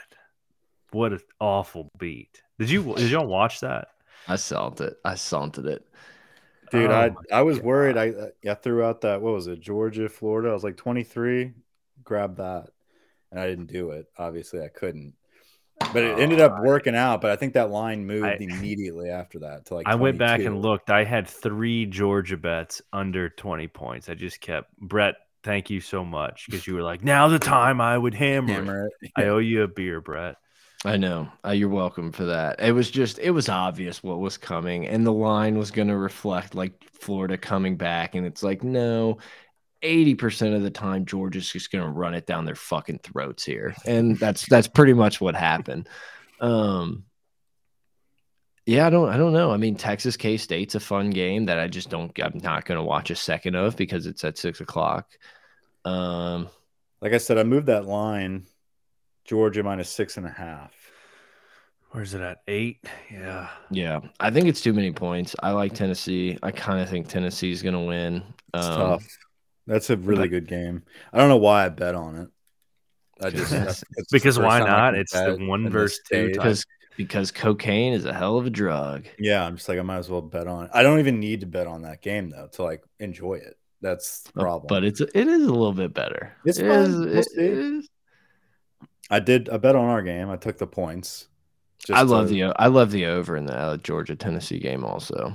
what 0.92 1.12
an 1.12 1.20
awful 1.40 1.88
beat! 1.98 2.42
Did 2.60 2.68
you 2.68 2.94
did 2.94 3.10
y'all 3.10 3.26
watch 3.26 3.60
that? 3.60 3.88
I 4.28 4.36
salted 4.36 4.88
it. 4.88 4.98
I 5.02 5.14
salted 5.14 5.64
it. 5.64 5.82
Dude, 6.70 6.90
Oh 6.90 6.94
I 6.94 7.38
I 7.38 7.40
was 7.40 7.56
God. 7.56 7.64
worried. 7.64 7.96
I 7.96 8.12
I 8.48 8.52
threw 8.52 8.84
out 8.84 9.00
that 9.00 9.22
what 9.22 9.32
was 9.32 9.46
it, 9.46 9.60
Georgia, 9.60 10.10
Florida. 10.10 10.50
I 10.50 10.52
was 10.52 10.62
like 10.62 10.76
23, 10.76 11.52
grab 12.04 12.36
that. 12.36 12.68
And 13.30 13.40
I 13.40 13.46
didn't 13.46 13.72
do 13.72 13.92
it. 13.92 14.08
Obviously, 14.18 14.60
I 14.60 14.68
couldn't. 14.68 15.14
But 15.94 16.02
it 16.02 16.18
ended 16.18 16.38
up 16.42 16.56
oh. 16.58 16.62
working 16.62 16.94
out. 16.94 17.22
But 17.22 17.30
I 17.30 17.36
think 17.36 17.54
that 17.54 17.70
line 17.70 18.06
moved 18.06 18.26
I- 18.26 18.36
immediately 18.38 19.08
after 19.08 19.38
that 19.38 19.64
to 19.66 19.76
like 19.76 19.88
I 19.88 19.94
went 19.94 20.18
back 20.18 20.40
and 20.40 20.60
looked. 20.60 20.90
I 20.90 21.04
had 21.04 21.26
three 21.26 21.86
Georgia 21.86 22.36
bets 22.36 22.82
under 22.92 23.30
20 23.30 23.68
points. 23.68 24.10
I 24.10 24.14
just 24.14 24.42
kept 24.42 24.76
Brett. 24.76 25.14
Thank 25.42 25.70
you 25.70 25.80
so 25.80 26.04
much 26.04 26.44
because 26.44 26.66
you 26.66 26.74
were 26.74 26.82
like, 26.82 27.02
now 27.02 27.28
the 27.28 27.38
time 27.38 27.80
I 27.80 27.96
would 27.96 28.12
hammer. 28.12 28.50
it." 28.50 28.54
hammer 28.56 28.90
it. 29.00 29.12
I 29.16 29.24
owe 29.28 29.38
you 29.38 29.62
a 29.62 29.68
beer, 29.68 30.02
Brett. 30.02 30.36
I 30.84 30.96
know. 30.96 31.30
Uh, 31.44 31.50
you're 31.50 31.68
welcome 31.68 32.10
for 32.12 32.24
that. 32.26 32.60
It 32.60 32.72
was 32.72 32.90
just, 32.90 33.18
it 33.18 33.30
was 33.32 33.48
obvious 33.50 34.02
what 34.02 34.20
was 34.20 34.38
coming, 34.38 34.86
and 34.86 35.04
the 35.06 35.12
line 35.12 35.58
was 35.58 35.70
going 35.70 35.88
to 35.88 35.96
reflect 35.96 36.54
like 36.54 36.82
Florida 36.92 37.36
coming 37.36 37.76
back. 37.76 38.14
And 38.14 38.26
it's 38.26 38.42
like, 38.42 38.64
no, 38.64 39.18
80% 39.82 40.56
of 40.56 40.62
the 40.62 40.70
time, 40.70 41.04
Georgia's 41.04 41.50
just 41.52 41.70
going 41.70 41.84
to 41.84 41.90
run 41.90 42.14
it 42.14 42.26
down 42.26 42.44
their 42.46 42.54
fucking 42.54 43.00
throats 43.02 43.44
here. 43.44 43.74
And 43.84 44.18
that's, 44.18 44.46
that's 44.48 44.68
pretty 44.68 44.94
much 44.94 45.20
what 45.20 45.34
happened. 45.34 45.88
Um, 46.40 47.04
yeah, 48.66 48.86
I 48.86 48.90
don't, 48.90 49.08
I 49.10 49.16
don't 49.18 49.32
know. 49.32 49.50
I 49.50 49.56
mean, 49.58 49.76
Texas 49.76 50.16
K 50.16 50.36
State's 50.38 50.74
a 50.76 50.80
fun 50.80 51.10
game 51.10 51.46
that 51.46 51.58
I 51.58 51.68
just 51.68 51.90
don't, 51.90 52.12
I'm 52.22 52.38
not 52.42 52.64
going 52.64 52.78
to 52.78 52.84
watch 52.84 53.10
a 53.10 53.16
second 53.16 53.54
of 53.56 53.76
because 53.76 54.06
it's 54.06 54.24
at 54.24 54.38
six 54.38 54.60
o'clock. 54.60 55.10
Um, 55.84 56.48
Like 57.00 57.12
I 57.12 57.18
said, 57.18 57.38
I 57.38 57.44
moved 57.44 57.66
that 57.66 57.86
line. 57.86 58.46
Georgia 59.30 59.62
minus 59.62 59.88
six 59.88 60.16
and 60.16 60.26
a 60.26 60.30
half. 60.30 60.72
Where's 61.92 62.14
it 62.14 62.20
at? 62.20 62.38
Eight? 62.48 62.84
Yeah. 63.12 63.48
Yeah, 63.70 64.00
I 64.18 64.32
think 64.32 64.48
it's 64.48 64.60
too 64.60 64.72
many 64.72 64.90
points. 64.90 65.36
I 65.40 65.52
like 65.52 65.72
Tennessee. 65.72 66.36
I 66.42 66.50
kind 66.50 66.80
of 66.80 66.88
think 66.88 67.06
Tennessee's 67.06 67.62
going 67.62 67.74
to 67.74 67.80
win. 67.80 68.24
It's 68.54 68.66
Um, 68.66 68.74
tough. 68.76 69.06
That's 69.68 69.88
a 69.90 69.96
really 69.96 70.22
but- 70.22 70.30
good 70.30 70.48
game. 70.48 70.82
I 71.12 71.18
don't 71.18 71.28
know 71.28 71.36
why 71.36 71.64
I 71.66 71.68
bet 71.68 71.94
on 71.94 72.16
it. 72.16 72.28
I 73.24 73.30
just 73.30 73.52
Yes. 73.52 73.84
it's 73.96 74.10
Because 74.10 74.34
the 74.34 74.42
why 74.42 74.58
not? 74.58 74.96
It's 74.96 75.12
the 75.12 75.36
one 75.42 75.60
in 75.60 75.64
this 75.66 75.72
versus 75.72 76.00
two 76.10 76.24
stage. 76.24 76.34
because 76.34 76.66
because 76.96 77.30
cocaine 77.30 77.92
is 77.92 78.04
a 78.06 78.12
hell 78.12 78.36
of 78.36 78.46
a 78.46 78.50
drug. 78.50 79.06
Yeah, 79.16 79.46
I'm 79.46 79.54
just 79.56 79.68
like 79.68 79.78
I 79.78 79.82
might 79.82 79.98
as 79.98 80.10
well 80.10 80.22
bet 80.22 80.48
on 80.48 80.64
it. 80.64 80.70
I 80.74 80.82
don't 80.82 80.98
even 80.98 81.20
need 81.20 81.38
to 81.40 81.46
bet 81.46 81.68
on 81.68 81.82
that 81.82 82.02
game 82.02 82.30
though 82.30 82.48
to 82.54 82.64
like 82.64 82.82
enjoy 82.98 83.34
it. 83.34 83.56
That's 83.80 84.22
the 84.22 84.32
problem. 84.32 84.66
But 84.68 84.82
it's 84.84 85.00
it 85.00 85.14
is 85.14 85.42
a 85.46 85.52
little 85.52 85.72
bit 85.72 85.94
better. 85.94 86.32
It's 86.44 86.58
It 86.58 86.66
fun. 86.66 86.80
is- 86.82 86.96
We'll 86.96 87.22
see. 87.22 87.40
is. 87.78 87.88
I 89.10 89.20
did. 89.20 89.48
I 89.48 89.56
bet 89.56 89.74
on 89.76 89.84
our 89.88 90.02
game. 90.02 90.30
I 90.30 90.36
took 90.36 90.58
the 90.58 90.66
points. 90.66 91.26
just 91.78 91.98
I 91.98 92.02
love 92.02 92.28
to- 92.28 92.34
the 92.34 92.44
I 92.56 92.66
love 92.68 92.90
the 92.92 93.06
over 93.06 93.36
in 93.36 93.46
the 93.46 93.56
uh, 93.56 93.76
Georgia 93.78 94.14
Tennessee 94.16 94.58
game 94.60 94.84
also. 94.84 95.34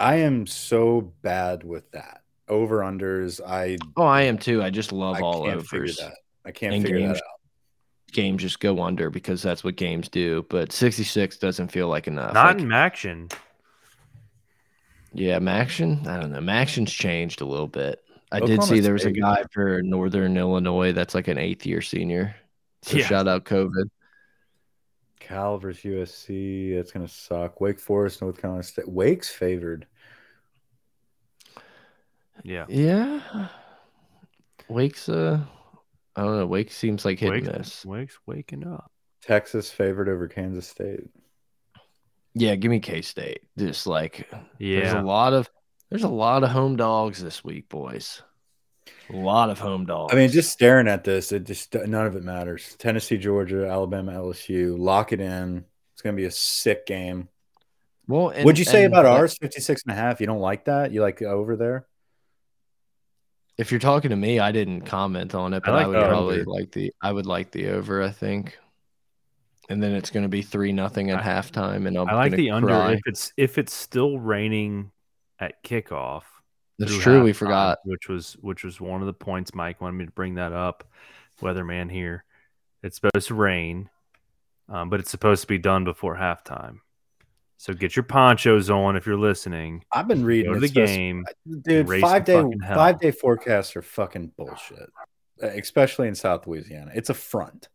I 0.00 0.16
am 0.16 0.46
so 0.46 1.12
bad 1.22 1.62
with 1.62 1.90
that 1.92 2.22
over 2.48 2.80
unders. 2.80 3.40
I 3.46 3.78
Oh, 3.96 4.02
I 4.04 4.22
am 4.22 4.36
too. 4.38 4.62
I 4.62 4.70
just 4.70 4.90
love 4.92 5.16
I 5.16 5.20
all 5.20 5.44
can't 5.44 5.58
overs. 5.58 5.96
that. 5.98 6.14
I 6.44 6.50
can't 6.50 6.74
And 6.74 6.82
figure 6.82 6.98
games. 6.98 7.18
that 7.18 7.24
out. 7.24 8.12
Games 8.12 8.42
just 8.42 8.60
go 8.60 8.82
under 8.82 9.08
because 9.10 9.40
that's 9.42 9.62
what 9.64 9.76
games 9.76 10.08
do. 10.08 10.44
But 10.50 10.72
66 10.72 11.38
doesn't 11.38 11.68
feel 11.68 11.88
like 11.88 12.06
enough. 12.08 12.34
Not 12.34 12.56
Like, 12.56 12.62
in 12.64 12.72
action. 12.72 13.28
yeah, 15.12 15.38
Maction. 15.38 16.06
I 16.06 16.20
don't 16.20 16.32
know. 16.32 16.40
Maction's 16.40 16.92
changed 16.92 17.40
a 17.40 17.44
little 17.44 17.68
bit. 17.68 18.00
I 18.32 18.40
did 18.40 18.62
see 18.64 18.80
there 18.80 18.92
was 18.94 19.04
a 19.04 19.12
guy 19.12 19.44
for 19.52 19.80
Northern 19.82 20.36
Illinois 20.36 20.92
that's 20.92 21.14
like 21.14 21.28
an 21.28 21.38
eighth 21.38 21.64
year 21.66 21.80
senior. 21.80 22.34
So 22.84 22.98
Yeah. 22.98 23.06
shout 23.06 23.28
out 23.28 23.44
COVID. 23.44 23.88
Cal 25.18 25.56
versus 25.56 25.84
USC. 25.84 26.72
It's 26.72 26.92
gonna 26.92 27.08
suck. 27.08 27.60
Wake 27.60 27.80
Forest, 27.80 28.20
North 28.20 28.38
Carolina 28.38 28.62
State. 28.62 28.86
Wake's 28.88 29.30
favored. 29.30 29.86
Yeah. 32.42 32.66
Yeah. 32.68 33.48
Wake's 34.68 35.08
uh 35.08 35.40
I 36.16 36.22
don't 36.22 36.36
know. 36.38 36.46
Wake 36.46 36.70
seems 36.70 37.04
like 37.04 37.18
hit 37.18 37.30
Wake's, 37.30 37.48
and 37.48 37.58
miss. 37.58 37.84
Wake's 37.84 38.18
waking 38.26 38.66
up. 38.66 38.90
Texas 39.22 39.70
favored 39.70 40.08
over 40.08 40.28
Kansas 40.28 40.68
State. 40.68 41.08
Yeah, 42.34 42.54
give 42.56 42.70
me 42.70 42.80
K 42.80 43.00
State. 43.00 43.42
Just 43.56 43.86
like 43.86 44.28
yeah. 44.58 44.80
there's 44.80 44.92
a 44.92 45.00
lot 45.02 45.32
of 45.32 45.48
There's 45.90 46.02
a 46.04 46.08
lot 46.08 46.44
of 46.44 46.50
home 46.50 46.76
dogs 46.76 47.22
this 47.22 47.42
week, 47.42 47.68
boys. 47.68 48.22
A 49.10 49.16
lot 49.16 49.50
of 49.50 49.58
home 49.58 49.84
dogs. 49.86 50.12
I 50.12 50.16
mean, 50.16 50.30
just 50.30 50.50
staring 50.50 50.88
at 50.88 51.04
this, 51.04 51.30
it 51.32 51.44
just 51.44 51.74
none 51.74 52.06
of 52.06 52.16
it 52.16 52.22
matters. 52.22 52.74
Tennessee, 52.78 53.18
Georgia, 53.18 53.68
Alabama, 53.68 54.12
LSU. 54.12 54.78
Lock 54.78 55.12
it 55.12 55.20
in. 55.20 55.64
It's 55.92 56.02
going 56.02 56.16
to 56.16 56.20
be 56.20 56.26
a 56.26 56.30
sick 56.30 56.86
game. 56.86 57.28
well, 58.08 58.30
and- 58.30 58.44
What'd 58.44 58.58
you 58.58 58.64
say 58.64 58.84
and 58.84 58.92
about 58.92 59.06
ours? 59.06 59.36
56 59.38 59.82
and 59.86 59.92
a 59.92 59.94
half. 59.94 60.20
You 60.20 60.26
don't 60.26 60.40
like 60.40 60.64
that? 60.66 60.90
You 60.92 61.02
like 61.02 61.20
over 61.22 61.54
there? 61.56 61.86
If 63.56 63.70
you're 63.70 63.78
talking 63.80 64.10
to 64.10 64.16
me, 64.16 64.40
I 64.40 64.50
didn't 64.52 64.80
comment 64.82 65.34
on 65.34 65.54
it, 65.54 65.62
but 65.64 65.74
I, 65.74 65.84
like 65.84 65.86
would 65.88 66.08
probably 66.08 66.38
under. 66.40 66.50
like 66.50 66.72
the 66.72 66.92
I 67.00 67.12
would 67.12 67.26
like 67.26 67.52
the 67.52 67.68
over. 67.68 68.02
I 68.02 68.10
think, 68.10 68.58
and 69.68 69.80
then 69.82 69.92
it's 69.92 70.10
going 70.10 70.24
to 70.24 70.28
be 70.28 70.42
three 70.42 70.72
nothing 70.72 71.10
at 71.10 71.20
I- 71.20 71.22
halftime, 71.40 71.86
and 71.86 71.96
I'm 71.96 72.08
I 72.08 72.14
like 72.14 72.32
gonna 72.32 72.36
the 72.42 72.50
under 72.50 72.92
if 72.92 73.00
it's 73.06 73.32
if 73.36 73.56
it's 73.58 73.72
still 73.72 74.18
raining 74.18 74.90
at 75.38 75.62
kickoff. 75.62 76.22
That's 76.78 76.92
through 76.92 77.00
true. 77.02 77.22
We 77.22 77.32
halftime, 77.32 77.36
forgot. 77.36 77.78
which 77.84 78.08
was 78.08 78.36
which 78.40 78.64
was 78.64 78.80
one 78.80 79.00
of 79.00 79.06
the 79.06 79.12
points 79.12 79.54
Mike 79.54 79.80
wanted 79.80 79.96
me 79.96 80.06
to 80.06 80.10
bring 80.12 80.34
that 80.36 80.52
up. 80.52 80.84
Weatherman 81.40 81.90
here. 81.90 82.24
It's 82.82 82.96
supposed 83.00 83.28
to 83.28 83.34
rain, 83.34 83.88
um, 84.68 84.90
but 84.90 85.00
it's 85.00 85.10
supposed 85.10 85.42
to 85.42 85.48
be 85.48 85.58
done 85.58 85.84
before 85.84 86.16
halftime. 86.16 86.78
So 87.56 87.72
get 87.72 87.96
your 87.96 88.02
ponchos 88.02 88.68
on 88.70 88.96
if 88.96 89.06
you're 89.06 89.16
listening. 89.16 89.84
I've 89.92 90.06
been 90.08 90.24
reading 90.24 90.50
Go 90.52 90.54
to 90.54 90.60
the 90.60 90.66
it's 90.66 90.74
supposed- 90.74 90.92
game. 90.92 91.24
Dude, 91.62 92.00
five 92.00 92.24
day 92.24 92.42
five 92.74 93.00
day 93.00 93.10
forecasts 93.10 93.74
are 93.76 93.82
fucking 93.82 94.32
bullshit, 94.36 94.90
uh, 95.42 95.46
especially 95.46 96.08
in 96.08 96.14
South 96.14 96.46
Louisiana. 96.46 96.90
It's 96.94 97.10
a 97.10 97.14
front. 97.14 97.68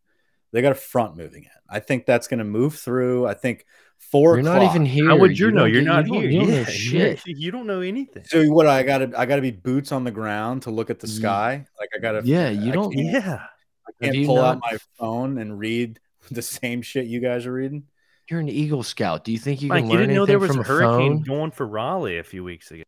They 0.51 0.61
got 0.61 0.71
a 0.71 0.75
front 0.75 1.15
moving 1.15 1.43
in. 1.43 1.49
I 1.69 1.79
think 1.79 2.05
that's 2.05 2.27
going 2.27 2.39
to 2.39 2.43
move 2.43 2.75
through. 2.75 3.27
I 3.27 3.33
think 3.33 3.65
4 3.99 4.35
You're 4.35 4.43
not 4.43 4.57
o'clock- 4.57 4.71
even 4.75 4.85
here. 4.85 5.07
How 5.07 5.17
would 5.17 5.37
you, 5.37 5.51
know? 5.51 5.65
You're 5.65 5.81
not 5.83 6.07
you 6.07 6.13
here. 6.21 6.29
You 6.29 6.39
don't 6.39 6.49
know 6.49 6.55
Yeah, 6.57 6.63
shit. 6.65 7.25
You, 7.27 7.35
you 7.37 7.51
don't 7.51 7.67
know 7.67 7.81
anything. 7.81 8.23
So 8.25 8.43
what? 8.49 8.65
I 8.67 8.81
got 8.83 8.99
to 8.99 9.11
I 9.19 9.25
got 9.25 9.35
to 9.35 9.41
be 9.41 9.51
boots 9.51 9.91
on 9.91 10.03
the 10.03 10.11
ground 10.11 10.63
to 10.63 10.71
look 10.71 10.89
at 10.89 10.99
the 10.99 11.07
sky. 11.07 11.65
Like 11.79 11.89
I 11.95 11.99
got 11.99 12.13
to. 12.13 12.21
Yeah, 12.25 12.49
you 12.49 12.71
I 12.71 12.73
don't- 12.73 12.93
Yeah. 12.97 13.43
I 13.87 14.03
can't 14.03 14.15
you 14.15 14.25
pull 14.25 14.39
out 14.39 14.59
my 14.61 14.77
phone 14.97 15.37
and 15.37 15.57
read 15.59 15.99
the 16.31 16.41
same 16.41 16.81
shit 16.81 17.05
you 17.07 17.19
guys 17.19 17.45
are 17.45 17.53
reading. 17.53 17.83
You're 18.29 18.39
an 18.39 18.49
Eagle 18.49 18.83
Scout. 18.83 19.23
Do 19.23 19.31
you 19.31 19.39
think 19.39 19.61
you 19.61 19.69
Mike, 19.69 19.81
can 19.81 19.89
you 19.89 19.97
learn 19.97 20.01
didn't 20.07 20.15
know 20.15 20.25
there 20.27 20.37
was 20.39 20.55
a 20.55 20.61
hurricane 20.63 21.17
phone? 21.17 21.23
going 21.23 21.51
for 21.51 21.65
Raleigh 21.67 22.19
a 22.19 22.23
few 22.23 22.43
weeks 22.43 22.69
ago. 22.71 22.83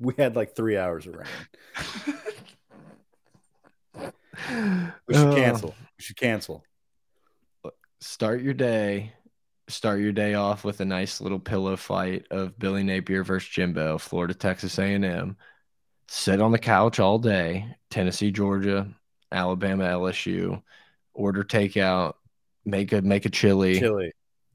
We 0.00 0.14
had 0.18 0.34
like 0.34 0.56
three 0.56 0.76
hours 0.76 1.06
of 1.06 1.14
rain. 1.16 1.28
We 5.06 5.14
should 5.14 5.28
Uh, 5.28 5.34
cancel. 5.34 5.74
We 5.98 6.02
should 6.02 6.16
cancel. 6.16 6.64
start 8.00 8.42
your 8.42 8.54
day 8.54 9.12
start 9.72 10.00
your 10.00 10.12
day 10.12 10.34
off 10.34 10.64
with 10.64 10.80
a 10.80 10.84
nice 10.84 11.20
little 11.20 11.38
pillow 11.38 11.76
fight 11.76 12.26
of 12.30 12.58
billy 12.58 12.82
napier 12.82 13.24
versus 13.24 13.48
jimbo 13.48 13.98
florida 13.98 14.34
texas 14.34 14.78
a&m 14.78 15.36
sit 16.08 16.40
on 16.40 16.52
the 16.52 16.58
couch 16.58 17.00
all 17.00 17.18
day 17.18 17.66
tennessee 17.90 18.30
georgia 18.30 18.88
alabama 19.30 19.84
lsu 19.84 20.62
order 21.14 21.42
takeout 21.42 22.14
make 22.64 22.92
a 22.92 23.02
make 23.02 23.24
a 23.24 23.30
chili, 23.30 23.78
Chili. 23.78 24.12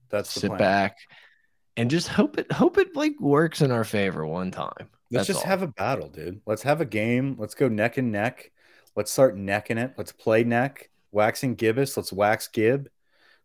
That's 0.09 0.29
sit 0.29 0.47
plan. 0.47 0.59
back 0.59 0.97
and 1.75 1.89
just 1.89 2.07
hope 2.07 2.37
it 2.37 2.51
hope 2.51 2.77
it 2.77 2.95
like 2.95 3.19
works 3.19 3.61
in 3.61 3.71
our 3.71 3.83
favor 3.83 4.25
one 4.25 4.51
time 4.51 4.89
Let's 5.09 5.27
That's 5.27 5.39
just 5.39 5.45
all. 5.45 5.51
have 5.51 5.61
a 5.61 5.67
battle, 5.67 6.09
dude. 6.09 6.41
Let's 6.45 6.63
have 6.63 6.81
a 6.81 6.85
game. 6.85 7.37
Let's 7.39 7.55
go 7.55 7.69
neck 7.69 7.97
and 7.97 8.11
neck. 8.11 8.51
Let's 8.95 9.11
start 9.11 9.37
necking 9.37 9.77
it. 9.77 9.93
Let's 9.97 10.11
play 10.11 10.43
neck. 10.43 10.89
Waxing 11.11 11.55
Gibbous. 11.55 11.95
Let's 11.95 12.11
wax 12.11 12.49
Gib. 12.49 12.89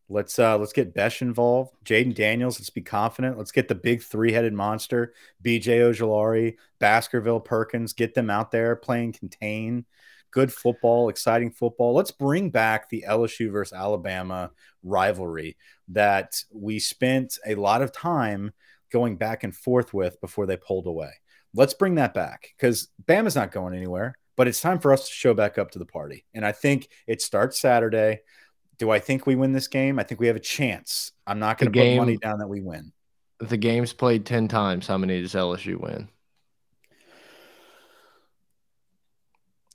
Let's 0.09 0.39
uh 0.39 0.59
let's 0.59 0.73
get 0.73 0.95
Bech 0.95 1.23
involved. 1.23 1.73
Jayden 1.85 2.15
Daniels. 2.15 2.59
Let's 2.59 2.71
be 2.71 2.83
confident. 2.83 3.39
Let's 3.39 3.53
get 3.53 3.69
the 3.69 3.75
big 3.75 4.03
three-headed 4.03 4.53
monster. 4.53 5.15
BJ 5.43 5.81
Ojulari, 5.81 6.57
Baskerville, 6.79 7.41
Perkins. 7.41 7.93
Get 7.93 8.15
them 8.15 8.31
out 8.31 8.51
there 8.51 8.77
playing 8.77 9.13
contain. 9.13 9.87
Good 10.31 10.53
football, 10.53 11.09
exciting 11.09 11.51
football. 11.51 11.95
Let's 11.95 12.11
bring 12.11 12.51
back 12.51 12.89
the 12.89 13.05
LSU 13.07 13.53
versus 13.53 13.75
Alabama 13.75 14.51
rivalry 14.83 15.57
that 15.89 16.43
we 16.51 16.79
spent 16.79 17.39
a 17.47 17.55
lot 17.55 17.83
of 17.83 17.93
time 17.93 18.53
going 18.91 19.17
back 19.17 19.45
and 19.45 19.55
forth 19.55 19.93
with 19.93 20.21
before 20.21 20.47
they 20.47 20.57
pulled 20.57 20.87
away. 20.87 21.11
Let's 21.55 21.75
bring 21.75 21.97
that 21.97 22.15
back 22.15 22.49
because 22.57 22.89
Bama's 23.05 23.37
not 23.37 23.53
going 23.53 23.75
anywhere, 23.75 24.17
but 24.37 24.49
it's 24.49 24.61
time 24.61 24.79
for 24.79 24.93
us 24.93 25.07
to 25.07 25.13
show 25.13 25.35
back 25.35 25.59
up 25.59 25.71
to 25.73 25.79
the 25.79 25.87
party. 25.87 26.25
And 26.35 26.47
I 26.47 26.53
think 26.53 26.89
it 27.07 27.21
starts 27.21 27.61
Saturday. 27.61 28.21
Do 28.83 28.91
I 28.91 28.99
think 28.99 29.29
we 29.29 29.37
win 29.37 29.53
this 29.53 29.69
game? 29.69 30.01
I 30.01 30.03
think 30.03 30.19
we 30.21 30.27
have 30.27 30.35
a 30.35 30.41
chance. 30.41 31.13
I'm 31.25 31.39
not 31.39 31.57
going 31.57 31.71
to 31.73 31.79
put 31.79 31.97
money 31.97 32.17
down 32.17 32.41
that 32.41 32.49
we 32.49 32.61
win. 32.61 32.93
the 33.39 33.57
game's 33.57 33.93
played 33.93 34.27
10 34.27 34.49
times 34.49 34.89
how 34.89 34.99
many 34.99 35.23
does 35.23 35.35
lsu 35.35 35.79
win 35.79 36.09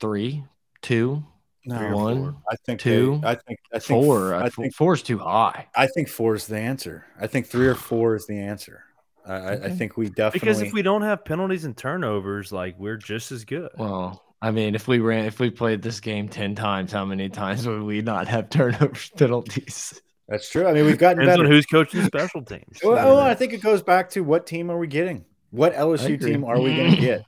three 0.02 0.44
two 0.82 1.24
No, 1.66 1.96
One, 1.96 2.18
four. 2.18 2.36
I 2.52 2.56
think 2.66 2.82
two, 2.82 3.20
they- 3.22 3.30
I 3.30 3.36
think 3.36 3.60
I 3.74 3.80
think 3.80 4.04
four 4.04 4.36
I 4.36 4.46
I 4.48 4.50
think 4.50 4.74
four 4.76 4.94
is 4.94 5.02
too 5.04 5.20
high 5.20 5.68
I 5.74 5.88
think 5.88 6.10
four 6.10 6.36
is 6.36 6.48
the 6.48 6.58
answer. 6.58 7.06
I 7.18 7.28
think 7.28 7.48
three 7.48 7.68
or 7.68 7.76
four 7.90 8.16
is 8.18 8.28
the 8.28 8.38
answer. 8.40 8.84
I, 9.26 9.36
I, 9.36 9.52
I 9.68 9.70
think 9.70 9.96
we 9.96 10.08
definitely 10.10 10.40
Because 10.42 10.62
if 10.62 10.74
we 10.74 10.82
don't 10.82 11.02
have 11.04 11.24
penalties 11.24 11.64
and 11.64 11.78
turnovers, 11.78 12.52
like 12.52 12.76
we're 12.78 12.98
just 12.98 13.32
as 13.32 13.46
good. 13.46 13.70
Well, 13.78 14.22
I 14.42 14.52
mean, 14.52 14.76
if 14.76 14.88
we 14.88 15.00
ran, 15.00 15.26
if 15.26 15.40
we 15.40 15.50
played 15.50 15.82
this 15.82 16.00
game 16.00 16.30
ten 16.30 16.54
times, 16.56 16.92
how 16.92 17.06
many 17.06 17.30
times 17.30 17.68
would 17.68 17.82
we 17.84 18.02
not 18.02 18.28
have 18.28 18.50
turnovers 18.52 19.10
penalties? 19.18 20.00
That's 20.28 20.50
true. 20.50 20.68
I 20.68 20.74
mean, 20.74 20.86
we've 20.86 20.98
gotten 20.98 21.20
Depends 21.20 21.40
better. 21.40 21.50
who's 21.50 21.66
coaching 21.66 22.04
special 22.06 22.44
teams. 22.44 22.80
Well, 22.84 22.96
well, 22.96 23.20
I 23.20 23.34
think 23.34 23.54
it 23.54 23.62
goes 23.62 23.82
back 23.82 24.10
to 24.12 24.22
what 24.22 24.46
team 24.46 24.70
are 24.70 24.78
we 24.78 24.88
getting? 24.88 25.26
What 25.52 25.74
LSU 25.74 26.22
team 26.22 26.44
are 26.44 26.60
we 26.60 26.76
going 26.76 26.92
to 26.92 26.98
get? 27.02 27.24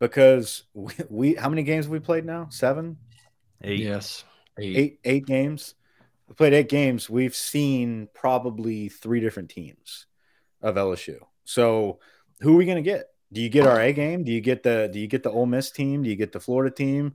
Because 0.00 0.64
we, 0.72 0.92
we, 1.10 1.34
how 1.34 1.50
many 1.50 1.62
games 1.62 1.84
have 1.84 1.92
we 1.92 1.98
played 2.00 2.24
now? 2.24 2.48
Seven, 2.50 2.96
Eight. 3.62 3.80
Yes, 3.80 4.24
eight. 4.58 4.76
eight, 4.76 5.00
eight 5.04 5.26
games. 5.26 5.74
We 6.28 6.34
played 6.34 6.54
eight 6.54 6.68
games. 6.68 7.10
We've 7.10 7.34
seen 7.34 8.08
probably 8.14 8.88
three 8.88 9.20
different 9.20 9.50
teams 9.50 10.06
of 10.62 10.76
LSU. 10.76 11.18
So, 11.44 11.98
who 12.40 12.54
are 12.54 12.56
we 12.56 12.64
going 12.64 12.76
to 12.76 12.82
get? 12.82 13.06
Do 13.32 13.40
you 13.40 13.48
get 13.48 13.66
our 13.66 13.80
A 13.80 13.92
game? 13.92 14.24
Do 14.24 14.32
you 14.32 14.40
get 14.40 14.62
the 14.62 14.88
Do 14.92 14.98
you 14.98 15.06
get 15.06 15.22
the 15.22 15.30
Ole 15.30 15.46
Miss 15.46 15.70
team? 15.70 16.02
Do 16.02 16.08
you 16.08 16.16
get 16.16 16.32
the 16.32 16.40
Florida 16.40 16.74
team? 16.74 17.14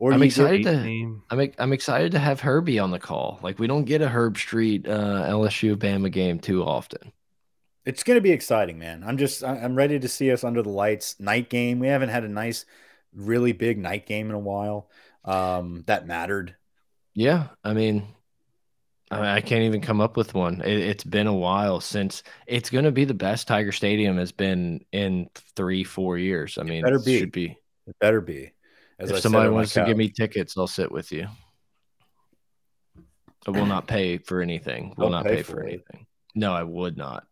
Or 0.00 0.12
I'm 0.12 0.22
excited 0.22 0.62
to- 0.64 0.82
Team. 0.82 1.22
I'm 1.30 1.50
I'm 1.58 1.72
excited 1.72 2.12
to 2.12 2.18
have 2.20 2.40
Herbie 2.40 2.78
on 2.78 2.90
the 2.90 3.00
call. 3.00 3.40
Like 3.42 3.58
we 3.58 3.66
don't 3.66 3.84
get 3.84 4.00
a 4.02 4.06
Herbstreit 4.08 4.86
uh, 4.88 5.26
LSU 5.28 5.74
Bama 5.76 6.10
game 6.12 6.38
too 6.38 6.62
often. 6.62 7.12
it's 7.84 8.04
going 8.04 8.16
to 8.16 8.20
be 8.20 8.30
exciting, 8.30 8.78
man. 8.78 9.02
I'm 9.04 9.16
just 9.18 9.42
I- 9.42 9.58
I'm 9.58 9.74
ready 9.74 9.98
to 9.98 10.08
see 10.08 10.30
us 10.30 10.44
under 10.44 10.62
the 10.62 10.68
lights. 10.68 11.18
Night 11.18 11.48
game. 11.50 11.78
We 11.80 11.88
haven't 11.88 12.10
had 12.10 12.22
a 12.24 12.28
nice, 12.28 12.64
really 13.12 13.52
big 13.52 13.78
night 13.78 14.06
game 14.06 14.28
in 14.28 14.34
a 14.36 14.38
while. 14.38 14.88
Um, 15.24 15.82
that 15.86 16.06
mattered. 16.06 16.54
Yeah, 17.14 17.48
I 17.64 17.72
mean, 17.72 18.06
I, 19.10 19.36
I 19.36 19.40
can't 19.40 19.62
even 19.62 19.80
come 19.80 20.00
up 20.00 20.16
with 20.16 20.34
one. 20.34 20.60
It, 20.62 20.78
it's 20.78 21.04
been 21.04 21.26
a 21.26 21.34
while 21.34 21.80
since 21.80 22.22
it's 22.46 22.70
going 22.70 22.84
to 22.84 22.92
be 22.92 23.04
the 23.04 23.14
best 23.14 23.48
Tiger 23.48 23.72
Stadium 23.72 24.18
has 24.18 24.32
been 24.32 24.84
in 24.92 25.28
three, 25.56 25.84
four 25.84 26.18
years. 26.18 26.58
I 26.58 26.62
mean, 26.62 26.82
better 26.82 26.96
it 26.96 27.04
be. 27.04 27.18
should 27.18 27.32
be. 27.32 27.58
It 27.86 27.98
better 28.00 28.20
be. 28.20 28.52
As 28.98 29.10
if 29.10 29.16
said 29.16 29.22
somebody 29.22 29.50
wants 29.50 29.74
to 29.74 29.84
give 29.84 29.96
me 29.96 30.08
tickets, 30.08 30.58
I'll 30.58 30.66
sit 30.66 30.90
with 30.90 31.12
you. 31.12 31.28
I 33.46 33.50
will 33.50 33.66
not 33.66 33.86
pay 33.86 34.18
for 34.18 34.42
anything. 34.42 34.94
Will 34.96 35.06
I'll 35.06 35.10
not 35.10 35.24
pay 35.24 35.36
pay, 35.36 35.42
for 35.42 35.52
for 35.52 35.62
it. 35.62 35.68
anything. 35.68 36.06
No, 36.34 36.52
I 36.52 36.62
would 36.62 36.96
not. 36.96 37.24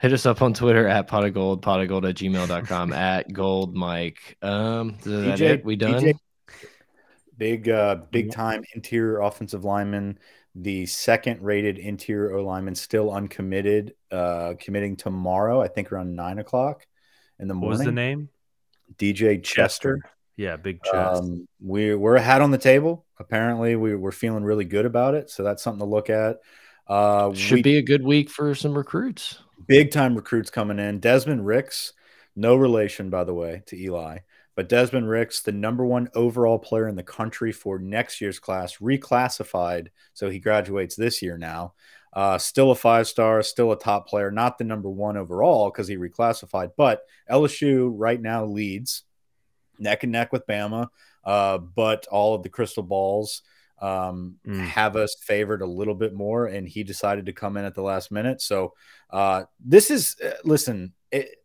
Hit 0.00 0.12
us 0.12 0.26
up 0.26 0.42
on 0.42 0.54
Twitter 0.54 0.86
at 0.86 1.08
pod 1.08 1.24
of 1.24 1.34
geauxld, 1.34 1.60
pod 1.60 1.80
of 1.80 1.88
geauxld 1.88 2.08
at 2.08 2.14
gmail.com, 2.14 2.92
at 2.92 3.28
geauxld 3.30 3.74
Mike. 3.74 4.38
Um, 4.40 4.96
is 5.00 5.04
that 5.04 5.40
it? 5.40 5.64
We 5.64 5.74
done? 5.74 6.00
DJ 6.00 6.14
big 7.38 7.68
uh 7.68 7.96
big 8.10 8.30
time 8.32 8.62
interior 8.74 9.20
offensive 9.20 9.64
lineman 9.64 10.18
the 10.54 10.84
second 10.86 11.40
rated 11.40 11.78
interior 11.78 12.32
o 12.36 12.44
lineman 12.44 12.74
still 12.74 13.12
uncommitted 13.12 13.94
uh 14.10 14.54
committing 14.58 14.96
tomorrow 14.96 15.62
i 15.62 15.68
think 15.68 15.90
around 15.92 16.14
nine 16.14 16.38
o'clock 16.38 16.86
in 17.38 17.46
the 17.48 17.54
What 17.54 17.60
morning 17.60 17.78
was 17.78 17.86
the 17.86 17.92
name? 17.92 18.28
dj 18.98 19.42
chester 19.44 20.00
Yeah, 20.36 20.56
big 20.56 20.82
chest. 20.82 21.22
um 21.22 21.46
we 21.62 21.94
we're 21.94 22.16
a 22.16 22.20
hat 22.20 22.42
on 22.42 22.50
the 22.50 22.58
table 22.58 23.06
apparently 23.20 23.76
we, 23.76 23.94
we're 23.94 24.10
feeling 24.12 24.42
really 24.44 24.64
good 24.64 24.84
about 24.86 25.14
it 25.14 25.30
so 25.30 25.42
that's 25.42 25.62
something 25.62 25.80
to 25.80 25.84
look 25.84 26.10
at 26.10 26.38
uh 26.88 27.32
Should 27.34 27.56
we- 27.56 27.62
be 27.62 27.76
a 27.78 27.82
good 27.82 28.02
week 28.04 28.30
for 28.30 28.54
some 28.54 28.76
recruits. 28.76 29.38
big 29.66 29.90
time 29.90 30.14
recruits 30.16 30.50
coming 30.50 30.78
in. 30.78 31.00
Desmond 31.00 31.44
Ricks, 31.44 31.92
no 32.34 32.56
relation, 32.56 33.10
by 33.10 33.24
the 33.24 33.34
way, 33.34 33.62
to 33.66 33.76
Eli, 33.76 34.18
but 34.58 34.68
Desmond 34.68 35.08
Ricks, 35.08 35.40
the 35.40 35.52
number 35.52 35.86
one 35.86 36.08
overall 36.16 36.58
player 36.58 36.88
in 36.88 36.96
the 36.96 37.02
country 37.04 37.52
for 37.52 37.78
next 37.78 38.20
year's 38.20 38.40
class, 38.40 38.78
reclassified. 38.78 39.86
So 40.14 40.28
he 40.28 40.40
graduates 40.40 40.96
this 40.96 41.22
year 41.22 41.38
now. 41.38 41.74
Uh, 42.12 42.38
still 42.38 42.72
a 42.72 42.74
five 42.74 43.06
star, 43.06 43.40
still 43.44 43.70
a 43.70 43.78
top 43.78 44.08
player, 44.08 44.32
not 44.32 44.58
the 44.58 44.64
number 44.64 44.90
one 44.90 45.16
overall 45.16 45.70
because 45.70 45.86
he 45.86 45.96
reclassified, 45.96 46.72
but 46.76 47.02
LSU 47.30 47.92
right 47.94 48.20
now 48.20 48.46
leads 48.46 49.04
neck 49.78 50.02
and 50.02 50.10
neck 50.10 50.32
with 50.32 50.44
Bama. 50.48 50.88
Uh, 51.22 51.58
but 51.58 52.08
all 52.10 52.34
of 52.34 52.42
the 52.42 52.48
crystal 52.48 52.82
balls 52.82 53.42
um, 53.80 54.38
Mm. 54.44 54.58
have 54.66 54.96
us 54.96 55.14
favored 55.20 55.62
a 55.62 55.66
little 55.66 55.94
bit 55.94 56.12
more, 56.14 56.46
and 56.46 56.66
he 56.68 56.82
decided 56.82 57.26
to 57.26 57.32
come 57.32 57.56
in 57.56 57.64
at 57.64 57.76
the 57.76 57.82
last 57.82 58.10
minute. 58.10 58.42
So 58.42 58.74
uh, 59.10 59.44
this 59.64 59.92
is 59.92 60.16
uh, 60.20 60.32
listen. 60.42 60.94
It, 61.12 61.36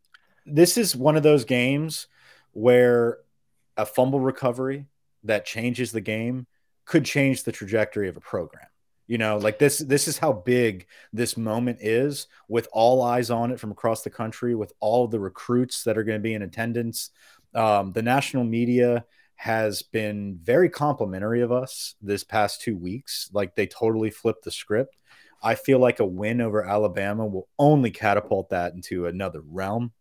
this 0.48 0.80
is 0.80 0.95
one 0.95 1.15
of 1.15 1.22
those 1.22 1.45
games 1.45 2.07
where 2.53 3.19
a 3.77 3.85
fumble 3.85 4.19
recovery 4.19 4.88
that 5.23 5.45
changes 5.45 5.91
the 5.91 6.01
game 6.01 6.47
could 6.85 7.05
change 7.05 7.43
the 7.43 7.51
trajectory 7.51 8.07
of 8.09 8.17
a 8.17 8.21
program. 8.21 8.67
You 9.07 9.17
know, 9.17 9.38
like 9.38 9.59
this 9.59 9.80
this 9.80 10.07
is 10.07 10.17
how 10.17 10.31
big 10.31 10.88
this 11.11 11.35
moment 11.35 11.80
is 11.81 12.27
with 12.47 12.69
all 12.71 13.01
eyes 13.01 13.30
on 13.30 13.51
it 13.51 13.59
from 13.59 13.71
across 13.71 14.01
the 14.01 14.09
country 14.09 14.55
with 14.55 14.71
all 14.80 15.07
the 15.07 15.19
recruits 15.19 15.84
that 15.84 15.97
are 15.97 16.03
going 16.03 16.19
to 16.19 16.23
be 16.23 16.34
in 16.34 16.41
attendance. 16.41 17.09
Um, 17.53 17.91
the 17.91 18.01
national 18.01 18.45
media 18.45 19.05
has 19.35 19.81
been 19.81 20.39
very 20.41 20.69
complimentary 20.69 21.41
of 21.41 21.51
us 21.51 21.95
this 22.01 22.23
past 22.23 22.61
2 22.61 22.77
weeks. 22.77 23.30
Like 23.34 23.55
they 23.55 23.67
totally 23.67 24.09
flipped 24.09 24.45
the 24.45 24.51
script. 24.51 24.95
I 25.41 25.55
feel 25.55 25.80
like 25.80 25.99
a 25.99 26.05
win 26.05 26.39
over 26.39 26.63
Alabama 26.63 27.25
will 27.25 27.49
only 27.59 27.91
catapult 27.91 28.49
that 28.51 28.73
into 28.73 29.07
another 29.07 29.41
realm. 29.41 29.91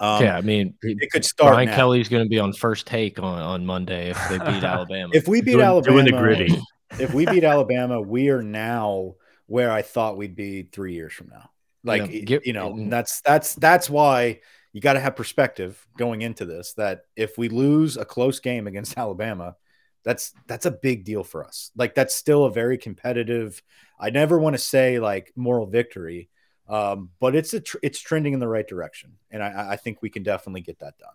Um, 0.00 0.22
yeah, 0.22 0.36
I 0.36 0.40
mean, 0.40 0.74
it 0.82 1.10
could 1.10 1.24
start. 1.24 1.54
Brian 1.54 1.68
now. 1.68 1.76
Kelly's 1.76 2.08
going 2.08 2.24
to 2.24 2.28
be 2.28 2.38
on 2.38 2.52
first 2.52 2.86
take 2.86 3.18
on, 3.18 3.38
on 3.40 3.64
Monday 3.64 4.10
if 4.10 4.28
they 4.28 4.38
beat 4.38 4.64
Alabama. 4.64 5.10
If 5.14 5.28
we 5.28 5.40
beat 5.40 5.52
doing, 5.52 5.64
Alabama, 5.64 6.02
doing 6.02 6.04
the 6.14 6.18
gritty. 6.20 6.60
if 6.98 7.14
we 7.14 7.26
beat 7.26 7.44
Alabama, 7.44 8.00
we 8.00 8.28
are 8.30 8.42
now 8.42 9.14
where 9.46 9.70
I 9.70 9.82
thought 9.82 10.16
we'd 10.16 10.34
be 10.36 10.62
three 10.62 10.94
years 10.94 11.12
from 11.12 11.28
now. 11.28 11.50
Like 11.84 12.10
Yeah, 12.10 12.20
get- 12.20 12.46
you 12.46 12.52
know, 12.52 12.76
that's 12.88 13.20
that's 13.20 13.54
that's 13.54 13.88
why 13.90 14.40
you 14.72 14.80
got 14.80 14.94
to 14.94 15.00
have 15.00 15.16
perspective 15.16 15.86
going 15.96 16.22
into 16.22 16.44
this. 16.44 16.72
That 16.74 17.02
if 17.14 17.38
we 17.38 17.48
lose 17.48 17.96
a 17.96 18.04
close 18.04 18.40
game 18.40 18.66
against 18.66 18.96
Alabama, 18.98 19.56
that's 20.02 20.32
that's 20.46 20.66
a 20.66 20.70
big 20.70 21.04
deal 21.04 21.24
for 21.24 21.44
us. 21.44 21.70
Like 21.76 21.94
that's 21.94 22.14
still 22.16 22.44
a 22.44 22.52
very 22.52 22.78
competitive. 22.78 23.62
I 24.00 24.10
never 24.10 24.38
want 24.38 24.54
to 24.54 24.58
say 24.62 24.98
like 24.98 25.32
moral 25.36 25.66
victory, 25.66 26.28
um, 26.68 27.10
but 27.20 27.34
it's 27.34 27.52
a 27.54 27.60
tr- 27.60 27.78
it's 27.82 28.00
trending 28.00 28.32
in 28.34 28.40
the 28.40 28.48
right 28.48 28.66
direction, 28.66 29.12
and 29.30 29.42
I, 29.42 29.72
I 29.72 29.76
think 29.76 30.02
we 30.02 30.10
can 30.10 30.22
definitely 30.22 30.62
get 30.62 30.78
that 30.80 30.98
done. 30.98 31.08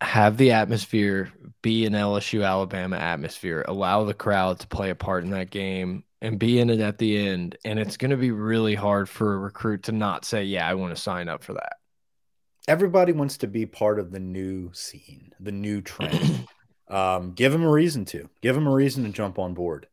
have 0.00 0.36
the 0.36 0.52
atmosphere 0.52 1.32
be 1.60 1.84
an 1.84 1.92
LSU 1.92 2.46
Alabama 2.46 2.96
atmosphere, 2.96 3.64
allow 3.66 4.04
the 4.04 4.14
crowd 4.14 4.60
to 4.60 4.66
play 4.68 4.90
a 4.90 4.94
part 4.94 5.24
in 5.24 5.30
that 5.30 5.50
game 5.50 6.04
and 6.22 6.38
be 6.38 6.60
in 6.60 6.70
it 6.70 6.80
at 6.80 6.98
the 6.98 7.18
end. 7.26 7.56
And 7.64 7.78
it's 7.80 7.96
going 7.96 8.12
to 8.12 8.16
be 8.16 8.30
really 8.30 8.76
hard 8.76 9.08
for 9.08 9.34
a 9.34 9.38
recruit 9.38 9.84
to 9.84 9.92
not 9.92 10.24
say, 10.24 10.44
Yeah, 10.44 10.68
I 10.68 10.74
want 10.74 10.94
to 10.94 11.00
sign 11.02 11.28
up 11.28 11.42
for 11.42 11.54
that. 11.54 11.78
everybody 12.68 13.12
wants 13.12 13.38
to 13.38 13.46
be 13.48 13.66
part 13.66 13.98
of 13.98 14.12
the 14.12 14.20
new 14.20 14.70
scene, 14.72 15.32
the 15.40 15.52
new 15.52 15.80
trend. 15.80 16.46
um, 16.88 17.32
give 17.32 17.50
them 17.52 17.64
a 17.64 17.70
reason 17.70 18.04
to. 18.04 18.28
Give 18.40 18.54
them 18.54 18.66
a 18.68 18.72
reason 18.72 19.04
to 19.04 19.10
jump 19.10 19.38
on 19.38 19.54
board. 19.54 19.88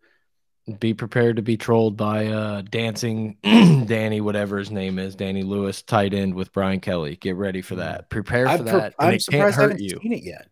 Be 0.79 0.95
prepared 0.95 1.35
to 1.35 1.43
be 1.43 1.57
trolled 1.57 1.95
by 1.95 2.25
uh, 2.25 2.61
dancing 2.63 3.37
Danny, 3.43 4.19
whatever 4.19 4.57
his 4.57 4.71
name 4.71 4.97
is, 4.97 5.13
Danny 5.13 5.43
Lewis, 5.43 5.83
tight 5.83 6.11
end 6.13 6.33
with 6.33 6.51
Brian 6.51 6.79
Kelly. 6.79 7.17
Get 7.17 7.35
ready 7.35 7.61
for 7.61 7.75
that. 7.75 8.09
Prepare 8.09 8.45
for 8.47 8.51
I'm, 8.53 8.65
that. 8.65 8.95
I'm 8.97 9.19
surprised 9.19 9.59
I 9.59 9.61
haven't 9.61 9.79
you. 9.81 9.99
seen 10.01 10.13
it 10.13 10.23
yet. 10.23 10.47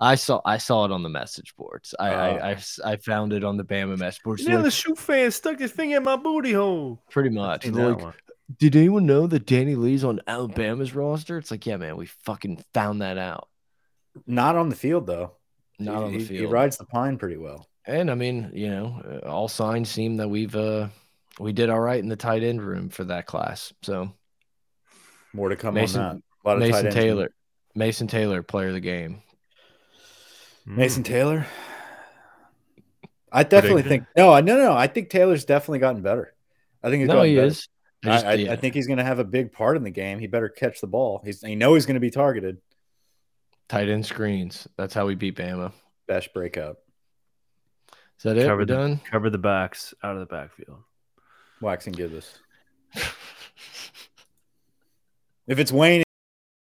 I 0.00 0.14
saw 0.14 0.40
I 0.46 0.56
saw 0.56 0.86
it 0.86 0.90
on 0.90 1.02
the 1.02 1.10
message 1.10 1.54
boards. 1.56 1.94
I, 2.00 2.10
I 2.52 2.56
I 2.84 2.96
found 2.96 3.34
it 3.34 3.44
on 3.44 3.58
the 3.58 3.62
Bama 3.64 3.98
message 3.98 4.22
boards. 4.22 4.42
Yeah, 4.42 4.54
Like, 4.54 4.64
the 4.64 4.70
shoe 4.70 4.94
fan 4.94 5.30
stuck 5.30 5.58
his 5.58 5.70
finger 5.70 5.98
in 5.98 6.02
my 6.02 6.16
booty 6.16 6.52
hole. 6.52 7.02
pretty 7.10 7.28
much. 7.30 7.64
seen 7.64 7.74
They're 7.74 7.88
that 7.88 7.94
like, 7.96 8.02
one. 8.02 8.14
did 8.58 8.74
anyone 8.74 9.04
know 9.04 9.26
that 9.26 9.44
Danny 9.46 9.74
Lewis 9.74 10.02
on 10.02 10.20
Alabama's 10.26 10.94
roster? 10.94 11.36
It's 11.36 11.50
like, 11.50 11.66
yeah, 11.66 11.76
man, 11.76 11.98
we 11.98 12.06
fucking 12.06 12.64
found 12.72 13.02
that 13.02 13.18
out. 13.18 13.48
Not 14.26 14.56
on 14.56 14.70
the 14.70 14.76
field 14.76 15.06
though. 15.06 15.32
Not 15.78 16.02
on 16.04 16.12
the 16.12 16.18
He- 16.24 16.38
He 16.38 16.46
rides 16.46 16.78
the 16.78 16.86
pine 16.86 17.18
pretty 17.18 17.36
well. 17.36 17.68
And 17.86 18.10
I 18.10 18.14
mean, 18.14 18.50
you 18.54 18.68
know, 18.70 19.20
uh, 19.24 19.28
all 19.28 19.48
signs 19.48 19.88
seem 19.90 20.16
that 20.18 20.28
we've 20.28 20.54
uh 20.54 20.88
we 21.40 21.52
did 21.52 21.70
all 21.70 21.80
right 21.80 21.98
in 21.98 22.08
the 22.08 22.16
tight 22.16 22.42
end 22.42 22.62
room 22.62 22.88
for 22.90 23.04
that 23.04 23.26
class. 23.26 23.72
So 23.82 24.12
More 25.32 25.48
to 25.48 25.56
come 25.56 25.74
Mason- 25.74 26.00
on 26.00 26.16
that. 26.16 26.22
A 26.44 26.48
lot 26.48 26.56
of 26.56 26.60
Mason 26.60 26.86
ends. 26.86 26.94
Taylor, 26.94 27.30
Mason 27.74 28.06
Taylor, 28.06 28.42
player 28.42 28.68
of 28.68 28.74
the 28.74 28.80
game. 28.80 29.22
Mm. 30.68 30.76
Mason 30.76 31.02
Taylor. 31.02 31.46
I 33.32 33.44
definitely 33.44 33.82
Prediction? 33.82 34.06
think 34.06 34.16
no, 34.16 34.38
no, 34.40 34.56
no. 34.58 34.72
I 34.74 34.86
think 34.88 35.08
Taylor's 35.10 35.44
definitely 35.44 35.78
gotten 35.78 36.02
better. 36.02 36.34
I 36.82 36.90
think 36.90 37.00
he's 37.00 37.08
No, 37.08 37.22
he 37.22 37.34
better. 37.36 37.46
is. 37.46 37.68
I 38.04 38.08
I, 38.08 38.12
just- 38.14 38.26
I, 38.26 38.32
yeah. 38.34 38.52
I 38.52 38.56
think 38.56 38.74
he's 38.74 38.86
going 38.86 38.98
to 38.98 39.04
have 39.04 39.18
a 39.20 39.24
big 39.24 39.52
part 39.52 39.76
in 39.76 39.84
the 39.84 39.90
game. 39.90 40.18
He 40.18 40.26
better 40.26 40.48
catch 40.48 40.80
the 40.80 40.86
ball. 40.88 41.22
He's, 41.24 41.42
you 41.42 41.56
know, 41.56 41.74
he's 41.74 41.86
going 41.86 41.94
to 41.94 42.00
be 42.00 42.10
targeted. 42.10 42.58
tight 43.68 43.88
end 43.88 44.04
screens. 44.04 44.66
That's 44.76 44.92
how 44.92 45.06
we 45.06 45.14
beat 45.14 45.36
Bama. 45.36 45.72
Best 46.06 46.34
breakup. 46.34 46.78
Is 48.22 48.24
that 48.24 48.36
it? 48.36 48.44
Cover 48.46 48.58
We're 48.58 48.66
the- 48.66 48.74
done. 48.74 49.00
Cover 49.10 49.30
the 49.30 49.38
backs 49.38 49.94
out 50.04 50.14
of 50.14 50.20
the 50.20 50.26
backfield. 50.32 50.78
Wax 51.60 51.88
and 51.88 51.96
give 51.96 52.14
us. 52.14 52.38
If 55.48 55.58
it's 55.58 55.72
Wayne 55.72 56.04